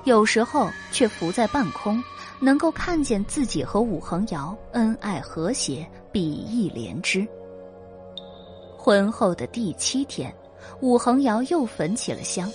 [0.04, 2.02] 有时候却浮在半空，
[2.40, 7.26] 能够看见自己和武恒瑶恩爱和谐，比翼连枝。
[8.76, 10.34] 婚后的第七天，
[10.80, 12.50] 武恒瑶又焚起了香，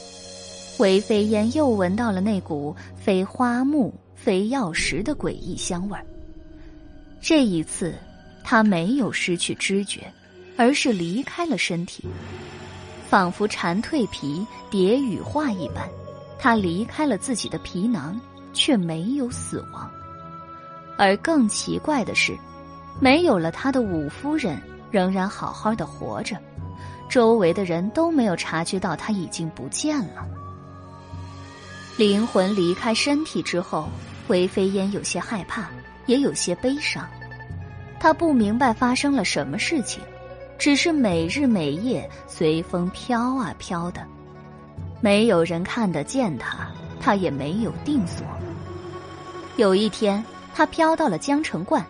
[0.80, 6.06] 韦飞烟又闻到了那股非花木非药石的诡异香味儿。
[7.28, 7.94] 这一次，
[8.42, 10.10] 他没有失去知觉，
[10.56, 12.06] 而是离开了身体，
[13.10, 15.86] 仿佛蝉蜕皮，蝶羽化一般。
[16.40, 18.18] 他离开了自己的皮囊，
[18.54, 19.92] 却没有死亡。
[20.98, 22.34] 而更奇怪的是，
[23.02, 24.58] 没有了他的五夫人
[24.90, 26.38] 仍然好好的活着，
[27.10, 30.26] 周围的人都没有察觉到他已经不见了。
[31.98, 33.90] 灵魂离开身体之后，
[34.30, 35.68] 韦飞烟有些害怕，
[36.06, 37.06] 也有些悲伤。
[38.00, 40.02] 他不明白发生了什么事情，
[40.58, 44.06] 只是每日每夜随风飘啊飘的。
[45.02, 46.70] 没有人看得见他，
[47.00, 48.26] 他也没有定所。
[49.56, 51.86] 有一天，他飘到了江城观，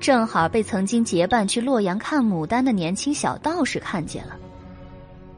[0.00, 4.36] 正好被曾经结伴去洛阳看牡丹的年轻小道士看见了。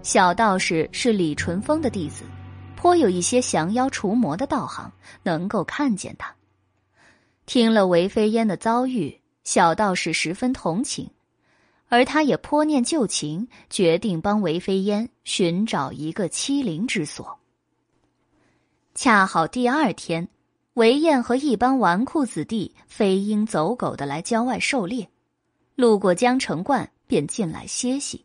[0.02, 2.24] 小道士是李淳风的弟子，
[2.76, 4.92] 颇有一些降妖除魔的道行，
[5.22, 6.34] 能够看见他。
[7.46, 11.10] 听了韦飞烟的遭遇，小道士十分同情。
[11.88, 17.38] 而他也颇念旧情，决定帮韦飞烟寻找一个栖灵之所。
[18.94, 20.28] 恰好第二天，
[20.72, 25.08] 韦燕和一帮纨绔子弟飞鹰走狗的来郊外狩猎，
[25.76, 28.24] 路过江城观，便进来歇息。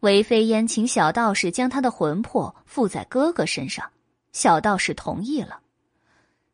[0.00, 3.90] 韦飞烟请小道士将他的魂魄附在哥哥身上，
[4.32, 5.60] 小道士同意了。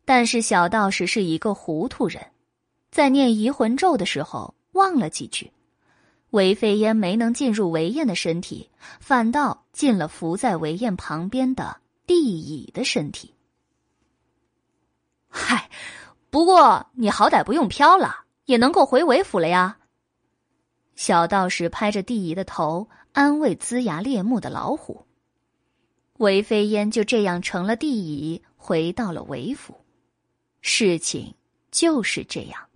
[0.04, 2.24] 但是小道士是一个糊涂人，
[2.92, 5.50] 在念移魂咒的时候忘了几句。
[6.30, 13.34] 韦飞烟没能进入韦燕的身体，反倒进了伏在韦燕旁边的地乙的身体。
[15.28, 15.70] 嗨，
[16.30, 19.78] 不过你好歹不用飘了，也能够回韦府了呀。
[20.94, 25.06] 小道士拍着地乙的头，安慰龇牙咧目的老虎。
[26.18, 29.74] 韦飞烟就这样成了地乙，回到了韦府。
[30.60, 31.34] 事情
[31.70, 32.68] 就是这样。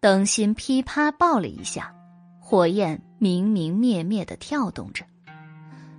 [0.00, 1.92] 灯芯噼啪爆了一下，
[2.38, 5.04] 火焰明明灭灭的跳动着。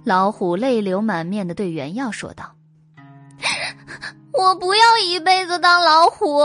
[0.06, 2.56] 老虎泪流满面的对袁耀说道
[4.32, 6.40] ：“我不要一辈子当老虎，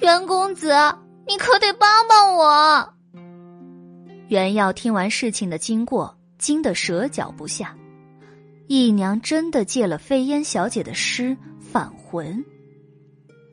[0.00, 0.72] 袁公子，
[1.26, 2.94] 你可得帮帮我。”
[4.28, 7.76] 袁耀听完事情的经过，惊得舌脚不下。
[8.68, 12.42] 姨娘真的借了飞烟小姐的诗返魂。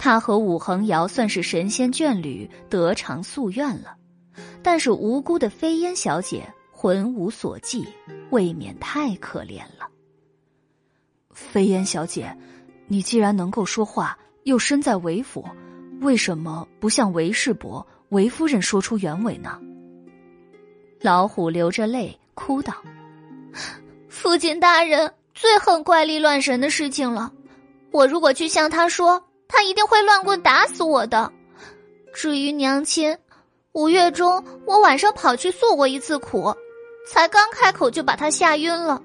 [0.08, 3.98] 他和武恒瑶算是神仙眷侣，得偿夙愿了。
[4.64, 7.86] 但是无辜的飞烟小姐魂无所寄，
[8.30, 9.90] 未免太可怜了。
[11.34, 12.38] 飞烟小姐，
[12.88, 15.46] 你既然能够说话，又身在韦府，
[16.00, 19.60] 为什么不向韦世伯、韦夫人说出原委呢？
[21.02, 22.74] 老虎流着泪哭道
[24.08, 27.34] ：“父亲大人最恨怪力乱神的事情了，
[27.92, 31.32] 我如果去向他说，他一定会乱棍打死我的。
[32.14, 33.18] 至于娘亲，
[33.74, 36.54] 五月中我晚上跑去诉过一次苦，
[37.10, 39.02] 才刚开口就把他吓晕了，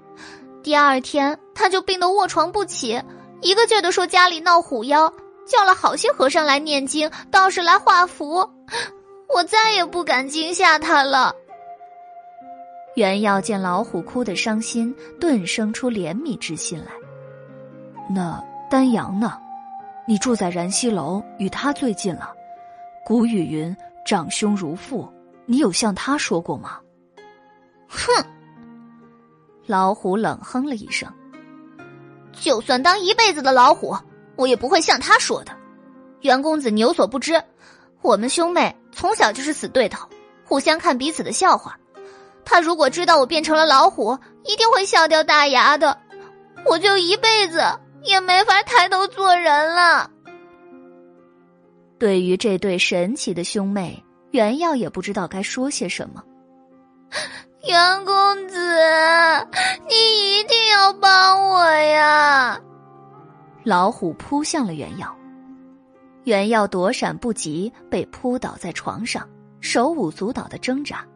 [0.62, 3.00] 第二天他就病得卧床不起。”
[3.42, 5.12] 一个劲儿的说家里闹虎妖，
[5.44, 8.48] 叫了好些和尚来念经，道士来画符，
[9.34, 11.34] 我再也不敢惊吓他了。
[12.94, 16.92] 袁耀见老虎哭得伤心，顿生出怜悯之心来。
[18.14, 18.40] 那
[18.70, 19.41] 丹阳呢？
[20.06, 22.32] 你住在燃溪楼，与他最近了。
[23.05, 25.12] 古语云：“长兄如父。”
[25.44, 26.78] 你有向他说过吗？
[27.89, 28.24] 哼！
[29.66, 31.12] 老虎冷哼了一声。
[32.32, 33.97] 就算当一辈子的老虎，
[34.36, 35.52] 我也不会向他说的。
[36.20, 37.42] 袁公子，你有所不知，
[38.02, 40.08] 我们兄妹从小就是死对头，
[40.44, 41.76] 互相看彼此的笑话。
[42.44, 45.98] 他如果知道我变成了老虎，一定会笑掉大牙的。
[46.64, 47.62] 我就一辈子
[48.05, 50.10] 也没法抬头做人了。
[51.98, 56.22] 对于这对神奇的兄妹，袁耀也不知道该说些什么。
[57.68, 58.58] 袁公子，
[59.89, 62.60] 你一定要帮我呀！
[63.62, 65.16] 老虎扑向了袁耀，
[66.24, 69.28] 袁耀躲闪不及，被扑倒在床上，
[69.60, 71.06] 手舞足蹈的挣扎。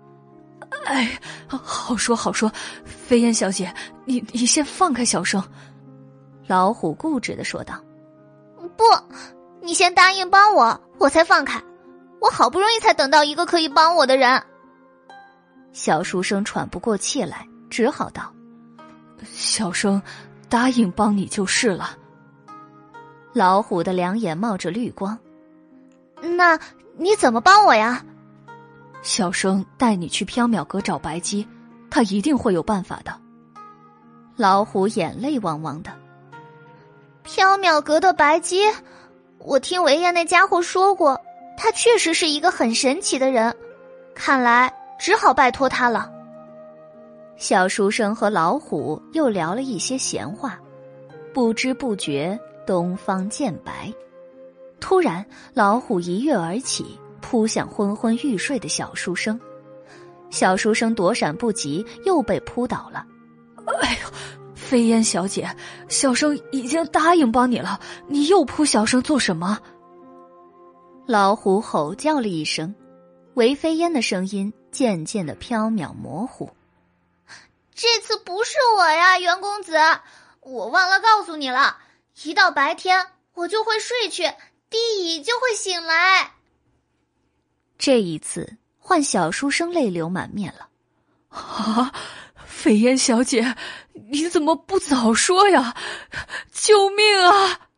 [0.85, 2.49] 哎，好说好说，
[2.85, 3.75] 飞燕小姐，
[4.05, 5.43] 你你先放开小生。
[6.47, 7.81] 老虎固执的说道
[8.77, 8.85] ：“不，
[9.61, 11.63] 你先答应帮我，我才放开。
[12.21, 14.43] 我好不容易才等到一个可以帮我的人。”
[15.73, 18.33] 小书生喘不过气来，只好道
[19.25, 20.01] ：“小生
[20.49, 21.97] 答应帮你就是了。”
[23.35, 25.19] 老虎的两眼冒着绿光
[26.37, 26.59] ，“那
[26.97, 28.05] 你怎么帮我呀？”
[29.03, 31.47] 小生带你去缥缈阁找白姬，
[31.91, 33.15] 他一定会有办法的。
[34.37, 35.91] 老虎眼泪汪汪的。
[37.27, 38.63] 缥缈阁的白姬，
[39.39, 41.21] 我听维燕那家伙说过，
[41.59, 43.55] 他确实是一个很神奇的人，
[44.15, 44.73] 看来。
[44.99, 46.11] 只好拜托他了。
[47.37, 50.59] 小书生和老虎又聊了一些闲话，
[51.35, 53.93] 不知不觉东方渐白。
[54.81, 55.23] 突然，
[55.53, 59.39] 老虎一跃而起，扑向昏昏欲睡的小书生。
[60.31, 63.05] 小书生躲闪不及，又被扑倒了。
[63.83, 64.09] 哎呦，
[64.67, 65.57] 飞烟小姐，
[65.89, 69.59] 小生已经答应帮你了，你又扑小生做什么？
[71.07, 72.75] 老虎吼叫了一声，
[73.35, 74.53] 韦飞烟的声音。
[74.73, 76.51] 渐渐的飘渺模糊。
[77.75, 79.75] 这次不是我呀，袁公子，
[80.43, 81.79] 我忘了告诉你了。
[82.25, 84.25] 一到白天，我就会睡去，
[84.69, 86.33] 地乙就会醒来。
[87.79, 90.69] 这一次，换小书生泪流满面了。
[91.31, 91.91] 啊，
[92.45, 93.57] 飞燕小姐，
[94.11, 95.77] 你怎么不早说呀？
[96.53, 97.69] 救命啊！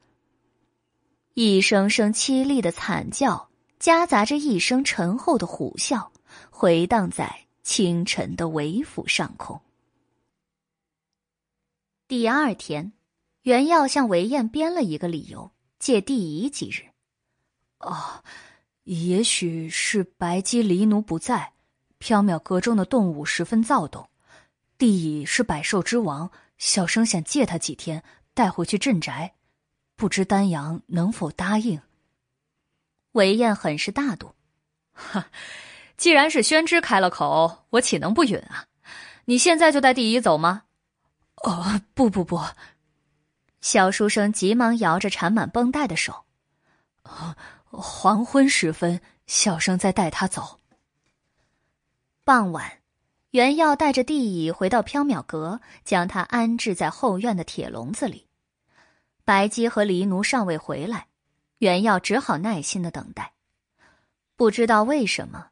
[1.35, 3.49] 一声声凄厉的惨叫，
[3.79, 6.09] 夹杂着一声沉厚的虎啸。
[6.51, 9.61] 回荡在清晨的韦府上空。
[12.09, 12.93] 第二天，
[13.43, 16.83] 袁耀向韦燕编了一个理由，借地仪几日。
[17.79, 18.25] 哦，
[18.83, 21.53] 也许是白姬离奴不在，
[22.01, 24.08] 缥缈阁中的动物十分躁动。
[24.79, 29.35] 地乙是百兽之王，小生想借他几天，带回去镇宅，
[29.97, 31.83] 不知丹阳能否答应？
[33.13, 34.37] 韦燕很是大度，
[34.93, 35.31] 哈。
[35.97, 38.67] 既然是宣之开了口，我岂能不允啊？
[39.25, 40.63] 你现在就带帝乙走吗？
[41.43, 42.41] 哦，不不不！
[43.61, 46.25] 小书生急忙摇着缠满绷带的手。
[47.03, 50.61] 黄昏时分，小生再带他走。
[52.23, 52.79] 傍晚，
[53.31, 58.27] 袁耀带着地乙回到缥缈阁，将他安置在后院的铁笼子里。
[59.25, 61.09] 白姬和黎奴尚未回来，
[61.59, 63.35] 袁耀只好耐心的等待。
[64.37, 65.49] 不知道为什么。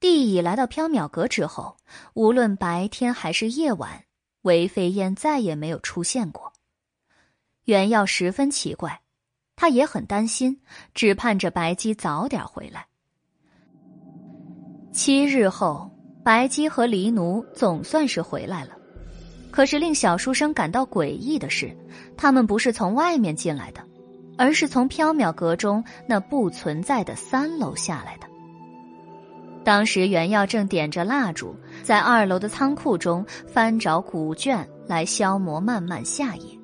[0.00, 1.76] 地乙来到缥缈阁之后，
[2.14, 4.06] 无论白天还是夜晚，
[4.42, 6.54] 韦飞燕再也没有出现过。
[7.64, 9.02] 袁耀十分奇怪，
[9.56, 10.62] 他也很担心，
[10.94, 12.86] 只盼着白姬早点回来。
[14.90, 18.70] 七日后，白姬和黎奴总算是回来了。
[19.50, 21.76] 可是令小书生感到诡异的是，
[22.16, 23.80] 他们不是从外面进来的，
[24.38, 28.26] 而是从缥缈阁中那不存在的三楼下来的。
[29.64, 36.58] 当时袁耀正点着蜡烛，在二楼的仓库中翻找古卷来消磨漫漫夏夜。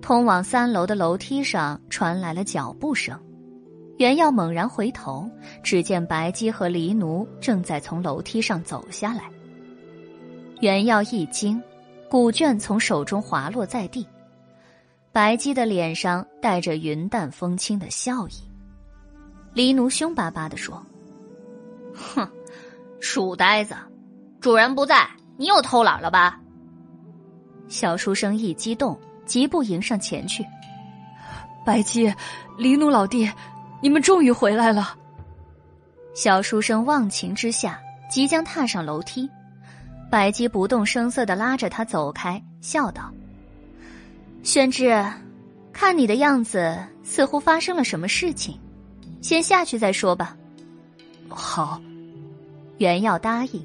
[0.00, 3.18] 通往三楼的楼梯上传来了脚步声。
[3.98, 5.28] 袁耀猛然回头，
[5.60, 9.24] 只见白姬和黎奴正在从楼梯上走下来。
[10.60, 11.60] 袁耀一惊，
[12.08, 14.06] 古卷从手中滑落在地。
[15.10, 18.34] 白姬的脸上带着云淡风轻的笑意。
[19.52, 20.80] 黎奴凶巴巴的说
[21.92, 22.28] ：“哼，
[23.00, 23.74] 书呆子，
[24.40, 26.40] 主人不在，你又偷懒了吧？”
[27.66, 28.96] 小书生一激动，
[29.26, 30.46] 疾步迎上前去。
[31.66, 32.14] 白姬，
[32.56, 33.28] 黎奴老弟，
[33.80, 34.96] 你们终于回来了。
[36.14, 39.28] 小书生忘情之下，即将踏上楼梯。
[40.10, 43.12] 白姬不动声色的拉着他走开，笑道
[44.42, 45.04] ：“宣之，
[45.72, 48.58] 看你的样子，似乎发生了什么事情，
[49.20, 50.36] 先下去再说吧。”
[51.28, 51.80] 好，
[52.78, 53.64] 袁耀答应。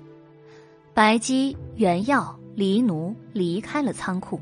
[0.93, 4.39] 白姬、袁耀、黎奴离开了仓库，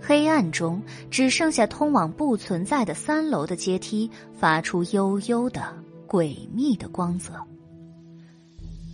[0.00, 5.62] 黑暗中只剩下通往不存在的三楼的阶梯，发出幽幽的、
[6.06, 7.32] 诡秘的光泽。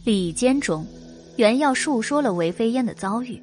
[0.05, 0.87] 里间中。
[1.37, 3.43] 袁耀述说了韦飞烟的遭遇，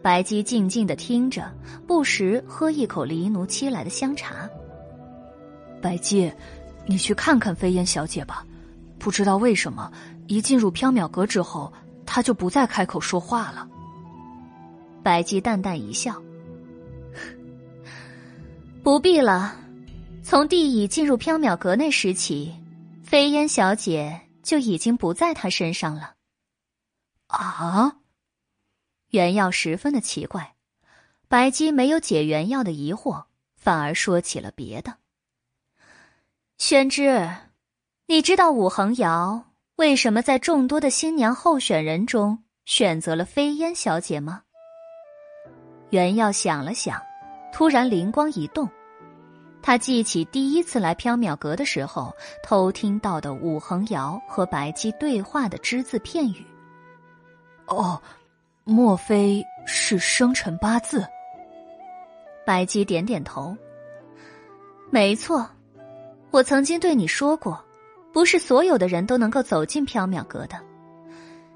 [0.00, 1.52] 白姬静静的听着，
[1.86, 4.48] 不时喝一口黎奴沏来的香茶。
[5.82, 6.32] 白姬，
[6.86, 8.46] 你去看看飞烟小姐吧，
[8.98, 9.92] 不知道为什么，
[10.26, 11.70] 一进入缥缈阁之后，
[12.06, 13.68] 她就不再开口说话了。
[15.02, 16.14] 白姬淡淡一笑
[18.86, 19.56] ：“不必了，
[20.22, 22.54] 从帝乙进入缥缈阁那时起，
[23.02, 26.14] 飞烟小姐就已经不在他身上了。”
[27.26, 27.96] 啊！
[29.10, 30.54] 原耀十分的奇怪，
[31.26, 33.24] 白姬没有解原耀的疑惑，
[33.56, 34.98] 反而说起了别的。
[36.56, 37.28] 宣之，
[38.06, 44.44] 你知道武恒瑶为什么在众多的新娘候选人中选择了飞烟小姐吗？
[45.90, 47.02] 原耀想了想，
[47.52, 48.68] 突然灵光一动，
[49.62, 56.44] 他记起第一次来缥缈阁的时候偷听到的武恒瑶和白姬对话的只字片语。
[57.66, 58.00] 哦，
[58.64, 61.06] 莫非是生辰八字？
[62.44, 63.56] 白姬点点头。
[64.88, 65.48] 没错，
[66.30, 67.60] 我曾经对你说过，
[68.12, 70.56] 不是所有的人都能够走进缥缈阁的，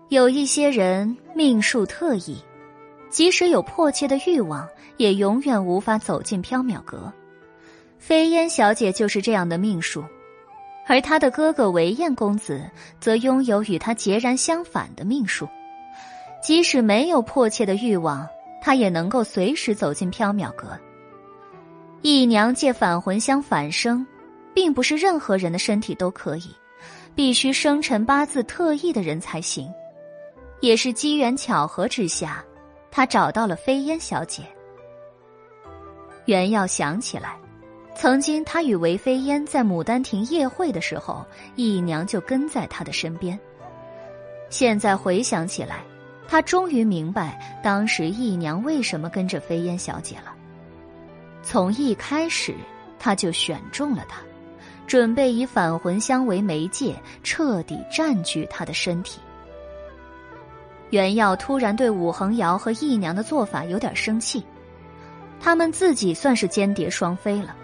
[0.08, 2.42] 有一些人命数特异，
[3.10, 4.66] 即使有迫切的欲望，
[4.96, 7.12] 也永远无法走进缥缈阁。
[7.98, 10.04] 飞烟小姐就是这样的命数，
[10.86, 12.62] 而她的哥哥韦燕公子
[13.00, 15.48] 则拥有与她截然相反的命数。
[16.42, 18.26] 即使没有迫切的欲望，
[18.62, 20.68] 他也能够随时走进缥缈阁。
[22.00, 24.06] 姨娘借返魂香返生，
[24.54, 26.54] 并不是任何人的身体都可以，
[27.14, 29.70] 必须生辰八字特异的人才行。
[30.60, 32.42] 也是机缘巧合之下，
[32.90, 34.42] 他找到了飞烟小姐。
[36.26, 37.36] 袁耀想起来，
[37.94, 41.24] 曾经他与韦飞烟在牡丹亭夜会的时候，
[41.56, 43.38] 姨娘就跟在他的身边。
[44.48, 45.84] 现在回想起来。
[46.32, 50.32] 他终于明白当时义娘为什么跟着飞烟小姐了。
[51.42, 52.54] 从一开始，
[53.00, 54.20] 他就选中了她，
[54.86, 56.94] 准备以返魂香为媒介，
[57.24, 59.20] 彻底占据她的身体。
[60.90, 64.44] 袁耀突然对武恒瑶和义娘的做法有点生气，
[65.40, 67.56] 他们自己算是间谍双飞了，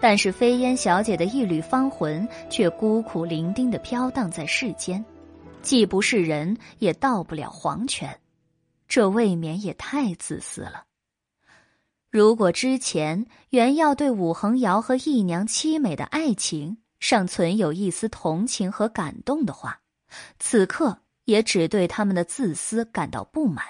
[0.00, 5.04] 但是飞烟小姐的一缕芳魂却孤苦伶仃的飘荡在世间。
[5.60, 8.20] 既不是人，也到不了黄泉，
[8.86, 10.84] 这未免也太自私了。
[12.10, 19.80] 如果之前原要对武恒瑶和义娘凄美的爱情尚存有一丝同情和感动的话，
[20.38, 23.62] 此刻也只对他们的自私感到不满。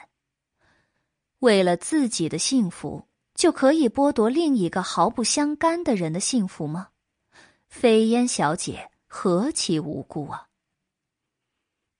[1.40, 6.90] 为了自己的幸福，就可以剥夺另一个毫不相干的人的幸福吗？
[7.66, 10.46] 飞烟小姐何其无辜啊！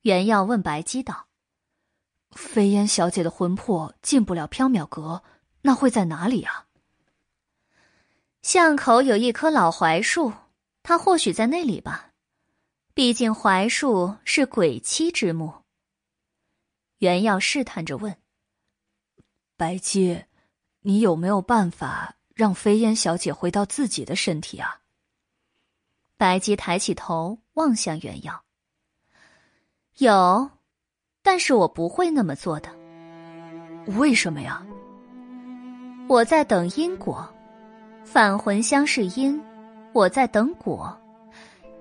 [0.02, 1.26] 袁耀问白姬道
[2.30, 5.24] ：“飞烟小姐的魂魄进不了缥缈阁，
[5.62, 6.66] 那会在哪里啊？”
[8.42, 10.32] 巷口有一棵老槐树，
[10.84, 12.07] 她或许在那里吧。
[12.99, 15.52] 毕竟槐树是鬼妻之木。
[16.99, 18.17] 袁耀试探着问
[19.57, 20.25] ：“白姬，
[20.81, 24.81] 你有没有办法让飞烟小姐回到自己的身体啊？”
[26.18, 28.43] 白姬抬起头望向袁耀。
[29.99, 30.51] 有，
[31.23, 32.68] 但是我不会那么做的。
[33.97, 34.67] 为什么呀？
[36.09, 37.33] 我在等因果，
[38.05, 39.41] 返魂香是因，
[39.93, 41.01] 我在等果，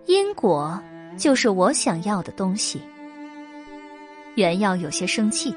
[0.05, 0.79] 因果
[1.17, 2.81] 就是我想要的东西。
[4.35, 5.55] 袁耀有些生气，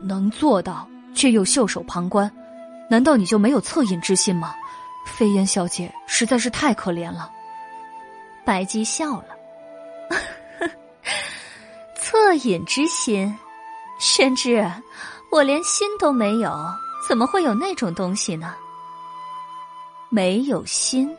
[0.00, 2.30] 能做到却又袖手旁观，
[2.90, 4.54] 难道你就没有恻隐之心吗？
[5.06, 7.30] 飞燕小姐实在是太可怜了。
[8.44, 9.28] 白姬笑了，
[12.00, 13.36] 恻隐之心，
[14.00, 14.68] 宣之，
[15.30, 16.52] 我连心都没有，
[17.08, 18.54] 怎么会有那种东西呢？
[20.08, 21.16] 没有心，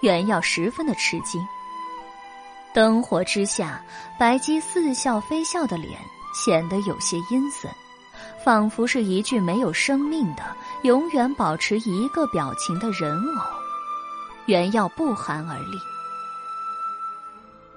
[0.00, 1.40] 原耀十分的吃惊。
[2.76, 3.82] 灯火之下，
[4.18, 5.98] 白姬似笑非笑的脸
[6.34, 7.70] 显得有些阴森，
[8.44, 10.42] 仿佛是一具没有生命的、
[10.82, 13.42] 永远保持一个表情的人偶。
[14.44, 15.78] 原耀不寒而栗。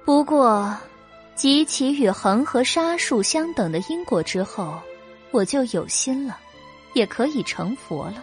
[0.03, 0.75] 不过，
[1.33, 4.77] 集齐与恒河沙数相等的因果之后，
[5.31, 6.37] 我就有心了，
[6.91, 8.21] 也可以成佛了。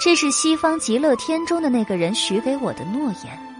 [0.00, 3.51] 这是西方极乐天中的那个人许给我的诺言。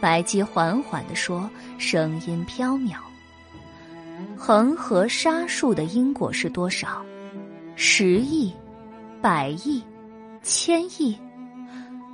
[0.00, 2.96] 白姬缓缓的说，声音飘渺。
[4.36, 7.04] 恒河沙数的因果是多少？
[7.74, 8.52] 十亿、
[9.20, 9.82] 百亿、
[10.42, 11.18] 千亿，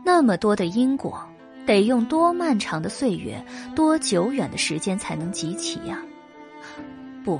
[0.04, 1.20] 那么多的因果，
[1.66, 3.44] 得用多漫长的岁月、
[3.74, 5.98] 多久远的时间才能集齐呀？
[7.24, 7.38] 不，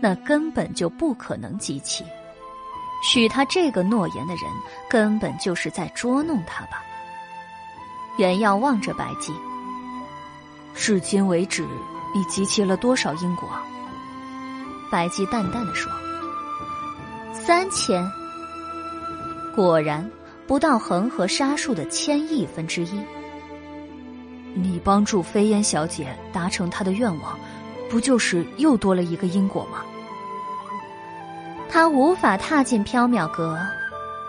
[0.00, 2.04] 那根本就不可能集齐。
[3.02, 4.44] 许他这个诺言的人，
[4.88, 6.82] 根本就是在捉弄他吧。
[8.18, 9.32] 袁耀望着白姬，
[10.74, 11.66] 至今为止，
[12.14, 13.48] 你集齐了多少因果？
[14.90, 15.92] 白姬淡淡的说
[17.34, 18.02] ：“三千。”
[19.54, 20.08] 果然，
[20.46, 23.00] 不到恒河沙数的千亿分之一。
[24.54, 27.38] 你帮助飞烟小姐达成她的愿望，
[27.90, 29.80] 不就是又多了一个因果吗？
[31.68, 33.58] 她无法踏进缥缈阁，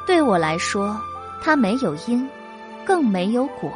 [0.05, 0.99] 对我来说，
[1.41, 2.27] 她没有因。
[2.87, 3.69] 更没有果。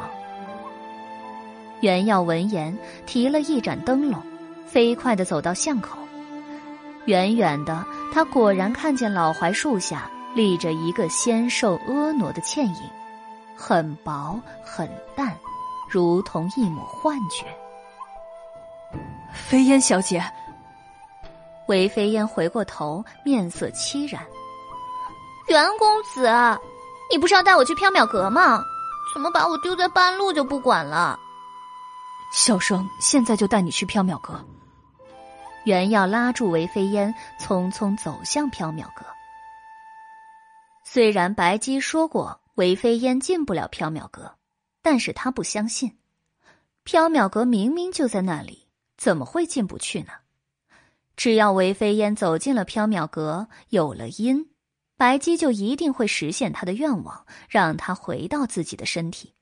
[1.81, 4.23] 袁耀闻言，提了一盏灯笼，
[4.65, 5.98] 飞快的走到巷口。
[7.06, 12.75] 远远的，他果然看见老槐树下立着一个纤瘦婀娜的倩影，
[13.57, 15.35] 很薄很淡，
[15.90, 17.45] 如同一抹幻觉。
[19.33, 20.23] 飞烟小姐，
[21.67, 24.23] 韦飞燕回过头，面色凄然。
[25.48, 26.30] 袁公子，
[27.11, 28.64] 你不是要带我去缥缈阁吗？
[29.14, 31.19] 怎么把我丢在半路就不管了？
[32.33, 34.45] 小生现在就带你去缥缈阁。
[35.65, 39.06] 原要拉住韦飞烟，匆匆走向缥缈阁。
[40.83, 44.35] 虽然白姬说过韦飞烟进不了缥缈阁，
[44.81, 45.98] 但是他不相信。
[46.85, 48.67] 缥缈阁明明就在那里，
[48.98, 50.14] 怎么会进不去呢？
[51.15, 54.50] 只要韦飞烟走进了缥缈阁，有了因。
[55.01, 59.33] 白姬就一定会实现他的愿望，让他回到自己的身体。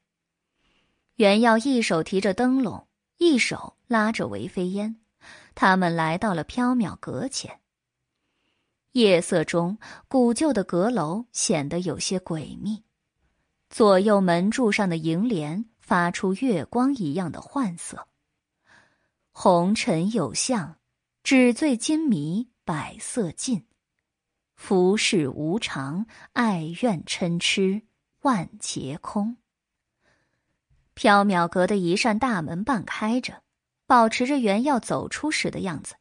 [1.15, 5.01] 袁耀一手提着灯笼，一手拉着韦飞烟，
[5.55, 7.59] 他们来到了缥缈阁前。
[8.93, 12.85] 夜色中，古旧的阁楼显得有些诡秘，
[13.69, 18.07] 左右门柱上的楹联发出月光一样的幻色。
[19.33, 20.77] 红尘有相，
[21.21, 23.65] 纸醉金迷，百色尽。
[24.59, 27.83] 浮世无常，爱怨嗔痴
[28.23, 29.37] 万劫空。
[30.93, 33.41] 缥缈阁的一扇大门半开着，
[33.87, 35.95] 保持着原要走出时的样子。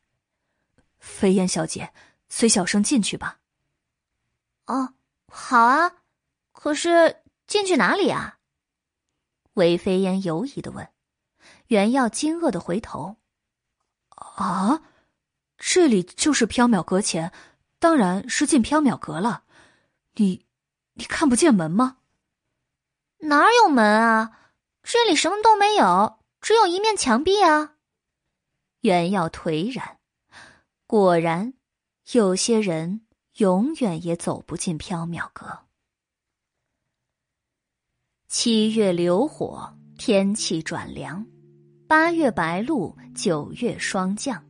[0.98, 1.94] 飞燕小姐，
[2.28, 3.38] 随小生进去吧。
[4.66, 4.92] 哦，
[5.28, 5.92] 好啊。
[6.50, 8.38] 可是进去哪里啊？
[9.54, 10.88] 韦飞燕犹疑的问。
[11.68, 13.18] 原耀惊愕的回头。
[14.08, 14.82] 啊，
[15.56, 17.32] 这里就是缥缈阁前。
[17.78, 19.44] 当然是进缥缈阁了，
[20.14, 20.46] 你，
[20.94, 21.98] 你看不见门吗？
[23.18, 24.32] 哪有门啊？
[24.82, 27.74] 这里什么都没有，只有一面墙壁啊！
[28.80, 29.98] 袁耀颓然，
[30.86, 31.52] 果然，
[32.12, 35.66] 有些人永远也走不进缥缈阁。
[38.28, 41.24] 七月流火，天气转凉；
[41.86, 44.47] 八月白露，九月霜降。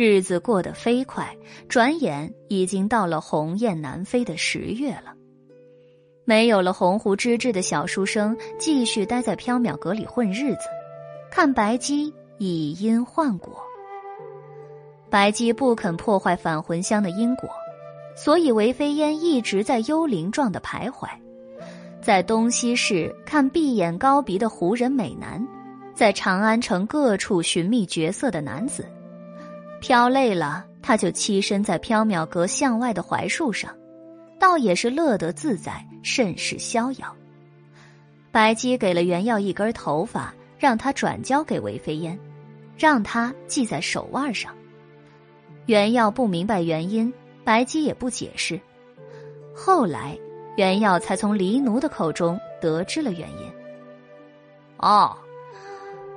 [0.00, 1.36] 日子过得飞快，
[1.68, 5.12] 转眼已经到了鸿雁南飞的十月了。
[6.24, 10.60] 没有了鸿鹄之志的小书生，继续待在缥缈阁里混日子，
[11.30, 13.62] 看白姬以因换果。
[15.10, 17.50] 白姬不肯破坏返魂香的因果，
[18.16, 21.10] 所以韦飞烟一直在幽灵状的徘徊，
[22.00, 25.46] 在东西市看闭眼高鼻的胡人美男，
[25.94, 28.86] 在长安城各处寻觅绝色的男子。
[29.80, 33.74] 飘累了，他就栖身在缥缈阁巷外的槐树上，
[34.38, 37.16] 倒也是乐得自在，甚是逍遥。
[38.30, 42.18] 白姬给了袁耀一根头发，让他转交给韦飞烟，
[42.76, 44.54] 让他系在手腕上。
[45.66, 48.60] 袁耀不明白原因，白姬也不解释。
[49.54, 50.16] 后来，
[50.56, 53.52] 袁耀才从黎奴的口中得知了原因。
[54.76, 55.16] 哦，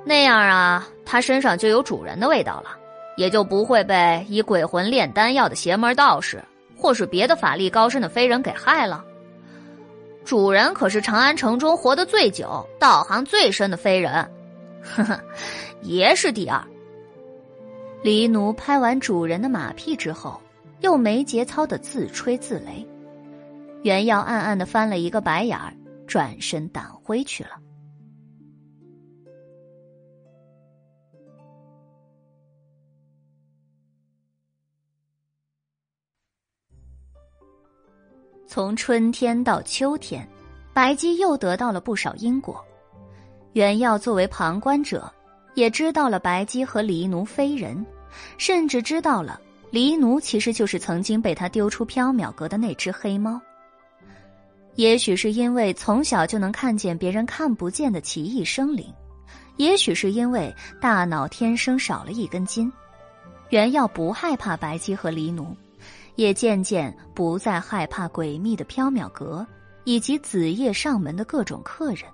[0.04, 2.78] 那样啊，他身上就有主人的味道了，
[3.16, 6.42] 也就不会被以鬼魂炼丹药的邪门道士
[6.76, 9.04] 或是别的法力高深的飞人给害了。
[10.24, 14.12] 主人可是长安城中活得最久、道行最深的飞人，
[14.82, 15.20] 呵呵，
[15.82, 16.62] 爷是第二。
[18.02, 20.40] 黎奴拍完主人的马屁之后，
[20.80, 22.86] 又没节操的自吹自擂。
[23.82, 25.74] 袁耀暗暗的翻了一个白眼儿，
[26.06, 27.50] 转身掸灰去了。
[38.54, 40.24] 从春天到秋天，
[40.72, 42.64] 白姬又得到了不少因果。
[43.52, 45.12] 袁耀作为旁观者，
[45.54, 47.84] 也知道了白姬和黎奴非人，
[48.38, 49.40] 甚至知道了
[49.72, 53.40] 黎奴其实就是曾经被他丢出缥缈阁的那只黑猫。
[54.76, 58.86] 也许是因为从小就能看见别人看不见的奇异生灵，
[59.56, 62.72] 也许是因为大脑天生少了一根筋，
[63.48, 65.56] 袁耀不害怕白姬和黎奴。
[66.16, 69.46] 也渐渐不再害怕诡秘的缥缈阁
[69.84, 72.04] 以及子夜上门的各种客人，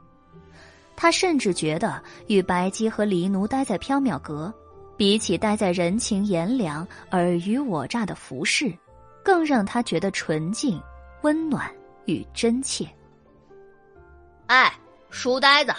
[0.96, 4.52] 他甚至觉得与白姬和黎奴待在缥缈阁，
[4.96, 8.72] 比起待在人情炎凉、尔虞我诈的服饰，
[9.22, 10.80] 更让他觉得纯净、
[11.22, 11.70] 温暖
[12.06, 12.88] 与真切。
[14.46, 14.72] 哎，
[15.10, 15.72] 书呆子，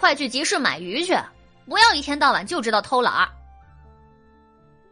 [0.00, 1.14] 快去集市买鱼去，
[1.66, 3.28] 不要一天到晚就知道偷懒儿。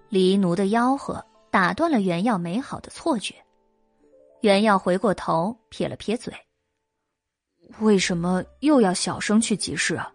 [0.08, 1.24] 黎奴的吆喝。
[1.54, 3.32] 打断了袁耀美好的错觉。
[4.40, 6.34] 袁耀回过头，撇了撇嘴
[7.78, 10.12] ：“为什么又要小生去集市啊？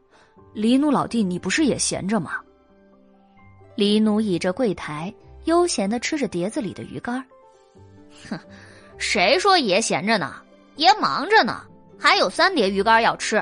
[0.54, 2.42] 黎奴老弟，你不是也闲着吗？”
[3.76, 5.14] 黎奴倚着柜台，
[5.46, 7.26] 悠闲的吃着碟子里的鱼干。
[8.30, 8.38] 哼，
[8.98, 10.44] 谁说爷闲着呢？
[10.76, 11.66] 爷忙着呢，
[11.98, 13.42] 还有三碟鱼干要吃。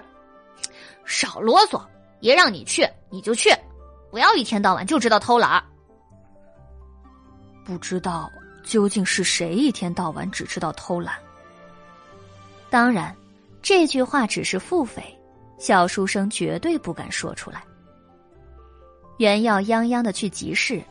[1.03, 1.83] 少啰嗦，
[2.19, 3.49] 爷让你去你就去，
[4.11, 5.63] 不要一天到晚就知道偷懒儿。
[7.67, 8.31] 不知道
[8.63, 11.15] 究竟是谁一天到晚只知道偷懒。
[12.69, 13.13] 当然，
[13.61, 15.01] 这句话只是腹诽，
[15.59, 17.61] 小书生绝对不敢说出来。
[19.17, 20.81] 袁耀泱泱的去集市，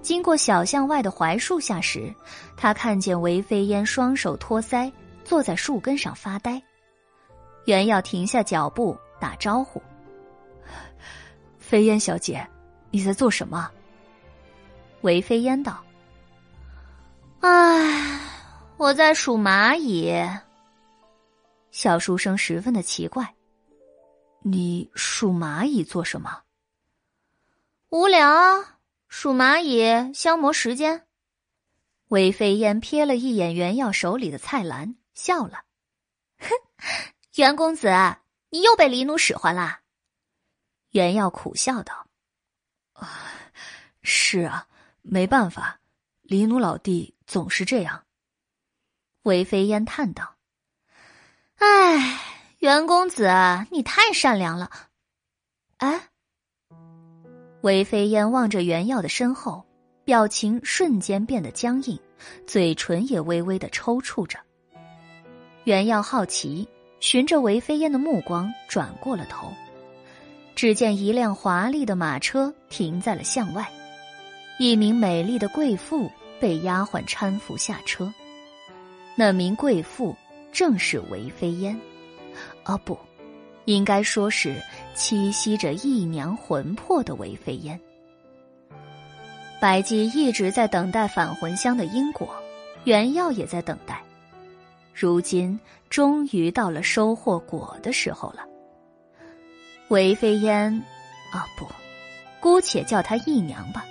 [0.00, 2.10] 经过小巷外的槐树下时，
[2.56, 4.90] 他看见韦飞烟双手托腮
[5.26, 6.62] 坐在树根上发呆。
[7.66, 9.82] 袁耀停下脚步打招呼
[11.60, 12.46] ：“飞烟小姐，
[12.90, 13.70] 你在做什么？”
[15.02, 15.83] 韦飞烟道。
[17.46, 18.20] 唉，
[18.78, 20.14] 我在数蚂蚁。
[21.70, 23.34] 小书生十分的奇怪
[24.40, 26.44] ：“你数蚂蚁做什么？”
[27.92, 28.64] 无聊，
[29.08, 31.06] 数蚂蚁消磨时间。
[32.08, 35.64] 韦飞燕瞥了一眼袁耀手里的菜篮，笑了
[36.40, 36.48] ：“哼，
[37.34, 37.90] 袁公子，
[38.48, 39.82] 你又被黎奴使唤啦？”
[40.92, 42.06] 袁耀苦笑道
[42.94, 43.20] ：“啊，
[44.00, 44.66] 是啊，
[45.02, 45.78] 没办法，
[46.22, 48.04] 黎奴老弟。”总是这样，
[49.22, 50.36] 韦飞烟叹道
[51.58, 52.20] ：“哎，
[52.58, 53.28] 袁公子，
[53.70, 54.70] 你太善良了。”
[55.78, 56.08] 哎，
[57.62, 59.64] 韦飞烟望着袁耀的身后，
[60.04, 61.98] 表情瞬间变得僵硬，
[62.46, 64.38] 嘴唇也微微的抽搐着。
[65.64, 66.68] 袁耀好奇，
[67.00, 69.50] 循着韦飞烟的目光转过了头，
[70.54, 73.66] 只见一辆华丽的马车停在了巷外，
[74.58, 76.10] 一名美丽的贵妇。
[76.40, 78.12] 被丫鬟搀扶下车，
[79.16, 80.14] 那名贵妇
[80.52, 81.78] 正是韦飞烟，
[82.64, 82.98] 哦不，
[83.64, 84.60] 应该说是
[84.94, 87.80] 栖息着义娘魂魄的韦飞烟。
[89.60, 92.28] 白姬一直在等待返魂香的因果，
[92.84, 94.02] 原药也在等待，
[94.92, 98.44] 如今终于到了收获果的时候了。
[99.88, 100.82] 韦飞烟，
[101.32, 101.66] 啊不，
[102.40, 103.84] 姑且叫她义娘吧。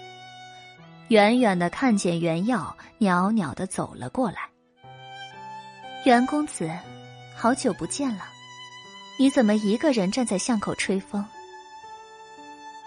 [1.14, 4.50] 远远的看见袁耀袅袅的走了过来。
[6.06, 6.67] 袁公子，
[7.35, 8.24] 好久不见了，
[9.19, 11.24] 你怎么一个人站在巷口吹风？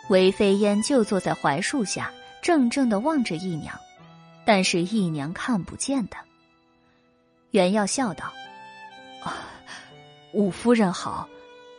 [0.08, 2.10] 韦飞烟就坐在槐树下，
[2.42, 3.78] 怔怔的望着姨娘，
[4.44, 6.16] 但是姨娘看不见的。
[7.52, 8.32] 袁耀笑道
[9.22, 9.38] ：“啊，
[10.32, 11.28] 五夫人好，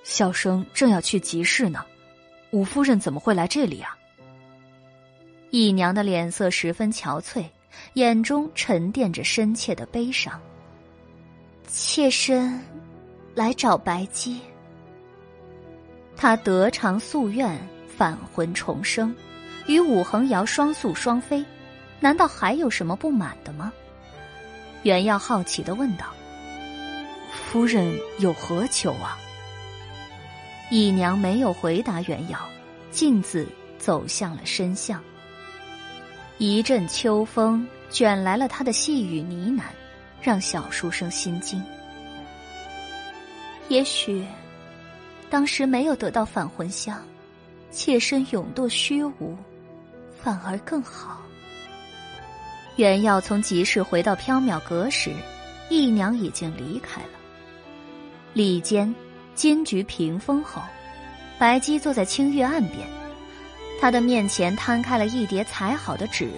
[0.06, 1.85] 小生正要去集市呢，
[2.51, 3.95] 五夫人怎么会来这里啊？”
[5.50, 7.45] 姨娘的脸色十分憔悴，
[7.93, 10.40] 眼中沉淀着深切的悲伤。
[11.67, 12.59] 妾身
[13.34, 14.40] 来找白姬。
[16.17, 19.16] 他得偿夙愿，返魂重生，
[19.67, 21.45] 与武恒瑶双宿双飞，
[22.00, 23.72] 难道还有什么不满的吗？
[24.84, 26.08] 袁耀好奇的问道
[27.32, 29.17] ：“夫人有何求啊？
[30.69, 32.40] 姨娘没有回答袁耀，
[32.92, 35.01] 径自走向了深巷。
[36.40, 39.64] 一阵秋风卷来了他的细语呢喃，
[40.22, 41.64] 让小书生心惊。
[43.69, 44.24] 也许，
[45.32, 47.01] 当时没有得到返魂香，
[47.72, 49.35] 妾身永堕虚无，
[50.16, 51.22] 反而更好。
[52.75, 55.11] 袁耀从集市回到缥缈阁时，
[55.69, 57.09] 姨娘已经离开了。
[58.33, 58.93] 里间，
[59.33, 60.61] 金菊屏风后，
[61.40, 62.88] 白姬坐在青玉案边，
[63.80, 66.31] 他的面前摊开了一叠裁好的纸，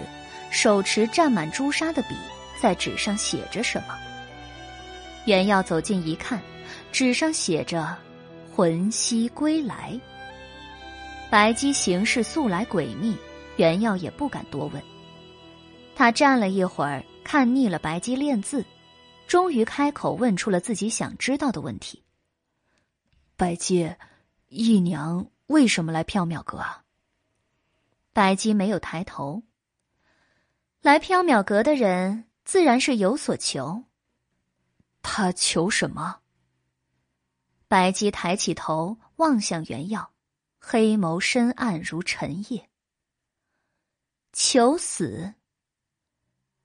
[0.52, 2.16] 手持蘸满朱砂的笔，
[2.62, 3.98] 在纸上写着什么。
[5.26, 6.42] 袁耀走近一看，
[6.92, 7.98] 纸上写着
[8.54, 10.00] “魂兮归来”。
[11.32, 13.16] 白姬行事素来诡秘，
[13.58, 14.82] 袁耀也不敢多问。
[15.96, 18.66] 他站了一会儿，看腻了白姬练字。
[19.28, 22.02] 终于开口问出了自己想知道的问题
[23.38, 23.94] ：“白姬，
[24.48, 26.82] 姨娘为什么来缥缈阁啊？”
[28.20, 29.44] 白姬没有抬头。
[30.82, 33.86] 来缥缈阁的人自然是有所求。
[35.02, 36.20] 他求什么？
[37.70, 40.12] 白姬抬起头望向袁耀，
[40.60, 42.70] 黑眸深暗如沉夜。
[44.34, 45.36] 求死。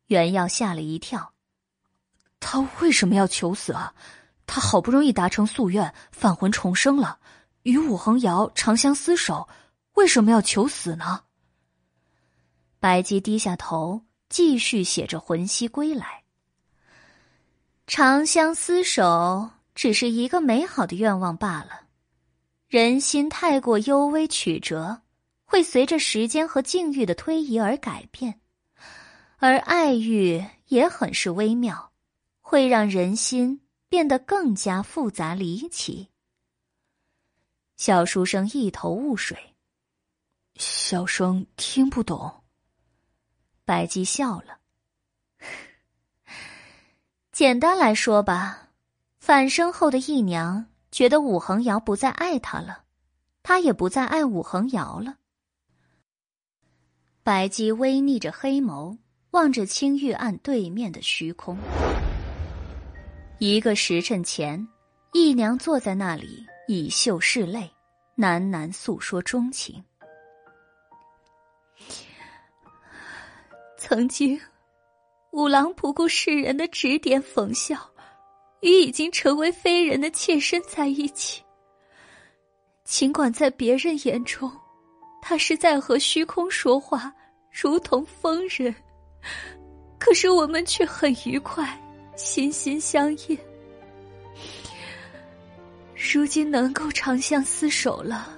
[0.06, 1.34] 袁耀吓了一跳。
[2.40, 3.94] 他为什么要求死啊？
[4.44, 7.20] 他好不容易达成夙愿，返魂重生了，
[7.62, 9.48] 与武恒瑶长相厮守，
[9.92, 11.22] 为什么要求死呢？
[12.84, 16.24] 白姬低下头，继续写着“魂兮归来”。
[17.88, 21.86] 长相厮守只是一个美好的愿望罢了。
[22.68, 25.00] 人心太过幽微曲折，
[25.46, 28.38] 会随着时间和境遇的推移而改变，
[29.38, 31.90] 而爱欲也很是微妙。
[32.42, 36.10] 会让人心变得更加复杂离奇。
[37.78, 39.54] 小书生一头雾水，
[40.56, 42.43] 小生听不懂。
[43.66, 44.58] 白姬笑了，
[47.32, 48.68] 简单来说吧，
[49.18, 52.82] 反生后的姨娘觉得武恒瑶不再爱她了，
[53.42, 55.16] 她也不再爱武恒瑶了。
[57.22, 58.98] 白姬微睨着黑眸，
[59.30, 61.56] 望着青玉案对面的虚空。
[63.38, 64.68] 一个时辰前，
[65.14, 67.70] 姨娘坐在那里，以袖拭泪，
[68.18, 69.82] 喃喃诉说衷情。
[73.86, 74.40] 曾经，
[75.30, 77.78] 五郎不顾世人的指点讽笑，
[78.62, 81.42] 与已经成为非人的妾身在一起。
[82.82, 84.50] 尽管在别人眼中，
[85.20, 87.12] 他是在和虚空说话，
[87.50, 88.74] 如同疯人，
[89.98, 91.78] 可是我们却很愉快。
[92.16, 93.38] 心心相印，
[95.94, 98.34] 如今能够长相厮守了，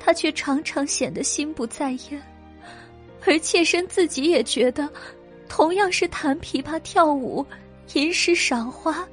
[0.00, 2.20] 他却常常显得心不在焉，
[3.26, 4.88] 而妾身自己也觉得，
[5.48, 7.44] 同样是弹琵琶、跳舞、
[7.94, 9.06] 吟诗、赏花，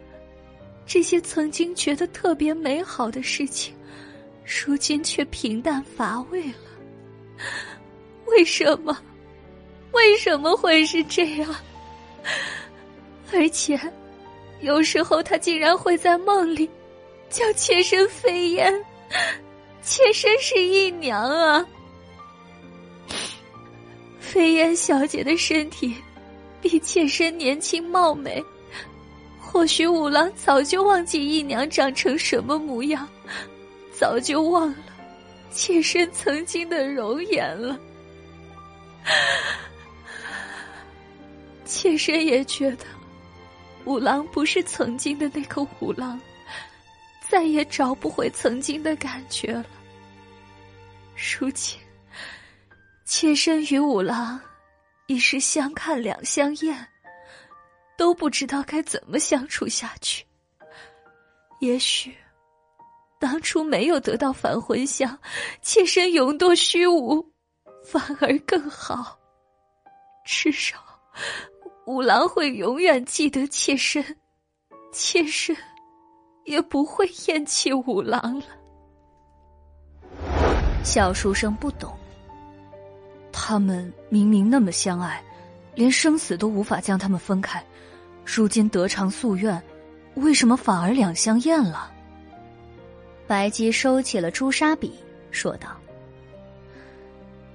[0.86, 3.74] 这些曾经觉得特别美好的事情，
[4.46, 6.54] 如今却平淡乏味了。
[8.26, 8.98] 为什么？
[9.94, 11.56] 为什么会是这样？
[13.34, 13.80] 而且，
[14.62, 16.70] 有时候他竟然会在梦里
[17.30, 18.74] 叫妾身飞燕，
[19.82, 21.66] 妾身是姨娘啊。
[24.22, 25.94] 飞燕小姐的身体
[26.62, 28.42] 比妾身年轻貌美，
[29.38, 33.06] 或许五郎早就忘记姨娘长成什么模样，
[34.00, 34.78] 早就忘了
[35.52, 37.78] 妾身曾经的容颜了。
[41.66, 42.86] 妾身也觉得。
[43.86, 46.22] 五郎不是曾经的那个五郎，
[47.28, 49.66] 再也找不回曾经的感觉了。
[51.16, 51.80] 如今，
[53.12, 54.40] 妾身与五郎
[55.08, 56.88] 已是相看两相厌，
[57.98, 60.26] 都不知道该怎么相处下去。
[61.60, 62.16] 也许，
[63.20, 65.20] 当初没有得到返魂香，
[65.62, 67.22] 妾身永堕虚无，
[67.84, 69.20] 反而更好。
[70.24, 70.78] 至少。
[71.88, 74.02] 五郎会永远记得妾身，
[74.94, 75.54] 妾身
[76.46, 78.46] 也不会厌弃五郎了。
[80.82, 81.94] 小书生不懂，
[83.44, 85.20] 他们明明那么相爱，
[85.74, 87.62] 连生死都无法将他们分开，
[88.24, 89.60] 如今得偿夙愿，
[90.14, 91.92] 为什么反而两相厌了？
[93.26, 94.94] 白姬收起了朱砂笔，
[95.32, 95.70] 说道：“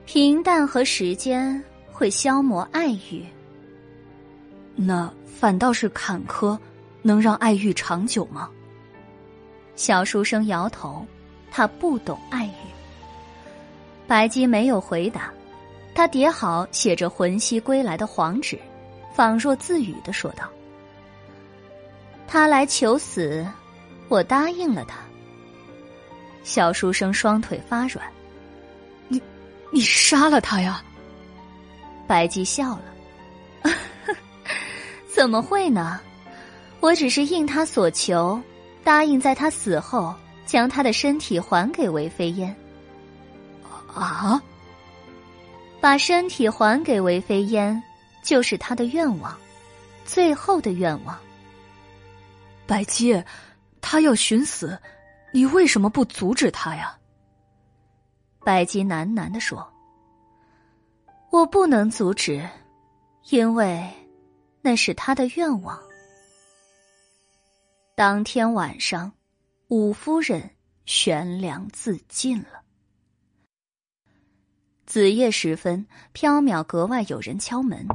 [0.06, 3.24] 平淡和时间会消磨爱欲。”
[4.74, 6.58] 那反倒是坎坷，
[7.00, 8.50] 能让爱欲长久吗？
[9.76, 11.06] 小书生摇头，
[11.48, 12.66] 他不懂爱欲。
[14.08, 15.32] 白姬没有回答，
[15.96, 18.60] 他叠好写着“魂兮归来”的黄纸，
[19.14, 20.44] 仿若自语的说道
[22.28, 23.46] ：“他来求死，
[24.08, 24.98] 我答应了他。”
[26.44, 28.06] 小书生双腿发软
[29.08, 29.22] ：“你，
[29.72, 30.84] 你杀了他呀？”
[32.06, 32.84] 白姬笑了
[35.08, 35.98] ：“怎么会呢？
[36.80, 38.38] 我只是应他所求，
[38.84, 42.54] 答应在他死后将他的身体还给韦飞烟。”
[43.94, 44.38] 啊！
[45.86, 47.80] 把身体还给韦飞烟，
[48.20, 49.38] 就是他的愿望，
[50.04, 51.16] 最后的愿望。
[52.66, 53.22] 白姬，
[53.80, 54.76] 他要寻死，
[55.30, 56.98] 你为什么不阻止他呀？
[58.40, 59.64] 白姬喃喃的说
[61.30, 62.44] ：“我不能阻止，
[63.30, 63.88] 因为
[64.62, 65.80] 那是他的愿望。”
[67.94, 69.12] 当天晚上，
[69.68, 70.50] 五夫人
[70.84, 72.65] 悬梁自尽了。
[74.96, 77.86] 子夜时分，缥缈阁外有人敲门。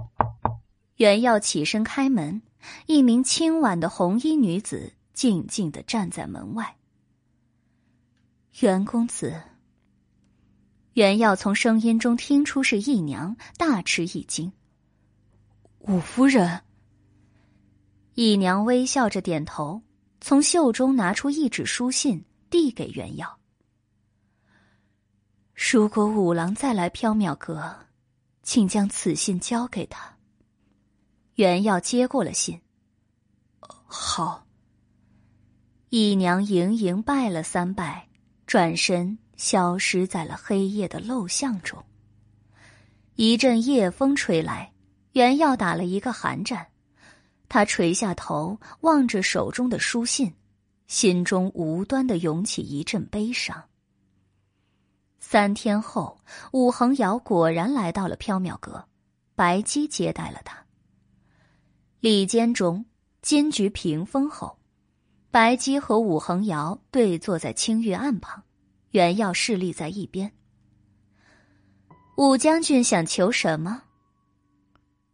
[0.98, 2.44] 袁耀起身开门，
[2.86, 6.76] 一名清婉的红衣女子静静的站在门外。
[8.60, 9.42] 袁公子。
[10.94, 14.54] 袁耀从声音中听出是义娘，大吃一惊。
[15.80, 16.62] 五夫人。
[18.14, 19.82] 义娘微笑着点头，
[20.20, 23.41] 从袖中拿出一纸书信，递给袁耀。
[25.70, 27.76] 如果五郎再来缥缈阁，
[28.42, 30.18] 请将此信交给他。
[31.36, 32.60] 袁耀接过了信。
[33.60, 34.44] 好。
[35.90, 38.08] 姨娘盈盈拜了三拜，
[38.48, 41.86] 转身消失在了黑夜的陋巷中。
[43.14, 44.74] 一阵夜风吹来，
[45.12, 46.66] 袁耀打了一个寒战，
[47.48, 50.34] 他垂下头，望着手中的书信，
[50.88, 53.64] 心中无端的涌起一阵悲伤。
[55.24, 56.18] 三天后，
[56.52, 58.84] 武恒尧果然来到了缥缈阁，
[59.36, 60.58] 白姬接待了他。
[62.00, 62.84] 礼间中，
[63.22, 64.58] 金菊屏风后，
[65.30, 68.44] 白姬和武恒尧对坐在青玉案旁，
[68.90, 70.34] 袁耀侍立在一边。
[72.18, 73.84] 武将军想求什么？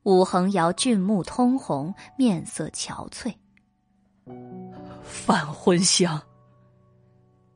[0.03, 3.35] 武恒尧俊目通红，面色憔悴。
[5.03, 6.19] 返魂香。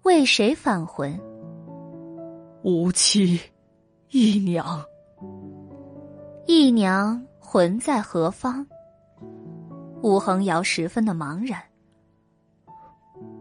[0.03, 1.17] 为谁返魂？
[2.63, 3.41] 无妻，
[4.09, 4.85] 姨娘。
[6.45, 8.65] 姨娘魂在何方？
[10.03, 11.59] 武恒瑶十分的茫然。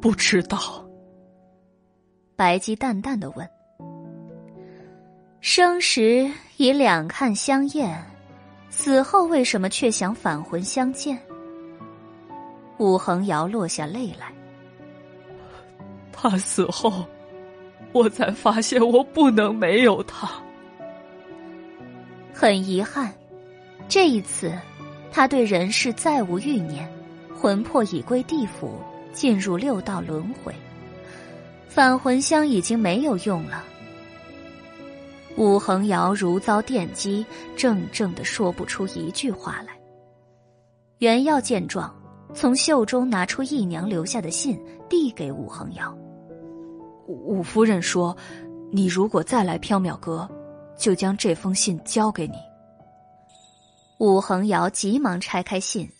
[0.00, 0.58] 不知道。
[2.34, 3.46] 白姬淡淡的问
[5.42, 8.02] ：“生时已两看相厌，
[8.70, 11.18] 死后为什么却想返魂相见？”
[12.78, 14.32] 武恒瑶落下泪来。
[16.10, 17.04] 他死后。
[17.92, 20.30] 我才发现，我不能没有他。
[22.32, 23.12] 很遗憾，
[23.88, 24.52] 这一次，
[25.10, 26.90] 他对人世再无欲念，
[27.34, 28.80] 魂魄已归地府，
[29.12, 30.54] 进入六道轮回。
[31.68, 33.64] 返魂香已经没有用了。
[35.36, 37.24] 武恒尧如遭电击，
[37.56, 39.74] 怔怔的说不出一句话来。
[40.98, 41.94] 袁耀见状，
[42.34, 45.96] 从袖中拿出义娘留下的信，递给武恒尧。
[47.10, 48.16] 五夫人说
[48.72, 50.28] ：“你如果再来缥缈阁，
[50.78, 52.34] 就将这封信交给你。”
[53.98, 55.90] 武恒尧急忙拆开信，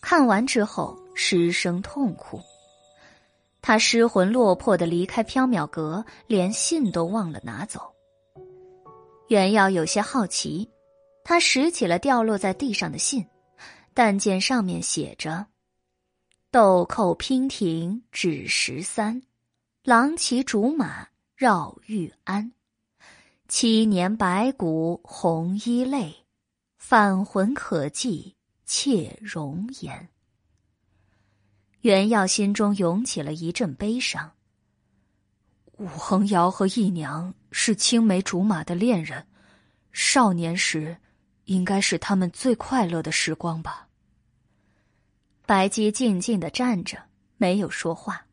[0.00, 2.40] 看完之后失声痛哭。
[3.62, 7.80] 他失魂落魄的离开缥缈阁，连信都忘了拿走。
[9.28, 10.68] 袁耀有些好奇，
[11.24, 13.26] 他拾起了掉落在地上的信，
[13.94, 15.46] 但见上面写着
[16.52, 19.20] ：“豆蔻娉婷指十三。”
[19.86, 21.06] 郎骑竹马
[21.36, 22.50] 绕玉鞍，
[23.46, 26.12] 七年白骨红衣泪，
[26.76, 28.34] 返魂可寄
[28.64, 30.08] 妾容颜。
[31.82, 34.32] 袁耀心中涌起了一阵悲伤。
[35.76, 39.24] 武恒尧和义娘是青梅竹马的恋人，
[39.92, 40.96] 少年时
[41.44, 43.86] 应该是他们最快乐的时光吧。
[45.46, 47.00] 白姬静静的站着，
[47.36, 48.25] 没有说话。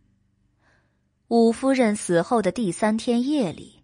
[1.34, 3.82] 武夫人死后的第三天夜里，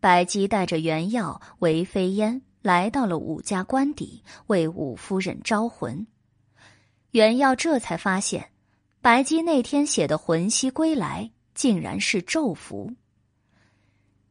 [0.00, 6.04] 白姬带着原药韦飞烟来到了武家官邸，为武夫人招魂。
[7.12, 8.50] 原药这才发现，
[9.00, 12.92] 白姬那天写的“魂兮归来”竟然是咒符。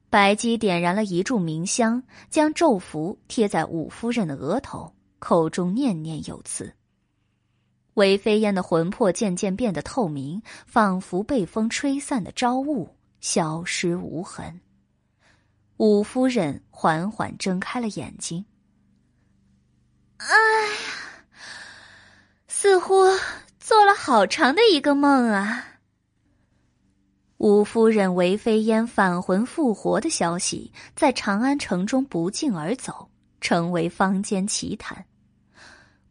[0.10, 6.74] 白姬点燃了一炷冥香，将咒符贴在武夫人的额头，口中念念有词。
[7.98, 14.62] 韦飞燕的魂魄渐渐变得透明，仿佛被风吹散的朝雾，消失无痕。
[15.78, 18.46] 五夫人缓缓睁开了眼睛。
[20.18, 21.26] 哎呀，
[22.48, 23.04] 似乎
[23.60, 25.66] 做了好长的一个梦啊！
[27.38, 33.10] 五夫人韦飞燕返魂复活的消息在长安城中不胫而走，
[33.42, 35.04] 成为坊间奇谈。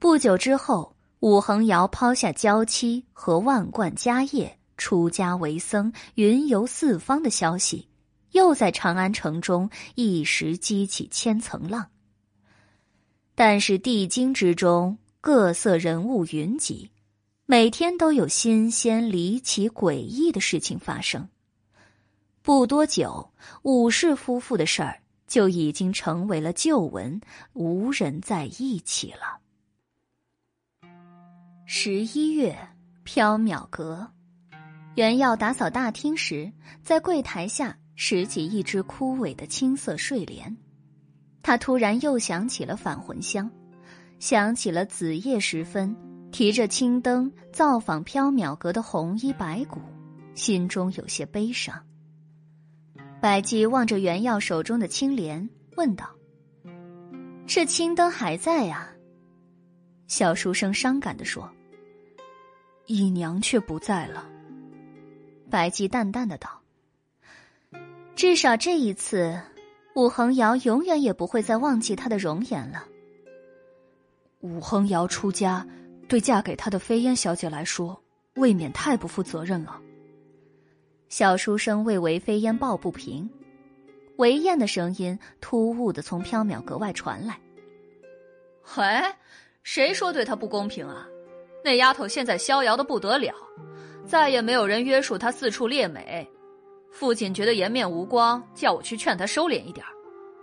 [0.00, 7.88] 不久之后，武恒尧抛下娇妻和万贯家业，出家为僧，云游四方的消息。
[8.32, 11.86] 又在长安城中一时激起千层浪。
[13.34, 16.90] 但是帝京之中各色人物云集，
[17.46, 21.26] 每天都有新鲜、离奇、诡异的事情发生。
[22.42, 23.30] 不多久，
[23.62, 27.18] 武氏夫妇的事儿就已经成为了旧闻，
[27.54, 29.38] 无人在忆起了。
[31.68, 32.56] 十一月，
[33.04, 34.08] 缥缈阁，
[34.94, 36.50] 原要打扫大厅时，
[36.82, 37.76] 在柜台下。
[37.98, 40.54] 拾起一只枯萎的青色睡莲，
[41.42, 43.50] 他突然又想起了返魂香，
[44.18, 45.96] 想起了子夜时分
[46.30, 49.80] 提着青灯造访缥缈阁的红衣白骨，
[50.34, 51.82] 心中有些悲伤。
[53.18, 56.10] 白姬望着原耀手中的青莲，问道
[57.48, 58.90] ：“这青灯还在呀？”
[60.06, 61.50] 小书生伤感的说
[62.86, 64.28] ：“姨娘却不在了。”
[65.50, 66.60] 白姬淡淡的道。
[68.14, 69.38] 至少这一次，
[69.94, 72.84] 武恒瑶永远也不会再忘记他的容颜了。
[74.40, 75.66] 武恒瑶出家，
[76.08, 78.02] 对嫁给他的飞烟小姐来说，
[78.36, 79.80] 未免太不负责任了。
[81.08, 83.28] 小书生为韦飞烟抱不平，
[84.16, 87.38] 韦燕的声音突兀的从缥缈阁外传来
[88.62, 88.82] ：“嘿，
[89.66, 91.08] 谁说对他不公平啊？
[91.64, 93.34] 那丫头现在逍遥的不得了，
[94.06, 96.24] 再也没有人约束她四处猎美。”
[96.92, 99.84] 父亲觉得颜面无光，叫我去劝她收敛一点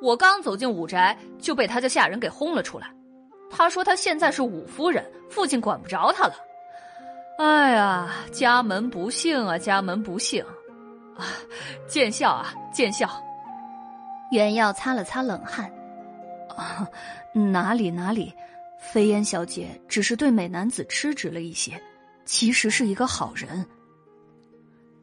[0.02, 2.94] 我刚走进武宅，就被他家下人给轰了出来。
[3.50, 6.34] 他说他现在是武夫人，父亲管不着他了。
[7.40, 10.44] 哎呀，家门不幸啊，家门不幸！
[11.16, 11.24] 啊，
[11.88, 13.10] 见笑啊，见笑。
[14.32, 15.72] 袁耀擦了擦冷汗，
[16.58, 16.86] 啊，
[17.32, 18.34] 哪里哪里，
[18.92, 21.82] 飞烟小姐只是对美男子痴直了一些，
[22.26, 23.66] 其实是一个好人。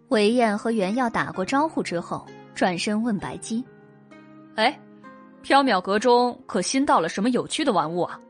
[0.09, 3.65] 韦燕和袁耀打过招呼之后，转身问白姬
[4.55, 4.79] ：“哎，
[5.43, 8.21] 缥缈阁中可新到了什么有趣的玩物啊？”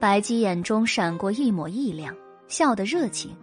[0.00, 2.16] 白姬眼中闪过一抹异亮，
[2.48, 3.36] 笑得热情：“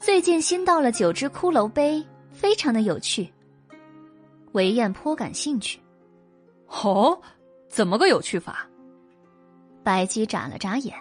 [0.00, 3.30] 最近新到了九只骷髅杯，非常的有趣。”
[4.52, 5.78] 韦燕颇感兴趣
[6.84, 7.20] ：“哦，
[7.72, 8.68] 怎么个有趣法？”
[9.82, 10.94] 白姬眨了眨眼。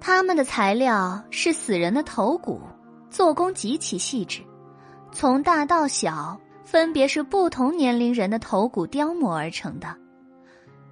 [0.00, 2.60] 他们的材料是死人的头骨，
[3.08, 4.42] 做工极其细致，
[5.12, 9.96] 从大到小，分别是不同年龄人的头骨雕磨而成的。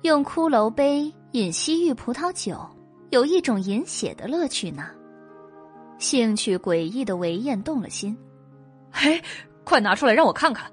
[0.03, 2.61] 用骷髅杯饮西域葡萄酒，
[3.11, 4.91] 有一种饮血的乐趣呢。
[5.99, 8.17] 兴趣诡异的韦燕动了心，
[8.93, 9.21] 嘿，
[9.65, 10.71] 快拿出来让我看看。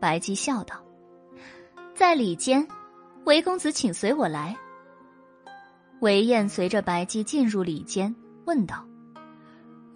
[0.00, 0.76] 白姬笑道
[1.96, 2.68] ：“在里间，
[3.24, 4.54] 韦公子请随我来。”
[6.00, 8.84] 韦燕随着白姬进入里间，问道：“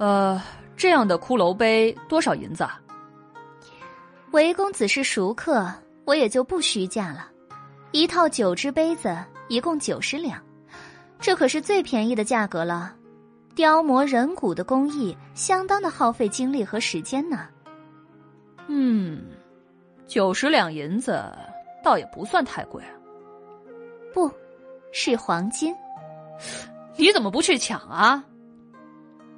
[0.01, 0.43] 呃，
[0.79, 2.67] 这样的骷髅杯多少银子？”
[4.33, 5.71] 韦公子是熟客，
[6.07, 7.31] 我也就不虚价了。
[7.93, 9.15] 一套九只杯子，
[9.49, 10.43] 一共九十两，
[11.19, 12.97] 这可是最便宜的价格了。
[13.55, 17.47] 雕磨人骨的工艺，相当的耗费精力和时间呢。
[18.69, 19.23] 嗯，
[20.07, 21.31] 九十两银子，
[21.83, 22.83] 倒也不算太贵。
[24.13, 24.31] 不，
[24.93, 25.75] 是黄金。
[26.97, 28.25] 你怎么不去抢啊？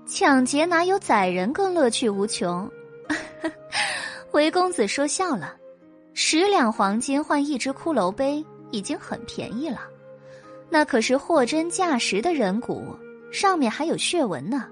[0.06, 2.70] 抢劫哪有宰人更乐趣无穷？
[4.32, 5.54] 韦公子说笑了，
[6.14, 9.82] 十两黄金换一只骷髅杯已经很便宜了，
[10.70, 12.96] 那可是货真价实的人骨，
[13.30, 14.66] 上面还有血纹呢。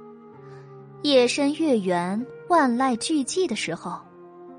[1.03, 4.01] 夜深月圆、万籁俱寂的时候，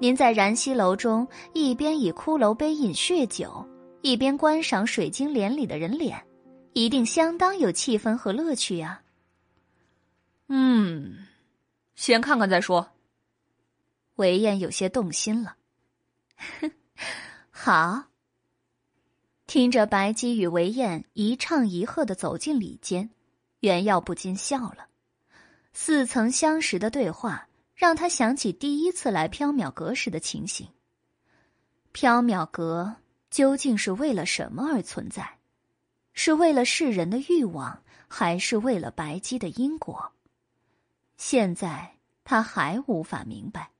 [0.01, 3.63] 您在燃溪楼中一边以骷髅杯饮血酒，
[4.01, 6.25] 一边观赏水晶帘里的人脸。
[6.73, 9.03] 一定相当有气氛和乐趣呀。
[10.47, 11.27] 嗯，
[11.93, 12.89] 先看看再说。
[14.15, 15.55] 韦燕有些动心了。
[17.51, 18.05] 好。
[19.45, 23.11] 听着白姬与韦燕一唱一和的走进里间，
[23.59, 24.87] 袁耀不禁笑了。
[25.73, 27.47] 似曾相识的对话，
[27.81, 30.67] 让他想起第一次来缥缈阁时的情形。
[31.91, 32.97] 缥缈阁
[33.31, 35.39] 究竟是为了什么而存在？
[36.13, 40.11] 是为了世人的欲望，还是为了白姬的因果？
[41.17, 43.71] 现在他还无法明白，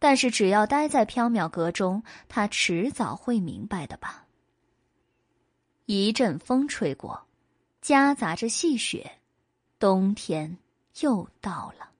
[0.00, 4.26] 但是只要待在缥缈阁中，他迟早会明白的吧。
[5.86, 7.28] 一阵风吹过，
[7.80, 9.20] 夹杂着细雪，
[9.78, 10.58] 冬天
[10.98, 11.93] 又到了。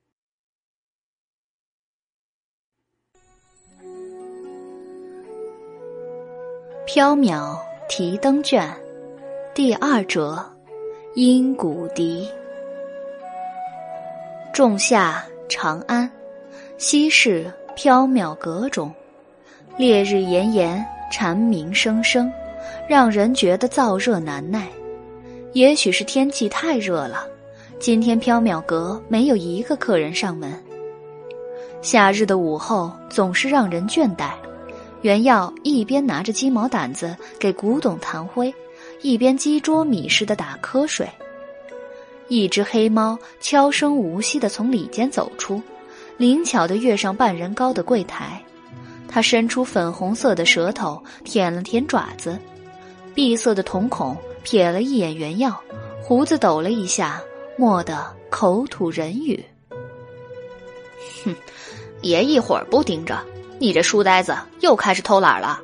[6.87, 8.71] 缥缈提灯卷，
[9.55, 10.39] 第二折，
[11.15, 12.29] 阴谷笛。
[14.53, 16.09] 仲夏长安，
[16.77, 18.93] 西市缥缈阁中，
[19.79, 22.31] 烈日炎炎，蝉鸣声声。
[22.87, 24.69] 让人觉得燥热难耐，
[25.55, 27.27] 也许是天气太热了。
[27.79, 30.53] 今天缥缈阁没有一个客人上门。
[31.81, 34.33] 夏日的午后总是让人倦怠。
[35.05, 38.52] 袁耀一边拿着鸡毛掸子给古董弹灰，
[39.02, 41.07] 一边鸡啄米似的打瞌睡。
[42.28, 45.60] 一只黑猫悄声无息地从里间走出，
[46.16, 48.42] 灵巧地跃上半人高的柜台。
[49.07, 52.39] 它伸出粉红色的舌头舔了舔爪子。
[53.15, 55.62] 闭塞的瞳孔瞥了一眼原耀，
[56.02, 57.20] 胡子抖了一下，
[57.58, 59.44] 蓦地口吐人语
[61.26, 61.36] ：“哼，
[62.00, 63.23] 爷一会儿不盯着，
[63.58, 65.60] 你这书呆子又开始偷懒了。”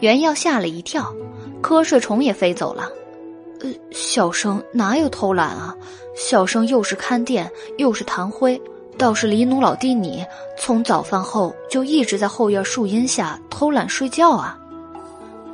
[0.00, 1.14] 原耀吓了一跳，
[1.62, 2.88] 瞌睡虫也飞走了。
[3.60, 5.74] “呃，小生哪有偷懒啊？
[6.16, 8.60] 小生又是看店又是弹灰，
[8.96, 10.24] 倒是李奴老弟你
[10.58, 14.58] 从早饭后就一直在后院树荫下偷懒睡觉啊。”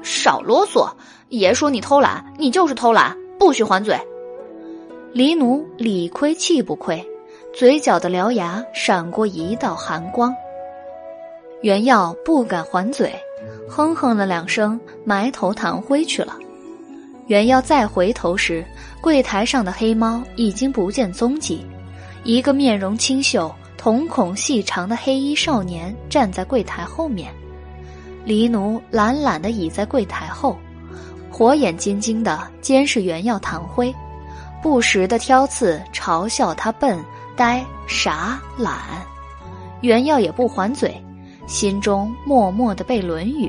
[0.03, 0.89] 少啰嗦！
[1.31, 3.99] 爷说你偷懒，你就是偷懒，不许还嘴。
[5.13, 7.05] 黎奴理亏气不亏，
[7.53, 10.33] 嘴角的獠牙闪过一道寒光。
[11.63, 13.13] 袁耀不敢还嘴，
[13.69, 16.37] 哼哼了两声，埋头弹灰去了。
[17.29, 18.65] 袁耀再回头时，
[19.01, 21.65] 柜台上的黑猫已经不见踪迹，
[22.25, 27.33] 一个面容清秀、瞳孔细长的黑衣少年站在柜台后面。
[28.25, 30.57] 黎奴懒懒地倚在柜台后，
[31.31, 33.93] 火眼金睛地监视袁耀弹灰，
[34.63, 37.03] 不时地挑刺嘲笑他笨、
[37.35, 38.75] 呆、傻、懒。
[39.81, 40.97] 袁耀也不还嘴，
[41.47, 43.49] 心中默默地背《论语》，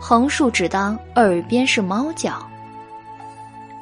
[0.00, 2.44] 横竖只当耳边是猫叫。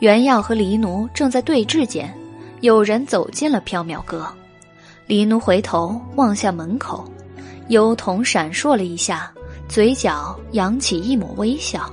[0.01, 2.13] 袁耀和黎奴正在对峙间，
[2.61, 4.27] 有人走进了缥缈阁。
[5.07, 7.05] 黎奴回头望向门口，
[7.69, 9.31] 幽瞳闪烁了一下。
[9.67, 11.91] 嘴角扬起一抹微笑。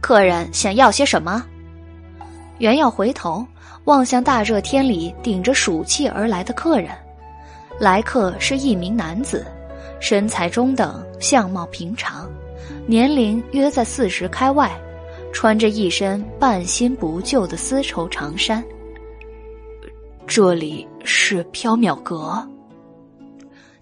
[0.00, 1.44] 客人想要些什么？
[2.58, 3.44] 袁耀回头
[3.84, 6.90] 望向大热天里顶着暑气而来的客人，
[7.80, 9.44] 来客是一名男子，
[10.00, 12.30] 身材中等，相貌平常，
[12.86, 14.70] 年龄约在四十开外，
[15.32, 18.62] 穿着一身半新不旧的丝绸长衫。
[20.26, 22.46] 这里是缥缈阁。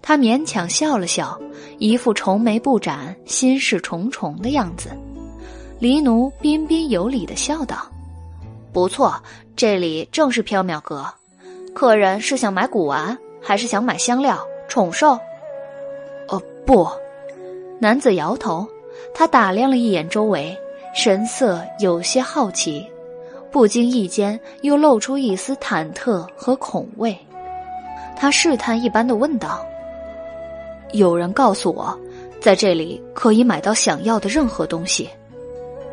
[0.01, 1.39] 他勉强笑了笑，
[1.79, 4.91] 一副愁眉不展、心事重重的样子。
[5.79, 7.87] 黎奴彬彬有礼的笑道
[8.71, 9.21] ：“不错，
[9.55, 11.05] 这里正是缥缈阁。
[11.73, 15.19] 客人是想买古玩，还是想买香料、宠兽？”“，
[16.65, 16.87] 不。”
[17.79, 18.67] 男子摇头。
[19.13, 20.57] 他打量了一眼周围，
[20.93, 22.85] 神色有些好奇，
[23.51, 27.17] 不经意间又露出一丝忐忑和恐畏。
[28.15, 29.65] 他试探一般的问道。
[30.91, 31.97] 有人告诉我，
[32.41, 35.09] 在这里可以买到想要的任何东西。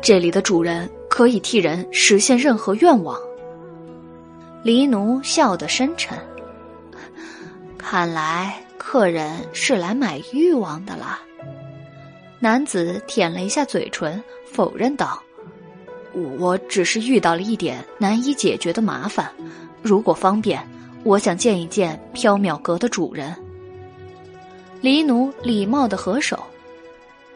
[0.01, 3.17] 这里的主人可以替人实现任何愿望。
[4.63, 6.17] 黎奴笑得深沉，
[7.77, 11.19] 看来客人是来买欲望的啦。
[12.37, 15.23] 男子舔了一下嘴唇，否认道
[16.37, 19.31] ：“我只是遇到了一点难以解决的麻烦，
[19.81, 20.61] 如果方便，
[21.03, 23.33] 我想见一见缥缈阁的主人。”
[24.81, 26.37] 黎奴礼貌的合手，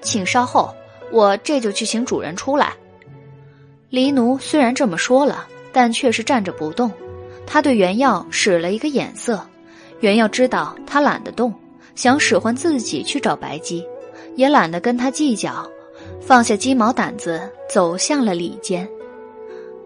[0.01, 0.76] 请稍后，
[1.11, 2.74] 我这就去请主人出来。
[3.90, 6.92] 黎奴虽然这么说了，但却是站着不动。
[7.48, 9.43] 他对原耀使了一个眼色，
[10.00, 11.53] 袁耀知道他懒得动，
[11.95, 13.84] 想使唤自己去找白鸡，
[14.35, 15.67] 也懒得跟他计较，
[16.22, 18.88] 放下鸡毛掸子，走向了里间。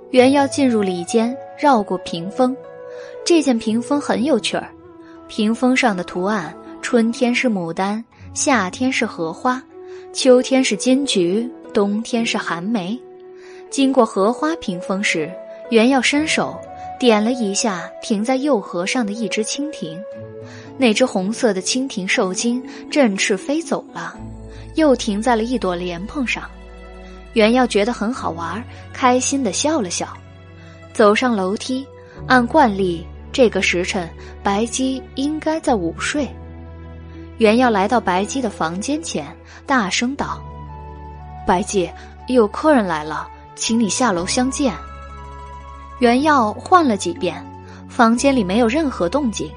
[0.10, 2.56] 袁耀进入里间，绕过屏风，
[3.26, 4.70] 这件屏风很有趣儿，
[5.28, 6.54] 屏风上的图案。
[6.82, 9.62] 春天是牡丹，夏天是荷花，
[10.12, 13.00] 秋天是金菊，冬天是寒梅。
[13.70, 15.32] 经过荷花屏风时，
[15.70, 16.60] 袁耀伸手
[17.02, 20.00] 点了一下停在右河上的一只蜻蜓，
[20.78, 24.16] 那只红色的蜻蜓受惊振翅飞走了，
[24.76, 26.48] 又停在了一朵莲蓬上。
[27.34, 28.64] 袁耀觉得很好玩，
[28.94, 30.16] 开心的笑了笑，
[30.94, 31.84] 走上楼梯。
[32.28, 34.08] 按惯例，这个时辰
[34.44, 36.30] 白姬应该在午睡。
[37.40, 39.26] 袁耀来到白姬的房间前，
[39.66, 40.40] 大声道
[41.48, 41.90] ：“白姬，
[42.28, 44.72] 有客人来了，请你下楼相见。”
[46.02, 47.40] 袁耀换了几遍，
[47.88, 49.48] 房间里没有任何动静。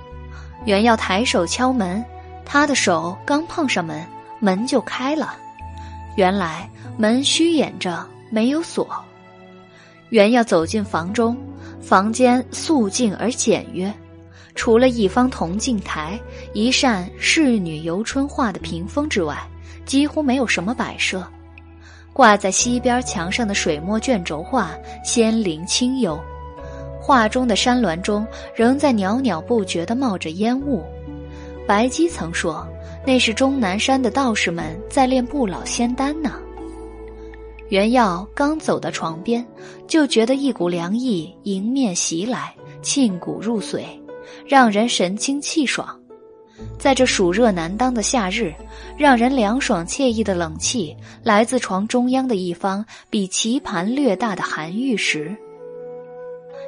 [0.67, 2.05] 袁耀抬手敲门，
[2.45, 4.07] 他的手刚碰上门，
[4.41, 5.35] 门就开了。
[6.17, 8.87] 原来门虚掩着，没有锁。
[10.11, 11.35] 袁耀走进房中，
[11.81, 13.91] 房间素净而简约。
[14.55, 16.21] 除了一方铜镜台、
[16.53, 19.39] 一扇仕女游春画的屏风之外，
[19.87, 21.27] 几乎没有什么摆设。
[22.13, 24.71] 挂在西边墙上的水墨卷轴画
[25.03, 26.17] 仙灵清幽，
[27.07, 30.83] 画中的山峦中仍在袅袅不绝地冒着烟雾。
[31.67, 32.67] 白姬曾说，
[33.07, 36.33] 那是终南山的道士们在练不老仙丹呢。
[37.69, 39.47] 袁耀刚走到床边，
[39.87, 43.83] 就觉得一股凉意迎面袭来，沁骨入髓。
[44.47, 46.01] 让人神清气爽，
[46.79, 48.55] 在这暑热难当的夏日，
[48.97, 55.37] 让人凉爽惬意的冷气来自床中央的一方比棋盘略大的寒玉石。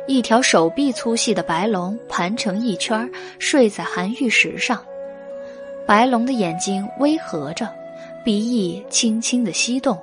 [0.06, 3.10] 一条手臂粗细的白龙盘成一圈
[3.40, 4.80] 睡在寒玉石上，
[5.84, 7.68] 白龙的眼睛微合着，
[8.24, 9.98] 鼻翼轻轻的翕动，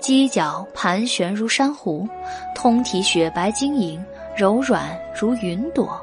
[0.00, 2.08] 犄角盘旋如珊瑚，
[2.56, 4.04] 通体雪白晶莹，
[4.36, 6.00] 柔软如云朵。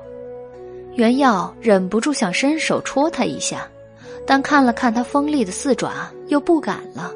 [0.95, 3.67] 袁耀忍不住想伸手戳它一下，
[4.25, 7.11] 但看了看它锋利的四爪，又不敢了。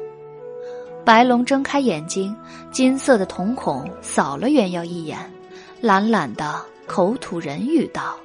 [1.04, 2.36] 白龙睁开眼睛，
[2.70, 5.18] 金色的瞳孔扫了袁耀一眼，
[5.82, 8.16] 懒懒的口吐人语道：“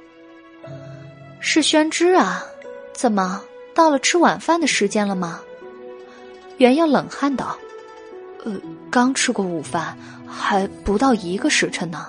[1.40, 2.44] 是宣之啊，
[2.94, 3.42] 怎么
[3.74, 5.40] 到了吃晚饭的时间了吗？”
[6.58, 7.58] 袁耀冷汗道
[8.46, 8.52] ：“呃，
[8.90, 12.06] 刚吃过午饭，还不到一个时辰呢。”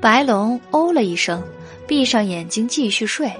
[0.00, 1.42] 白龙哦了一声。
[1.88, 3.32] 闭上眼睛继续睡。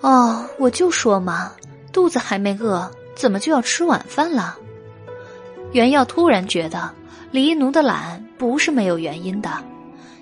[0.00, 1.52] 哦，我就说嘛，
[1.92, 4.58] 肚子还没饿，怎么就要吃晚饭了？
[5.70, 6.90] 袁耀突然觉得
[7.30, 9.48] 黎奴的懒不是没有原因的，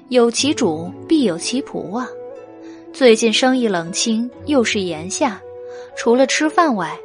[0.09, 2.09] 有其主必有其仆啊。
[2.93, 5.43] 最近生意冷清，又是炎夏，
[5.97, 6.97] 除了吃饭外，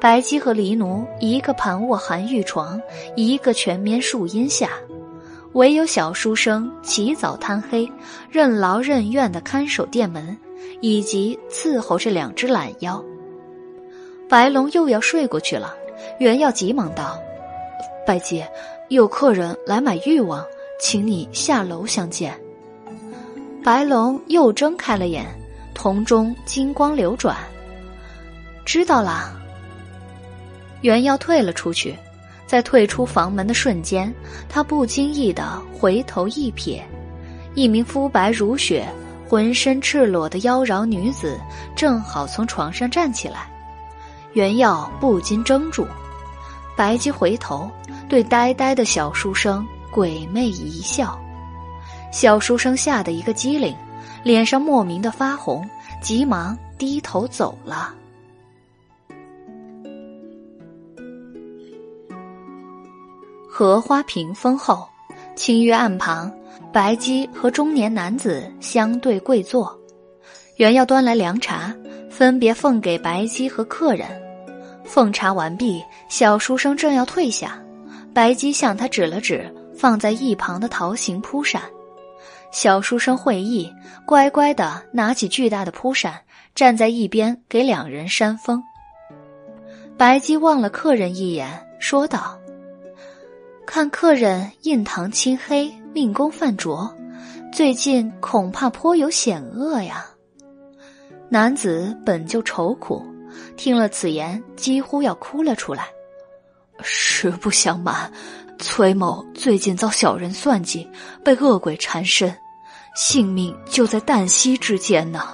[0.00, 2.82] 白姬和黎奴一个盘卧寒玉床，
[3.14, 4.68] 一个全眠树荫下。
[5.52, 7.88] 唯有小书生起早贪黑，
[8.28, 10.36] 任劳任怨的看守店门，
[10.80, 13.00] 以及伺候这两只懒妖。
[14.28, 15.72] 白龙又要睡过去了，
[16.18, 17.16] 袁耀急忙道
[18.04, 18.44] ：“白姐，
[18.88, 20.44] 有客人来买玉王，
[20.80, 22.38] 请你下楼相见。”
[23.64, 25.26] 白龙又睁开了眼，
[25.72, 27.36] 瞳中金光流转。
[28.64, 29.32] 知道啦。
[30.82, 31.96] 袁耀退了出去。
[32.46, 34.12] 在退出房门的瞬间，
[34.50, 36.82] 他不经意的回头一瞥，
[37.54, 38.86] 一名肤白如雪、
[39.26, 41.40] 浑身赤裸的妖娆女子
[41.74, 43.50] 正好从床上站起来。
[44.34, 45.86] 袁耀不禁怔住，
[46.76, 47.68] 白姬回头
[48.10, 51.16] 对呆呆的小书生鬼魅一笑，
[52.10, 53.72] 小书生吓得一个机灵，
[54.24, 55.64] 脸上莫名的发红，
[56.02, 57.94] 急忙低头走了。
[63.48, 64.84] 荷花屏风后，
[65.36, 66.28] 清月案旁，
[66.72, 69.78] 白姬和中年男子相对跪坐。
[70.56, 71.72] 原要端来凉茶，
[72.10, 74.08] 分别奉给白姬和客人。
[74.84, 77.62] 奉茶完毕，小书生正要退下，
[78.12, 81.62] 白姬向他指了指放在一旁的桃形扑扇。
[82.50, 83.72] 小书生会意，
[84.06, 86.20] 乖乖的拿起巨大的扑扇，
[86.54, 88.62] 站在一边给两人扇风。
[89.96, 92.38] 白姬望了客人一眼，说道。
[93.66, 96.94] 看客人印堂青黑，命宫泛浊，
[97.52, 100.06] 最近恐怕颇有险恶呀。
[101.28, 103.04] 男子本就愁苦，
[103.56, 105.88] 听了此言，几乎要哭了出来。
[106.82, 108.12] 实不相瞒，
[108.58, 110.88] 崔某最近遭小人算计，
[111.24, 112.34] 被恶鬼缠身，
[112.94, 115.28] 性命就在旦夕之间呢。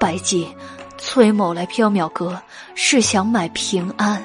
[0.00, 0.48] 白姬，
[0.96, 2.40] 崔某来缥缈阁
[2.74, 4.22] 是想买平安。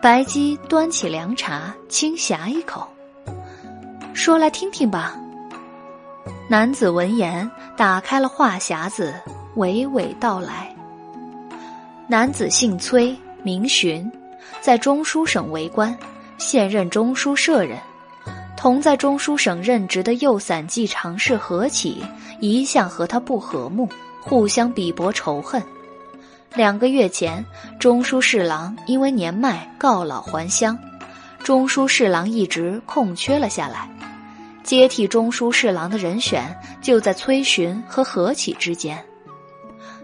[0.00, 2.88] 白姬端起凉茶，轻呷一口，
[4.14, 5.16] 说来听听吧。
[6.48, 9.14] 男子闻言，打开了话匣子，
[9.56, 10.74] 娓娓道来。
[12.08, 14.10] 男子姓崔，名寻，
[14.60, 15.96] 在中书省为官，
[16.40, 17.78] 现任中书舍人。
[18.56, 22.02] 同在中书省任职的右散骑常侍何启，
[22.40, 23.86] 一向和他不和睦，
[24.22, 25.62] 互相鄙薄仇恨。
[26.54, 27.44] 两个月前，
[27.78, 30.76] 中书侍郎因为年迈告老还乡，
[31.42, 33.88] 中书侍郎一职空缺了下来，
[34.64, 38.98] 接替中书侍郎的人选就在崔洵和何启之间。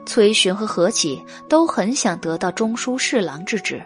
[0.04, 3.82] 崔洵和何启都很想得到中书侍郎之职。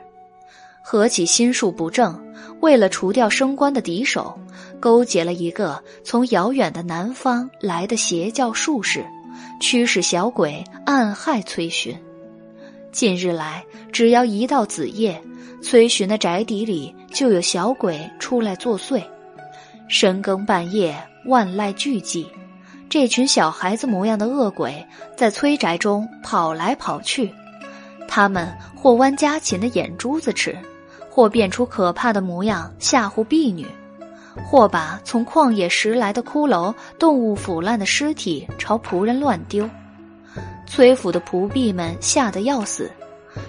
[0.83, 2.19] 何启心术不正，
[2.61, 4.39] 为了除掉升官的敌手，
[4.79, 9.05] 勾结了一个从遥远的南方来的邪教术士，
[9.61, 11.97] 驱使小鬼暗害崔洵。
[12.93, 15.23] 近日来，只要一到子夜，
[15.63, 19.03] 崔洵的宅邸里就有小鬼出来作祟，
[19.89, 22.27] 深更半夜，万籁俱寂。
[22.89, 24.85] 这群小孩子模样的恶鬼
[25.17, 27.33] 在崔宅中跑来跑去，
[28.09, 30.59] 他们或剜家禽的眼珠子吃，
[31.11, 33.67] 或变出可怕的模样吓唬婢女，
[34.47, 39.69] 或把从旷野拾来的骷髅、动物腐烂的尸体朝仆人乱丢。
[40.67, 42.91] 崔府的仆婢们吓得要死，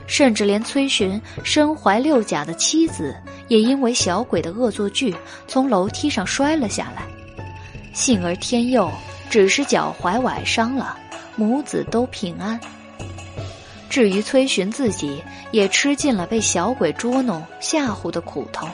[0.07, 3.15] 甚至连崔寻身怀六甲的妻子
[3.47, 5.15] 也因为小鬼的恶作剧
[5.47, 7.03] 从楼梯上摔了下来。
[7.93, 8.91] 幸而天佑。
[9.29, 10.97] 只是脚踝崴伤了，
[11.37, 12.59] 母子都平安。
[13.91, 15.21] 至于崔洵自己，
[15.51, 18.65] 也吃尽了被小鬼捉弄吓唬的苦头。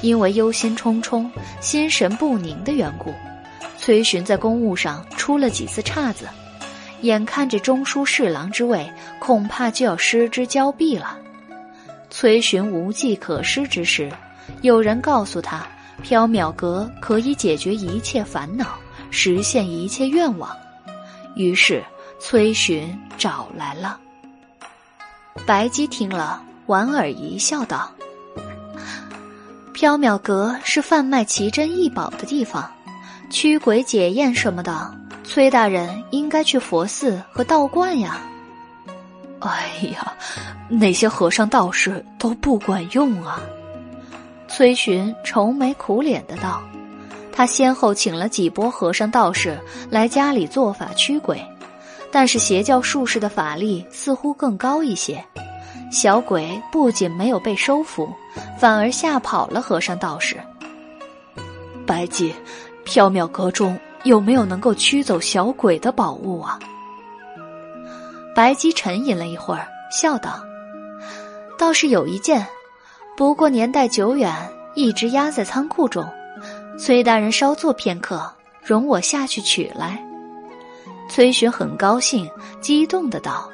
[0.00, 3.12] 因为忧心忡忡、心神不宁的缘故，
[3.76, 6.26] 崔洵在公务上出了几次岔子，
[7.02, 11.18] 眼看着中书侍郎之位恐怕就要失之交臂了。
[12.08, 14.10] 崔洵无计可施之时，
[14.62, 15.66] 有人告诉他，
[16.02, 18.68] 缥缈阁可以解决一切烦恼。
[19.10, 20.50] 实现一切愿望，
[21.34, 21.84] 于是
[22.18, 24.00] 崔洵找来了。
[25.46, 27.90] 白姬听了，莞尔一笑，道
[29.74, 32.70] ：“缥缈阁是贩卖奇珍异宝的地方，
[33.30, 34.94] 驱鬼解验什么的，
[35.24, 38.20] 崔大人应该去佛寺和道观呀。”
[39.40, 40.12] 哎呀，
[40.68, 43.40] 那些和尚道士都不管用啊！
[44.46, 46.62] 崔寻愁眉苦脸的道。
[47.32, 51.42] 他先后请了几波和尚道士来家里做法驱鬼，
[52.10, 55.24] 但是邪教术士的法力似乎更高一些。
[55.90, 58.12] 小鬼不仅没有被收服，
[58.58, 60.36] 反而吓跑了和尚道士。
[61.86, 62.34] 白姬，
[62.84, 66.58] 缥缈阁中有没有能够驱走小鬼的宝物啊？
[68.34, 70.40] 白姬沉吟了一会儿，笑道
[71.58, 72.46] ：“倒是有一件，
[73.16, 74.32] 不过年代久远，
[74.74, 76.08] 一直压在仓库中。”
[76.78, 78.32] 崔大人稍坐片刻，
[78.62, 80.02] 容我下去取来。
[81.10, 82.30] 崔洵很高兴，
[82.60, 83.50] 激动的道：“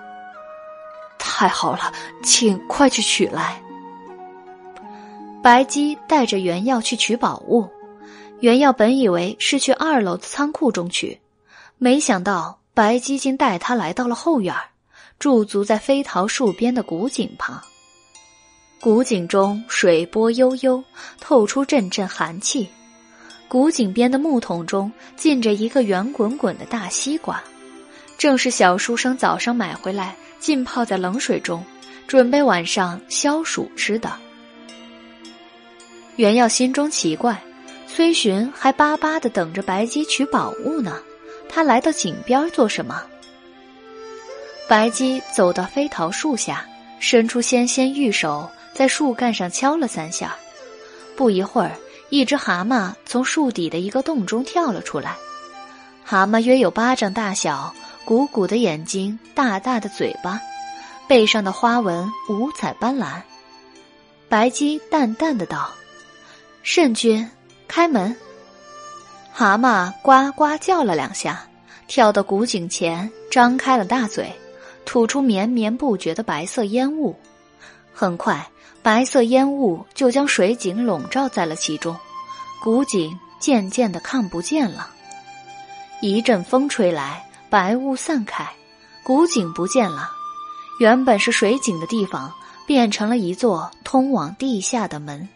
[1.19, 1.91] 太好了，
[2.23, 3.61] 请快去取来。”
[5.43, 7.67] 白姬带着原药去取宝物，
[8.41, 11.19] 原药本以为是去二楼的仓库中取，
[11.79, 14.55] 没想到白姬竟带他来到了后院，
[15.19, 17.63] 驻足在飞桃树边的古井旁。
[18.83, 20.85] 古井中水波悠悠，
[21.21, 22.69] 透出阵阵寒气。
[23.49, 27.43] 古井边的木桶中浸着一个圆滚滚的大西瓜，
[28.19, 31.65] 正是小书生早上买回来浸泡在冷水中，
[32.07, 34.13] 准备晚上消暑吃的。
[36.17, 37.41] 袁耀心中奇怪，
[37.87, 41.01] 崔寻还巴巴的等着白姬取宝物呢，
[41.49, 43.01] 他来到井边做什么？
[44.69, 46.67] 白姬走到飞桃树下，
[46.99, 50.35] 伸出纤纤玉手，在树干上敲了三下，
[51.15, 51.71] 不一会儿。
[52.09, 55.17] 一只蛤蟆从树底的一个洞中跳了出来，
[56.05, 60.41] 蛤蟆约有巴掌大小，鼓鼓的眼睛，大大的嘴巴，
[61.09, 63.23] 背上的花纹五彩斑斓。
[64.29, 65.71] 白姬淡淡的道
[66.63, 67.29] ：“圣君，
[67.67, 68.17] 开门。”
[69.33, 71.49] 蛤蟆呱呱叫了两下，
[71.89, 74.33] 跳到古井前，张开了大嘴，
[74.85, 77.17] 吐出绵绵不绝的白色烟雾。
[77.93, 78.49] 很快。
[78.87, 81.97] 白色烟雾就将水井笼罩在了其中，
[82.63, 84.89] 古井渐渐的看不见了。
[86.01, 88.49] 一阵风吹来，白雾散开，
[89.03, 90.09] 古井不见了。
[90.79, 92.33] 原本是水井的地方，
[92.65, 95.29] 变成了一座通往地下的门。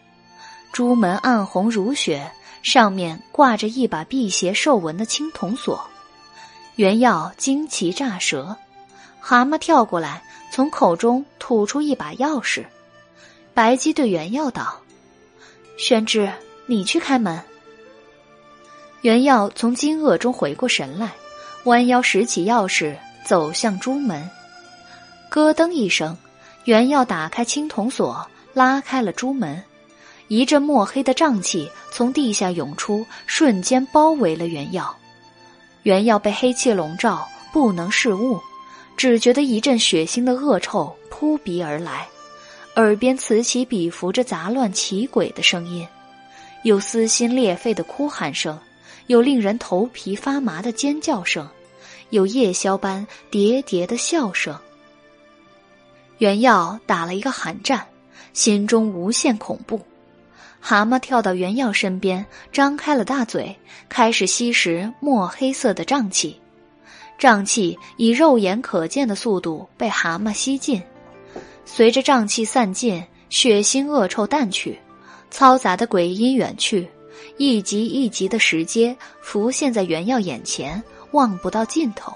[0.71, 2.31] 朱门暗红如血，
[2.63, 5.85] 上面挂着一把辟邪兽纹的青铜锁。
[6.77, 8.55] 原耀惊奇乍舌，
[9.19, 10.23] 蛤蟆跳过来，
[10.53, 12.63] 从口中吐出一把钥匙。
[13.53, 14.79] 白姬对袁耀道
[15.77, 16.31] ：“宣之，
[16.65, 17.41] 你去开门。”
[19.01, 21.11] 袁耀从惊愕中回过神来，
[21.65, 24.29] 弯腰拾起钥匙，走向朱门。
[25.29, 26.17] 咯噔一声，
[26.65, 29.61] 袁耀打开青铜锁，拉开了朱门。
[30.27, 34.95] 一阵墨黑的瘴气从地下涌出，瞬间包围了袁耀。
[35.83, 38.39] 袁耀被黑气笼罩，不能视物，
[38.95, 42.07] 只觉得一阵血腥的恶臭扑鼻而来。
[42.75, 45.85] 耳边此起彼伏着杂乱奇诡的声音，
[46.63, 48.57] 有撕心裂肺的哭喊声，
[49.07, 51.47] 有令人头皮发麻的尖叫声，
[52.11, 54.57] 有夜宵般喋喋的笑声。
[56.19, 57.85] 袁耀打了一个寒战，
[58.31, 59.81] 心中无限恐怖。
[60.61, 63.53] 蛤蟆跳到袁耀身边，张开了大嘴，
[63.89, 66.39] 开始吸食墨黑色的瘴气。
[67.19, 70.81] 瘴气以肉眼可见的速度被蛤蟆吸尽，
[71.65, 74.79] 随着瘴气散尽，血腥恶臭淡去，
[75.31, 76.89] 嘈杂的鬼音远去，
[77.37, 80.81] 一级一级的石阶浮现在袁耀眼前，
[81.11, 82.13] 望不到尽头。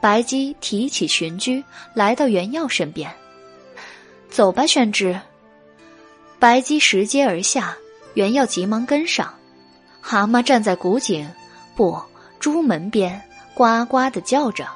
[0.00, 1.64] 白姬提起群居，
[1.94, 3.10] 来到袁耀身边，
[4.28, 5.18] 走吧，宣之。
[6.38, 7.74] 白姬拾阶而下，
[8.14, 9.32] 袁耀急忙跟上。
[10.02, 11.28] 蛤蟆站在古井
[11.74, 12.00] 不
[12.38, 13.20] 朱门边，
[13.54, 14.68] 呱呱的叫着，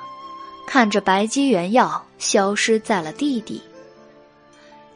[0.73, 3.61] 看着白姬、原药消失在了地底。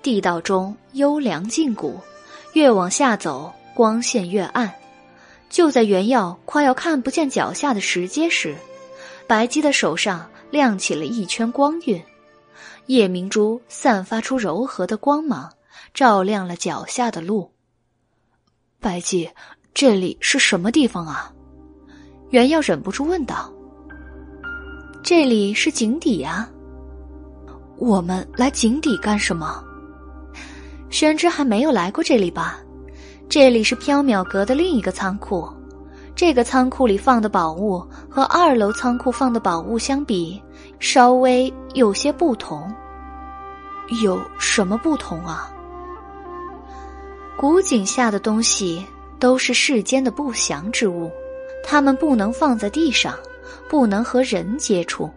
[0.02, 1.96] 地道中幽凉禁锢，
[2.52, 4.72] 越往下走，光线越暗。
[5.50, 8.54] 就在原药快要看不见脚下的石阶时，
[9.26, 12.00] 白姬的手上亮起了一圈光晕，
[12.86, 15.50] 夜明珠散发出柔和的光芒。
[15.92, 17.52] 照亮了脚下的路。
[18.78, 19.28] 白姬，
[19.74, 21.32] 这里是什么地方啊？
[22.30, 23.52] 袁耀忍不住问道。
[25.04, 26.48] 这里是井底呀。
[27.76, 29.62] 我们来井底干什么？
[30.88, 32.58] 宣之还没有来过这里吧？
[33.28, 35.46] 这里是缥缈阁的另一个仓库。
[36.16, 40.42] 这个仓库里放的宝物和二楼仓库放的宝物相比，
[40.80, 42.74] 稍微有些不同。
[44.02, 45.52] 有什么不同啊？
[47.36, 48.82] 古井下的东西
[49.18, 51.12] 都是世间的不祥之物，
[51.62, 53.14] 它们不能放在地上，
[53.74, 55.10] 不能和人接触，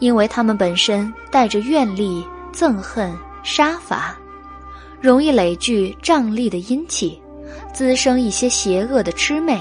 [0.00, 3.10] 因为他们本身带着怨力、憎恨、
[3.42, 4.14] 杀伐，
[5.00, 7.18] 容易累聚瘴力的阴气，
[7.72, 9.58] 滋生一些邪恶的魑魅。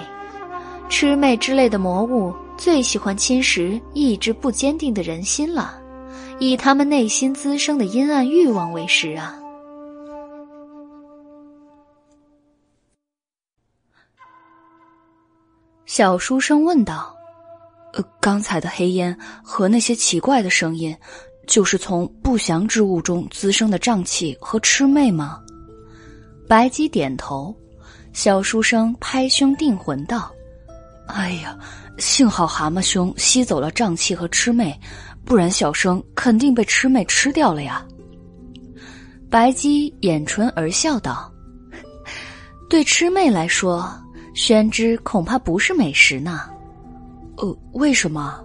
[0.90, 5.80] 魑魅之类的魔物最喜欢侵蚀意志不坚定的人心了，
[6.40, 9.34] 以他们内心滋生的阴暗欲望为食啊。
[15.86, 17.16] 小书生问道
[17.94, 20.96] ：“呃，刚才的黑烟和那些奇怪的声音，
[21.48, 25.40] 就是从不祥之物中滋生的瘴气和魑魅吗？”
[26.48, 27.56] 白姬点头。
[28.12, 30.32] 小书生拍胸定魂道
[31.08, 31.58] ：“哎呀，
[32.00, 34.78] 幸好蛤蟆兄吸走了瘴气和魑魅，
[35.24, 37.86] 不然小生肯定被魑魅吃掉了呀。”
[39.30, 41.32] 白姬掩唇而笑道
[42.68, 43.88] ：“对魑魅来说。”
[44.36, 46.50] 宣之恐怕不是美食呢，
[47.40, 48.44] 呃，为什么？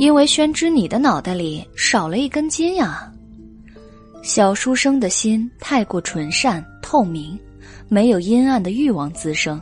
[0.00, 3.12] 因为宣之，你的脑袋里少了一根筋呀。
[4.22, 7.38] 小书生的心太过纯善透明，
[7.88, 9.60] 没有阴暗的欲望滋生，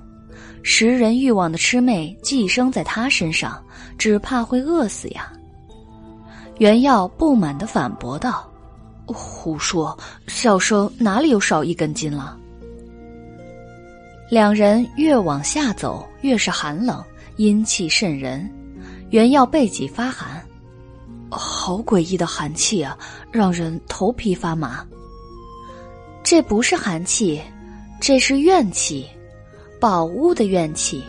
[0.63, 3.63] 食人欲望的魑魅寄生在他身上，
[3.99, 5.31] 只怕会饿死呀。
[6.59, 8.51] 袁耀不满的反驳道
[9.05, 9.97] ：“胡说，
[10.27, 12.35] 小生哪里有少一根筋了？”
[14.31, 17.05] 两人越往下走，越是寒冷，
[17.37, 18.49] 阴气渗人。
[19.11, 20.45] 原要背脊发寒，
[21.31, 22.99] 好诡异的寒气啊，
[23.31, 24.85] 让人头皮发麻。
[26.25, 27.41] 这不是寒气，
[28.01, 29.07] 这是怨气，
[29.81, 31.05] 宝物的怨气。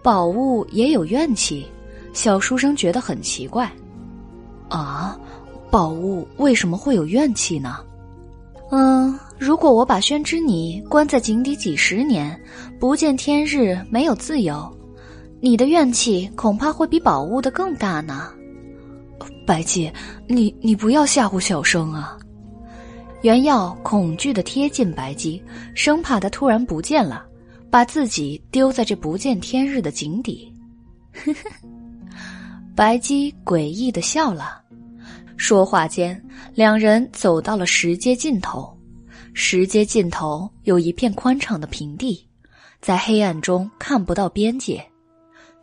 [0.00, 1.66] 宝物也有怨气，
[2.12, 3.70] 小书生觉得很奇怪。
[4.68, 5.18] 啊，
[5.70, 7.84] 宝物为什么会有怨气呢？
[8.70, 9.18] 嗯。
[9.36, 12.40] 如果我把宣之你关在井底几十年，
[12.78, 14.73] 不见天日，没有自由，
[15.44, 18.32] 你的怨气恐怕会比宝物的更大呢。
[19.46, 19.92] 白姬，
[20.26, 22.16] 你你不要吓唬小生啊！
[23.20, 25.42] 袁耀恐惧的贴近白姬，
[25.74, 27.26] 生怕他突然不见了，
[27.70, 30.50] 把自己丢在这不见天日的井底。
[31.12, 31.40] 呵呵，
[32.74, 34.62] 白姬诡异的笑了。
[35.36, 36.18] 说话间，
[36.54, 38.74] 两人走到了石阶尽头。
[39.34, 42.26] 石阶尽头有一片宽敞的平地，
[42.80, 44.82] 在黑暗中看不到边界。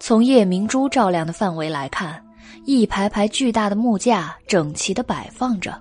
[0.03, 2.19] 从夜明珠照亮的范围来看，
[2.65, 5.79] 一排排巨大的木架整齐地摆放着。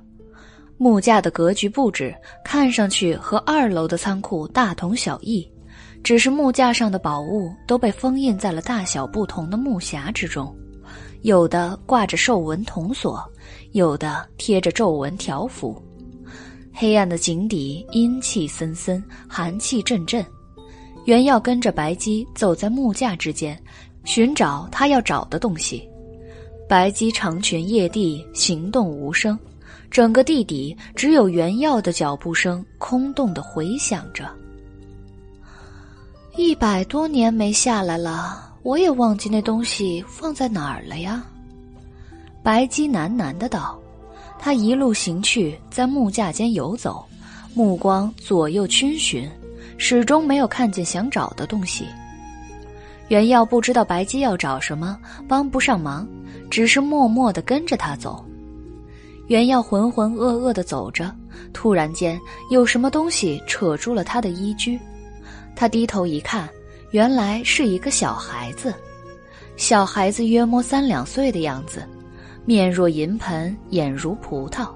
[0.77, 5.51] 木架的格局布置看上去和二楼的仓库大同小异，
[6.05, 10.55] 只是木架上的宝物都被封印在了大小不同的木匣之中，
[11.23, 13.27] 有的挂着兽纹铜锁，
[13.73, 15.83] 有的贴着皱纹条幅。
[16.75, 20.23] 黑暗的井底，阴气森森，寒气阵阵。
[21.07, 23.59] 袁耀跟着白姬走在木架之间，
[24.05, 25.89] 寻找他要找的东西。
[26.69, 29.39] 白姬长裙曳地，行动无声，
[29.91, 34.29] 整个地底只有原药的脚步声空洞的回响着。
[36.37, 41.25] 一百多年没下来了，我也忘记那东西放在哪儿了呀。
[42.43, 43.79] 白姬喃喃的道
[44.39, 47.05] ：“他一路行去，在木架间游走，
[47.53, 49.29] 目光左右逡巡，
[49.77, 51.85] 始终没有看见想找的东西。”
[53.11, 56.07] 原耀不知道白姬要找什么，帮不上忙，
[56.49, 58.25] 只是默默的跟着他走。
[59.27, 61.13] 原耀浑浑噩噩的走着，
[61.53, 64.79] 突然间有什么东西扯住了他的衣裾，
[65.57, 66.49] 他低头一看，
[66.93, 68.73] 原来是一个小孩子。
[69.57, 71.83] 小孩子约摸三两岁的样子，
[72.45, 74.69] 面若银盆，眼如葡萄，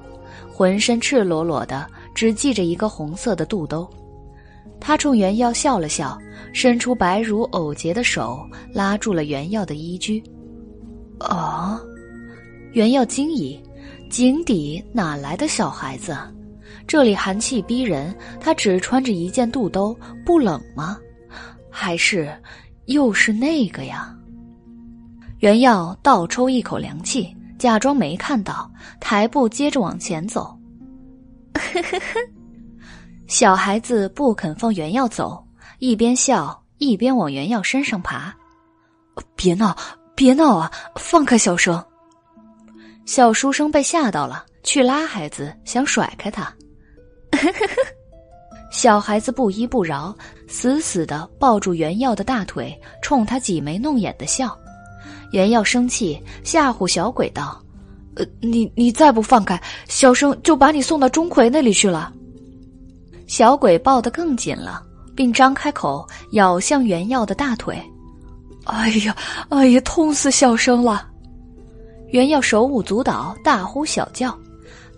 [0.52, 3.88] 浑身赤裸裸的，只系着一个红色的肚兜。
[4.86, 6.18] 他冲原耀笑了笑，
[6.52, 10.22] 伸出白如藕节的手拉住了原耀的衣裾。
[11.20, 11.80] 哦，
[12.72, 13.58] 原耀惊疑，
[14.10, 16.14] 井底哪来的小孩子？
[16.86, 20.98] 这里寒气逼人，他只穿着一件肚兜，不冷吗？
[21.70, 22.30] 还是
[22.84, 24.14] 又是那个呀？
[25.38, 30.54] 原耀倒抽一口凉气，假装没看到，抬步接着往前走。
[31.54, 32.20] 呵呵呵。
[33.26, 35.42] 小孩子不肯放原药走，
[35.78, 38.34] 一边笑一边往原药身上爬。
[39.34, 39.76] 别闹，
[40.14, 40.70] 别闹啊！
[40.96, 41.82] 放开小生。
[43.06, 46.52] 小书生被吓到了，去拉孩子，想甩开他。
[48.70, 50.14] 小孩子不依不饶，
[50.48, 54.56] 死死的抱住原药的大腿，冲他挤眉弄眼的笑。
[55.32, 57.60] 原药生气，吓唬小鬼道
[58.16, 62.12] ：“呃，你你再不放开，小生就把你送到钟馗那里去了。”
[63.26, 64.82] 小鬼抱得更紧了，
[65.14, 67.82] 并张开口咬向原药的大腿。
[68.64, 69.16] 哎呀，
[69.48, 71.06] 哎呀，痛死小生了！
[72.08, 74.36] 原药手舞足蹈，大呼小叫。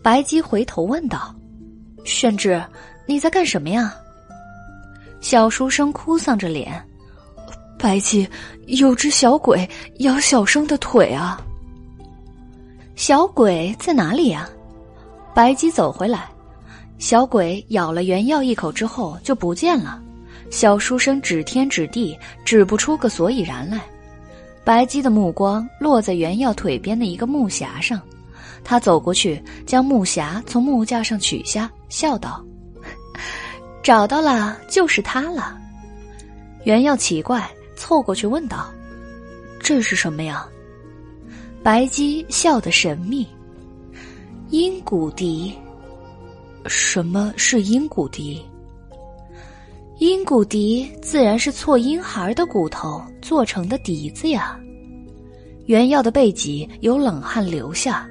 [0.02, 1.34] 白姬回头问道
[2.05, 2.62] ：“宣之，
[3.06, 3.92] 你在干什么呀？”
[5.20, 6.80] 小书生哭丧着脸
[7.78, 8.28] ：“白姬，
[8.66, 9.68] 有只小鬼
[10.00, 11.40] 咬小生的腿啊！”
[12.94, 14.48] 小鬼在哪里呀？
[15.34, 16.28] 白姬走回来。
[16.99, 20.02] 小鬼咬了原药一口之后就不见了，
[20.50, 23.81] 小书生指天指地，指不出个所以然来。
[24.65, 28.00] 白姬的目光落在原药腿边的一个木匣上，
[28.65, 32.44] 他走过去将木匣从木架上取下，笑道
[33.83, 35.57] ：“找到了，就是他了。”
[36.65, 38.66] 原药奇怪，凑过去问道
[39.60, 40.44] ：“这是什么呀？”
[41.62, 43.26] 白姬笑得神秘
[44.50, 45.55] ：“阴骨笛。”
[46.69, 48.43] 什么是阴骨笛？
[49.99, 54.59] 阴骨笛自然是错婴孩的骨头做成的笛子呀。
[55.65, 58.07] 原药的背脊有冷汗流下。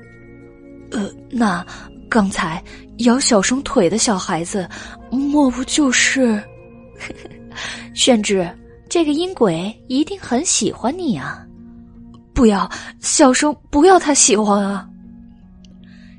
[0.92, 1.66] 呃，那
[2.10, 2.64] 刚才
[3.00, 4.68] 咬小生腿的小孩子，
[5.12, 6.42] 莫不就是？
[7.94, 8.50] 宣之，
[8.90, 11.46] 这个阴鬼一定很喜欢你啊！
[12.34, 12.70] 不要，
[13.00, 14.90] 小生不要他喜欢啊！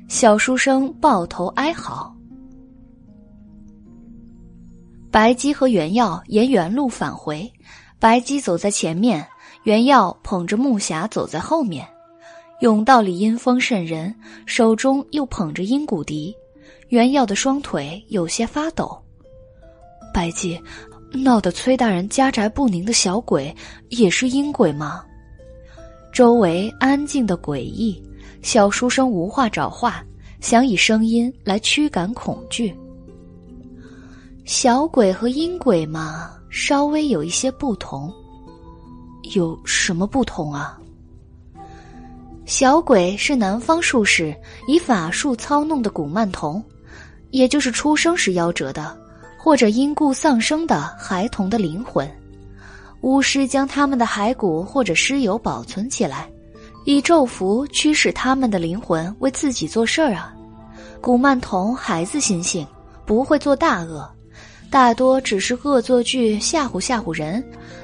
[0.07, 2.16] 小书生抱头哀嚎。
[5.09, 7.51] 白姬和原耀沿原路返回，
[7.97, 9.25] 白姬走在前面，
[9.63, 11.87] 原耀捧着木匣走在后面。
[12.61, 14.13] 甬道里阴风渗人，
[14.45, 16.35] 手中又捧着阴骨笛，
[16.89, 18.99] 原耀的双腿有些发抖。
[20.13, 20.59] 白姬，
[21.13, 23.55] 闹得崔大人家宅不宁的小鬼
[23.89, 25.03] 也是阴鬼吗？
[26.11, 28.03] 周围安静的诡异，
[28.41, 30.03] 小书生无话找话，
[30.41, 32.75] 想以声音来驱赶恐惧。
[34.47, 38.09] 小鬼和阴鬼嘛，稍微有一些不同。
[39.33, 40.79] 有什么不同啊？
[42.45, 44.33] 小鬼是南方术士
[44.65, 46.63] 以法术操弄的古曼童，
[47.31, 48.97] 也就是出生时夭折的，
[49.37, 52.09] 或者因故丧生的孩童的灵魂。
[53.01, 56.25] 巫师将他们的骸骨或者尸油保存起来，
[56.85, 60.33] 以咒符驱使他们的灵魂为自己做事儿啊。
[61.01, 62.65] 古曼童孩子心性，
[63.05, 64.09] 不会做大恶。
[64.69, 67.43] 大多只是恶作剧吓唬吓唬人，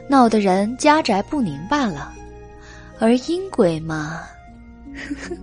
[0.09, 2.13] 闹得人家宅不宁罢了。
[2.99, 4.21] 而阴鬼嘛，
[4.93, 5.37] 呵呵。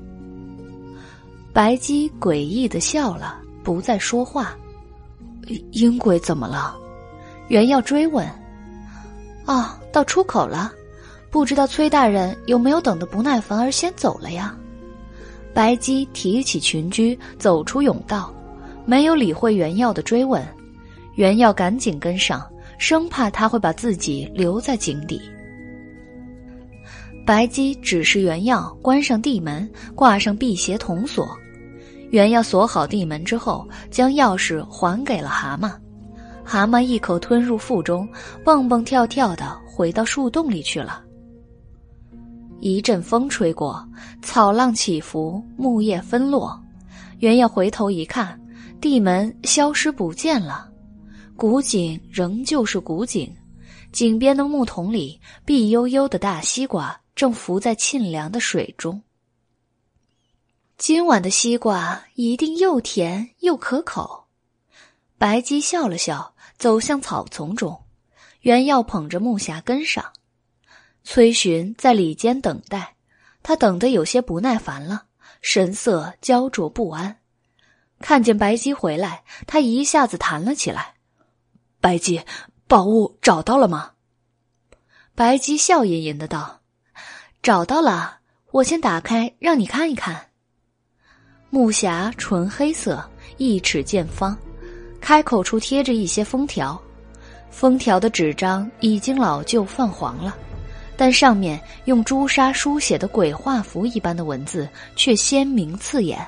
[1.53, 4.57] 白姬诡异的笑了，不再说话。
[5.73, 6.77] 阴鬼怎么了？
[7.49, 8.25] 原要追问。
[9.47, 10.71] 哦，到出口了，
[11.31, 14.55] 不知道崔大人有没有等得不耐烦而先走了呀？
[15.53, 18.33] 白姬提起裙裾，走出甬道，
[18.85, 20.47] 没有理会原耀的追问。
[21.21, 25.21] 原要赶紧跟上，生怕他会把自己留在井底。
[27.27, 31.37] 白姬指示原耀关上地门，挂上辟邪铜锁。
[32.09, 35.71] 原要锁好地门之后，将钥匙还给了蛤蟆。
[36.43, 38.09] 蛤蟆一口吞入腹中，
[38.43, 41.05] 蹦蹦跳跳的回到树洞里去了。
[42.61, 43.87] 一阵风吹过，
[44.23, 46.59] 草浪起伏，木叶纷落。
[47.19, 48.41] 原要回头一看，
[48.81, 50.70] 地门消失不见了，
[51.41, 53.35] 古井仍旧是古井，
[53.93, 59.03] 井边的木桶里，碧悠悠的大西瓜正浮在沁凉的水中。
[60.77, 64.27] 今晚的西瓜一定又甜又可口。
[65.17, 67.85] 白鸡笑了笑，走向草丛中。
[68.43, 70.13] 原耀捧着木匣跟上。
[71.05, 72.97] 崔寻在里间等待，
[73.43, 75.05] 他等得有些不耐烦了，
[75.41, 77.17] 神色焦灼不安。
[77.99, 80.97] 看见白鸡回来，他一下子弹了起来。
[81.81, 82.21] 白姬，
[82.69, 83.93] 宝物找到了吗？
[85.15, 86.61] 白姬笑吟吟的道
[87.43, 88.19] ：“找到了，
[88.51, 90.27] 我先打开，让你看一看。”
[91.49, 93.03] 木匣纯黑色，
[93.39, 94.37] 一尺见方，
[95.01, 96.79] 开口处贴着一些封条，
[97.51, 100.37] 封条的纸张已经老旧泛黄了，
[100.99, 106.25] 但上面用朱砂书写的鬼画符一般的文字却鲜明刺眼。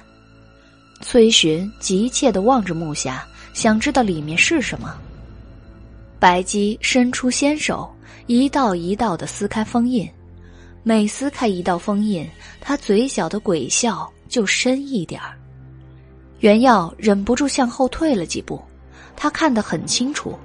[1.02, 3.20] 崔寻急切的望着木匣，
[3.52, 4.96] 想知道里面是什么。
[6.22, 7.92] 白姬伸出纤手，
[8.28, 10.08] 一道一道地撕开封印，
[10.84, 12.24] 每撕开一道封印，
[12.60, 14.08] 他嘴角的鬼笑。
[14.28, 15.36] 就深一点儿，
[16.38, 18.62] 袁耀忍不住向后退了几步，
[19.16, 20.38] 他看得很清楚，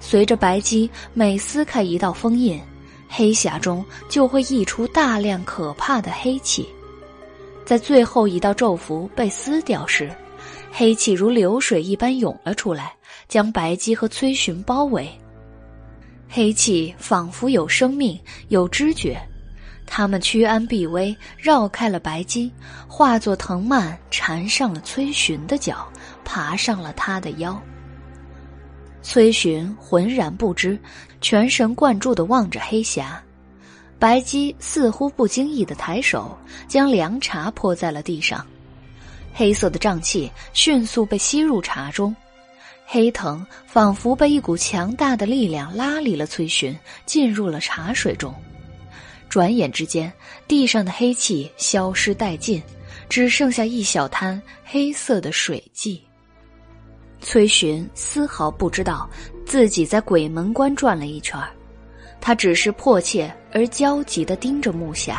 [0.00, 2.60] 随着白鸡每撕开一道封印，
[3.08, 6.68] 黑匣中就会溢出大量可怕的黑气，
[7.64, 10.12] 在最后一道咒符被撕掉时，
[10.72, 12.92] 黑气如流水一般涌了出来，
[13.28, 15.08] 将白鸡和崔寻包围。
[16.28, 18.18] 黑气仿佛有生命，
[18.48, 19.20] 有知觉。
[19.84, 22.50] 他们趋安避危，绕开了白鸡，
[22.88, 25.86] 化作藤蔓缠上了崔寻的脚，
[26.24, 27.60] 爬上了他的腰。
[29.02, 30.78] 崔寻浑然不知，
[31.20, 33.04] 全神贯注地望着黑匣。
[33.98, 36.36] 白鸡似乎不经意的抬手，
[36.66, 38.46] 将凉茶泼在了地上，
[39.34, 42.14] 黑色的瘴气迅速被吸入茶中，
[42.84, 48.34] 黑藤仿佛被一股强大的力量拉离了崔寻，进入了茶水中。
[49.28, 50.12] 转眼之间，
[50.46, 52.62] 地上的黑气消失殆尽，
[53.08, 56.02] 只剩下一小滩黑色的水迹。
[57.22, 59.08] 崔寻丝毫不知道
[59.46, 61.40] 自己在鬼门关转了一圈
[62.20, 65.16] 他只是迫切而焦急地盯着木匣。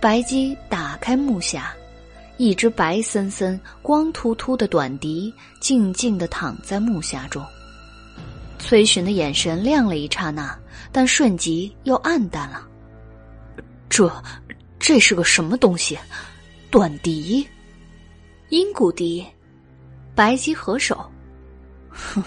[0.00, 1.60] 白姬打开木匣，
[2.40, 7.44] 一只白森森、光秃秃的短笛静静地躺在木匣中。
[8.58, 10.58] 崔寻的眼神亮了一刹那，
[10.90, 12.66] 但瞬即又暗淡了。
[13.90, 14.10] 这，
[14.78, 15.98] 这是个什么东西？
[16.70, 17.46] 短笛，
[18.48, 19.22] 阴骨笛。
[20.14, 20.98] 白鸡合手，
[21.90, 22.24] 哼，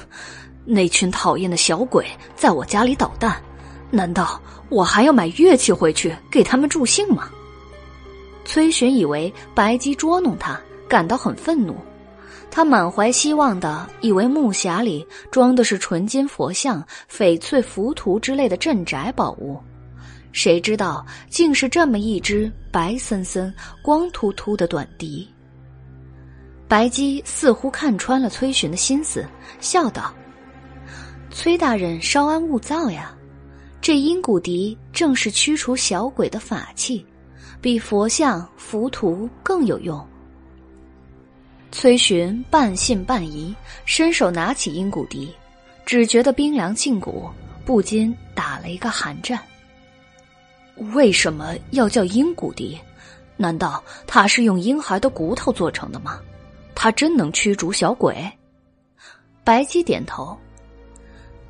[0.64, 3.42] 那群讨厌的小鬼在我家里捣蛋，
[3.90, 7.32] 难道我还要买乐器回去给他们助兴吗？
[8.46, 11.76] 崔寻以为白姬捉弄他，感到很愤怒。
[12.52, 19.60] 他满怀希望的以为木匣里装的是纯金佛像、翡翠浮屠之类的镇宅宝物。
[20.32, 25.28] 谁知道，竟是这么一只白森森、光秃秃的短笛。
[26.68, 29.26] 白姬似乎看穿了崔寻的心思，
[29.60, 30.14] 笑道
[31.30, 33.16] ：“崔大人稍安勿躁呀，
[33.80, 37.06] 这阴骨笛正是驱除小鬼的法器，
[37.64, 40.06] 比佛像、浮屠更有用。”
[41.72, 45.34] 崔寻半信半疑，伸手拿起阴骨笛，
[45.86, 47.30] 只觉得冰凉沁骨，
[47.64, 49.40] 不禁打了一个寒战。
[50.94, 52.78] 为什么要叫鹰骨笛？
[53.38, 56.20] 难道它是用婴孩的骨头做成的吗？
[56.76, 58.30] 它真能驱逐小鬼？
[59.46, 60.38] 白姬点头。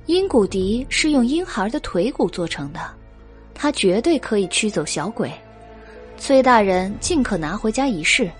[0.05, 2.79] 鹰骨笛是用婴孩的腿骨做成的，
[3.53, 5.33] 它绝对可以驱走小鬼。
[6.23, 8.31] 崔大人尽可拿回家一试，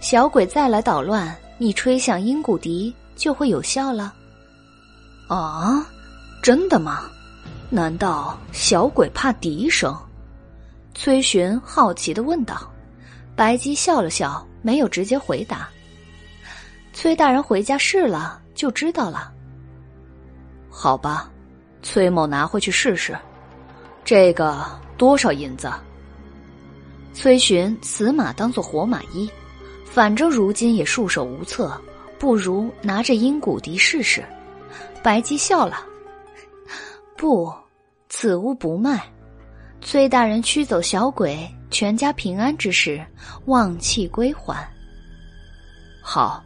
[0.00, 4.14] 小鬼再来捣乱，你吹响鹰骨笛就会有效了。
[5.28, 5.86] 啊，
[6.42, 7.02] 真的吗？
[7.68, 9.94] 难道小鬼怕笛声？
[10.94, 12.66] 崔寻好奇的问道
[13.36, 15.68] ：“白姬笑了笑，没有直接回答。
[16.94, 19.30] 崔大人回家试了就知道了。
[20.70, 21.30] 好吧，
[21.82, 23.14] 崔某拿回去试试。
[24.02, 24.64] 这个
[24.96, 25.70] 多少银子？”
[27.20, 29.28] 崔寻此马当做活马医，
[29.84, 31.76] 反正如今也束手无策，
[32.16, 34.24] 不如拿着阴骨笛试试。
[35.02, 35.84] 白姬笑了
[37.18, 37.52] ：“不，
[38.08, 39.04] 此物不卖。”
[39.82, 41.36] 崔大人驱走小鬼，
[41.72, 43.04] 全家平安之时，
[43.46, 44.64] 旺气归还。
[46.00, 46.40] 好，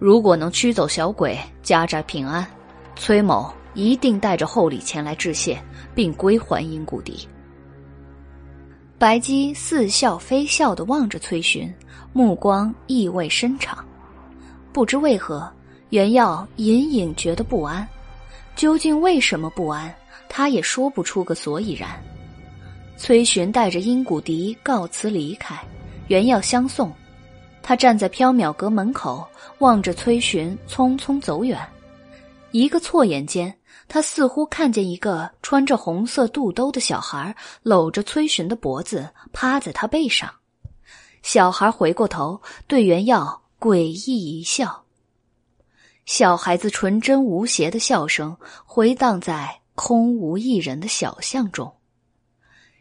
[0.00, 2.44] 如果能驱走小鬼，家宅平安，
[2.96, 5.62] 崔某一定带着厚礼前来致谢，
[5.94, 7.28] 并归还阴骨笛。
[8.98, 11.72] 白姬似笑非笑的望着崔寻，
[12.12, 13.78] 目光意味深长。
[14.72, 15.48] 不知为何，
[15.90, 17.86] 袁耀隐隐觉得不安。
[18.56, 19.94] 究竟为什么不安？
[20.28, 21.90] 他也说不出个所以然。
[22.96, 25.56] 崔寻带着阴骨笛告辞离开，
[26.08, 26.92] 袁耀相送。
[27.62, 29.24] 他站在缥缈阁门口，
[29.58, 31.56] 望着崔寻匆匆走远。
[32.50, 33.54] 一个错眼间，
[33.88, 40.30] 他似乎看见一个穿着红色肚兜的小孩搂着崔寻的脖子，趴在他背上。
[41.22, 44.84] 小孩回过头，对袁耀诡异一笑。
[46.04, 51.72] 小孩子纯真无邪的笑声回荡在空无一人的小巷中。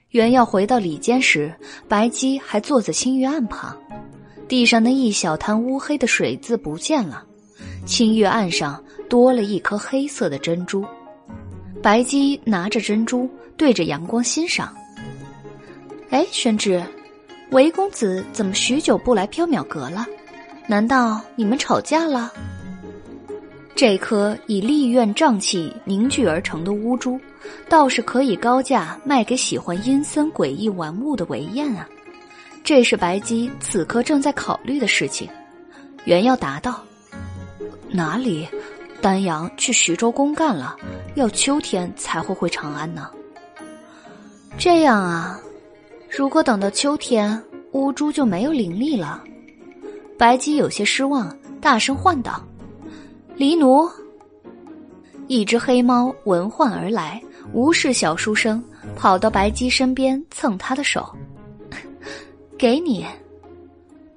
[0.09, 1.53] 袁耀回到里间时，
[1.87, 3.77] 白姬还坐在青玉案旁，
[4.47, 7.25] 地上那一小滩乌黑的水渍不见了，
[7.85, 10.85] 青玉案上多了一颗黑色的珍珠。
[11.87, 14.75] 白姬拿着珍珠对着阳光欣赏。
[16.09, 16.83] 哎，宣之，
[17.51, 20.05] 韦公子怎么许久不来缥缈阁了？
[20.67, 22.33] 难道你们吵架了？
[23.73, 27.17] 这颗以丽苑瘴气凝聚而成的乌珠，
[27.69, 31.87] 倒是可以高价卖给喜欢阴森诡异玩物的韦燕啊！
[32.65, 35.25] 这是白姬此刻正在考虑的事情。
[36.03, 36.83] 袁耀答道
[37.89, 38.45] ：“哪里？
[39.07, 40.75] 丹阳去徐州公干了，
[41.15, 43.09] 要秋天才会回长安呢。”
[44.59, 45.39] 这样啊，
[46.09, 47.41] 如果等到秋天，
[47.71, 49.23] 乌珠就没有灵力了。
[50.17, 52.45] 白姬有些失望，大声唤道。
[53.37, 53.89] 黎奴，
[55.27, 57.21] 一只黑猫闻唤而来，
[57.53, 58.61] 无视小书生，
[58.93, 61.09] 跑到白姬身边蹭他的手。
[62.59, 63.05] 给你，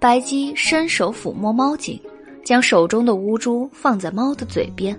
[0.01, 2.03] 白姬伸手抚摸猫颈，
[2.51, 4.99] 将手中的乌珠放在猫的嘴边。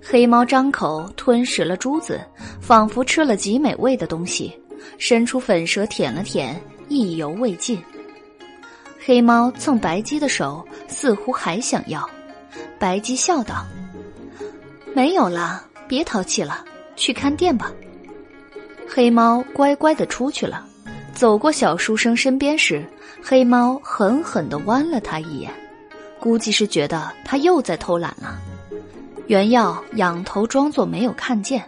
[0.00, 2.20] 黑猫张口吞食了珠子，
[2.60, 4.56] 仿佛吃了极美味的东西，
[4.96, 6.54] 伸出粉舌舔了舔，
[6.88, 7.82] 意犹未尽。
[9.04, 12.08] 黑猫蹭白鸡的手，似乎还想要。
[12.78, 13.66] 白鸡笑道
[14.94, 17.72] ：“没有了，别淘气了，去看店吧。”
[18.88, 20.64] 黑猫乖乖的出去了。
[21.12, 22.86] 走过小书生身边时，
[23.20, 25.50] 黑猫狠狠的剜了他一眼，
[26.20, 28.40] 估计是觉得他又在偷懒了。
[29.26, 31.62] 袁耀仰头装作没有看见。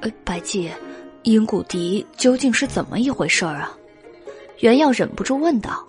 [0.00, 0.70] 呃，白姬，
[1.22, 3.72] 阴谷笛究竟是怎么一回事儿啊？
[4.60, 5.84] 袁耀忍不住问道。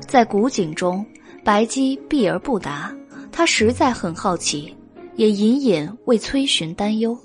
[0.00, 1.04] 在古井中，
[1.44, 2.94] 白姬避而不答。
[3.30, 4.76] 他实在很好奇，
[5.16, 7.16] 也隐隐为崔寻担忧，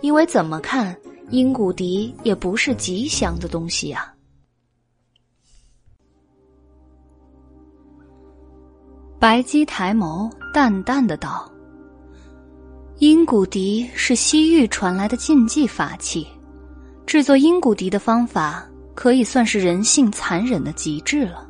[0.00, 0.94] 因为怎么看
[1.30, 4.12] 阴谷笛也不是吉祥的东西呀。
[9.20, 11.50] 白姬抬眸，淡淡的道
[12.98, 16.24] ：“阴谷笛是西域传来的禁忌法器，
[17.04, 21.44] 制作阴谷笛的方法可以算是人性残忍的极致了。”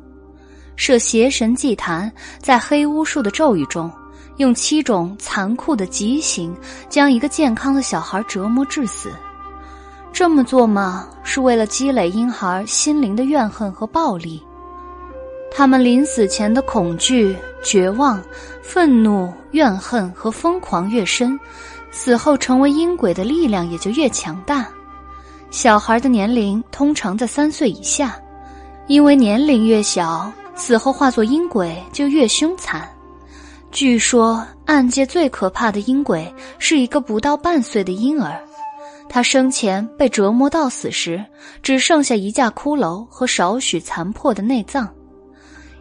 [0.75, 3.91] 设邪神祭坛，在黑巫术的咒语中，
[4.37, 6.57] 用七种残酷的极刑
[6.89, 9.11] 将一个健康的小孩折磨致死。
[10.11, 14.41] 这么做嘛，是为了积累婴孩心灵的怨恨和暴力。
[15.51, 18.21] 他们临死前的恐惧、绝望、
[18.61, 21.39] 愤怒、怨恨和疯狂越深，
[21.91, 24.67] 死后成为阴鬼的力量也就越强大。
[25.51, 28.15] 小孩的年龄通常在三岁以下，
[28.87, 30.31] 因为年龄越小。
[30.55, 32.85] 死后化作阴鬼就越凶残。
[33.71, 38.37] 据说暗界最可怕的阴鬼是一个不到半岁的婴儿，
[39.07, 41.23] 他生前被折磨到死时，
[41.63, 44.85] 只剩下一架骷髅和少许残破的内脏。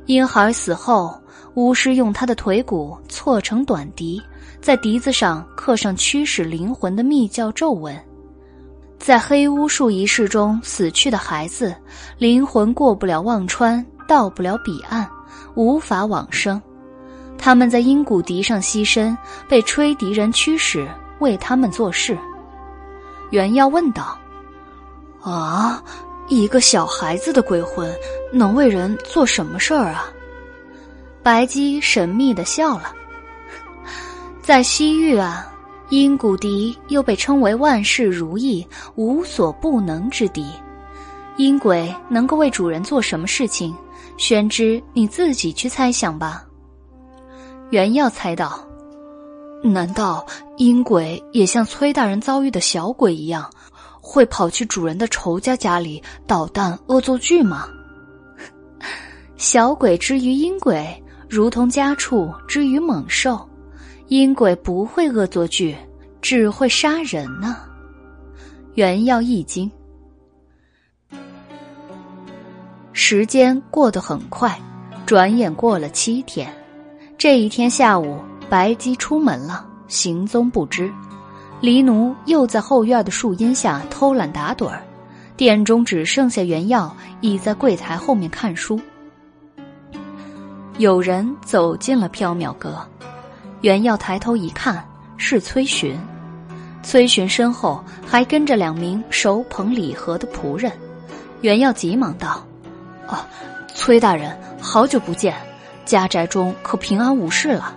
[0.08, 1.15] 婴孩死后，
[1.53, 4.23] 巫师用他的腿骨错成短笛，
[4.58, 7.94] 在笛子上刻上驱使灵魂的密教咒文。
[8.99, 11.76] 在黑巫术仪式中死去的孩子，
[12.17, 13.85] 灵魂过不了忘川。
[14.07, 15.07] 到不了彼岸，
[15.55, 16.58] 无法往生。
[17.37, 19.15] 他们在阴谷笛上牺牲，
[19.47, 22.17] 被吹笛人驱使为他们做事。
[23.28, 24.19] 袁耀问道
[25.21, 25.83] ：“啊，
[26.28, 27.93] 一个小孩子的鬼魂
[28.33, 30.12] 能为人做什么事儿啊？”
[31.23, 32.93] 白姬神秘的笑了。
[34.41, 35.53] 在西域啊，
[35.91, 40.47] 阴谷笛又被称为万事如意、无所不能之笛。
[41.37, 43.77] 阴鬼能够为主人做什么事情？
[44.17, 46.44] 宣之，你自己去猜想吧。
[47.71, 48.59] 袁耀猜到
[49.62, 53.49] ：“难道阴鬼也像崔大人遭遇的小鬼一样，
[54.10, 57.69] 会跑去主人的仇家家里捣蛋、恶作剧吗？”
[59.37, 63.47] 小鬼之于阴鬼，如同家畜之于猛兽，
[64.07, 65.76] 阴鬼不会恶作剧，
[66.23, 67.58] 只会杀人呢。
[68.74, 69.71] 原药一惊。
[72.92, 74.58] 时间过得很快，
[75.05, 76.53] 转眼过了七天。
[77.17, 80.91] 这一天下午，白姬出门了，行踪不知。
[81.60, 84.81] 黎奴又在后院的树荫下偷懒打盹儿，
[85.37, 88.81] 店中只剩下原药倚在柜台后面看书。
[90.78, 92.78] 有人走进了缥缈阁，
[93.62, 94.85] 原耀抬头一看，
[95.17, 95.99] 是崔寻。
[96.85, 100.71] 崔寻身后还跟着两名手捧礼盒的仆人。
[101.41, 102.47] 原耀急忙道
[103.08, 103.19] ：“哦，
[103.74, 105.35] 崔大人，好久不见，
[105.85, 107.74] 家宅中可平安无事了？”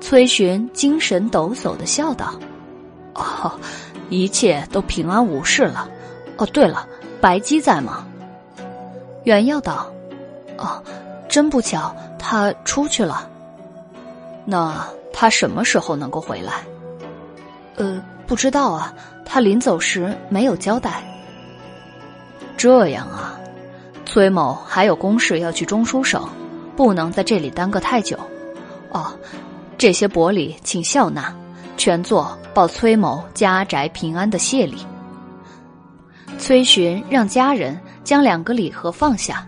[0.00, 2.32] 崔寻精神抖擞的笑道
[3.18, 3.52] ：“哦，
[4.08, 5.88] 一切都平安无事了。
[6.36, 6.86] 哦，对了，
[7.20, 8.06] 白姬在吗？”
[9.24, 9.90] 原耀道
[10.56, 10.82] ：“哦。”
[11.28, 13.28] 真不巧，他出去了。
[14.46, 16.64] 那他什么时候能够回来？
[17.76, 18.94] 呃，不知道啊。
[19.26, 21.02] 他临走时没有交代。
[22.56, 23.38] 这样啊，
[24.06, 26.26] 崔某还有公事要去中书省，
[26.74, 28.18] 不能在这里耽搁太久。
[28.90, 29.12] 哦，
[29.76, 31.36] 这些薄礼请笑纳，
[31.78, 34.78] 全作报崔某家宅平安的谢礼。
[36.36, 39.46] 崔寻让家人将两个礼盒放下。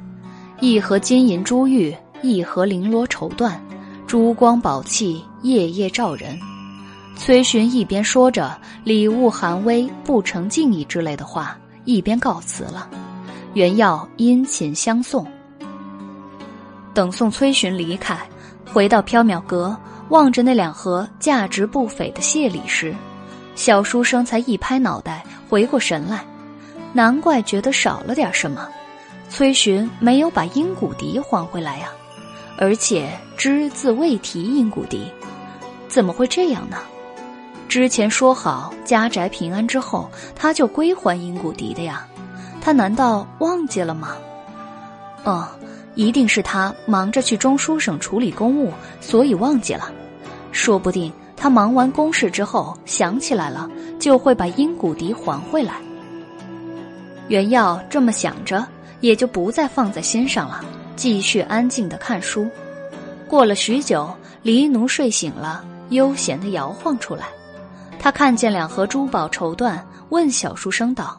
[0.60, 3.54] 一盒金银珠玉，一盒绫罗绸缎，
[4.06, 6.38] 珠光宝气，夜夜照人。
[7.16, 12.88] 崔寻一边说着“礼物寒微，不成敬意”之类的话，一边告辞了。
[13.54, 15.26] 原耀殷勤相送。
[16.94, 18.18] 等送崔寻离开，
[18.72, 19.76] 回到缥缈阁，
[20.10, 22.94] 望着那两盒价值不菲的谢礼时，
[23.54, 26.24] 小书生才一拍脑袋，回过神来，
[26.92, 28.68] 难怪觉得少了点什么。
[29.28, 31.90] 崔寻没有把阴谷笛还回来呀，
[32.58, 35.08] 而且只字未提阴谷笛，
[35.86, 36.78] 怎么会这样呢？
[37.68, 42.04] 之前说好家宅平安之后，他就归还阴谷笛的呀，
[42.60, 44.16] 他难道忘记了吗？
[45.22, 45.46] 哦，
[45.94, 49.92] 一定是他忙着去中书省处理公务，所以忘记了。
[50.52, 55.74] 说不定他忙完公事之后想起来了，就会把阴谷笛还回来。
[57.28, 58.66] 原耀这么想着。
[59.00, 60.62] 也就不再放在心上了，
[60.94, 62.46] 继续安静的看书。
[63.26, 67.28] 过了许久，黎奴睡醒了，悠闲的摇晃出来。
[67.98, 71.18] 他看见两盒珠宝绸缎，问小书生道：“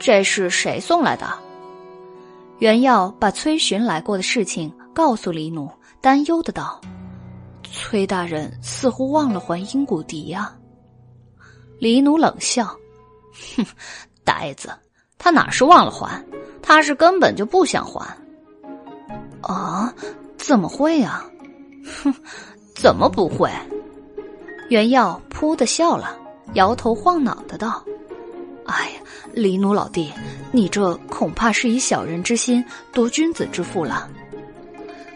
[0.00, 1.26] 这是谁送来的？”
[2.60, 6.80] 原耀把崔寻来过的事情告诉黎奴，担忧的道
[7.72, 10.54] ：“崔大人似乎忘了还阴谷笛呀。”
[11.78, 12.76] 黎奴冷笑
[13.56, 13.64] ：“哼，
[14.24, 14.70] 呆子，
[15.16, 16.22] 他哪是忘了还？”
[16.62, 18.06] 他是根本就不想还。
[19.40, 19.92] 啊，
[20.36, 21.24] 怎么会啊？
[22.02, 22.14] 哼，
[22.74, 23.50] 怎么不会？
[24.68, 26.16] 袁耀噗的笑了，
[26.52, 27.82] 摇头晃脑的道
[28.66, 29.00] ：“哎呀，
[29.32, 30.12] 黎奴老弟，
[30.52, 34.08] 你这恐怕是以小人之心夺君子之腹了。”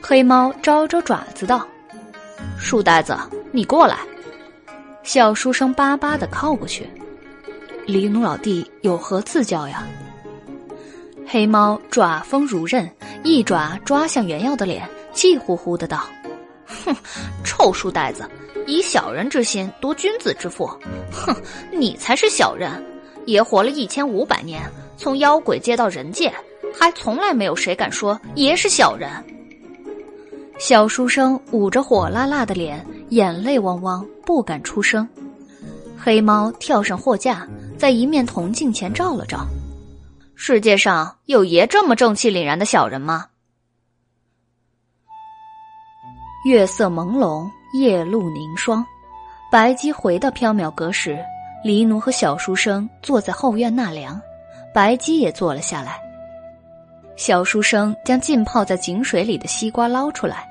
[0.03, 1.69] 黑猫招招爪子道
[2.58, 3.17] ：“书呆子，
[3.53, 3.99] 你过来。”
[5.03, 6.88] 小书生巴巴的靠过去
[7.87, 9.87] ：“黎奴老弟有何赐教呀？”
[11.26, 12.88] 黑猫爪锋如刃，
[13.22, 16.04] 一爪抓向袁耀的脸，气呼呼的道
[16.65, 16.94] ：“哼，
[17.44, 18.28] 臭书呆子，
[18.67, 20.67] 以小人之心夺君子之腹，
[21.12, 21.35] 哼，
[21.70, 22.70] 你才是小人！
[23.26, 24.62] 爷活了一千五百年，
[24.97, 26.33] 从妖鬼界到人界，
[26.78, 29.10] 还从来没有谁敢说爷是小人。”
[30.58, 35.06] 小书生捂着火辣辣的脸，眼泪汪汪，不敢出声。
[35.99, 39.47] 黑猫跳上货架，在一面铜镜前照了照。
[40.37, 43.26] 世界上有爷这么正气凛然的小人吗？
[46.47, 48.85] 月色朦胧，夜露凝霜。
[49.51, 51.19] 白姬回到缥缈阁时，
[51.65, 54.20] 黎奴和小书生坐在后院纳凉，
[54.72, 56.03] 白姬也坐了下来。
[57.17, 60.49] 小书生将浸泡在井水里的西瓜捞出来，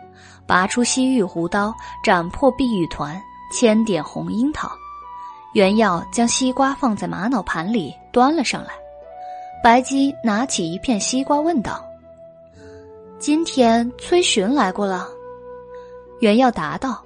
[0.48, 4.72] 拔出西域胡刀，斩破碧玉团，千点红樱桃。
[5.54, 8.72] 原药将西瓜放在玛瑙盘里，端了上来。
[9.62, 11.84] 白姬拿起一片西瓜，问道
[13.20, 15.08] ：“今天崔寻来过了？”
[16.22, 17.04] 袁耀答道：“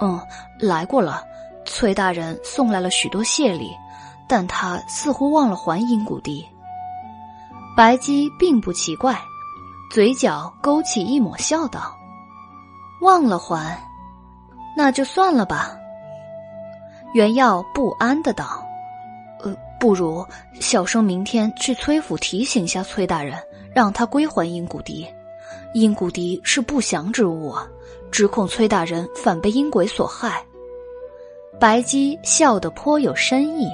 [0.00, 0.20] 嗯，
[0.60, 1.22] 来过了。
[1.64, 3.70] 崔大人送来了许多谢礼，
[4.28, 6.46] 但他似乎忘了还阴谷笛。”
[7.74, 9.18] 白姬并不奇怪，
[9.90, 11.96] 嘴角勾起一抹笑道
[13.00, 13.78] ：“忘了还，
[14.76, 15.74] 那就算了吧。”
[17.14, 18.66] 袁耀不安的道。
[19.42, 20.24] 呃不如
[20.60, 23.36] 小生明天去崔府提醒下崔大人，
[23.74, 25.06] 让他归还阴谷笛。
[25.74, 27.66] 阴谷笛是不祥之物啊，
[28.10, 30.44] 只恐崔大人反被阴鬼所害。
[31.58, 33.68] 白姬笑得颇有深意。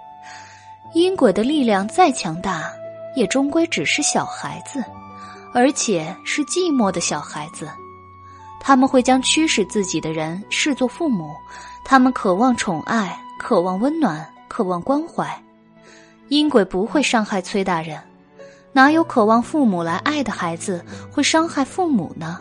[0.94, 2.72] 阴鬼的力量再强大，
[3.18, 4.82] 也终归只是小孩子，
[5.52, 7.68] 而且是寂寞的小孩子。
[8.60, 11.34] 他们会将驱使自己的人视作父母，
[11.84, 15.28] 他们渴望宠爱，渴望温暖，渴望关怀。
[16.28, 17.98] 阴鬼不会伤害崔大人，
[18.72, 22.38] 哪有渴望父母来爱的孩子会伤害父母呢？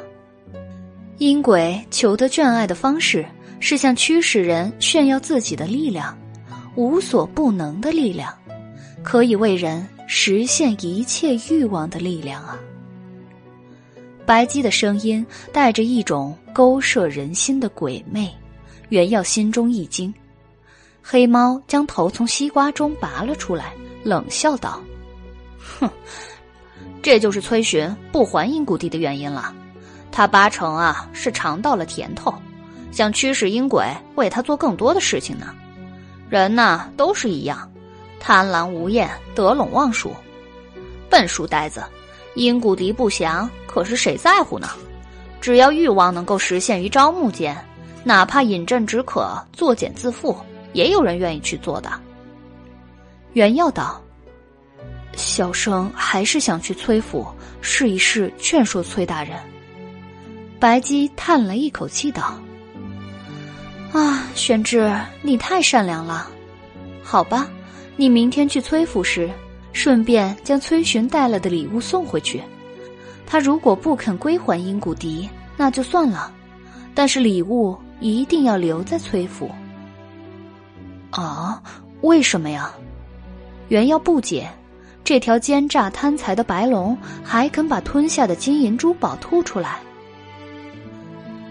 [1.17, 3.26] 阴鬼求得眷爱的方式
[3.60, 6.15] 是向驱使人炫耀自己的力量，
[6.76, 8.31] 无所不能的力量，
[9.03, 12.58] 可以为人实现一切欲望的力量啊！
[14.26, 18.34] 白姬的声音带着一种勾摄人心的鬼魅，
[18.90, 20.14] 袁耀心中一惊。
[21.04, 23.74] 黑猫将头从西瓜中拔了出来，
[24.04, 24.82] 冷笑道
[25.80, 25.90] ：“哼，
[27.02, 29.54] 这就是崔寻不还阴谷地的原因了。
[30.12, 32.34] 他八成啊是尝到了甜头，
[32.92, 35.54] 想驱使阴鬼为他做更多的事情呢。
[36.30, 37.72] 人呐都是一样，
[38.19, 40.14] 贪婪无厌，得陇望蜀。
[41.10, 41.83] 笨书呆子，
[42.35, 44.69] 因谷敌不祥，可是谁在乎呢？
[45.40, 47.58] 只要欲望能够实现于朝暮间，
[48.03, 50.35] 哪怕饮鸩止渴，作茧自缚。”
[50.74, 51.90] 也有人愿意去做的。
[53.33, 54.00] 袁耀道
[55.16, 57.26] ：“小生还是想去崔府
[57.62, 59.40] 试一试，劝说崔大人。”
[60.60, 62.38] 白姬叹了一口气道
[63.92, 66.28] ：“啊，玄志，你太善良了。
[67.01, 67.48] 好吧，
[67.99, 69.28] 你明天去崔府时，
[69.74, 72.42] 顺便将崔寻带来的礼物送回去。
[73.26, 76.31] 他如果不肯归还阴谷笛，那就算了。
[76.94, 79.49] 但是礼物一定要留在崔府。”
[81.10, 81.62] 啊，
[82.01, 82.72] 为什么呀？
[83.69, 84.47] 袁耀不解，
[85.03, 89.80] 这条奸诈贪财的白龙还肯把吞下的金银珠宝吐出来。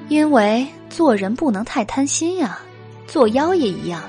[0.09, 2.61] 因为做人不能太贪心呀，
[3.09, 4.01] 做妖也一样，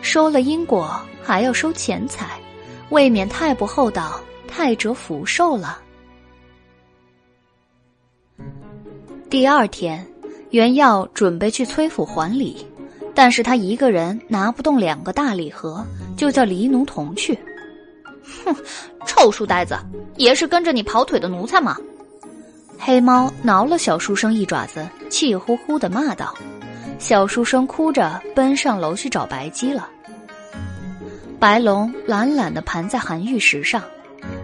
[0.00, 2.40] 收了因果还要收钱财，
[2.88, 5.78] 未免太不厚道，太折福寿了。
[9.28, 10.06] 第二天，
[10.52, 12.66] 袁耀准备去崔府还礼。
[13.14, 15.84] 但是他一个人拿不动两个大礼盒，
[16.16, 17.38] 就叫黎奴同去。
[18.42, 18.56] 哼，
[19.04, 19.76] 臭书呆子，
[20.16, 21.76] 也是跟着你跑腿的奴才吗？
[22.78, 26.34] 黑猫挠了小书生一爪子，气呼呼的骂道。
[26.98, 29.90] 小书生哭着奔上楼去找白鸡了。
[31.40, 33.82] 白龙懒懒的盘在寒玉石上，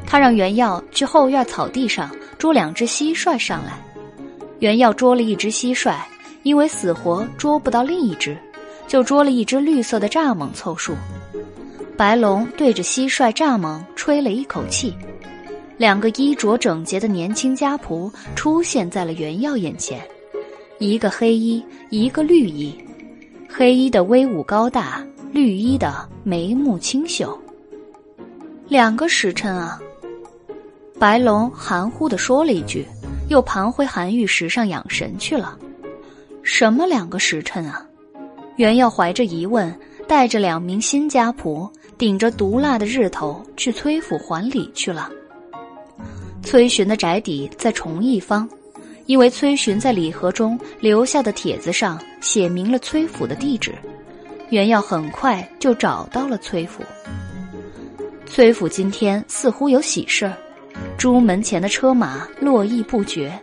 [0.06, 3.72] 他让袁耀去后院草地上捉两只蟋蟀上来。
[4.60, 5.96] 袁耀捉了一只蟋蟀，
[6.44, 8.36] 因为死活捉不到另一只。
[8.86, 10.94] 就捉了一只绿色的蚱蜢凑数，
[11.96, 14.94] 白龙对着蟋蟀、蚱蜢吹了一口气，
[15.78, 20.06] 两个衣着整洁的年轻家仆出现在了袁耀眼前，
[20.78, 22.78] 一个黑衣，一个绿衣，
[23.56, 27.40] 黑衣的威武高大，绿衣的眉目清秀。
[28.66, 29.80] 两个时辰啊，
[30.98, 32.84] 白龙含糊的说了一句，
[33.28, 35.56] 又盘回寒玉石上养神去了。
[36.42, 37.86] 什么两个时辰啊？
[38.56, 39.72] 袁耀怀着疑问，
[40.08, 45.08] 带着两名新家仆，顶着毒辣的日头去崔府还礼去了。
[46.42, 48.48] 崔寻的宅邸在崇义坊，
[49.06, 53.74] 因为崔寻在礼盒中留下的帖子上写明了崔府的地址，
[54.48, 56.82] 袁耀很快就找到了崔府。
[58.24, 60.32] 崔府今天似乎有喜事儿，
[60.96, 63.38] 朱门前的车马络绎不绝，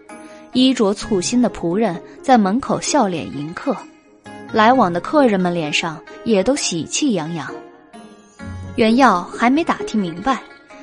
[0.53, 3.78] 衣着簇新的仆人在门口笑脸迎客。
[4.51, 7.47] 来往的客人们脸上也都喜气洋洋。
[8.78, 10.42] 袁耀还没打听明白，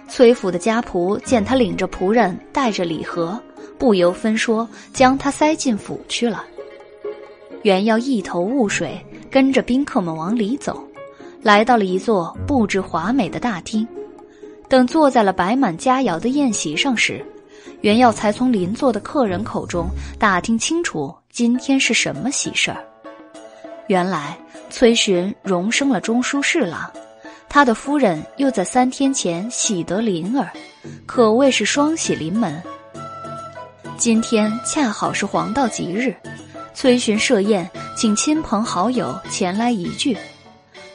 [0.08, 3.36] 崔府的家仆见他领着仆人带着礼盒，
[3.76, 6.44] 不由分说将他塞进府去了。
[7.62, 10.82] 袁耀一头雾水，跟着宾客们往里走，
[11.42, 13.86] 来到了一座布置华美的大厅。
[14.68, 17.24] 等坐在了摆满佳肴的宴席上时，
[17.80, 22.84] 袁耀才从邻座的客人口中打听清楚今天是什么喜事儿。
[23.86, 26.90] 原来崔寻荣升了中书侍郎，
[27.48, 30.52] 他的夫人又在三天前喜得麟儿，
[31.06, 32.62] 可谓是双喜临门。
[33.96, 36.14] 今天恰好是黄道吉日，
[36.80, 40.16] 崔寻设宴请亲朋好友前来一聚，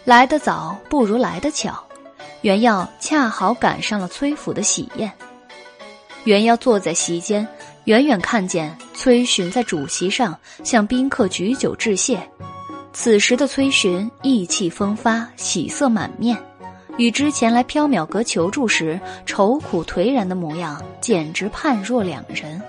[0.05, 1.77] 来得早不如来得巧，
[2.39, 5.11] 袁耀恰好赶上了崔府的喜宴。
[6.23, 7.45] 袁耀坐在席间，
[7.83, 12.17] 远远看见崔寻在主席上向宾客举酒致谢。
[12.93, 16.41] 此时的崔寻意气风发，喜色满面，
[16.95, 22.61] 与之前来缥缈阁求助时愁苦颓然的模样简直判若两人。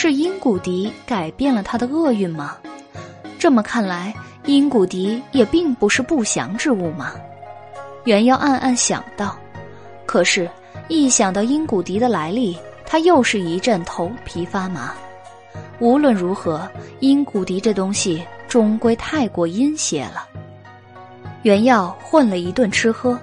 [0.00, 2.56] 是殷古迪改变了他的厄运吗？
[3.36, 4.14] 这么看来，
[4.44, 7.14] 殷古迪也并不是不祥之物嘛。
[8.04, 9.36] 袁耀暗暗想到，
[10.06, 10.48] 可是，
[10.86, 14.94] 一想到殷古迪的来历，他又是一阵头皮发麻。
[15.80, 20.28] 无论如何，殷古迪这东西终归太过阴邪了。
[21.42, 23.18] 袁耀混了一顿吃喝，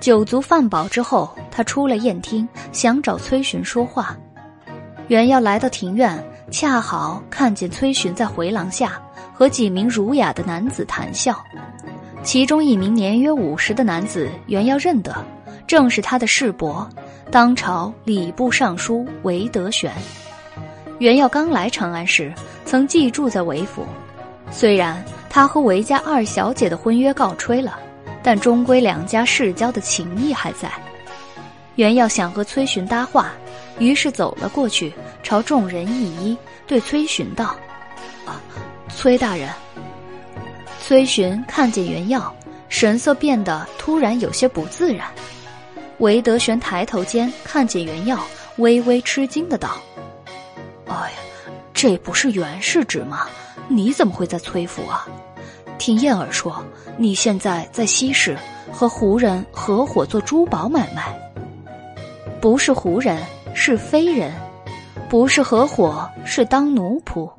[0.00, 4.14] 酒足饭饱之后，他出了宴厅，想找崔巡说话。
[5.10, 8.92] 袁耀来到庭院，恰好看见崔巡在回廊下
[9.34, 11.44] 和几名儒雅的男子谈笑，
[12.22, 15.12] 其中一名年约五十的男子，袁耀认得，
[15.66, 16.88] 正是他的世伯，
[17.28, 19.92] 当朝礼部尚书韦德玄。
[21.00, 22.32] 袁耀刚来长安时，
[22.64, 23.84] 曾寄住在韦府，
[24.52, 27.76] 虽然他和韦家二小姐的婚约告吹了，
[28.22, 30.70] 但终归两家世交的情谊还在。
[31.74, 33.32] 袁耀想和崔巡搭话。
[33.80, 37.56] 于是走了过去，朝众人一揖，对崔巡道
[38.26, 38.38] ：“啊，
[38.94, 39.48] 崔大人。”
[40.80, 42.32] 崔巡看见袁耀，
[42.68, 45.08] 神色变得突然有些不自然。
[45.98, 48.20] 韦德玄抬头间看见袁耀，
[48.58, 49.78] 微微吃惊的道
[50.86, 51.16] ：“哎呀，
[51.72, 53.26] 这不是袁世侄吗？
[53.66, 55.08] 你怎么会在崔府啊？
[55.78, 56.62] 听燕儿说，
[56.98, 58.36] 你现在在西市
[58.70, 61.18] 和胡人合伙做珠宝买卖。
[62.42, 63.18] 不是胡人。”
[63.54, 64.32] 是非人，
[65.08, 67.30] 不是合伙，是当奴仆；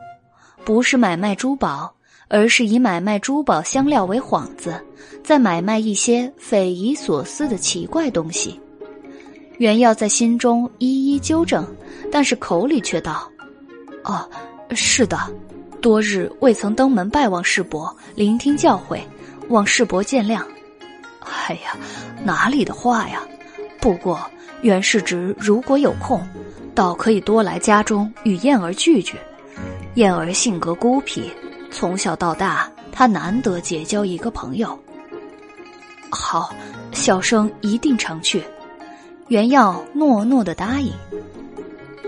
[0.63, 1.91] 不是买卖珠宝，
[2.27, 4.79] 而是以买卖珠宝香料为幌子，
[5.23, 8.59] 在买卖一些匪夷所思的奇怪东西。
[9.57, 11.65] 袁耀在心中一一纠正，
[12.11, 13.29] 但是口里却道
[14.03, 14.29] ：“哦，
[14.71, 15.17] 是的，
[15.81, 18.99] 多日未曾登门拜望世伯，聆听教诲，
[19.49, 20.43] 望世伯见谅。”
[21.47, 21.77] 哎呀，
[22.23, 23.21] 哪里的话呀！
[23.79, 24.19] 不过。
[24.61, 26.21] 袁世侄如果有空，
[26.75, 29.15] 倒可以多来家中与燕儿聚聚。
[29.95, 31.31] 燕儿性格孤僻，
[31.71, 34.77] 从小到大，他难得结交一个朋友。
[36.11, 36.53] 好，
[36.91, 38.43] 小生一定常去。
[39.29, 40.93] 袁耀诺诺的答应。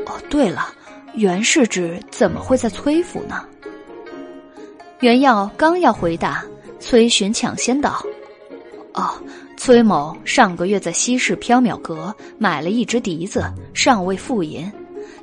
[0.05, 0.71] 哦，对了，
[1.15, 3.43] 袁世侄怎么会在崔府呢？
[4.99, 6.45] 袁耀刚要回答，
[6.79, 8.01] 崔巡抢先道
[8.93, 9.15] ：“哦。”
[9.63, 14.69] 崔某上个月在西市缥缈阁买了一只笛子，尚未付银。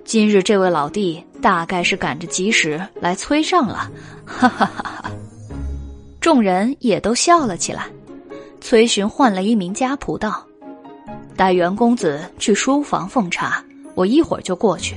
[0.03, 3.91] 今日这位老弟大概是赶着吉时来催账了，
[4.25, 5.11] 哈哈哈哈！
[6.23, 7.85] 众人也都笑了起来。
[8.63, 10.43] 崔巡换了一名家仆道
[11.37, 13.63] ：“带袁公子去书房奉茶，
[13.95, 14.97] 我一会儿就过去。”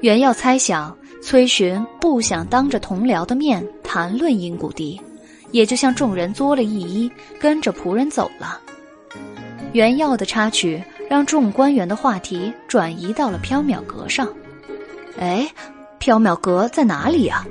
[0.00, 4.98] 袁耀猜想崔巡不想当着同僚的面谈论殷谷笛。
[5.50, 8.60] 也就向众人作了一揖，跟着仆人走了。
[9.72, 14.28] 袁耀的插曲让众官员的话题转移到了缥缈阁上。
[15.18, 15.48] 哎，
[16.00, 17.46] 缥缈阁在哪里呀？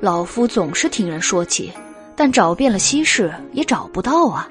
[0.00, 1.72] 老夫总是听人说起，
[2.14, 4.48] 但找遍了西市也找不到啊。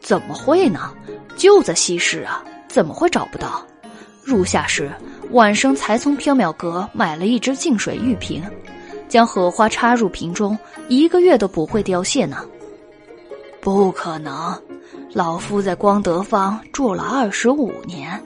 [0.00, 0.92] 怎么会呢？
[1.36, 3.66] 就在西市啊，怎么会找不到？
[4.22, 4.90] 入夏时，
[5.30, 8.42] 晚生才从缥缈阁买了一只净水玉瓶。
[9.10, 10.56] 将荷花插入瓶中，
[10.88, 12.38] 一个月都不会凋谢呢。
[13.60, 14.56] 不可能，
[15.12, 18.22] 老夫在光德坊住了二十五年，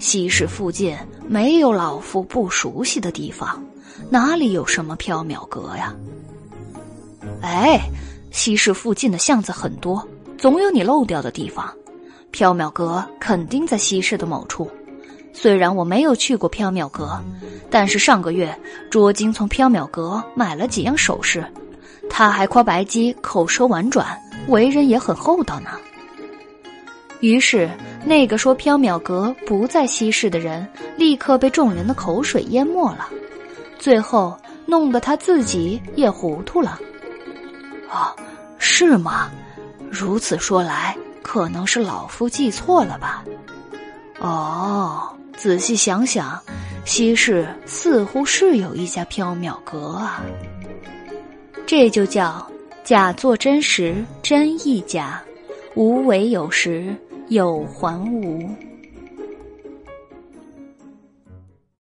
[0.00, 0.96] 西市附近
[1.28, 3.62] 没有老夫不熟悉的地方，
[4.08, 5.94] 哪里有什么缥缈阁呀？
[7.42, 7.78] 哎，
[8.30, 10.02] 西市附近的巷子很多，
[10.38, 11.70] 总有你漏掉的地方。
[12.32, 14.66] 缥缈阁肯定在西市的某处。
[15.32, 17.20] 虽然我没有去过缥缈阁，
[17.70, 18.54] 但是上个月
[18.90, 21.44] 卓金从缥缈阁买了几样首饰，
[22.08, 24.06] 他还夸白姬口舌婉转，
[24.48, 25.70] 为人也很厚道呢。
[27.20, 27.70] 于是，
[28.04, 33.08] 那个说缥缈阁不在西市的人，立刻被众人的口水淹没了，
[33.78, 36.78] 最后弄得他自己也糊涂了。
[37.90, 38.14] 哦，
[38.58, 39.30] 是吗？
[39.90, 43.24] 如此说来，可能是老夫记错了吧？
[44.18, 45.08] 哦。
[45.36, 46.40] 仔细想想，
[46.84, 50.22] 西市似乎是有一家缥缈阁啊。
[51.66, 52.46] 这就叫
[52.84, 55.22] 假作真时真亦假，
[55.74, 56.94] 无为有时
[57.28, 58.48] 有还无。